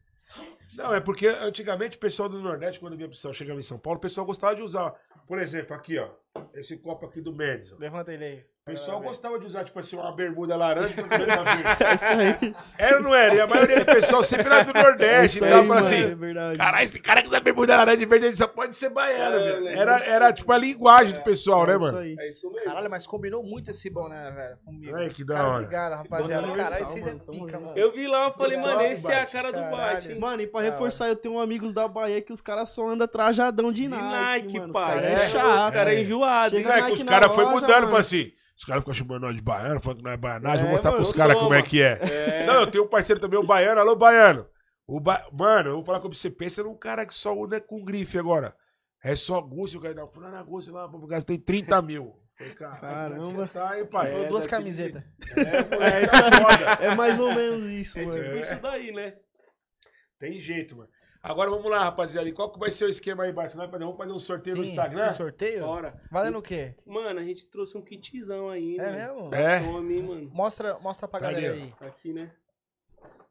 Não, 0.76 0.94
é 0.94 1.00
porque 1.00 1.26
antigamente 1.26 1.96
o 1.96 2.00
pessoal 2.00 2.28
do 2.28 2.40
Nordeste, 2.40 2.78
quando 2.78 2.96
vinha 2.96 3.08
pro 3.08 3.16
São, 3.16 3.32
chegava 3.32 3.58
em 3.58 3.62
São 3.64 3.78
Paulo, 3.78 3.98
o 3.98 4.02
pessoal 4.02 4.26
gostava 4.26 4.54
de 4.54 4.62
usar, 4.62 4.94
por 5.26 5.40
exemplo, 5.40 5.74
aqui, 5.74 5.98
ó, 5.98 6.08
esse 6.54 6.76
copo 6.76 7.06
aqui 7.06 7.20
do 7.20 7.32
Mendes. 7.34 7.72
ó. 7.72 7.76
Levanta 7.78 8.12
ele 8.12 8.24
aí. 8.24 8.44
O 8.68 8.76
pessoal 8.76 9.00
gostava 9.00 9.38
de 9.38 9.46
usar, 9.46 9.64
tipo 9.64 9.78
assim, 9.78 9.96
uma 9.96 10.12
bermuda 10.12 10.54
laranja 10.56 10.88
com. 10.94 11.08
É 11.88 11.94
isso 11.94 12.04
aí. 12.04 12.54
Era 12.76 12.96
ou 12.96 13.02
não 13.02 13.14
era? 13.14 13.34
E 13.34 13.40
a 13.40 13.46
maioria 13.46 13.80
do 13.80 13.84
pessoal 13.86 14.22
sempre 14.22 14.46
era 14.46 14.62
do 14.64 14.72
Nordeste. 14.72 15.36
isso 15.38 15.44
Então, 15.46 15.60
aí, 15.60 15.66
mano, 15.66 15.80
assim, 15.80 16.02
é 16.04 16.14
verdade. 16.14 16.58
caralho, 16.58 16.84
esse 16.84 17.00
cara 17.00 17.22
que 17.22 17.28
usa 17.28 17.40
bermuda 17.40 17.76
laranja 17.76 18.02
e 18.02 18.06
verde, 18.06 18.26
ele 18.26 18.36
só 18.36 18.46
pode 18.46 18.74
ser 18.76 18.90
baiano, 18.90 19.36
É, 19.36 19.42
velho. 19.42 19.64
né? 19.64 19.74
Era, 19.78 20.04
era 20.04 20.32
tipo 20.32 20.52
a 20.52 20.58
linguagem 20.58 21.14
do 21.14 21.22
pessoal, 21.22 21.66
né, 21.66 21.72
É 21.72 21.76
isso 21.76 21.84
mano? 21.86 21.98
aí. 21.98 22.16
É 22.18 22.28
isso 22.28 22.50
mesmo. 22.52 22.64
Caralho, 22.66 22.90
mas 22.90 23.06
combinou 23.06 23.42
muito 23.42 23.70
esse 23.70 23.88
boné, 23.90 24.30
velho, 24.30 24.56
comigo. 24.64 24.96
Ai, 24.96 25.08
que 25.08 25.24
da 25.24 25.34
Cara, 25.34 25.46
hora. 25.48 25.56
obrigado, 25.56 25.92
rapaziada. 25.96 26.48
Caralho, 26.52 26.86
vocês 26.86 27.06
é 27.06 27.14
pica, 27.14 27.60
mano. 27.60 27.72
Eu 27.78 27.92
vi 27.92 28.06
lá, 28.06 28.26
eu 28.26 28.32
falei, 28.34 28.56
mano, 28.58 28.82
esse 28.82 29.10
é 29.10 29.20
a 29.20 29.26
cara 29.26 29.52
do. 29.52 29.58
Bate, 29.70 30.12
hein? 30.12 30.18
Mano, 30.18 30.42
e 30.42 30.46
pra 30.46 30.60
reforçar, 30.60 31.08
eu 31.08 31.16
tenho 31.16 31.38
amigos 31.38 31.72
da 31.72 31.86
Bahia 31.88 32.20
que 32.20 32.32
os 32.32 32.40
caras 32.40 32.68
só 32.70 32.88
andam 32.88 33.06
trajadão 33.08 33.72
de 33.72 33.82
De 33.82 33.88
Nike, 33.88 34.58
Nike, 34.58 34.72
pai. 34.72 34.98
É, 35.04 35.12
é 35.12 35.14
Os 35.16 35.22
chato. 35.30 35.72
caras 35.72 35.92
É. 35.92 35.96
é 35.96 36.00
enjoado, 36.02 36.56
hein? 36.56 36.62
Chega 36.62 36.68
Não 36.68 36.74
é 36.76 36.78
que 36.82 36.82
Nike 36.90 37.02
os 37.02 37.08
caras 37.08 37.34
foram 37.34 37.48
loja, 37.52 37.60
mudando, 37.60 37.84
falou 37.84 37.98
assim. 37.98 38.32
Os 38.58 38.64
caras 38.64 38.82
ficam 38.82 38.92
chamando 38.94 39.22
nós 39.22 39.36
de 39.36 39.42
baiano, 39.42 39.80
falando 39.80 39.98
que 39.98 40.04
não 40.04 40.10
é 40.10 40.16
baianagem. 40.16 40.58
É, 40.58 40.62
vou 40.64 40.72
mostrar 40.72 40.90
mano, 40.90 41.02
pros 41.02 41.12
caras 41.16 41.36
como 41.38 41.54
é 41.54 41.62
que 41.62 41.80
é. 41.80 41.98
É. 42.02 42.46
Não, 42.46 42.54
eu 42.60 42.66
tenho 42.68 42.84
um 42.84 42.88
parceiro 42.88 43.20
também, 43.20 43.38
o 43.38 43.46
baiano. 43.46 43.80
Alô, 43.80 43.94
baiano. 43.94 44.46
O 44.84 44.98
ba... 44.98 45.24
Mano, 45.32 45.70
eu 45.70 45.74
vou 45.76 45.84
falar 45.84 46.00
como 46.00 46.12
você 46.14 46.28
pensa 46.28 46.62
num 46.64 46.76
cara 46.76 47.06
que 47.06 47.14
só 47.14 47.32
usa 47.36 47.60
com 47.60 47.84
grife 47.84 48.18
agora. 48.18 48.56
É 49.04 49.14
só 49.14 49.40
Gúcio, 49.40 49.78
o 49.78 49.82
cara 49.82 49.94
não. 49.94 50.08
Fulano 50.08 50.44
Gúcio 50.44 50.72
lá, 50.72 50.90
eu 50.92 51.06
gastei 51.06 51.38
30 51.38 51.80
mil. 51.82 52.16
Falei, 52.36 52.54
caralho, 52.54 52.80
Caramba. 52.80 53.24
como 53.24 53.42
é 53.42 53.46
que 53.46 53.52
Você 53.52 53.58
tá 53.58 53.70
aí, 53.70 53.84
pai. 53.84 54.24
É, 54.24 54.28
duas 54.28 54.46
camisetas. 54.46 55.04
É, 55.36 55.74
moleque, 55.76 56.04
É 56.04 56.08
foda. 56.08 56.84
É 56.84 56.94
mais 56.96 57.20
ou 57.20 57.28
menos 57.34 57.62
isso, 57.66 57.98
É 58.00 58.06
mano. 58.06 58.22
tipo 58.24 58.36
isso 58.38 58.60
daí, 58.60 58.92
né? 58.92 59.14
Tem 60.18 60.32
jeito, 60.40 60.76
mano. 60.76 60.88
Agora 61.22 61.50
vamos 61.50 61.68
lá, 61.70 61.80
rapaziada. 61.84 62.28
E 62.28 62.32
qual 62.32 62.50
que 62.50 62.58
vai 62.58 62.70
ser 62.70 62.84
o 62.84 62.88
esquema 62.88 63.24
aí, 63.24 63.32
Bart? 63.32 63.52
Vamos 63.54 63.96
fazer 63.96 64.12
um 64.12 64.20
sorteio 64.20 64.56
no 64.56 64.62
Sim, 64.64 64.70
Instagram? 64.70 65.10
sim, 65.10 65.16
sorteio? 65.16 65.64
Bora. 65.64 66.00
Valendo 66.10 66.38
o 66.38 66.42
quê? 66.42 66.74
Mano, 66.86 67.18
a 67.18 67.24
gente 67.24 67.46
trouxe 67.46 67.76
um 67.76 67.82
kitzão 67.82 68.48
aí, 68.48 68.76
É 68.78 68.82
né? 68.92 69.06
mesmo? 69.08 69.34
É. 69.34 69.60
Tome, 69.64 69.94
hein, 69.96 70.02
mano. 70.02 70.30
Mostra, 70.32 70.78
mostra 70.78 71.08
pra 71.08 71.18
Tá 71.20 71.26
galera 71.26 71.52
ali, 71.52 71.62
aí. 71.62 71.74
Tá 71.78 71.86
aqui, 71.86 72.12
né? 72.12 72.30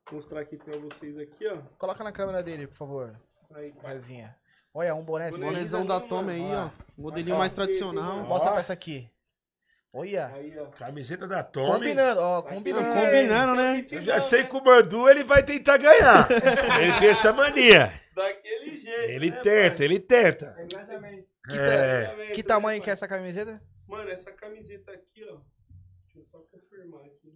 Vou 0.05 0.15
mostrar 0.15 0.41
aqui 0.41 0.57
pra 0.57 0.77
vocês 0.77 1.18
aqui, 1.18 1.47
ó. 1.47 1.57
Coloca 1.77 2.03
na 2.03 2.11
câmera 2.11 2.43
dele, 2.43 2.68
por 2.68 2.76
favor, 2.76 3.19
Aí. 3.53 3.73
Zezinha. 3.85 4.35
Olha, 4.73 4.93
um 4.93 5.03
boné 5.03 5.26
Boné 5.31 5.38
cinza. 5.38 5.45
Bonezão 5.45 5.81
Cinza, 5.81 5.99
da 5.99 6.05
Tome 6.05 6.34
aí, 6.34 6.53
ó. 6.53 6.69
Modelinho 6.97 7.38
mais 7.38 7.51
tradicional. 7.53 8.23
Mostra 8.23 8.51
pra 8.51 8.59
essa 8.59 8.73
aqui. 8.73 9.09
Olha. 9.93 10.27
Aí, 10.27 10.57
ó. 10.59 10.65
Camiseta 10.68 11.27
da 11.27 11.43
Tommy. 11.43 11.72
Combinando, 11.72 12.19
ó, 12.22 12.41
combinando. 12.41 12.93
Combinando, 13.01 13.55
né? 13.55 13.84
É 13.91 13.95
Eu 13.95 14.01
já 14.01 14.19
sei 14.19 14.43
que 14.43 14.55
o 14.55 14.64
Mandu 14.64 15.07
ele 15.09 15.23
vai 15.23 15.41
tentar 15.43 15.77
ganhar. 15.77 16.27
ele 16.81 16.99
tem 16.99 17.09
essa 17.09 17.31
mania. 17.34 17.91
Daquele 18.15 18.76
jeito. 18.76 19.01
Ele 19.11 19.30
né, 19.31 19.39
tenta, 19.41 19.76
pai? 19.77 19.85
ele 19.85 19.99
tenta. 19.99 20.55
Que, 21.49 21.57
É. 21.57 22.01
Exatamente, 22.01 22.31
que 22.34 22.43
tamanho 22.43 22.81
que 22.81 22.89
é 22.89 22.93
essa 22.93 23.07
camiseta? 23.07 23.61
Mano, 23.88 24.09
essa 24.09 24.31
camiseta 24.31 24.91
aqui, 24.91 25.23
ó. 25.31 25.38
Deixa 26.03 26.19
eu 26.19 26.26
só 26.26 26.39
confirmar 26.51 27.01
aqui. 27.05 27.34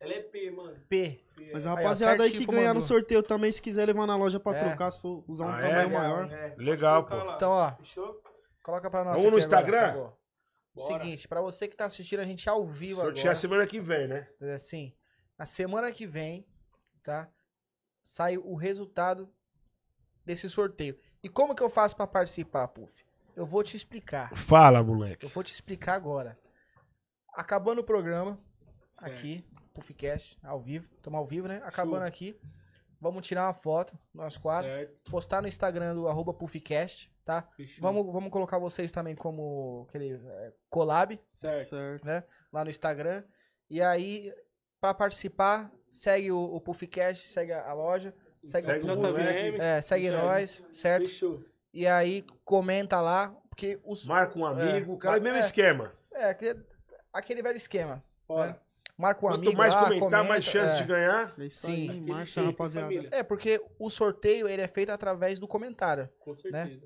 Ela 0.00 0.12
é 0.14 0.20
P, 0.20 0.50
mano. 0.52 0.76
P. 0.88 1.20
P, 1.36 1.50
Mas 1.52 1.66
é. 1.66 1.68
a 1.68 1.72
Aí, 1.72 1.76
ó, 1.76 1.82
rapaziada 1.82 2.22
aí 2.22 2.30
certinho 2.30 2.48
que 2.48 2.54
ganhar 2.54 2.72
no 2.72 2.80
sorteio 2.80 3.20
também, 3.22 3.50
se 3.50 3.60
quiser 3.60 3.84
levar 3.86 4.06
na 4.06 4.16
loja 4.16 4.38
pra 4.38 4.56
É. 4.56 4.64
trocar, 4.68 4.92
se 4.92 5.00
for 5.00 5.24
usar 5.26 5.46
um 5.46 5.50
Ah, 5.50 5.58
é? 5.58 5.60
tamanho 5.62 5.88
Legal, 5.88 6.00
maior. 6.00 6.32
É, 6.32 6.54
Legal, 6.56 7.04
pô. 7.04 7.14
lá. 7.16 7.34
Então, 7.34 7.50
ó, 7.50 7.72
Fechou? 7.78 8.22
coloca 8.62 8.88
pra 8.88 9.02
nós 9.04 9.16
Vamos 9.16 9.32
no 9.32 9.38
aqui 9.38 9.46
agora, 9.46 9.58
Instagram? 9.66 9.92
favor. 9.92 10.17
Bora. 10.78 11.02
Seguinte, 11.02 11.28
pra 11.28 11.40
você 11.40 11.68
que 11.68 11.76
tá 11.76 11.84
assistindo 11.84 12.20
a 12.20 12.24
gente 12.24 12.48
ao 12.48 12.64
vivo 12.64 13.00
Sortear 13.00 13.26
agora, 13.26 13.34
semana 13.34 13.66
que 13.66 13.80
vem, 13.80 14.08
né? 14.08 14.28
assim, 14.54 14.94
na 15.38 15.44
semana 15.46 15.92
que 15.92 16.06
vem, 16.06 16.46
tá? 17.02 17.28
Sai 18.02 18.38
o 18.38 18.54
resultado 18.54 19.28
desse 20.24 20.48
sorteio. 20.48 20.98
E 21.22 21.28
como 21.28 21.54
que 21.54 21.62
eu 21.62 21.68
faço 21.70 21.96
pra 21.96 22.06
participar, 22.06 22.68
Puff? 22.68 23.04
Eu 23.36 23.46
vou 23.46 23.62
te 23.62 23.76
explicar. 23.76 24.34
Fala, 24.34 24.82
moleque. 24.82 25.24
Eu 25.26 25.30
vou 25.30 25.42
te 25.44 25.52
explicar 25.52 25.94
agora. 25.94 26.38
Acabando 27.34 27.80
o 27.80 27.84
programa, 27.84 28.38
Certo. 28.90 29.12
aqui, 29.12 29.44
Puffcast, 29.72 30.38
ao 30.42 30.60
vivo. 30.60 30.88
Estamos 30.96 31.18
ao 31.18 31.26
vivo, 31.26 31.46
né? 31.46 31.60
Acabando 31.64 31.98
Show. 31.98 32.06
aqui. 32.08 32.40
Vamos 33.00 33.24
tirar 33.24 33.46
uma 33.46 33.54
foto, 33.54 33.96
nós 34.12 34.36
quatro. 34.36 34.68
Certo. 34.68 35.10
Postar 35.10 35.40
no 35.40 35.46
Instagram 35.46 35.94
do 35.94 36.08
arroba 36.08 36.34
Puffcast, 36.34 37.08
tá? 37.28 37.42
Fechou. 37.54 37.82
Vamos, 37.82 38.10
vamos 38.10 38.30
colocar 38.30 38.58
vocês 38.58 38.90
também 38.90 39.14
como 39.14 39.84
aquele 39.86 40.14
é, 40.14 40.52
collab 40.70 41.20
Certo. 41.34 41.68
Certo. 41.68 42.24
lá 42.50 42.64
no 42.64 42.70
Instagram. 42.70 43.22
E 43.68 43.82
aí, 43.82 44.32
pra 44.80 44.94
participar, 44.94 45.70
segue 45.90 46.32
o, 46.32 46.38
o 46.42 46.58
Puffcast, 46.58 47.28
segue 47.28 47.52
a, 47.52 47.68
a 47.68 47.74
loja, 47.74 48.14
segue, 48.42 48.66
Segue 48.66 48.90
o 48.90 48.94
o 48.94 48.96
Puff, 48.96 49.12
JVM. 49.12 49.60
é, 49.60 49.80
segue 49.82 50.06
Segue. 50.06 50.16
nós, 50.16 50.64
certo? 50.70 51.04
Fechou. 51.06 51.44
E 51.70 51.86
aí, 51.86 52.24
comenta 52.46 52.98
lá, 52.98 53.36
porque 53.50 53.78
os... 53.84 54.06
Marca 54.06 54.38
um 54.38 54.46
amigo, 54.46 54.94
É, 54.94 54.98
cara, 54.98 55.16
é 55.18 55.20
o 55.20 55.22
mesmo 55.22 55.36
é. 55.36 55.40
esquema. 55.40 55.92
É, 56.14 56.24
aquele, 56.30 56.64
aquele 57.12 57.42
velho 57.42 57.58
esquema. 57.58 58.02
Bora. 58.26 58.58
Marca 58.96 59.18
um 59.26 59.28
Quanto 59.28 59.36
amigo 59.42 59.56
mais 59.58 59.74
lá, 59.74 59.84
comentar, 59.84 60.00
comenta, 60.00 60.24
mais 60.24 60.44
chance 60.46 60.76
é. 60.78 60.80
de 60.80 60.88
ganhar. 60.88 61.34
É 61.38 61.48
Sim. 61.50 61.90
aí, 61.90 62.00
marcha, 62.00 62.42
rapaziada. 62.42 63.08
É, 63.12 63.22
porque 63.22 63.62
o 63.78 63.90
sorteio, 63.90 64.48
ele 64.48 64.62
é 64.62 64.66
feito 64.66 64.90
através 64.90 65.38
do 65.38 65.46
comentário. 65.46 66.08
Com 66.18 66.34
certeza. 66.34 66.80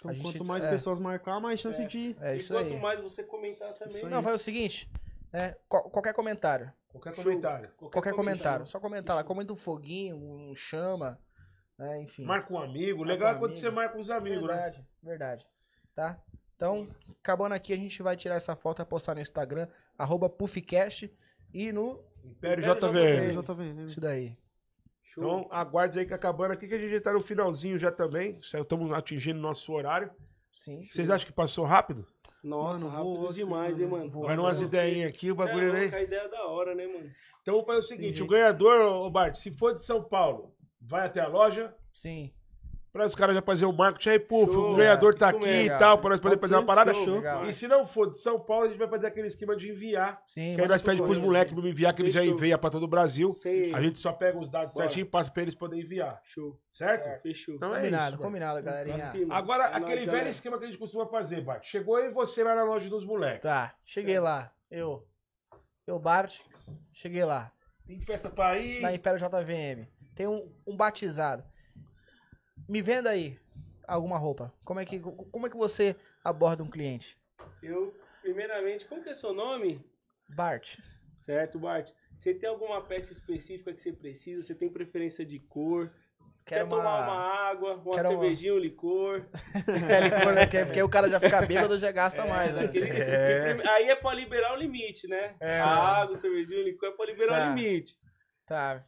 Então, 0.00 0.10
A 0.10 0.14
gente- 0.14 0.22
quanto 0.22 0.44
mais 0.44 0.64
é. 0.64 0.70
pessoas 0.70 0.98
marcar, 0.98 1.38
mais 1.40 1.60
chance 1.60 1.80
É. 1.82 1.86
de. 1.86 2.16
É 2.20 2.32
e 2.34 2.36
isso 2.38 2.52
quanto 2.54 2.72
aí. 2.72 2.80
mais 2.80 3.00
você 3.00 3.22
comentar 3.22 3.72
também. 3.74 4.02
Não, 4.06 4.22
faz 4.22 4.36
o 4.40 4.44
seguinte, 4.44 4.90
né? 5.32 5.54
qual- 5.68 5.90
qualquer 5.90 6.14
comentário. 6.14 6.72
Qualquer 6.88 7.14
Show. 7.14 7.22
comentário. 7.22 7.70
Qualquer 7.76 8.12
comentário. 8.14 8.66
Só 8.66 8.80
comentar 8.80 9.14
lá. 9.14 9.22
Comenta 9.22 9.52
um 9.52 9.56
foguinho, 9.56 10.16
um 10.16 10.54
chama, 10.56 11.20
né? 11.78 12.00
Enfim. 12.02 12.24
Marca 12.24 12.52
um 12.52 12.58
amigo. 12.58 12.98
Marca 13.00 13.12
Legal 13.12 13.28
um 13.28 13.36
é 13.36 13.38
quando 13.38 13.50
amigo. 13.52 13.60
você 13.60 13.70
marca 13.70 13.98
uns 13.98 14.10
amigos, 14.10 14.42
né? 14.42 14.48
verdade, 14.48 14.86
verdade. 15.02 15.46
Tá? 15.94 16.20
Então, 16.56 16.88
acabando 17.22 17.54
aqui, 17.54 17.72
a 17.72 17.76
gente 17.76 18.02
vai 18.02 18.16
tirar 18.16 18.34
essa 18.34 18.56
foto 18.56 18.82
e 18.82 18.84
postar 18.84 19.14
no 19.14 19.20
Instagram, 19.20 19.68
arroba 19.96 20.28
Puffcast 20.28 21.14
e 21.54 21.70
no. 21.72 22.02
Império 22.24 22.62
Império 22.64 22.74
JVM. 22.74 23.54
Vendo. 23.54 23.84
Isso 23.84 24.00
daí. 24.00 24.36
Show. 25.12 25.24
Então, 25.24 25.48
aguarde 25.50 25.98
aí 25.98 26.06
que 26.06 26.14
acabando 26.14 26.52
aqui, 26.52 26.68
que 26.68 26.74
a 26.74 26.78
gente 26.78 26.92
já 26.92 27.00
tá 27.00 27.12
no 27.12 27.20
finalzinho 27.20 27.78
já 27.78 27.90
também. 27.90 28.38
Estamos 28.40 28.92
atingindo 28.92 29.40
nosso 29.40 29.72
horário. 29.72 30.10
Sim. 30.56 30.84
Vocês 30.84 31.10
acham 31.10 31.26
que 31.26 31.32
passou 31.32 31.64
rápido? 31.64 32.06
Nossa, 32.44 32.84
Mano, 32.84 32.96
rápido 32.96 33.14
voou, 33.16 33.32
demais, 33.32 33.78
mano. 33.78 33.82
hein, 34.04 34.10
mano. 34.10 34.26
Vai 34.26 34.36
numas 34.36 34.58
Você- 34.58 34.64
ideinhas 34.66 35.08
aqui, 35.10 35.30
o 35.30 35.34
é 35.34 35.36
bagulho 35.36 35.66
louco, 35.72 35.78
aí. 35.80 35.94
A 35.94 36.02
ideia 36.02 36.20
é 36.20 36.28
da 36.28 36.46
hora, 36.46 36.74
né, 36.74 36.86
mano? 36.86 37.10
Então 37.42 37.54
vamos 37.54 37.66
fazer 37.66 37.78
o 37.80 37.82
seguinte: 37.82 38.16
Tem 38.18 38.24
o 38.24 38.28
ganhador, 38.28 38.80
ô 39.04 39.10
Bart, 39.10 39.34
se 39.36 39.50
for 39.50 39.74
de 39.74 39.82
São 39.82 40.02
Paulo, 40.02 40.54
vai 40.80 41.06
até 41.06 41.20
a 41.20 41.26
loja. 41.28 41.74
Sim. 41.92 42.32
Pra 42.92 43.06
os 43.06 43.14
caras 43.14 43.36
já 43.36 43.40
fazer 43.42 43.66
o 43.66 43.72
marketing 43.72 44.08
aí, 44.10 44.18
puf, 44.18 44.52
Show, 44.52 44.72
o 44.72 44.76
ganhador 44.76 45.14
é, 45.14 45.16
tá 45.16 45.28
aqui 45.28 45.46
mesmo. 45.46 45.76
e 45.76 45.78
tal, 45.78 45.98
pra 45.98 46.10
nós 46.10 46.18
poder 46.18 46.36
Pode 46.36 46.40
fazer 46.40 46.54
ser, 46.54 46.60
uma 46.60 46.66
parada. 46.66 46.92
show. 46.92 47.16
Legal. 47.18 47.46
E 47.48 47.52
se 47.52 47.68
não 47.68 47.86
for 47.86 48.10
de 48.10 48.18
São 48.18 48.40
Paulo, 48.40 48.64
a 48.64 48.68
gente 48.68 48.78
vai 48.78 48.88
fazer 48.88 49.06
aquele 49.06 49.28
esquema 49.28 49.54
de 49.54 49.70
enviar. 49.70 50.20
Sim. 50.26 50.56
Que 50.56 50.62
aí 50.62 50.66
nós 50.68 50.82
pedimos 50.82 51.06
pros 51.06 51.18
moleques 51.18 51.54
sim. 51.54 51.62
me 51.62 51.70
enviar, 51.70 51.94
que 51.94 52.02
eles 52.02 52.12
já 52.12 52.20
Fechou. 52.20 52.34
enviam 52.36 52.58
pra 52.58 52.68
todo 52.68 52.82
o 52.82 52.88
Brasil. 52.88 53.32
Sem 53.34 53.72
A 53.72 53.80
gente 53.80 54.00
só 54.00 54.12
pega 54.12 54.36
os 54.38 54.48
dados 54.48 54.74
Bora. 54.74 54.86
certinho 54.88 55.04
e 55.04 55.08
passa 55.08 55.30
pra 55.30 55.42
eles 55.42 55.54
poderem 55.54 55.84
enviar. 55.84 56.20
Show. 56.24 56.58
Certo? 56.72 57.22
Fechou. 57.22 57.54
Então 57.54 57.72
é 57.72 57.76
Combinado, 57.78 58.14
isso. 58.16 58.22
combinado, 58.24 58.62
Pra 58.62 58.72
galerinha. 58.72 59.06
cima. 59.12 59.36
Agora, 59.36 59.64
É 59.64 59.66
aquele 59.68 59.82
nóis, 59.86 59.96
velho 60.00 60.06
galera. 60.06 60.28
esquema 60.30 60.58
que 60.58 60.64
a 60.64 60.66
gente 60.66 60.78
costuma 60.78 61.06
fazer, 61.06 61.40
Bart. 61.42 61.64
Chegou 61.64 61.94
aí 61.94 62.10
você 62.12 62.42
lá 62.42 62.56
na 62.56 62.64
loja 62.64 62.90
dos 62.90 63.04
moleques. 63.04 63.42
Tá, 63.42 63.72
cheguei 63.84 64.18
lá. 64.18 64.50
Eu. 64.68 65.06
Eu, 65.86 65.98
Bart, 65.98 66.40
cheguei 66.92 67.24
lá. 67.24 67.52
Tem 67.86 68.00
festa 68.00 68.28
pra 68.28 68.58
ir. 68.58 68.80
Na 68.80 68.92
Império 68.92 69.18
JVM. 69.20 69.86
Tem 70.14 70.26
um, 70.26 70.52
um 70.66 70.76
batizado. 70.76 71.44
Me 72.70 72.80
venda 72.80 73.10
aí 73.10 73.36
alguma 73.86 74.16
roupa. 74.16 74.54
Como 74.64 74.78
é 74.78 74.84
que, 74.84 75.00
como 75.00 75.44
é 75.46 75.50
que 75.50 75.56
você 75.56 75.96
aborda 76.22 76.62
um 76.62 76.70
cliente? 76.70 77.18
Eu, 77.60 77.92
primeiramente, 78.22 78.84
qual 78.86 79.00
que 79.02 79.08
é 79.08 79.12
seu 79.14 79.34
nome? 79.34 79.84
Bart. 80.28 80.78
Certo, 81.18 81.58
Bart? 81.58 81.90
Você 82.16 82.32
tem 82.32 82.48
alguma 82.48 82.80
peça 82.80 83.10
específica 83.10 83.72
que 83.72 83.80
você 83.80 83.92
precisa? 83.92 84.40
Você 84.46 84.54
tem 84.54 84.68
preferência 84.68 85.26
de 85.26 85.40
cor? 85.40 85.90
Quero 86.46 86.64
Quer 86.64 86.70
tomar 86.70 86.82
uma- 86.82 87.12
uma 87.12 87.50
água, 87.50 87.74
uma 87.74 87.96
Quero 87.96 88.10
uma- 88.10 88.18
cervejinha, 88.20 88.54
um 88.54 88.58
licor? 88.58 89.24
É, 89.92 90.00
licor, 90.08 90.32
né? 90.32 90.46
porque, 90.46 90.64
porque 90.64 90.82
o 90.82 90.88
cara 90.88 91.10
já 91.10 91.18
fica 91.18 91.42
bêbado 91.42 91.76
já 91.78 91.90
gasta 91.90 92.22
É, 92.22 92.28
mais, 92.28 92.54
né? 92.54 92.62
daquele- 92.62 92.88
É. 92.88 93.54
porque 93.54 93.68
Aí 93.68 93.88
é 93.90 93.96
pra 93.96 94.14
liberar 94.14 94.52
o 94.54 94.56
limite, 94.56 95.08
né? 95.08 95.34
É. 95.40 95.58
A 95.60 96.02
água, 96.02 96.14
cervejinha, 96.16 96.60
o 96.60 96.64
licor 96.64 96.88
é 96.88 96.92
pra 96.92 97.06
liberar 97.06 97.36
Tá. 97.40 97.52
o 97.52 97.54
limite. 97.56 97.98
Tá. 98.46 98.80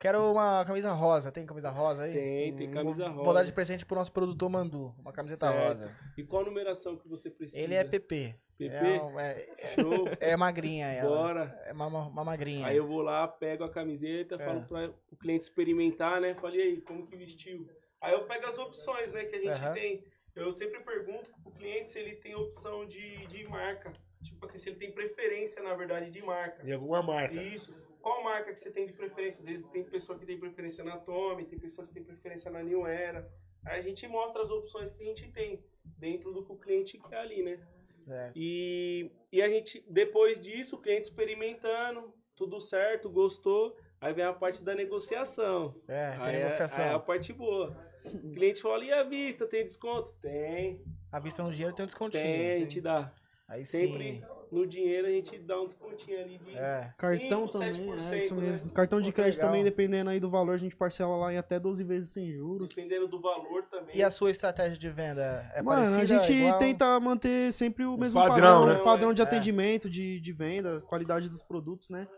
Quero 0.00 0.32
uma 0.32 0.64
camisa 0.64 0.92
rosa. 0.92 1.30
Tem 1.30 1.44
camisa 1.44 1.68
rosa 1.68 2.04
aí? 2.04 2.14
Tem, 2.14 2.56
tem 2.56 2.68
Hum, 2.68 2.72
camisa 2.72 3.08
rosa. 3.08 3.22
Vou 3.22 3.34
dar 3.34 3.44
de 3.44 3.52
presente 3.52 3.84
pro 3.84 3.94
nosso 3.96 4.10
produtor 4.10 4.48
Mandu. 4.48 4.94
Uma 4.98 5.12
camiseta 5.12 5.48
Certo. 5.48 5.62
rosa. 5.68 5.96
E 6.16 6.24
qual 6.24 6.42
numeração 6.42 6.96
que 6.96 7.06
você 7.06 7.28
precisa? 7.30 7.62
Ele 7.62 7.74
é 7.74 7.84
PP. 7.84 8.34
PP? 8.56 8.74
É, 8.74 9.02
um- 9.02 9.20
é, 9.20 9.46
Show. 9.74 10.06
é 10.20 10.36
magrinha 10.38 10.86
ela. 10.86 11.14
Bora. 11.16 11.62
É 11.66 11.72
uma, 11.72 11.86
uma 11.86 12.24
magrinha. 12.24 12.66
Aí 12.66 12.78
eu 12.78 12.86
vou 12.86 13.02
lá, 13.02 13.28
pego 13.28 13.62
a 13.62 13.70
camiseta, 13.70 14.36
É. 14.36 14.38
falo 14.38 14.62
para 14.62 14.90
o 15.12 15.16
cliente 15.16 15.44
experimentar, 15.44 16.18
né? 16.18 16.34
Falei 16.34 16.62
aí, 16.62 16.80
como 16.80 17.06
que 17.06 17.14
vestiu? 17.14 17.68
Aí 18.00 18.14
eu 18.14 18.24
pego 18.24 18.46
as 18.46 18.58
opções, 18.58 19.12
né, 19.12 19.24
que 19.26 19.36
a 19.36 19.38
gente 19.38 19.50
Aham. 19.62 19.74
tem. 19.74 20.02
Eu 20.34 20.50
sempre 20.54 20.80
pergunto 20.80 21.28
pro 21.42 21.52
cliente 21.52 21.90
se 21.90 21.98
ele 21.98 22.16
tem 22.16 22.34
opção 22.34 22.86
de, 22.86 23.26
de 23.26 23.46
marca. 23.46 23.92
Tipo 24.22 24.46
assim, 24.46 24.56
se 24.56 24.70
ele 24.70 24.76
tem 24.78 24.92
preferência, 24.92 25.62
na 25.62 25.74
verdade, 25.74 26.10
de 26.10 26.22
marca. 26.22 26.62
De 26.62 26.72
alguma 26.72 27.02
marca. 27.02 27.34
Isso. 27.42 27.74
Qual 28.00 28.22
marca 28.24 28.52
que 28.52 28.58
você 28.58 28.70
tem 28.70 28.86
de 28.86 28.92
preferência? 28.92 29.40
Às 29.40 29.46
vezes 29.46 29.66
tem 29.66 29.84
pessoa 29.84 30.18
que 30.18 30.26
tem 30.26 30.38
preferência 30.38 30.82
na 30.84 30.96
Tommy, 30.98 31.44
tem 31.44 31.58
pessoa 31.58 31.86
que 31.86 31.92
tem 31.92 32.02
preferência 32.02 32.50
na 32.50 32.62
New 32.62 32.86
Era. 32.86 33.30
Aí 33.64 33.78
a 33.78 33.82
gente 33.82 34.06
mostra 34.08 34.40
as 34.42 34.50
opções 34.50 34.90
que 34.90 35.02
a 35.02 35.06
gente 35.06 35.30
tem 35.32 35.62
dentro 35.84 36.32
do 36.32 36.44
que 36.44 36.52
o 36.52 36.56
cliente 36.56 36.98
quer 36.98 37.18
ali, 37.18 37.42
né? 37.42 37.60
Certo. 38.06 38.32
E, 38.34 39.10
e 39.30 39.42
a 39.42 39.48
gente, 39.48 39.84
depois 39.88 40.40
disso, 40.40 40.76
o 40.76 40.80
cliente 40.80 41.02
experimentando, 41.02 42.12
tudo 42.34 42.58
certo, 42.58 43.10
gostou, 43.10 43.76
aí 44.00 44.14
vem 44.14 44.24
a 44.24 44.32
parte 44.32 44.64
da 44.64 44.74
negociação. 44.74 45.74
É, 45.86 46.12
tem 46.12 46.20
Aí 46.22 46.34
é- 46.36 46.38
negociação. 46.38 46.84
é 46.84 46.94
a 46.94 46.98
parte 46.98 47.32
boa. 47.34 47.76
O 48.06 48.32
cliente 48.32 48.62
fala, 48.62 48.82
e 48.82 48.90
a 48.90 49.02
vista, 49.02 49.46
tem 49.46 49.62
desconto? 49.62 50.14
Tem, 50.22 50.82
A 51.12 51.18
vista 51.20 51.42
no 51.42 51.52
dinheiro 51.52 51.74
tem 51.74 51.82
um 51.82 51.86
descontinho. 51.86 52.22
tem, 52.22 52.50
a 52.52 52.58
gente 52.60 52.80
dá. 52.80 53.14
Aí 53.46 53.64
Sempre 53.64 54.14
sim. 54.14 54.24
No 54.50 54.66
dinheiro 54.66 55.06
a 55.06 55.10
gente 55.10 55.38
dá 55.38 55.60
um 55.60 55.64
descontinho 55.64 56.20
ali 56.20 56.38
de 56.38 56.56
É. 56.56 56.92
Cartão 56.98 57.46
5, 57.48 57.52
também, 57.52 57.72
7%, 57.92 58.12
é 58.12 58.18
isso 58.18 58.34
né? 58.34 58.42
mesmo. 58.42 58.70
Cartão 58.70 59.00
de 59.00 59.10
Pô, 59.10 59.16
crédito 59.16 59.36
legal. 59.38 59.48
também, 59.50 59.64
dependendo 59.64 60.10
aí 60.10 60.18
do 60.18 60.28
valor, 60.28 60.54
a 60.54 60.58
gente 60.58 60.74
parcela 60.76 61.16
lá 61.16 61.32
em 61.32 61.36
até 61.38 61.58
12 61.60 61.84
vezes 61.84 62.10
sem 62.10 62.32
juros. 62.32 62.68
Dependendo 62.68 63.06
do 63.08 63.20
valor 63.20 63.62
também. 63.70 63.96
E 63.96 64.02
a 64.02 64.10
sua 64.10 64.30
estratégia 64.30 64.76
de 64.78 64.88
venda 64.90 65.22
é 65.54 65.62
Mano, 65.62 65.82
a 65.82 65.84
parecida? 65.96 66.06
gente 66.22 66.32
igual? 66.32 66.58
tenta 66.58 67.00
manter 67.00 67.52
sempre 67.52 67.84
o 67.84 67.96
mesmo 67.96 68.20
padrão, 68.20 68.34
padrão, 68.36 68.66
né? 68.66 68.74
né? 68.74 68.84
padrão 68.84 69.12
de 69.14 69.22
É. 69.22 69.24
atendimento, 69.24 69.88
de, 69.88 70.20
de 70.20 70.32
venda, 70.32 70.80
qualidade 70.82 71.28
dos 71.30 71.42
produtos, 71.42 71.88
né? 71.90 72.08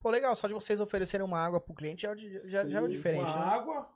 Pô, 0.00 0.10
legal, 0.10 0.34
só 0.34 0.48
de 0.48 0.54
vocês 0.54 0.80
oferecerem 0.80 1.24
uma 1.24 1.38
água 1.38 1.60
pro 1.60 1.74
cliente 1.74 2.02
já, 2.02 2.08
é 2.08 2.12
o 2.12 2.16
di- 2.16 2.40
já, 2.50 2.68
já 2.68 2.78
é 2.78 2.82
o 2.82 2.86
Sim, 2.86 2.92
diferente, 2.92 3.30
Uma 3.32 3.46
né? 3.46 3.52
água, 3.54 3.88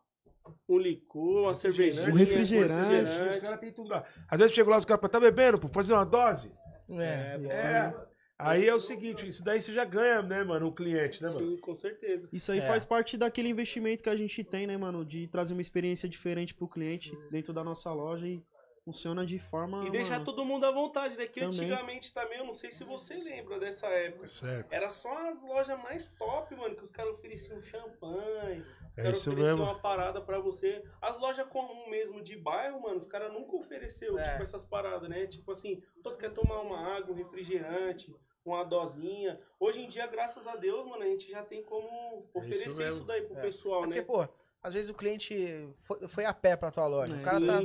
Um 0.68 0.78
licor, 0.78 1.42
uma 1.42 1.54
cervejinha. 1.54 2.08
Um 2.08 2.14
refrigerante. 2.14 3.10
os 3.30 3.42
caras 3.42 3.58
têm 3.58 3.72
tudo 3.72 3.90
lá. 3.90 4.04
Às 4.30 4.38
vezes 4.38 4.54
chego 4.54 4.70
lá, 4.70 4.78
os 4.78 4.84
caras 4.84 5.00
falam, 5.00 5.10
tá 5.12 5.18
bebendo, 5.18 5.58
pô, 5.58 5.66
fazer 5.66 5.92
uma 5.94 6.04
dose? 6.06 6.52
É. 6.90 7.38
É, 7.50 7.66
É. 7.66 8.16
Aí 8.38 8.68
é 8.68 8.74
o 8.74 8.80
seguinte, 8.82 9.26
isso 9.26 9.42
daí 9.42 9.62
você 9.62 9.72
já 9.72 9.82
ganha, 9.82 10.20
né, 10.20 10.44
mano, 10.44 10.66
o 10.66 10.72
cliente, 10.74 11.22
né, 11.22 11.28
mano? 11.30 11.38
Sim, 11.40 11.56
com 11.56 11.74
certeza. 11.74 12.28
Isso 12.30 12.52
aí 12.52 12.58
É. 12.58 12.62
faz 12.62 12.84
parte 12.84 13.16
daquele 13.16 13.48
investimento 13.48 14.02
que 14.02 14.10
a 14.10 14.16
gente 14.16 14.44
tem, 14.44 14.66
né, 14.66 14.76
mano? 14.76 15.06
De 15.06 15.26
trazer 15.28 15.54
uma 15.54 15.62
experiência 15.62 16.06
diferente 16.06 16.54
pro 16.54 16.68
cliente 16.68 17.16
dentro 17.30 17.54
da 17.54 17.64
nossa 17.64 17.90
loja 17.94 18.26
e 18.28 18.42
funciona 18.84 19.24
de 19.24 19.38
forma. 19.38 19.86
E 19.86 19.90
deixar 19.90 20.14
mano, 20.18 20.26
todo 20.26 20.44
mundo 20.44 20.66
à 20.66 20.70
vontade, 20.70 21.16
né? 21.16 21.24
Que 21.26 21.40
Também. 21.40 21.60
antigamente 21.60 22.12
também, 22.12 22.38
eu 22.38 22.44
não 22.44 22.52
sei 22.52 22.70
se 22.70 22.84
você 22.84 23.14
lembra 23.16 23.58
dessa 23.58 23.86
época. 23.86 24.28
Certo. 24.28 24.70
Era 24.70 24.90
só 24.90 25.28
as 25.30 25.42
lojas 25.42 25.82
mais 25.82 26.06
top, 26.06 26.54
mano, 26.56 26.76
que 26.76 26.84
os 26.84 26.90
caras 26.90 27.14
ofereciam 27.14 27.62
champanhe, 27.62 28.62
É 28.96 29.10
isso 29.10 29.32
mesmo. 29.32 29.62
uma 29.62 29.78
parada 29.78 30.20
pra 30.20 30.38
você. 30.38 30.82
As 31.02 31.18
lojas 31.20 31.46
comum 31.48 31.88
mesmo 31.90 32.22
de 32.22 32.36
bairro, 32.36 32.80
mano, 32.80 32.96
os 32.96 33.06
caras 33.06 33.32
nunca 33.32 33.54
ofereceu, 33.56 34.18
É. 34.18 34.22
tipo, 34.30 34.42
essas 34.42 34.64
paradas, 34.64 35.08
né? 35.08 35.26
Tipo 35.26 35.52
assim, 35.52 35.82
você 36.02 36.18
quer 36.18 36.30
tomar 36.32 36.60
uma 36.60 36.78
água, 36.96 37.12
um 37.12 37.16
refrigerante, 37.16 38.14
uma 38.44 38.64
dosinha. 38.64 39.38
Hoje 39.60 39.82
em 39.82 39.88
dia, 39.88 40.06
graças 40.06 40.46
a 40.46 40.56
Deus, 40.56 40.86
mano, 40.86 41.02
a 41.02 41.06
gente 41.06 41.30
já 41.30 41.42
tem 41.42 41.62
como 41.62 42.26
oferecer 42.32 42.68
isso, 42.68 42.78
mesmo. 42.78 43.04
daí 43.04 43.22
pro 43.22 43.36
É. 43.36 43.40
pessoal, 43.42 43.82
Porque, 43.82 43.98
né? 43.98 44.04
pô, 44.04 44.26
às 44.62 44.72
vezes 44.72 44.88
o 44.88 44.94
cliente 44.94 45.68
foi, 45.76 46.06
foi 46.08 46.24
a 46.24 46.32
pé 46.32 46.56
pra 46.56 46.70
tua 46.70 46.86
loja. 46.86 47.14
É, 47.14 47.16
o 47.18 47.22
cara 47.22 47.38
sim. 47.38 47.46
tá. 47.46 47.62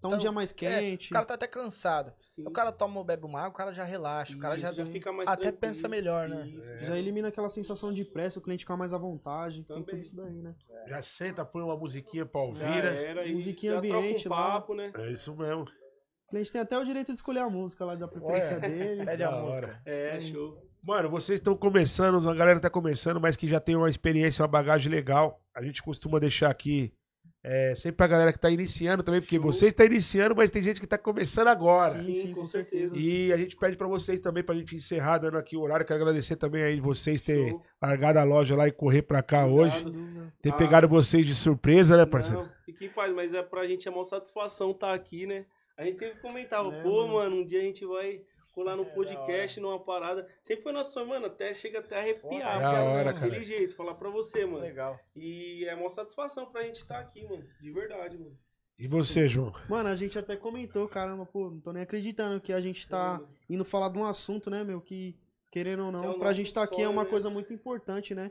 Tá 0.00 0.06
um 0.06 0.10
Então, 0.10 0.18
dia 0.18 0.30
mais 0.32 0.52
quente. 0.52 1.10
O 1.10 1.12
cara 1.12 1.26
tá 1.26 1.34
até 1.34 1.46
cansado. 1.46 2.12
Sim. 2.18 2.44
O 2.46 2.50
cara 2.52 2.70
toma, 2.70 3.02
bebe 3.02 3.24
uma 3.26 3.40
água, 3.40 3.50
o 3.50 3.52
cara 3.52 3.72
já 3.72 3.82
relaxa. 3.82 4.36
O 4.36 4.38
cara 4.38 4.56
já, 4.56 4.70
Isso, 4.70 4.86
fica 4.86 5.12
mais 5.12 5.28
até 5.28 5.50
pensa 5.50 5.88
melhor, 5.88 6.28
né? 6.28 6.46
Isso. 6.48 6.78
Já 6.86 6.96
elimina 6.96 7.28
aquela 7.28 7.48
sensação 7.48 7.92
de 7.92 8.04
pressa, 8.04 8.38
o 8.38 8.42
cliente 8.42 8.60
fica 8.64 8.76
mais 8.76 8.94
à 8.94 8.98
vontade. 8.98 9.56
Tem 9.64 9.64
Também. 9.64 9.84
tudo 9.86 9.98
isso 9.98 10.14
daí, 10.16 10.40
né? 10.40 10.54
Já 10.86 11.02
senta, 11.02 11.44
põe 11.44 11.62
uma 11.62 11.76
musiquinha 11.76 12.24
pra 12.24 12.40
ouvir, 12.42 12.60
Já 12.60 12.70
né? 12.70 13.04
era, 13.04 13.26
e 13.26 13.32
Musiquinha 13.34 13.72
já 13.74 13.80
troca 13.80 13.94
um 13.96 13.98
ambiente 13.98 14.28
lá. 14.28 14.36
papo, 14.36 14.74
né? 14.74 14.92
É 14.94 15.12
isso 15.12 15.34
mesmo. 15.34 15.62
O 15.64 16.30
cliente 16.30 16.52
tem 16.52 16.60
até 16.60 16.78
o 16.78 16.84
direito 16.84 17.06
de 17.08 17.14
escolher 17.14 17.40
a 17.40 17.50
música 17.50 17.84
lá 17.84 17.94
da 17.96 18.06
preferência 18.06 18.58
dele. 18.60 19.04
Pede 19.04 19.22
a 19.24 19.30
Da 19.30 19.40
música. 19.42 19.66
hora. 19.66 19.82
É, 19.84 20.20
Sim. 20.20 20.32
show. 20.32 20.62
Mano, 20.80 21.10
vocês 21.10 21.40
estão 21.40 21.56
começando, 21.56 22.28
a 22.30 22.34
galera 22.34 22.60
tá 22.60 22.70
começando, 22.70 23.20
mas 23.20 23.34
que 23.36 23.48
já 23.48 23.58
tem 23.58 23.74
uma 23.74 23.90
experiência, 23.90 24.42
uma 24.42 24.48
bagagem 24.48 24.90
legal. 24.92 25.42
A 25.52 25.60
gente 25.62 25.82
costuma 25.82 26.20
deixar 26.20 26.50
aqui 26.50 26.94
é, 27.50 27.74
sempre 27.74 27.96
pra 27.96 28.06
galera 28.06 28.30
que 28.32 28.38
tá 28.38 28.50
iniciando 28.50 29.02
também, 29.02 29.20
porque 29.22 29.36
Show. 29.36 29.44
vocês 29.46 29.70
estão 29.72 29.86
iniciando, 29.86 30.36
mas 30.36 30.50
tem 30.50 30.62
gente 30.62 30.78
que 30.78 30.86
tá 30.86 30.98
começando 30.98 31.48
agora. 31.48 31.98
Sim, 32.00 32.14
sim, 32.14 32.32
com 32.34 32.44
certeza. 32.44 32.94
E 32.94 33.32
a 33.32 33.36
gente 33.38 33.56
pede 33.56 33.74
pra 33.76 33.86
vocês 33.86 34.20
também, 34.20 34.44
pra 34.44 34.54
gente 34.54 34.76
encerrar, 34.76 35.16
dando 35.18 35.38
aqui 35.38 35.56
o 35.56 35.62
horário. 35.62 35.86
Quero 35.86 35.98
agradecer 36.02 36.36
também 36.36 36.62
aí 36.62 36.78
vocês 36.78 37.22
ter 37.22 37.48
Show. 37.48 37.62
largado 37.80 38.18
a 38.18 38.24
loja 38.24 38.54
lá 38.54 38.68
e 38.68 38.72
correr 38.72 39.00
pra 39.02 39.22
cá 39.22 39.46
hoje. 39.46 39.70
Obrigado. 39.78 39.92
Dúvida. 39.92 40.32
Ter 40.42 40.50
Ah. 40.50 40.56
pegado 40.56 40.86
vocês 40.88 41.24
de 41.26 41.34
surpresa, 41.34 41.96
né, 41.96 42.04
parceiro? 42.04 42.42
Não, 42.42 42.50
fique 42.66 42.84
em 42.84 42.90
paz, 42.90 43.14
mas 43.14 43.32
é 43.32 43.42
pra 43.42 43.66
gente 43.66 43.88
é 43.88 43.90
uma 43.90 44.04
satisfação 44.04 44.72
estar 44.72 44.92
aqui, 44.92 45.26
né? 45.26 45.46
A 45.76 45.84
gente 45.84 45.98
sempre 45.98 46.20
comentava, 46.20 46.74
É, 46.74 46.82
pô, 46.82 47.06
mano, 47.06 47.36
um 47.36 47.44
dia 47.44 47.60
a 47.60 47.62
gente 47.62 47.86
vai 47.86 48.20
colar 48.58 48.74
no 48.74 48.82
É, 48.82 48.86
podcast, 48.86 49.60
numa 49.60 49.78
parada. 49.78 50.26
Sempre 50.42 50.64
foi 50.64 50.72
nosso 50.72 50.92
sonho, 50.92 51.06
mano, 51.06 51.26
até 51.26 51.54
chega 51.54 51.78
até 51.78 51.94
a 51.94 52.00
arrepiar. 52.00 52.58
Da 52.58 52.60
cara, 52.60 52.84
hora, 52.84 53.04
daquele 53.04 53.30
cara. 53.30 53.44
jeito, 53.44 53.76
falar 53.76 53.94
pra 53.94 54.10
você, 54.10 54.44
mano. 54.44 54.58
Legal. 54.58 54.98
E 55.14 55.64
é 55.64 55.76
uma 55.76 55.88
satisfação 55.88 56.46
pra 56.46 56.64
gente 56.64 56.80
estar 56.82 56.98
aqui, 56.98 57.22
mano. 57.24 57.44
De 57.60 57.70
verdade, 57.70 58.18
mano. 58.18 58.36
E 58.76 58.88
você, 58.88 59.28
João? 59.28 59.52
Mano, 59.68 59.88
a 59.88 59.94
gente 59.94 60.18
até 60.18 60.36
comentou, 60.36 60.88
caramba, 60.88 61.24
pô, 61.24 61.50
não 61.50 61.60
tô 61.60 61.72
nem 61.72 61.82
acreditando 61.84 62.40
que 62.40 62.52
a 62.52 62.60
gente 62.60 62.88
tá 62.88 63.20
indo 63.48 63.64
falar 63.64 63.90
de 63.90 63.98
um 63.98 64.04
assunto, 64.04 64.50
né, 64.50 64.64
meu, 64.64 64.80
que, 64.80 65.16
querendo 65.52 65.82
ou 65.84 65.88
é 65.88 65.92
não, 65.92 66.10
o 66.12 66.18
pra 66.18 66.32
gente 66.32 66.52
tá 66.52 66.62
aqui 66.64 66.82
é 66.82 66.88
uma 66.88 67.04
né? 67.04 67.10
coisa 67.10 67.30
muito 67.30 67.52
importante, 67.52 68.14
né? 68.14 68.30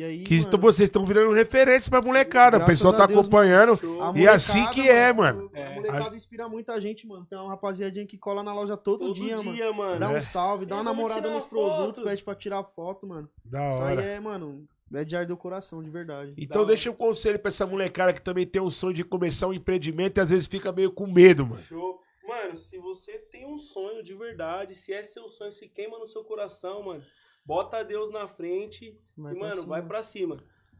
E 0.00 0.02
aí, 0.04 0.22
Que 0.22 0.36
mano, 0.36 0.46
então 0.48 0.58
vocês 0.60 0.86
estão 0.86 1.04
virando 1.04 1.30
referência 1.34 1.90
pra 1.90 2.00
molecada. 2.00 2.56
O 2.56 2.64
pessoal 2.64 2.94
tá 2.94 3.04
Deus, 3.04 3.20
acompanhando. 3.20 3.78
E 3.82 3.86
molecada, 3.86 4.32
assim 4.34 4.66
que 4.70 4.88
é, 4.88 5.12
mano. 5.12 5.50
A 5.52 5.58
É. 5.58 5.74
molecada 5.74 6.16
inspira 6.16 6.48
muita 6.48 6.80
gente, 6.80 7.06
mano. 7.06 7.26
Tem 7.26 7.38
uma 7.38 7.50
rapaziadinha 7.50 8.06
que 8.06 8.16
cola 8.16 8.42
na 8.42 8.54
loja 8.54 8.78
todo, 8.78 9.00
Todo 9.08 9.14
dia, 9.14 9.36
mano. 9.36 9.52
dia, 9.52 9.70
mano. 9.74 10.00
Dá 10.00 10.10
É. 10.10 10.16
um 10.16 10.20
salve, 10.20 10.64
dá 10.64 10.76
E 10.76 10.78
uma 10.78 10.84
namorada 10.84 11.28
nos 11.30 11.44
produtos, 11.44 12.02
pede 12.02 12.24
pra 12.24 12.34
tirar 12.34 12.64
foto, 12.64 13.06
mano. 13.06 13.28
Da 13.44 13.68
Isso 13.68 13.82
aí 13.82 13.98
hora. 13.98 14.02
é, 14.06 14.18
mano, 14.18 14.66
é 14.94 15.04
de 15.04 15.14
arder 15.14 15.34
o 15.34 15.36
coração, 15.36 15.82
de 15.82 15.90
verdade. 15.90 16.32
Então 16.38 16.62
Da 16.62 16.68
deixa 16.68 16.90
um 16.90 16.94
conselho 16.94 17.38
pra 17.38 17.50
essa 17.50 17.66
molecada 17.66 18.14
que 18.14 18.22
também 18.22 18.46
tem 18.46 18.62
um 18.62 18.70
sonho 18.70 18.94
de 18.94 19.04
começar 19.04 19.48
um 19.48 19.52
empreendimento 19.52 20.16
e 20.16 20.20
às 20.22 20.30
vezes 20.30 20.46
fica 20.46 20.72
meio 20.72 20.90
com 20.90 21.06
medo, 21.06 21.44
mano. 21.46 21.60
Show. 21.62 22.00
Mano, 22.26 22.56
se 22.58 22.78
você 22.78 23.18
tem 23.18 23.44
um 23.44 23.58
sonho 23.58 24.02
de 24.02 24.14
verdade, 24.14 24.74
se 24.76 24.94
é 24.94 25.02
seu 25.02 25.28
sonho, 25.28 25.50
se 25.52 25.68
queima 25.68 25.98
no 25.98 26.06
seu 26.06 26.22
coração, 26.24 26.84
mano, 26.84 27.02
bota 27.44 27.82
Deus 27.84 28.10
na 28.10 28.26
frente 28.26 28.98
Vai 29.16 29.34
e, 29.34 29.38
mano, 29.38 29.54
cima. 29.54 29.66
vai 29.66 29.82
pra 29.82 30.02
cima. 30.02 30.36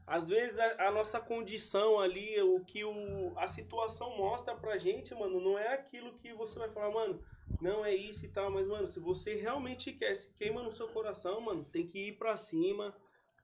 Às 0.07 0.27
vezes 0.27 0.59
a, 0.59 0.89
a 0.89 0.91
nossa 0.91 1.21
condição 1.21 2.01
ali, 2.01 2.41
o 2.43 2.61
que 2.65 2.85
o, 2.85 3.33
a 3.37 3.47
situação 3.47 4.17
mostra 4.17 4.57
pra 4.57 4.77
gente, 4.77 5.15
mano, 5.15 5.41
não 5.41 5.57
é 5.59 5.75
aquilo 5.75 6.15
que 6.19 6.33
você 6.35 6.59
vai 6.59 6.69
falar, 6.71 6.91
mano, 6.93 7.21
não 7.61 7.85
é 7.85 7.95
isso 7.95 8.25
e 8.27 8.29
tal, 8.29 8.51
mas, 8.51 8.67
mano, 8.67 8.89
se 8.89 8.99
você 8.99 9.35
realmente 9.37 9.93
quer, 9.93 10.15
se 10.17 10.33
queima 10.35 10.63
no 10.63 10.73
seu 10.73 10.89
coração, 10.89 11.41
mano, 11.41 11.65
tem 11.65 11.87
que 11.87 12.09
ir 12.09 12.19
pra 12.19 12.37
cima, 12.37 12.93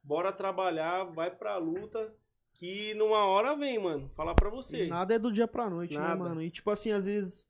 bora 0.02 0.32
trabalhar, 0.32 1.04
vai 1.04 1.30
pra 1.30 1.56
luta, 1.56 2.12
que 2.54 2.94
numa 2.94 3.24
hora 3.26 3.54
vem, 3.54 3.78
mano, 3.78 4.08
falar 4.16 4.34
pra 4.34 4.50
você. 4.50 4.86
Nada 4.88 5.14
é 5.14 5.18
do 5.20 5.30
dia 5.30 5.46
pra 5.46 5.70
noite, 5.70 5.94
Nada. 5.94 6.08
né, 6.08 6.14
mano? 6.16 6.42
E 6.42 6.50
tipo 6.50 6.70
assim, 6.70 6.90
às 6.90 7.06
vezes, 7.06 7.46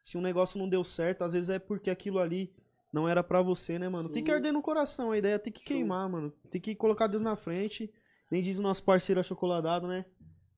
se 0.00 0.16
um 0.16 0.22
negócio 0.22 0.58
não 0.58 0.68
deu 0.68 0.84
certo, 0.84 1.22
às 1.22 1.34
vezes 1.34 1.50
é 1.50 1.58
porque 1.58 1.90
aquilo 1.90 2.18
ali 2.18 2.54
não 2.94 3.08
era 3.08 3.22
pra 3.24 3.42
você, 3.42 3.78
né, 3.78 3.88
mano? 3.88 4.08
Tem 4.08 4.22
que 4.22 4.30
Sim. 4.30 4.36
arder 4.36 4.52
no 4.52 4.62
coração, 4.62 5.10
a 5.10 5.18
ideia 5.18 5.38
tem 5.38 5.52
que 5.52 5.60
Show. 5.60 5.66
queimar, 5.68 6.08
mano. 6.08 6.32
Tem 6.50 6.60
que 6.60 6.74
colocar 6.76 7.08
Deus 7.08 7.22
na 7.22 7.34
frente. 7.36 7.92
Nem 8.30 8.42
diz 8.42 8.58
o 8.58 8.62
nosso 8.62 8.82
parceiro 8.84 9.20
achocoladado, 9.20 9.86
né? 9.88 10.04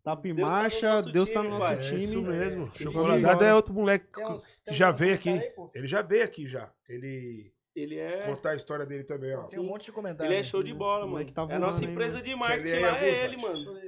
Tapa 0.04 0.28
em 0.28 0.34
Deus 0.34 0.48
tá 0.48 0.54
no 0.56 0.62
marcha, 0.62 0.88
nosso 0.94 1.10
Deus 1.12 1.30
tá 1.30 1.40
time, 1.40 1.52
no 1.52 1.58
nosso 1.58 1.66
pai. 1.72 1.78
É 1.78 1.80
time. 1.82 2.04
isso 2.04 2.22
mesmo. 2.22 2.70
É, 2.74 2.78
Chocoladado 2.78 3.42
é 3.44 3.54
outro 3.54 3.74
moleque 3.74 4.06
que 4.12 4.72
já 4.72 4.90
veio 4.92 5.14
aqui. 5.14 5.30
aí? 5.30 5.50
Ele 5.74 5.86
já 5.88 6.00
veio 6.02 6.22
aqui 6.24 6.46
já. 6.46 6.70
Ele 6.88 7.52
Ele 7.74 7.98
é. 7.98 8.22
contar 8.26 8.50
a 8.50 8.54
história 8.56 8.86
dele 8.86 9.02
também, 9.02 9.34
ó. 9.34 9.40
Tem 9.42 9.58
um 9.58 9.64
monte 9.64 9.86
de 9.86 9.92
comentário. 9.92 10.30
Ele 10.30 10.38
é 10.38 10.42
show 10.44 10.62
de 10.62 10.72
bola, 10.72 11.00
mano. 11.00 11.10
moleque 11.12 11.32
tá 11.32 11.42
é 11.50 11.54
a 11.54 11.58
nossa 11.58 11.72
voando 11.78 11.86
aí, 11.86 11.92
empresa 11.92 12.12
mano. 12.18 12.24
de 12.24 12.34
marketing 12.36 12.72
Ele 12.76 12.84
é 12.84 12.90
lá, 12.90 12.98
é 13.04 13.24
ele, 13.24 13.36
mano. 13.38 13.80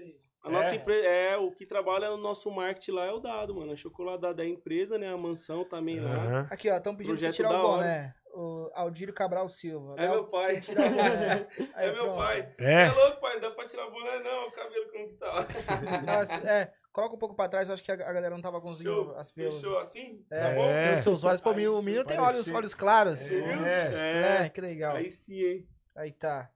A 0.43 0.51
nossa 0.51 0.71
É? 0.71 0.75
empresa, 0.77 1.07
é, 1.07 1.37
o 1.37 1.51
que 1.53 1.67
trabalha 1.67 2.11
no 2.11 2.17
nosso 2.17 2.51
marketing 2.51 2.93
lá 2.93 3.05
é 3.07 3.13
o 3.13 3.19
Dado, 3.21 3.55
mano. 3.55 3.73
A 3.73 3.77
chocoladada 3.77 4.43
é 4.43 4.47
a 4.47 4.49
empresa, 4.49 4.97
né? 4.99 5.09
A 5.13 5.17
mansão 5.17 5.65
também 5.65 6.01
lá. 6.01 6.15
Aham. 6.15 6.47
Aqui, 6.51 6.71
ó, 6.71 6.77
estão 6.77 6.95
pedindo 6.97 7.13
pra 7.13 7.19
Projeto 7.19 7.35
tirar 7.37 7.49
da 7.53 7.63
o 7.63 7.67
hora. 7.67 7.83
boné. 7.83 8.15
O 8.41 8.71
Aldírio 8.73 9.13
Cabral 9.13 9.49
Silva. 9.49 9.97
É 9.99 10.03
Léo, 10.03 10.13
meu 10.13 10.25
pai. 10.27 10.61
o. 10.61 10.61
Aí, 11.75 11.89
É 11.89 11.93
meu 11.93 12.05
pronto. 12.05 12.19
pai. 12.19 12.55
É. 12.59 12.87
Você 12.89 12.93
é 12.93 13.03
louco, 13.05 13.21
pai? 13.21 13.35
Não 13.35 13.41
dá 13.41 13.51
pra 13.51 13.67
tirar 13.67 13.91
boné, 13.91 14.23
não. 14.23 14.47
O 14.47 14.53
cabelo 14.53 14.93
como 14.93 15.09
que 15.09 15.15
tá. 15.17 15.47
Tá, 16.25 16.49
é, 16.49 16.73
coloca 16.93 17.17
um 17.17 17.19
pouco 17.19 17.35
pra 17.35 17.49
trás, 17.49 17.67
eu 17.69 17.75
acho 17.75 17.83
que 17.83 17.91
a, 17.91 17.97
galera 17.97 18.31
não 18.31 18.41
tava 18.41 18.61
conseguindo 18.61 19.07
Show. 19.07 19.17
as 19.17 19.33
ver. 19.33 19.51
Fechou 19.51 19.79
assim? 19.81 20.25
É, 20.31 20.41
Tá 20.41 20.55
bom? 20.55 20.65
É. 20.71 20.95
os 20.95 21.01
seus 21.01 21.25
olhos. 21.25 21.41
Pô, 21.41 21.51
o 21.51 21.83
menino 21.83 22.05
tem 22.05 22.21
olhos, 22.21 22.49
olhos 22.53 22.75
claros. 22.75 23.21
Viu? 23.29 23.45
É. 23.67 24.45
É, 24.45 24.49
que 24.49 24.61
legal. 24.61 24.95
Aí 24.95 25.11
sim, 25.11 25.43
hein? 25.43 25.69
Aí 25.97 26.13
tá. 26.13 26.49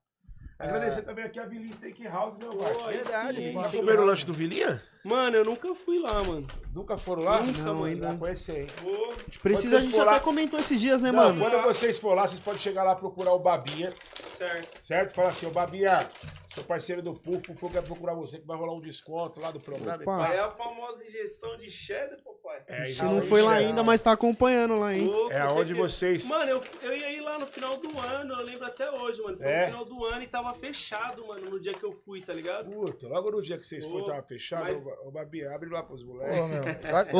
Agradecer 0.62 1.02
também 1.02 1.24
aqui 1.24 1.40
a 1.40 1.44
Vilinha 1.46 1.72
Steakhouse, 1.74 2.36
Pô, 2.36 2.54
Marcos? 2.56 2.86
aí 2.86 2.96
Verdade, 2.96 3.36
sim, 3.36 3.62
Tem 3.70 3.80
comeram 3.80 4.02
o 4.02 4.06
lanche 4.06 4.24
do 4.24 4.32
Vilinha? 4.32 4.82
Mano, 5.04 5.36
eu 5.36 5.44
nunca 5.44 5.74
fui 5.74 5.98
lá, 5.98 6.22
mano. 6.22 6.46
Nunca 6.72 6.96
foram 6.96 7.22
lá? 7.24 7.40
Nunca, 7.40 7.58
Não, 7.62 7.74
mano. 7.74 7.84
ainda. 7.86 8.08
Vai 8.08 8.16
conhecer, 8.16 8.60
hein? 8.60 8.66
Vou. 8.82 9.10
A 9.10 9.14
gente 9.24 9.38
precisa, 9.40 9.76
a 9.76 9.80
vocês 9.80 9.90
gente 9.90 10.00
até 10.00 10.10
lá- 10.12 10.20
comentou 10.20 10.60
esses 10.60 10.80
dias, 10.80 11.02
né, 11.02 11.10
Não, 11.10 11.18
mano? 11.34 11.40
quando 11.40 11.60
vocês 11.64 11.98
for 11.98 12.14
lá, 12.14 12.28
vocês 12.28 12.40
podem 12.40 12.60
chegar 12.60 12.84
lá 12.84 12.94
procurar 12.94 13.32
o 13.32 13.38
Babinha, 13.40 13.92
Certo. 14.38 14.78
certo? 14.80 15.14
Fala 15.14 15.30
assim, 15.30 15.46
ô 15.46 15.50
Babinha, 15.50 16.08
sou 16.54 16.64
parceiro 16.64 17.00
do 17.02 17.14
Pufo, 17.14 17.38
o 17.38 17.54
Pufo 17.54 17.70
quer 17.70 17.82
procurar 17.82 18.14
você 18.14 18.38
que 18.38 18.46
vai 18.46 18.56
rolar 18.56 18.74
um 18.74 18.80
desconto 18.80 19.40
lá 19.40 19.50
do 19.50 19.58
programa. 19.60 20.02
Opa. 20.02 20.12
Isso 20.12 20.22
aí 20.22 20.36
é 20.36 20.40
a 20.40 20.50
famosa 20.50 21.04
injeção 21.04 21.56
de 21.56 21.70
cheddar, 21.70 22.18
papai. 22.22 22.62
É, 22.68 22.86
gente 22.88 23.02
não 23.04 23.22
foi 23.22 23.40
lá 23.42 23.54
ainda, 23.54 23.82
mas 23.82 24.02
tá 24.02 24.12
acompanhando 24.12 24.76
lá, 24.76 24.94
hein? 24.94 25.08
Ô, 25.08 25.30
É 25.30 25.48
certeza. 25.48 25.74
vocês... 25.74 26.28
Mano, 26.28 26.50
eu, 26.50 26.62
eu 26.82 26.96
ia 26.96 27.10
ir 27.12 27.20
lá 27.20 27.38
no 27.38 27.46
final 27.46 27.76
do 27.78 27.98
ano, 27.98 28.34
eu 28.34 28.44
lembro 28.44 28.66
até 28.66 28.90
hoje, 28.90 29.22
mano. 29.22 29.36
Foi 29.38 29.46
É? 29.46 29.60
no 29.60 29.66
final 29.66 29.84
do 29.86 30.04
ano 30.04 30.22
e 30.22 30.26
tava 30.26 30.52
fechado, 30.54 31.26
mano, 31.26 31.50
no 31.50 31.58
dia 31.60 31.72
que 31.72 31.84
eu 31.84 31.92
fui, 32.04 32.20
tá 32.20 32.32
ligado? 32.34 32.70
Puta, 32.70 33.08
logo 33.08 33.30
no 33.30 33.40
dia 33.42 33.56
que 33.56 33.66
vocês 33.66 33.84
Ô, 33.84 33.90
foram, 33.90 34.04
tava 34.06 34.22
fechado, 34.22 34.64
mas- 34.64 34.86
ô 35.04 35.10
Babi, 35.10 35.46
abre 35.46 35.70
lá 35.70 35.82
pros 35.82 36.02
moleques. 36.04 36.36
Ô, 36.36 36.46
meu. 36.48 36.62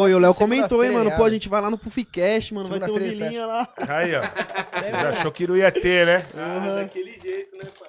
Oi, 0.03 0.15
o 0.15 0.19
Léo 0.19 0.35
comentou, 0.35 0.85
hein, 0.85 0.91
mano? 0.91 1.11
Pô, 1.17 1.25
a 1.25 1.31
gente 1.31 1.49
vai 1.49 1.61
lá 1.63 1.71
no 1.71 1.79
Puffcast, 1.79 2.53
mano. 2.55 2.69
Vai 2.69 2.81
ter 2.81 2.91
um 2.91 2.99
vilinha 2.99 3.47
lá. 3.47 3.69
Aí, 3.89 4.13
ó. 4.15 4.21
Vocês 4.79 4.95
achou 4.95 5.33
que 5.33 5.47
não 5.47 5.57
ia 5.57 5.71
ter, 5.73 6.07
né? 6.07 6.27
Ah, 6.37 6.59
Uhum. 6.59 6.75
daquele 6.77 7.19
jeito, 7.19 7.57
né, 7.57 7.71
pai? 7.79 7.89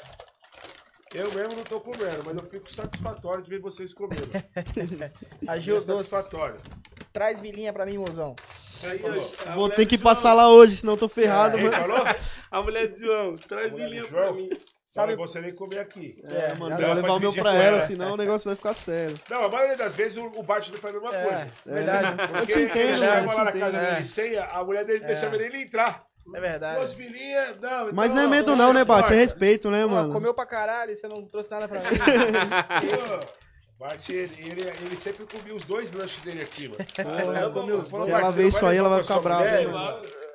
Eu 1.13 1.31
mesmo 1.31 1.55
não 1.55 1.63
tô 1.63 1.79
comendo, 1.79 2.23
mas 2.25 2.35
eu 2.37 2.43
fico 2.43 2.71
satisfatório 2.73 3.43
de 3.43 3.49
ver 3.49 3.59
vocês 3.59 3.93
comendo. 3.93 4.27
Agil 5.47 5.77
É 5.77 5.81
satisfatório. 5.81 6.59
Traz 7.11 7.39
vilinha 7.39 7.71
pra 7.71 7.85
mim, 7.85 7.97
mozão. 7.97 8.35
Aí, 8.83 8.99
ó, 9.03 9.51
a 9.51 9.55
Vou 9.55 9.69
ter 9.69 9.85
que 9.85 9.95
João- 9.95 10.03
passar 10.03 10.33
lá 10.33 10.49
hoje, 10.49 10.75
senão 10.75 10.93
eu 10.93 10.97
tô 10.97 11.07
ferrado, 11.07 11.57
Quem 11.57 11.69
mano. 11.69 11.77
falou? 11.77 12.15
A 12.49 12.61
mulher 12.61 12.87
do 12.89 12.97
João, 12.99 13.35
traz 13.35 13.71
João? 13.71 14.07
pra 14.09 14.33
mim. 14.33 14.49
Sabe 14.85 15.15
você 15.15 15.39
nem 15.39 15.55
comer 15.55 15.79
aqui. 15.79 16.21
É, 16.25 16.53
mano, 16.55 16.75
já 16.75 16.81
eu 16.81 16.85
vou 16.87 16.95
levar 16.95 17.13
o 17.13 17.19
meu 17.19 17.33
pra 17.33 17.53
ela, 17.53 17.77
ela. 17.77 17.79
senão 17.79 18.13
o 18.13 18.17
negócio 18.17 18.45
vai 18.49 18.55
ficar 18.55 18.73
sério. 18.73 19.15
Não, 19.29 19.43
a 19.45 19.49
maioria 19.49 19.77
das 19.77 19.93
vezes 19.95 20.17
o, 20.17 20.25
o 20.25 20.43
Bart 20.43 20.67
não 20.69 20.77
faz 20.77 20.95
a 20.95 20.99
mesma 20.99 21.15
É, 21.17 21.23
coisa. 21.23 21.51
verdade. 21.65 22.21
Eu 22.21 22.27
Porque 22.27 22.45
te 22.53 22.59
ele 22.59 22.65
entendo, 22.65 22.97
chegava 22.99 23.21
mano, 23.21 23.31
eu 23.31 23.37
lá 23.37 23.43
na 23.45 23.51
te 23.53 23.59
casa 23.59 23.79
dele 23.79 24.03
sem, 24.03 24.37
a 24.37 24.63
mulher 24.63 24.85
dele 24.85 25.03
É. 25.03 25.07
deixava 25.07 25.35
ele 25.37 25.61
entrar. 25.61 26.03
É 26.33 26.39
verdade. 26.39 26.77
Duas 26.77 26.95
filhinhas, 26.95 27.61
não. 27.61 27.93
Mas 27.93 28.11
então, 28.11 28.23
não 28.23 28.33
é 28.33 28.35
medo 28.37 28.53
ó, 28.53 28.55
não, 28.55 28.73
né, 28.73 28.83
Bate? 28.83 29.13
É 29.13 29.15
respeito, 29.15 29.69
né, 29.69 29.83
Pô, 29.83 29.89
mano? 29.89 30.11
comeu 30.11 30.33
pra 30.33 30.45
caralho 30.45 30.91
e 30.91 30.95
você 30.95 31.07
não 31.07 31.25
trouxe 31.25 31.51
nada 31.51 31.67
pra 31.67 31.79
mim. 31.79 31.85
Bart, 33.83 34.07
ele, 34.09 34.33
ele, 34.39 34.61
ele 34.85 34.95
sempre 34.95 35.25
comia 35.25 35.53
os 35.53 35.65
dois 35.65 35.91
lanches 35.91 36.23
dele 36.23 36.41
aqui, 36.41 36.69
mano. 36.69 37.69
eu 37.69 37.85
Falou, 37.85 38.05
Se 38.05 38.11
ela 38.13 38.31
ver 38.31 38.47
isso 38.47 38.65
aí, 38.65 38.77
ela 38.77 38.87
vai 38.87 39.01
ficar 39.01 39.19
brava, 39.19 39.43
mulher, 39.43 39.67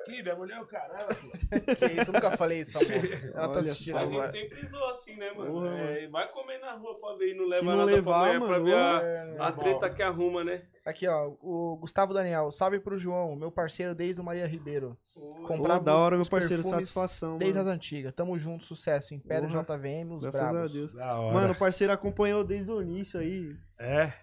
aqui, 0.09 0.23
minha 0.23 0.35
mulher 0.35 0.57
é 0.57 0.61
o 0.61 0.65
pô. 0.65 1.75
Que 1.75 1.85
isso, 2.01 2.09
eu 2.09 2.13
nunca 2.13 2.35
falei 2.37 2.59
isso, 2.61 2.77
amor. 2.77 2.91
Ela 3.23 3.31
tá 3.33 3.49
Olha 3.49 3.59
assistindo 3.59 3.95
A 3.97 3.99
só. 3.99 4.05
agora. 4.07 4.29
gente 4.29 4.49
sempre 4.49 4.67
zoou 4.69 4.89
assim, 4.89 5.15
né, 5.15 5.31
mano? 5.31 5.51
Porra, 5.51 5.69
É, 5.69 6.07
vai 6.07 6.31
comer 6.31 6.59
na 6.59 6.73
rua 6.73 6.99
pra 6.99 7.15
ver 7.15 7.31
e 7.31 7.37
não 7.37 7.45
Se 7.45 7.49
leva 7.51 7.63
não 7.65 7.77
nada 7.77 7.91
levar, 7.91 8.29
pra 8.29 8.39
mulher 8.39 8.39
pra 8.39 8.49
mano, 8.49 8.65
ver 8.65 8.75
a, 8.75 9.01
É, 9.01 9.35
a 9.39 9.51
treta 9.51 9.89
que 9.89 10.01
arruma, 10.01 10.43
né? 10.43 10.63
Aqui, 10.85 11.07
ó, 11.07 11.31
o 11.41 11.77
Gustavo 11.77 12.13
Daniel. 12.13 12.51
Salve 12.51 12.79
pro 12.79 12.97
João, 12.97 13.35
meu 13.35 13.51
parceiro 13.51 13.93
desde 13.93 14.19
o 14.19 14.23
Maria 14.23 14.47
Ribeiro. 14.47 14.97
Comprava 15.45 15.79
Pô, 15.79 15.85
da 15.85 15.95
hora, 15.97 16.15
meu 16.15 16.25
parceiro, 16.25 16.63
satisfação, 16.63 17.37
Desde 17.37 17.57
mano. 17.57 17.69
as 17.69 17.75
antigas. 17.75 18.13
Tamo 18.13 18.39
junto, 18.39 18.63
sucesso. 18.65 19.13
Império 19.13 19.49
Porra. 19.49 19.63
JVM, 19.77 20.13
os 20.15 20.23
Graças 20.23 20.41
bravos. 20.51 20.71
a 20.71 20.73
Deus. 20.73 20.93
Da 20.93 21.19
hora. 21.19 21.33
Mano, 21.33 21.53
o 21.53 21.57
parceiro 21.57 21.91
acompanhou 21.93 22.43
desde 22.43 22.71
o 22.71 22.81
início 22.81 23.19
aí. 23.19 23.55
É. 23.77 24.13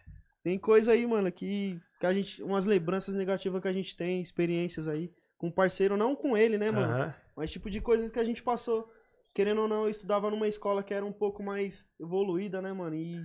Tem 0.43 0.59
coisa 0.59 0.93
aí, 0.93 1.07
mano, 1.07 1.31
que, 1.31 1.79
que 2.01 2.07
a 2.07 2.13
gente. 2.15 2.43
Umas 2.43 2.67
lembranças 2.67 3.15
negativas 3.15 3.61
que 3.61 3.69
a 3.69 3.73
gente 3.73 3.95
tem, 3.97 4.21
experiências 4.23 4.89
aí. 4.89 5.13
Com 5.39 5.51
parceiro, 5.51 5.97
não 5.97 6.17
com 6.17 6.37
ele, 6.37 6.57
né, 6.59 6.71
mano? 6.71 6.93
Aham. 6.93 7.15
Mas 7.37 7.51
tipo 7.51 7.69
de 7.71 7.81
coisas 7.81 8.11
que 8.11 8.19
a 8.19 8.25
gente 8.25 8.43
passou. 8.43 8.91
Querendo 9.35 9.61
ou 9.61 9.69
não, 9.69 9.85
eu 9.85 9.91
estudava 9.91 10.31
numa 10.31 10.49
escola 10.49 10.83
que 10.83 10.95
era 10.95 11.05
um 11.05 11.13
pouco 11.13 11.43
mais 11.43 11.87
evoluída, 12.01 12.63
né, 12.63 12.73
mano? 12.73 12.97
E 12.97 13.23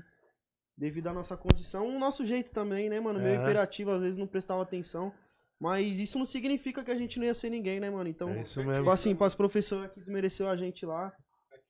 devido 0.78 1.08
à 1.08 1.14
nossa 1.14 1.38
condição, 1.38 1.88
o 1.88 1.98
nosso 2.00 2.26
jeito 2.26 2.52
também, 2.52 2.90
né, 2.90 3.00
mano? 3.00 3.20
Meio 3.20 3.42
imperativo, 3.42 3.92
às 3.92 4.02
vezes 4.02 4.18
não 4.18 4.28
prestava 4.28 4.62
atenção. 4.62 5.14
Mas 5.60 6.00
isso 6.00 6.18
não 6.18 6.26
significa 6.26 6.84
que 6.84 6.90
a 6.92 6.96
gente 6.98 7.18
não 7.20 7.26
ia 7.26 7.34
ser 7.34 7.50
ninguém, 7.52 7.80
né, 7.80 7.90
mano? 7.90 8.10
Então, 8.10 8.30
É 8.32 8.42
isso 8.42 8.60
tipo 8.60 8.72
mesmo. 8.72 8.90
assim, 8.90 9.16
para 9.16 9.28
as 9.28 9.36
professoras 9.36 9.92
que 9.92 10.00
desmereceu 10.00 10.50
a 10.50 10.56
gente 10.58 10.86
lá, 10.86 11.14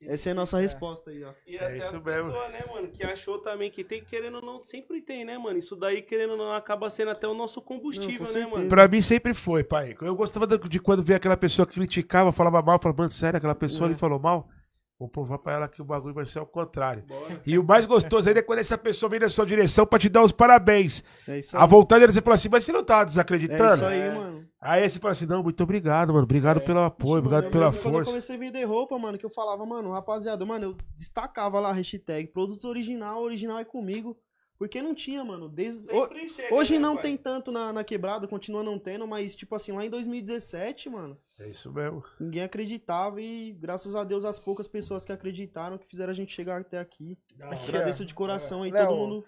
essa 0.08 0.30
é 0.30 0.32
a 0.32 0.36
nossa 0.36 0.60
resposta 0.60 1.10
aí, 1.12 1.24
ó. 1.24 1.32
E 1.46 1.56
É 1.58 1.64
até 1.66 1.78
isso 1.78 1.96
as 1.98 2.04
mesmo. 2.04 2.32
pessoas, 2.32 2.52
né, 2.52 2.60
mano, 2.74 2.88
que 2.90 3.04
achou 3.04 3.40
também 3.40 3.70
que 3.72 3.84
tem, 3.84 4.04
querendo 4.04 4.36
ou 4.36 4.42
não, 4.42 4.64
sempre 4.64 5.02
tem, 5.02 5.24
né, 5.26 5.38
mano? 5.38 5.58
Isso 5.58 5.76
daí, 5.76 6.02
querendo 6.02 6.32
ou 6.32 6.38
não, 6.38 6.54
acaba 6.54 6.90
sendo 6.90 7.12
até 7.12 7.28
o 7.28 7.34
nosso 7.34 7.62
combustível, 7.62 8.26
Não, 8.26 8.34
com 8.34 8.40
né, 8.40 8.46
mano? 8.48 8.70
Pra 8.70 8.88
mim 8.88 9.02
sempre 9.02 9.34
foi, 9.34 9.64
pai. 9.64 9.96
Eu 10.02 10.16
gostava 10.16 10.46
de 10.48 10.58
de 10.70 10.80
quando 10.80 11.04
via 11.04 11.16
aquela 11.18 11.36
pessoa 11.38 11.66
que 11.66 11.74
criticava, 11.74 12.32
falava 12.32 12.62
mal, 12.62 12.80
falava, 12.82 12.98
mano, 13.02 13.12
sério, 13.12 13.38
aquela 13.38 13.56
pessoa 13.56 13.88
É. 13.88 13.90
ali 13.92 14.00
falou 14.00 14.20
mal? 14.20 14.48
Vou 15.02 15.10
provar 15.10 15.40
pra 15.40 15.54
ela 15.54 15.68
que 15.68 15.82
o 15.82 15.84
bagulho 15.84 16.14
vai 16.14 16.28
ser 16.28 16.38
ao 16.38 16.46
contrário. 16.46 17.04
Bora. 17.08 17.42
E 17.44 17.58
o 17.58 17.64
mais 17.64 17.88
gostoso 17.88 18.28
ainda 18.30 18.40
é 18.40 18.44
quando 18.44 18.60
essa 18.60 18.78
pessoa 18.78 19.10
vem 19.10 19.20
na 19.20 19.30
sua 19.30 19.48
direção 19.48 19.84
pra 19.84 19.98
te 19.98 20.08
dar 20.08 20.22
os 20.24 20.32
parabéns. 20.32 21.04
É 21.28 21.40
isso 21.40 21.58
aí. 21.58 21.64
A 21.64 21.66
vontade 21.66 22.04
era 22.04 22.12
você 22.12 22.22
falar 22.22 22.36
assim, 22.36 22.50
mas 22.52 22.64
você 22.64 22.72
não 22.72 22.84
tá 22.84 23.02
É 23.02 23.06
desacreditando? 23.06 23.74
isso 23.74 23.86
aí, 23.86 24.00
É. 24.00 24.14
mano. 24.14 24.46
Aí 24.62 24.88
você 24.88 25.00
fala 25.00 25.14
assim, 25.14 25.26
não, 25.26 25.42
muito 25.42 25.64
obrigado, 25.64 26.10
mano. 26.14 26.22
Obrigado 26.26 26.62
pelo 26.62 26.82
apoio, 26.82 27.18
obrigado 27.18 27.46
Mano, 27.46 27.52
pela 27.52 27.66
lembro 27.66 27.82
Quando 27.82 27.94
eu 27.94 27.98
força. 28.00 28.12
comecei 28.12 28.36
a 28.36 28.40
vender 28.40 28.64
roupa, 28.66 29.00
mano, 29.00 29.18
que 29.18 29.26
eu 29.26 29.32
falava, 29.32 29.66
mano, 29.66 29.92
rapaziada, 29.92 30.46
mano, 30.46 30.66
eu 30.66 30.78
destacava 30.96 31.60
lá 31.60 31.70
a 31.72 31.74
hashtag 31.74 32.28
produtos 32.28 32.64
original, 32.64 33.24
original 33.24 33.58
é 33.58 33.66
comigo. 33.66 34.16
Porque 34.62 34.80
não 34.80 34.94
tinha, 34.94 35.24
mano. 35.26 35.50
Desde... 35.50 35.88
chega, 36.28 36.54
Hoje 36.54 36.74
né, 36.74 36.80
não 36.80 36.94
pai? 36.94 37.02
tem 37.02 37.18
tanto 37.18 37.52
na, 37.52 37.74
na 37.74 37.84
quebrada, 37.84 38.28
continua 38.28 38.62
não 38.62 38.78
tendo, 38.78 39.08
mas, 39.08 39.36
tipo 39.36 39.56
assim, 39.56 39.72
lá 39.72 39.84
em 39.84 39.90
2017, 39.90 40.88
mano, 40.88 41.18
É 41.40 41.50
isso 41.50 41.74
mesmo. 41.74 42.04
ninguém 42.20 42.44
acreditava 42.44 43.20
e, 43.20 43.54
graças 43.54 43.96
a 43.96 44.04
Deus, 44.04 44.24
as 44.24 44.38
poucas 44.38 44.68
pessoas 44.68 45.04
que 45.04 45.12
acreditaram 45.12 45.80
que 45.80 45.88
fizeram 45.88 46.12
a 46.12 46.14
gente 46.14 46.32
chegar 46.32 46.62
até 46.62 46.78
aqui. 46.78 47.18
Aqui, 47.40 47.70
Agradeço 47.70 48.04
ó. 48.04 48.06
de 48.06 48.14
coração 48.14 48.62
aí, 48.62 48.70
Léo. 48.70 48.86
todo 48.86 48.98
mundo 49.00 49.26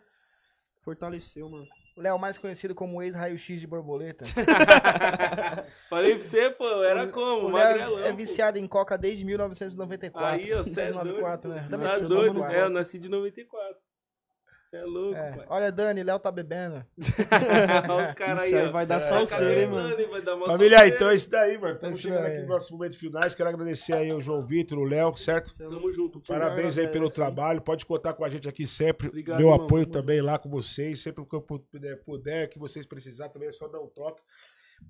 fortaleceu, 0.83 1.49
mano. 1.49 1.65
Léo, 1.97 2.19
mais 2.19 2.37
conhecido 2.37 2.75
como 2.75 3.01
ex-raio-x 3.01 3.59
de 3.59 3.65
borboleta. 3.65 4.25
Falei 5.89 6.11
pra 6.11 6.21
você, 6.21 6.51
pô, 6.51 6.83
era 6.83 7.07
como? 7.07 7.47
O 7.47 7.51
Léo 7.51 7.79
Magrelão. 7.79 7.99
é 8.05 8.11
pô. 8.11 8.17
viciado 8.17 8.59
em 8.59 8.67
coca 8.67 8.95
desde 8.99 9.25
1994. 9.25 10.43
Aí, 10.43 10.53
ó, 10.53 10.63
cê 10.63 10.81
é 10.81 10.85
1994, 10.89 11.49
né? 11.49 11.61
Tá 11.63 11.69
Também 11.69 11.87
Tá 11.87 11.97
sou 11.97 12.07
doido? 12.07 12.33
94. 12.35 12.55
É, 12.55 12.65
eu 12.65 12.69
nasci 12.69 12.99
de 12.99 13.09
94. 13.09 13.82
Você 14.73 14.77
é 14.77 14.85
louco, 14.85 15.15
É. 15.15 15.31
pai. 15.33 15.45
Olha, 15.49 15.71
Dani, 15.71 16.01
Léo 16.03 16.17
tá 16.17 16.31
bebendo. 16.31 16.83
Olha 17.89 18.07
os 18.07 18.13
caras 18.15 18.39
aí, 18.41 18.55
aí 18.55 18.67
ó. 18.67 18.71
vai 18.71 18.87
dar 18.87 18.95
Tá 18.95 19.01
salseira, 19.01 19.61
hein, 19.61 19.67
mano. 19.69 19.95
Vai 20.09 20.21
dar 20.23 20.35
uma 20.35 20.47
Família, 20.47 20.77
salseira. 20.79 20.95
então 20.95 21.09
é 21.09 21.15
isso 21.15 21.29
daí, 21.29 21.57
mano. 21.59 21.75
Estamos 21.75 21.97
É 21.97 21.99
isso 21.99 22.07
chegando 22.07 22.25
aí. 22.25 22.31
aqui 22.31 22.39
nos 22.39 22.49
nossos 22.49 22.71
momentos 22.71 22.97
finais. 22.97 23.35
Quero 23.35 23.49
agradecer 23.49 23.93
aí 23.95 24.09
ao 24.09 24.19
João 24.19 24.43
Vitor, 24.43 24.79
o 24.79 24.83
Léo, 24.83 25.15
certo? 25.15 25.55
Tamo 25.55 25.91
junto. 25.91 26.19
Parabéns 26.21 26.75
aí 26.77 26.87
pelo 26.87 27.07
trabalho. 27.09 27.61
Pode 27.61 27.85
contar 27.85 28.13
com 28.13 28.25
a 28.25 28.29
gente 28.29 28.49
aqui 28.49 28.65
sempre. 28.65 29.09
Obrigado, 29.09 29.37
Meu 29.37 29.49
irmão. 29.51 29.63
apoio 29.65 29.85
também 29.85 30.21
lá 30.21 30.39
com 30.39 30.49
vocês. 30.49 30.99
Sempre 31.01 31.23
que 31.23 31.35
eu 31.35 31.41
puder, 31.41 31.97
puder, 32.03 32.49
que 32.49 32.57
vocês 32.57 32.83
precisar 32.85 33.29
também 33.29 33.49
é 33.49 33.51
só 33.51 33.67
dar 33.67 33.79
um 33.79 33.87
toque. 33.87 34.23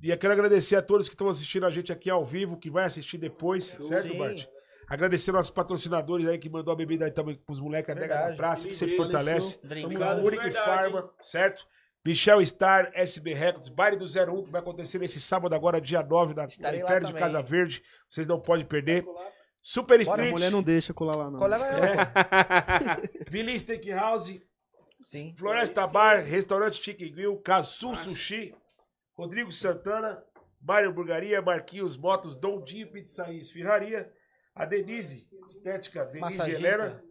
E 0.01 0.09
eu 0.09 0.17
quero 0.17 0.31
agradecer 0.31 0.77
a 0.77 0.81
todos 0.81 1.09
que 1.09 1.13
estão 1.13 1.27
assistindo 1.27 1.65
a 1.65 1.69
gente 1.69 1.91
aqui 1.91 2.09
ao 2.09 2.23
vivo, 2.25 2.55
que 2.57 2.69
vai 2.69 2.85
assistir 2.85 3.17
depois, 3.17 3.65
certo, 3.65 4.07
Sim. 4.07 4.17
Bart? 4.17 4.45
Agradecer 4.87 5.31
nossos 5.31 5.53
patrocinadores 5.53 6.27
aí 6.27 6.37
que 6.37 6.49
mandou 6.49 6.71
a 6.73 6.75
bebida 6.75 7.05
aí 7.05 7.11
também 7.11 7.35
pros 7.35 7.59
moleques, 7.59 7.89
a 7.89 7.95
Nega 7.95 8.29
da. 8.29 8.35
Praça, 8.35 8.67
que 8.67 8.73
sempre 8.73 8.97
fortalece. 8.97 9.59
De 9.63 9.85
Uric 10.23 10.51
Pharma, 10.51 11.09
certo? 11.21 11.67
Michel 12.05 12.45
Star, 12.45 12.91
SB 12.93 13.33
Records, 13.33 13.69
Baile 13.69 13.95
do 13.95 14.05
01, 14.05 14.43
que 14.43 14.51
vai 14.51 14.59
acontecer 14.59 14.99
nesse 14.99 15.21
sábado 15.21 15.55
agora, 15.55 15.79
dia 15.79 16.03
9, 16.03 16.33
na, 16.33 16.41
lá 16.41 16.75
Império 16.75 17.07
de. 17.07 17.13
Casa 17.13 17.41
Verde. 17.41 17.81
Vocês 18.09 18.27
não 18.27 18.41
podem 18.41 18.65
perder. 18.65 19.05
Super 19.61 19.97
Bora, 19.97 20.01
A 20.01 20.03
Street, 20.03 20.31
mulher 20.31 20.51
não 20.51 20.61
deixa 20.61 20.93
colar 20.93 21.15
lá, 21.15 21.31
não. 21.31 21.39
Qual 21.39 21.53
é? 21.53 21.57
é, 21.57 23.23
Vili 23.31 23.57
Steakhouse, 23.57 24.45
Sim. 25.01 25.33
Floresta 25.37 25.87
Bar, 25.87 26.23
Restaurante 26.23 26.83
Chicken 26.83 27.13
Grill, 27.13 27.37
Casu 27.37 27.95
Sushi, 27.95 28.53
Rodrigo 29.13 29.53
Santana, 29.53 30.21
Mário 30.61 30.91
Burgaria, 30.91 31.41
Marquinhos 31.41 31.95
Motos, 31.95 32.35
Dom 32.35 32.61
Dinho 32.61 32.91
Pizzaria 32.91 33.41
Esfirraria, 33.41 34.11
a 34.55 34.65
Denise, 34.65 35.27
Estética, 35.47 36.05
Denise. 36.05 36.51
Helena, 36.51 37.03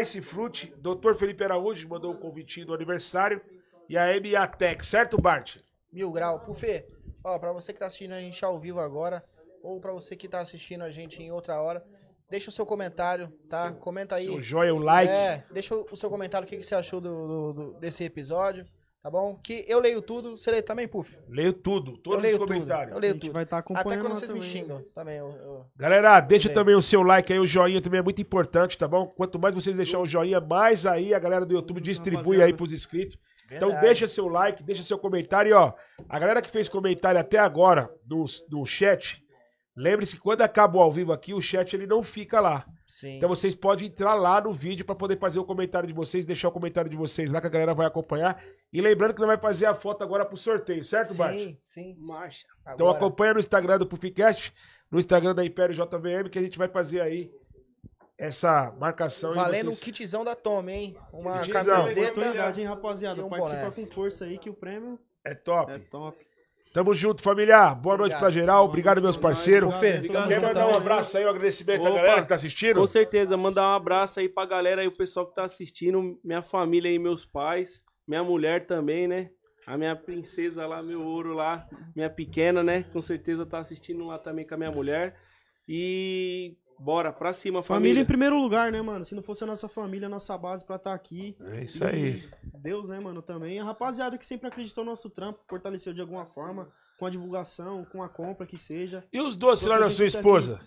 Ice 0.00 0.20
Fruit, 0.22 0.74
Dr. 0.78 1.14
Felipe 1.14 1.44
Araújo 1.44 1.88
mandou 1.88 2.12
um 2.14 2.16
convitinho 2.16 2.66
do 2.66 2.74
aniversário 2.74 3.40
e 3.88 3.96
a 3.98 4.06
MA 4.20 4.46
Tech, 4.48 4.84
certo, 4.84 5.20
Bart? 5.20 5.58
Mil 5.92 6.10
grau. 6.10 6.40
Pufê, 6.40 6.86
ó, 7.22 7.38
pra 7.38 7.52
você 7.52 7.72
que 7.72 7.78
tá 7.78 7.86
assistindo 7.86 8.12
a 8.12 8.20
gente 8.20 8.44
ao 8.44 8.58
vivo 8.58 8.80
agora, 8.80 9.22
ou 9.62 9.78
pra 9.80 9.92
você 9.92 10.16
que 10.16 10.28
tá 10.28 10.40
assistindo 10.40 10.82
a 10.82 10.90
gente 10.90 11.22
em 11.22 11.30
outra 11.30 11.60
hora, 11.60 11.84
deixa 12.30 12.48
o 12.48 12.52
seu 12.52 12.64
comentário, 12.66 13.28
tá? 13.48 13.72
Comenta 13.72 14.16
aí. 14.16 14.28
O 14.28 14.40
joia, 14.40 14.74
o 14.74 14.78
like. 14.78 15.12
É, 15.12 15.44
deixa 15.52 15.74
o 15.76 15.96
seu 15.96 16.08
comentário, 16.10 16.46
o 16.46 16.48
que, 16.48 16.56
que 16.56 16.64
você 16.64 16.74
achou 16.74 17.00
do, 17.00 17.26
do- 17.26 17.52
do- 17.52 17.72
desse 17.78 18.02
episódio, 18.04 18.66
tá 19.04 19.10
bom? 19.10 19.36
Que 19.36 19.64
eu 19.68 19.80
leio 19.80 20.00
tudo, 20.00 20.34
você 20.34 20.50
lê 20.50 20.62
também, 20.62 20.88
Puf? 20.88 21.18
Leio 21.28 21.52
tudo, 21.52 21.92
Eu 21.92 21.96
todos 21.98 22.22
leio 22.22 22.34
os 22.36 22.40
tudo, 22.40 22.48
comentários. 22.54 22.90
eu 22.92 22.96
A 22.96 23.00
leio 23.00 23.12
gente 23.12 23.20
tudo. 23.22 23.32
vai 23.34 23.42
estar 23.44 23.58
Até 23.58 23.72
acompanhando 23.74 24.00
quando 24.00 24.12
lá 24.14 24.18
vocês 24.18 24.32
me 24.32 24.38
também. 24.40 24.50
xingam, 24.50 24.82
também. 24.94 25.16
eu- 25.18 25.28
eu- 25.44 25.66
Galera, 25.76 26.20
deixa 26.20 26.48
Bem. 26.48 26.54
também 26.54 26.74
o 26.74 26.80
seu 26.80 27.02
like 27.02 27.30
aí, 27.30 27.38
o 27.38 27.46
joinha 27.46 27.82
também 27.82 28.00
é 28.00 28.02
muito 28.02 28.22
importante, 28.22 28.78
tá 28.78 28.88
bom? 28.88 29.06
Quanto 29.06 29.38
mais 29.38 29.54
vocês 29.54 29.76
deixar 29.76 29.98
o 29.98 30.06
joinha, 30.06 30.40
mais 30.40 30.86
aí 30.86 31.12
a 31.12 31.18
galera 31.18 31.44
do 31.44 31.52
YouTube 31.54 31.80
distribui 31.82 32.42
aí 32.42 32.54
pros 32.54 32.72
inscritos. 32.72 33.18
Então 33.52 33.68
Verdade. 33.68 33.86
deixa 33.88 34.08
seu 34.08 34.26
like, 34.26 34.62
deixa 34.62 34.82
seu 34.82 34.98
comentário 34.98 35.50
e 35.50 35.52
ó, 35.52 35.74
a 36.08 36.18
galera 36.18 36.40
que 36.40 36.50
fez 36.50 36.66
comentário 36.66 37.20
até 37.20 37.38
agora 37.38 37.90
no, 38.08 38.24
no 38.50 38.64
chat, 38.64 39.22
lembre-se 39.76 40.16
que 40.16 40.22
quando 40.22 40.40
acaba 40.40 40.78
o 40.78 40.80
ao 40.80 40.90
vivo 40.90 41.12
aqui, 41.12 41.34
o 41.34 41.42
chat 41.42 41.74
ele 41.76 41.86
não 41.86 42.02
fica 42.02 42.40
lá. 42.40 42.64
Sim. 42.86 43.16
Então 43.16 43.28
vocês 43.28 43.54
podem 43.54 43.88
entrar 43.88 44.14
lá 44.14 44.40
no 44.40 44.52
vídeo 44.52 44.84
pra 44.84 44.94
poder 44.94 45.18
fazer 45.18 45.38
o 45.38 45.44
comentário 45.44 45.86
de 45.86 45.94
vocês, 45.94 46.26
deixar 46.26 46.48
o 46.48 46.52
comentário 46.52 46.90
de 46.90 46.96
vocês 46.96 47.30
lá 47.32 47.40
que 47.40 47.46
a 47.46 47.50
galera 47.50 47.72
vai 47.74 47.86
acompanhar. 47.86 48.42
E 48.72 48.80
lembrando 48.80 49.14
que 49.14 49.20
não 49.20 49.26
vai 49.28 49.38
fazer 49.38 49.66
a 49.66 49.74
foto 49.74 50.02
agora 50.04 50.24
pro 50.24 50.36
sorteio, 50.36 50.84
certo, 50.84 51.14
Bart? 51.14 51.34
sim, 51.34 51.58
sim. 51.62 51.96
Marcha. 51.98 52.46
Então 52.60 52.86
Agora, 52.86 52.96
acompanha 52.98 53.34
no 53.34 53.40
Instagram 53.40 53.78
do 53.78 53.86
Puficast, 53.86 54.52
no 54.90 54.98
Instagram 54.98 55.34
da 55.34 55.44
Império 55.44 55.74
JVM, 55.74 56.28
que 56.30 56.38
a 56.38 56.42
gente 56.42 56.58
vai 56.58 56.68
fazer 56.68 57.00
aí 57.00 57.30
essa 58.18 58.72
marcação. 58.78 59.34
valendo 59.34 59.70
um 59.70 59.74
vocês- 59.74 59.96
kitzão 59.96 60.24
da 60.24 60.34
Tome, 60.36 60.72
hein? 60.72 60.96
Uma 61.12 61.40
Kitzão. 61.40 61.64
camiseta. 61.64 62.00
Oportunidade, 62.10 62.60
hein, 62.60 62.66
rapaziada? 62.66 63.24
Um 63.24 63.28
Participa 63.28 63.70
boné. 63.70 63.72
com 63.72 63.86
força 63.92 64.24
aí 64.24 64.38
que 64.38 64.50
o 64.50 64.54
prêmio 64.54 64.98
É 65.24 65.34
top. 65.34 65.72
é 65.72 65.78
top. 65.78 66.24
Tamo 66.74 66.92
junto, 66.92 67.22
família. 67.22 67.72
Boa 67.72 67.96
noite 67.96 68.18
pra 68.18 68.30
geral. 68.30 68.64
Obrigado, 68.64 69.00
meus 69.00 69.16
parceiros. 69.16 69.72
Quer 69.76 70.40
mandar 70.40 70.66
um 70.66 70.76
abraço 70.76 71.16
aí, 71.16 71.24
um 71.24 71.28
agradecimento 71.28 71.86
à 71.86 71.90
Opa. 71.90 72.00
galera 72.00 72.22
que 72.22 72.26
tá 72.26 72.34
assistindo? 72.34 72.80
Com 72.80 72.86
certeza, 72.88 73.36
mandar 73.36 73.62
um 73.70 73.76
abraço 73.76 74.18
aí 74.18 74.28
pra 74.28 74.44
galera 74.44 74.80
aí, 74.80 74.88
o 74.88 74.96
pessoal 74.96 75.24
que 75.24 75.36
tá 75.36 75.44
assistindo, 75.44 76.18
minha 76.24 76.42
família 76.42 76.90
aí, 76.90 76.98
meus 76.98 77.24
pais, 77.24 77.84
minha 78.08 78.24
mulher 78.24 78.66
também, 78.66 79.06
né? 79.06 79.30
A 79.68 79.78
minha 79.78 79.94
princesa 79.94 80.66
lá, 80.66 80.82
meu 80.82 81.00
ouro 81.00 81.32
lá, 81.32 81.64
minha 81.94 82.10
pequena, 82.10 82.60
né? 82.60 82.84
Com 82.92 83.00
certeza 83.00 83.46
tá 83.46 83.60
assistindo 83.60 84.04
lá 84.04 84.18
também 84.18 84.44
com 84.44 84.54
a 84.54 84.58
minha 84.58 84.72
mulher. 84.72 85.14
E 85.68 86.56
bora, 86.78 87.12
pra 87.12 87.32
cima, 87.32 87.62
Família 87.62 87.80
família. 87.90 88.02
em 88.02 88.04
primeiro 88.06 88.38
lugar, 88.40 88.70
né, 88.72 88.80
mano? 88.82 89.04
Se 89.04 89.14
não 89.14 89.22
fosse 89.22 89.44
a 89.44 89.46
nossa 89.46 89.68
família, 89.68 90.06
a 90.06 90.10
nossa 90.10 90.36
base 90.36 90.64
pra 90.64 90.76
estar 90.76 90.94
aqui. 90.94 91.36
É 91.52 91.64
isso 91.64 91.84
aí. 91.84 92.22
Deus, 92.62 92.88
né, 92.88 92.98
mano, 93.00 93.22
também. 93.22 93.58
A 93.60 93.64
rapaziada 93.64 94.16
que 94.18 94.26
sempre 94.26 94.48
acreditou 94.48 94.84
no 94.84 94.90
nosso 94.90 95.08
trampo, 95.10 95.40
fortaleceu 95.48 95.92
de 95.92 96.00
alguma 96.00 96.26
forma, 96.26 96.68
com 96.98 97.06
a 97.06 97.10
divulgação, 97.10 97.84
com 97.90 98.02
a 98.02 98.08
compra 98.08 98.46
que 98.46 98.58
seja. 98.58 99.04
E 99.12 99.20
os 99.20 99.36
doces 99.36 99.66
lá 99.66 99.78
da 99.78 99.90
sua 99.90 99.98
tá 100.10 100.18
esposa? 100.18 100.60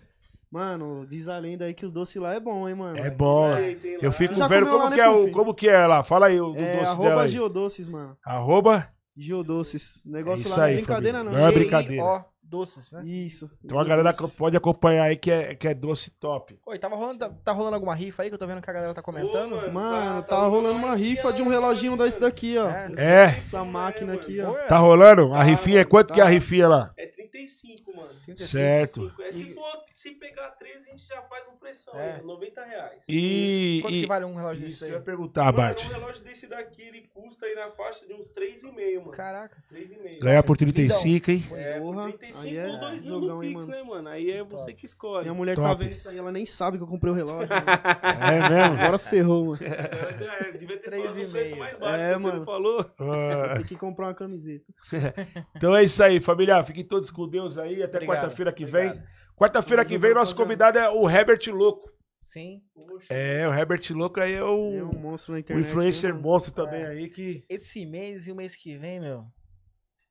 Mano, 0.50 1.06
diz 1.06 1.28
a 1.28 1.38
lenda 1.38 1.66
aí 1.66 1.74
que 1.74 1.86
os 1.86 1.92
doces 1.92 2.16
lá 2.22 2.34
é 2.34 2.40
bom, 2.40 2.70
hein, 2.70 2.76
mano. 2.76 2.98
É 2.98 3.10
bom. 3.10 3.52
Aí, 3.54 3.76
lá. 3.76 4.00
Eu 4.02 4.12
fico 4.14 4.34
vendo 4.48 4.66
como 4.68 4.78
lá, 4.78 4.90
que 4.92 4.98
né, 4.98 5.04
é 5.04 5.10
o, 5.10 5.30
como 5.32 5.54
que 5.54 5.68
é 5.68 5.86
lá. 5.86 6.04
Fala 6.04 6.28
aí 6.28 6.40
o 6.40 6.54
do 6.54 6.60
É, 6.60 6.72
doce 6.72 6.80
dela 6.80 6.90
arroba 6.92 7.22
aí. 7.24 7.28
Geodoces, 7.30 7.90
mano. 7.90 8.18
Arroba. 8.26 8.90
Geodoces. 9.16 10.02
O 10.06 10.10
negócio 10.12 10.46
É 10.48 10.50
lá 10.52 10.56
não 10.58 10.64
é 10.64 10.68
aí, 10.68 10.76
brincadeira, 10.78 11.18
família. 11.18 11.38
não. 11.38 11.42
Não 11.44 11.50
é 11.50 11.52
brincadeira. 11.52 12.26
Doces, 12.48 12.92
né? 12.94 13.04
Isso. 13.06 13.52
Então 13.64 13.78
a 13.78 13.84
galera 13.84 14.12
pode 14.38 14.56
acompanhar 14.56 15.04
aí 15.04 15.16
que 15.16 15.30
é, 15.30 15.54
que 15.56 15.68
é 15.68 15.74
doce 15.74 16.10
top. 16.12 16.58
Oi, 16.66 16.80
tava 16.80 16.96
rolando, 16.96 17.20
tá, 17.20 17.30
tá 17.44 17.52
rolando 17.52 17.76
alguma 17.76 17.94
rifa 17.94 18.24
aí 18.24 18.30
que 18.30 18.36
eu 18.36 18.40
tô 18.40 18.48
vendo 18.48 18.62
que 18.62 18.70
a 18.70 18.74
galera 18.74 18.94
tá 18.94 19.02
comentando? 19.02 19.54
Ô, 19.56 19.72
Mano, 19.72 20.22
Tá- 20.22 20.28
tá, 20.30 20.36
tá 20.42 20.48
rolando 20.48 20.78
uma 20.80 20.96
rifa 20.96 21.34
de 21.34 21.42
um 21.42 21.50
reloginho 21.50 21.92
mano. 21.92 22.04
desse 22.04 22.20
daqui, 22.20 22.58
ó. 22.58 22.70
É. 22.70 22.88
É. 22.98 23.24
Essa 23.38 23.64
máquina 23.64 24.14
aqui, 24.14 24.40
ó. 24.42 24.52
Tá 24.68 24.78
rolando? 24.78 25.34
A 25.34 25.40
Ah, 25.42 25.44
rifinha, 25.44 25.84
quanto 25.86 26.08
tá. 26.10 26.14
que 26.16 26.22
é 26.22 26.24
a 26.24 26.28
rifinha 26.28 26.68
lá? 26.68 26.92
É 26.98 27.06
35, 27.38 27.96
mano. 27.96 28.10
35. 28.26 28.48
Certo. 28.50 29.10
35. 29.16 29.22
É, 29.22 29.32
se, 29.32 29.54
for, 29.54 29.84
se 29.94 30.12
pegar 30.12 30.50
13, 30.52 30.76
a 30.88 30.90
gente 30.92 31.08
já 31.08 31.22
faz 31.24 31.48
um 31.48 31.56
preção. 31.58 31.94
É. 32.00 32.16
aí, 32.16 32.24
90 32.24 32.66
reais. 32.66 33.04
E. 33.08 33.80
Quanto 33.84 33.94
e- 33.96 34.02
que 34.02 34.08
vale 34.08 34.26
um 34.26 34.34
relógio 34.36 34.66
Isso 34.66 34.68
desse 34.68 34.78
que 34.80 34.84
eu 34.86 34.88
aí? 34.90 34.94
ia 34.96 35.02
perguntar, 35.02 35.44
Mano, 35.46 35.58
Bart. 35.58 35.86
um 35.86 35.90
relógio 35.90 36.24
desse 36.24 36.48
daqui, 36.48 36.82
ele 36.82 37.02
custa 37.14 37.46
aí 37.46 37.56
na 37.56 37.70
faixa 37.70 38.06
de 38.08 38.14
uns 38.14 38.28
3,5, 38.30 39.00
mano. 39.00 39.12
Caraca. 39.12 39.58
3,5. 39.72 40.20
Ganhar 40.20 40.44
por 40.44 40.58
35, 40.58 41.32
hein? 41.32 41.44
É, 41.54 41.74
por 41.80 41.94
Porra, 41.94 42.12
35 42.14 42.46
aí 42.48 42.58
é 42.58 42.68
ou 42.68 42.80
2 42.80 43.02
mil 43.02 43.20
no 43.20 43.40
Pix, 43.40 43.54
mano. 43.54 43.68
né, 43.68 43.84
mano? 43.84 44.10
Aí 44.10 44.32
é 44.32 44.44
você 44.44 44.74
que 44.74 44.86
escolhe. 44.86 45.24
Minha 45.24 45.34
mulher 45.34 45.56
Top. 45.56 45.68
tá 45.68 45.74
vendo 45.76 45.92
isso 45.92 46.10
aí, 46.10 46.18
ela 46.18 46.32
nem 46.32 46.46
sabe 46.46 46.78
que 46.78 46.84
eu 46.84 46.88
comprei 46.88 47.12
o 47.12 47.16
relógio. 47.16 47.48
É 48.28 48.50
mesmo? 48.50 48.82
Agora 48.82 48.98
ferrou, 48.98 49.46
mano. 49.48 49.60
É, 49.64 50.52
devia 50.54 50.78
ter 50.78 50.88
Três 50.88 51.04
falado 51.04 51.20
e 51.20 51.26
um 51.26 51.32
preço 51.32 51.50
meio. 51.50 51.58
mais 51.60 51.78
baixo, 51.78 51.96
É, 52.02 52.08
que 52.08 52.14
você 52.14 52.24
mano. 52.24 52.38
não 52.40 52.46
falou. 52.46 52.92
Ah, 53.00 53.54
Tem 53.58 53.66
que 53.66 53.76
comprar 53.76 54.08
uma 54.08 54.14
camiseta. 54.14 54.66
Então 55.56 55.76
é 55.76 55.84
isso 55.84 56.02
aí, 56.04 56.20
família. 56.20 56.64
Fiquem 56.64 56.84
todos 56.84 57.10
com 57.12 57.27
Deus 57.30 57.58
aí. 57.58 57.84
Até 57.84 57.98
Obrigado, 57.98 58.16
quarta-feira 58.18 58.52
que 58.54 58.66
obrigado. 58.66 58.94
vem. 58.96 59.04
Quarta-feira 59.36 59.86
que 59.86 59.98
vem, 59.98 60.14
nosso 60.14 60.36
convidado 60.36 60.78
é 60.80 60.90
o 60.90 61.10
Herbert 61.10 61.40
Louco. 61.50 61.92
Sim. 62.20 62.62
É, 63.10 63.48
o 63.48 63.54
Herbert 63.54 63.82
Louco 63.92 64.20
aí 64.20 64.34
é 64.34 64.38
É 64.38 64.44
o, 64.44 64.90
um 64.92 65.00
monstro 65.00 65.32
na 65.34 65.38
o 65.38 65.40
internet. 65.40 65.68
influencer 65.68 66.14
né, 66.14 66.20
monstro 66.20 66.52
também 66.52 66.82
É. 66.82 66.88
aí 66.88 67.10
que 67.10 67.46
Esse 67.48 67.86
mês 67.86 68.28
e 68.28 68.32
o 68.32 68.36
mês 68.36 68.56
que 68.56 68.76
vem, 68.76 69.00
meu. 69.00 69.26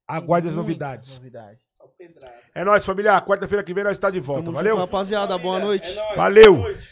aguarde 0.06 0.48
as 0.48 0.54
novidades. 0.54 1.20
pedrada. 1.98 2.34
É 2.54 2.62
nóis, 2.64 2.84
família. 2.84 3.20
Quarta-feira 3.20 3.64
que 3.64 3.74
vem 3.74 3.82
nós 3.82 3.94
está 3.94 4.08
de 4.10 4.20
volta. 4.20 4.44
Tamo 4.44 4.54
Valeu? 4.56 4.76
junto, 4.76 4.84
rapaziada. 4.86 5.36
Boa 5.38 5.58
noite. 5.58 5.88
é 5.90 5.94
nóis, 5.94 6.16
Valeu. 6.16 6.54
boa 6.56 6.68
noite. 6.68 6.88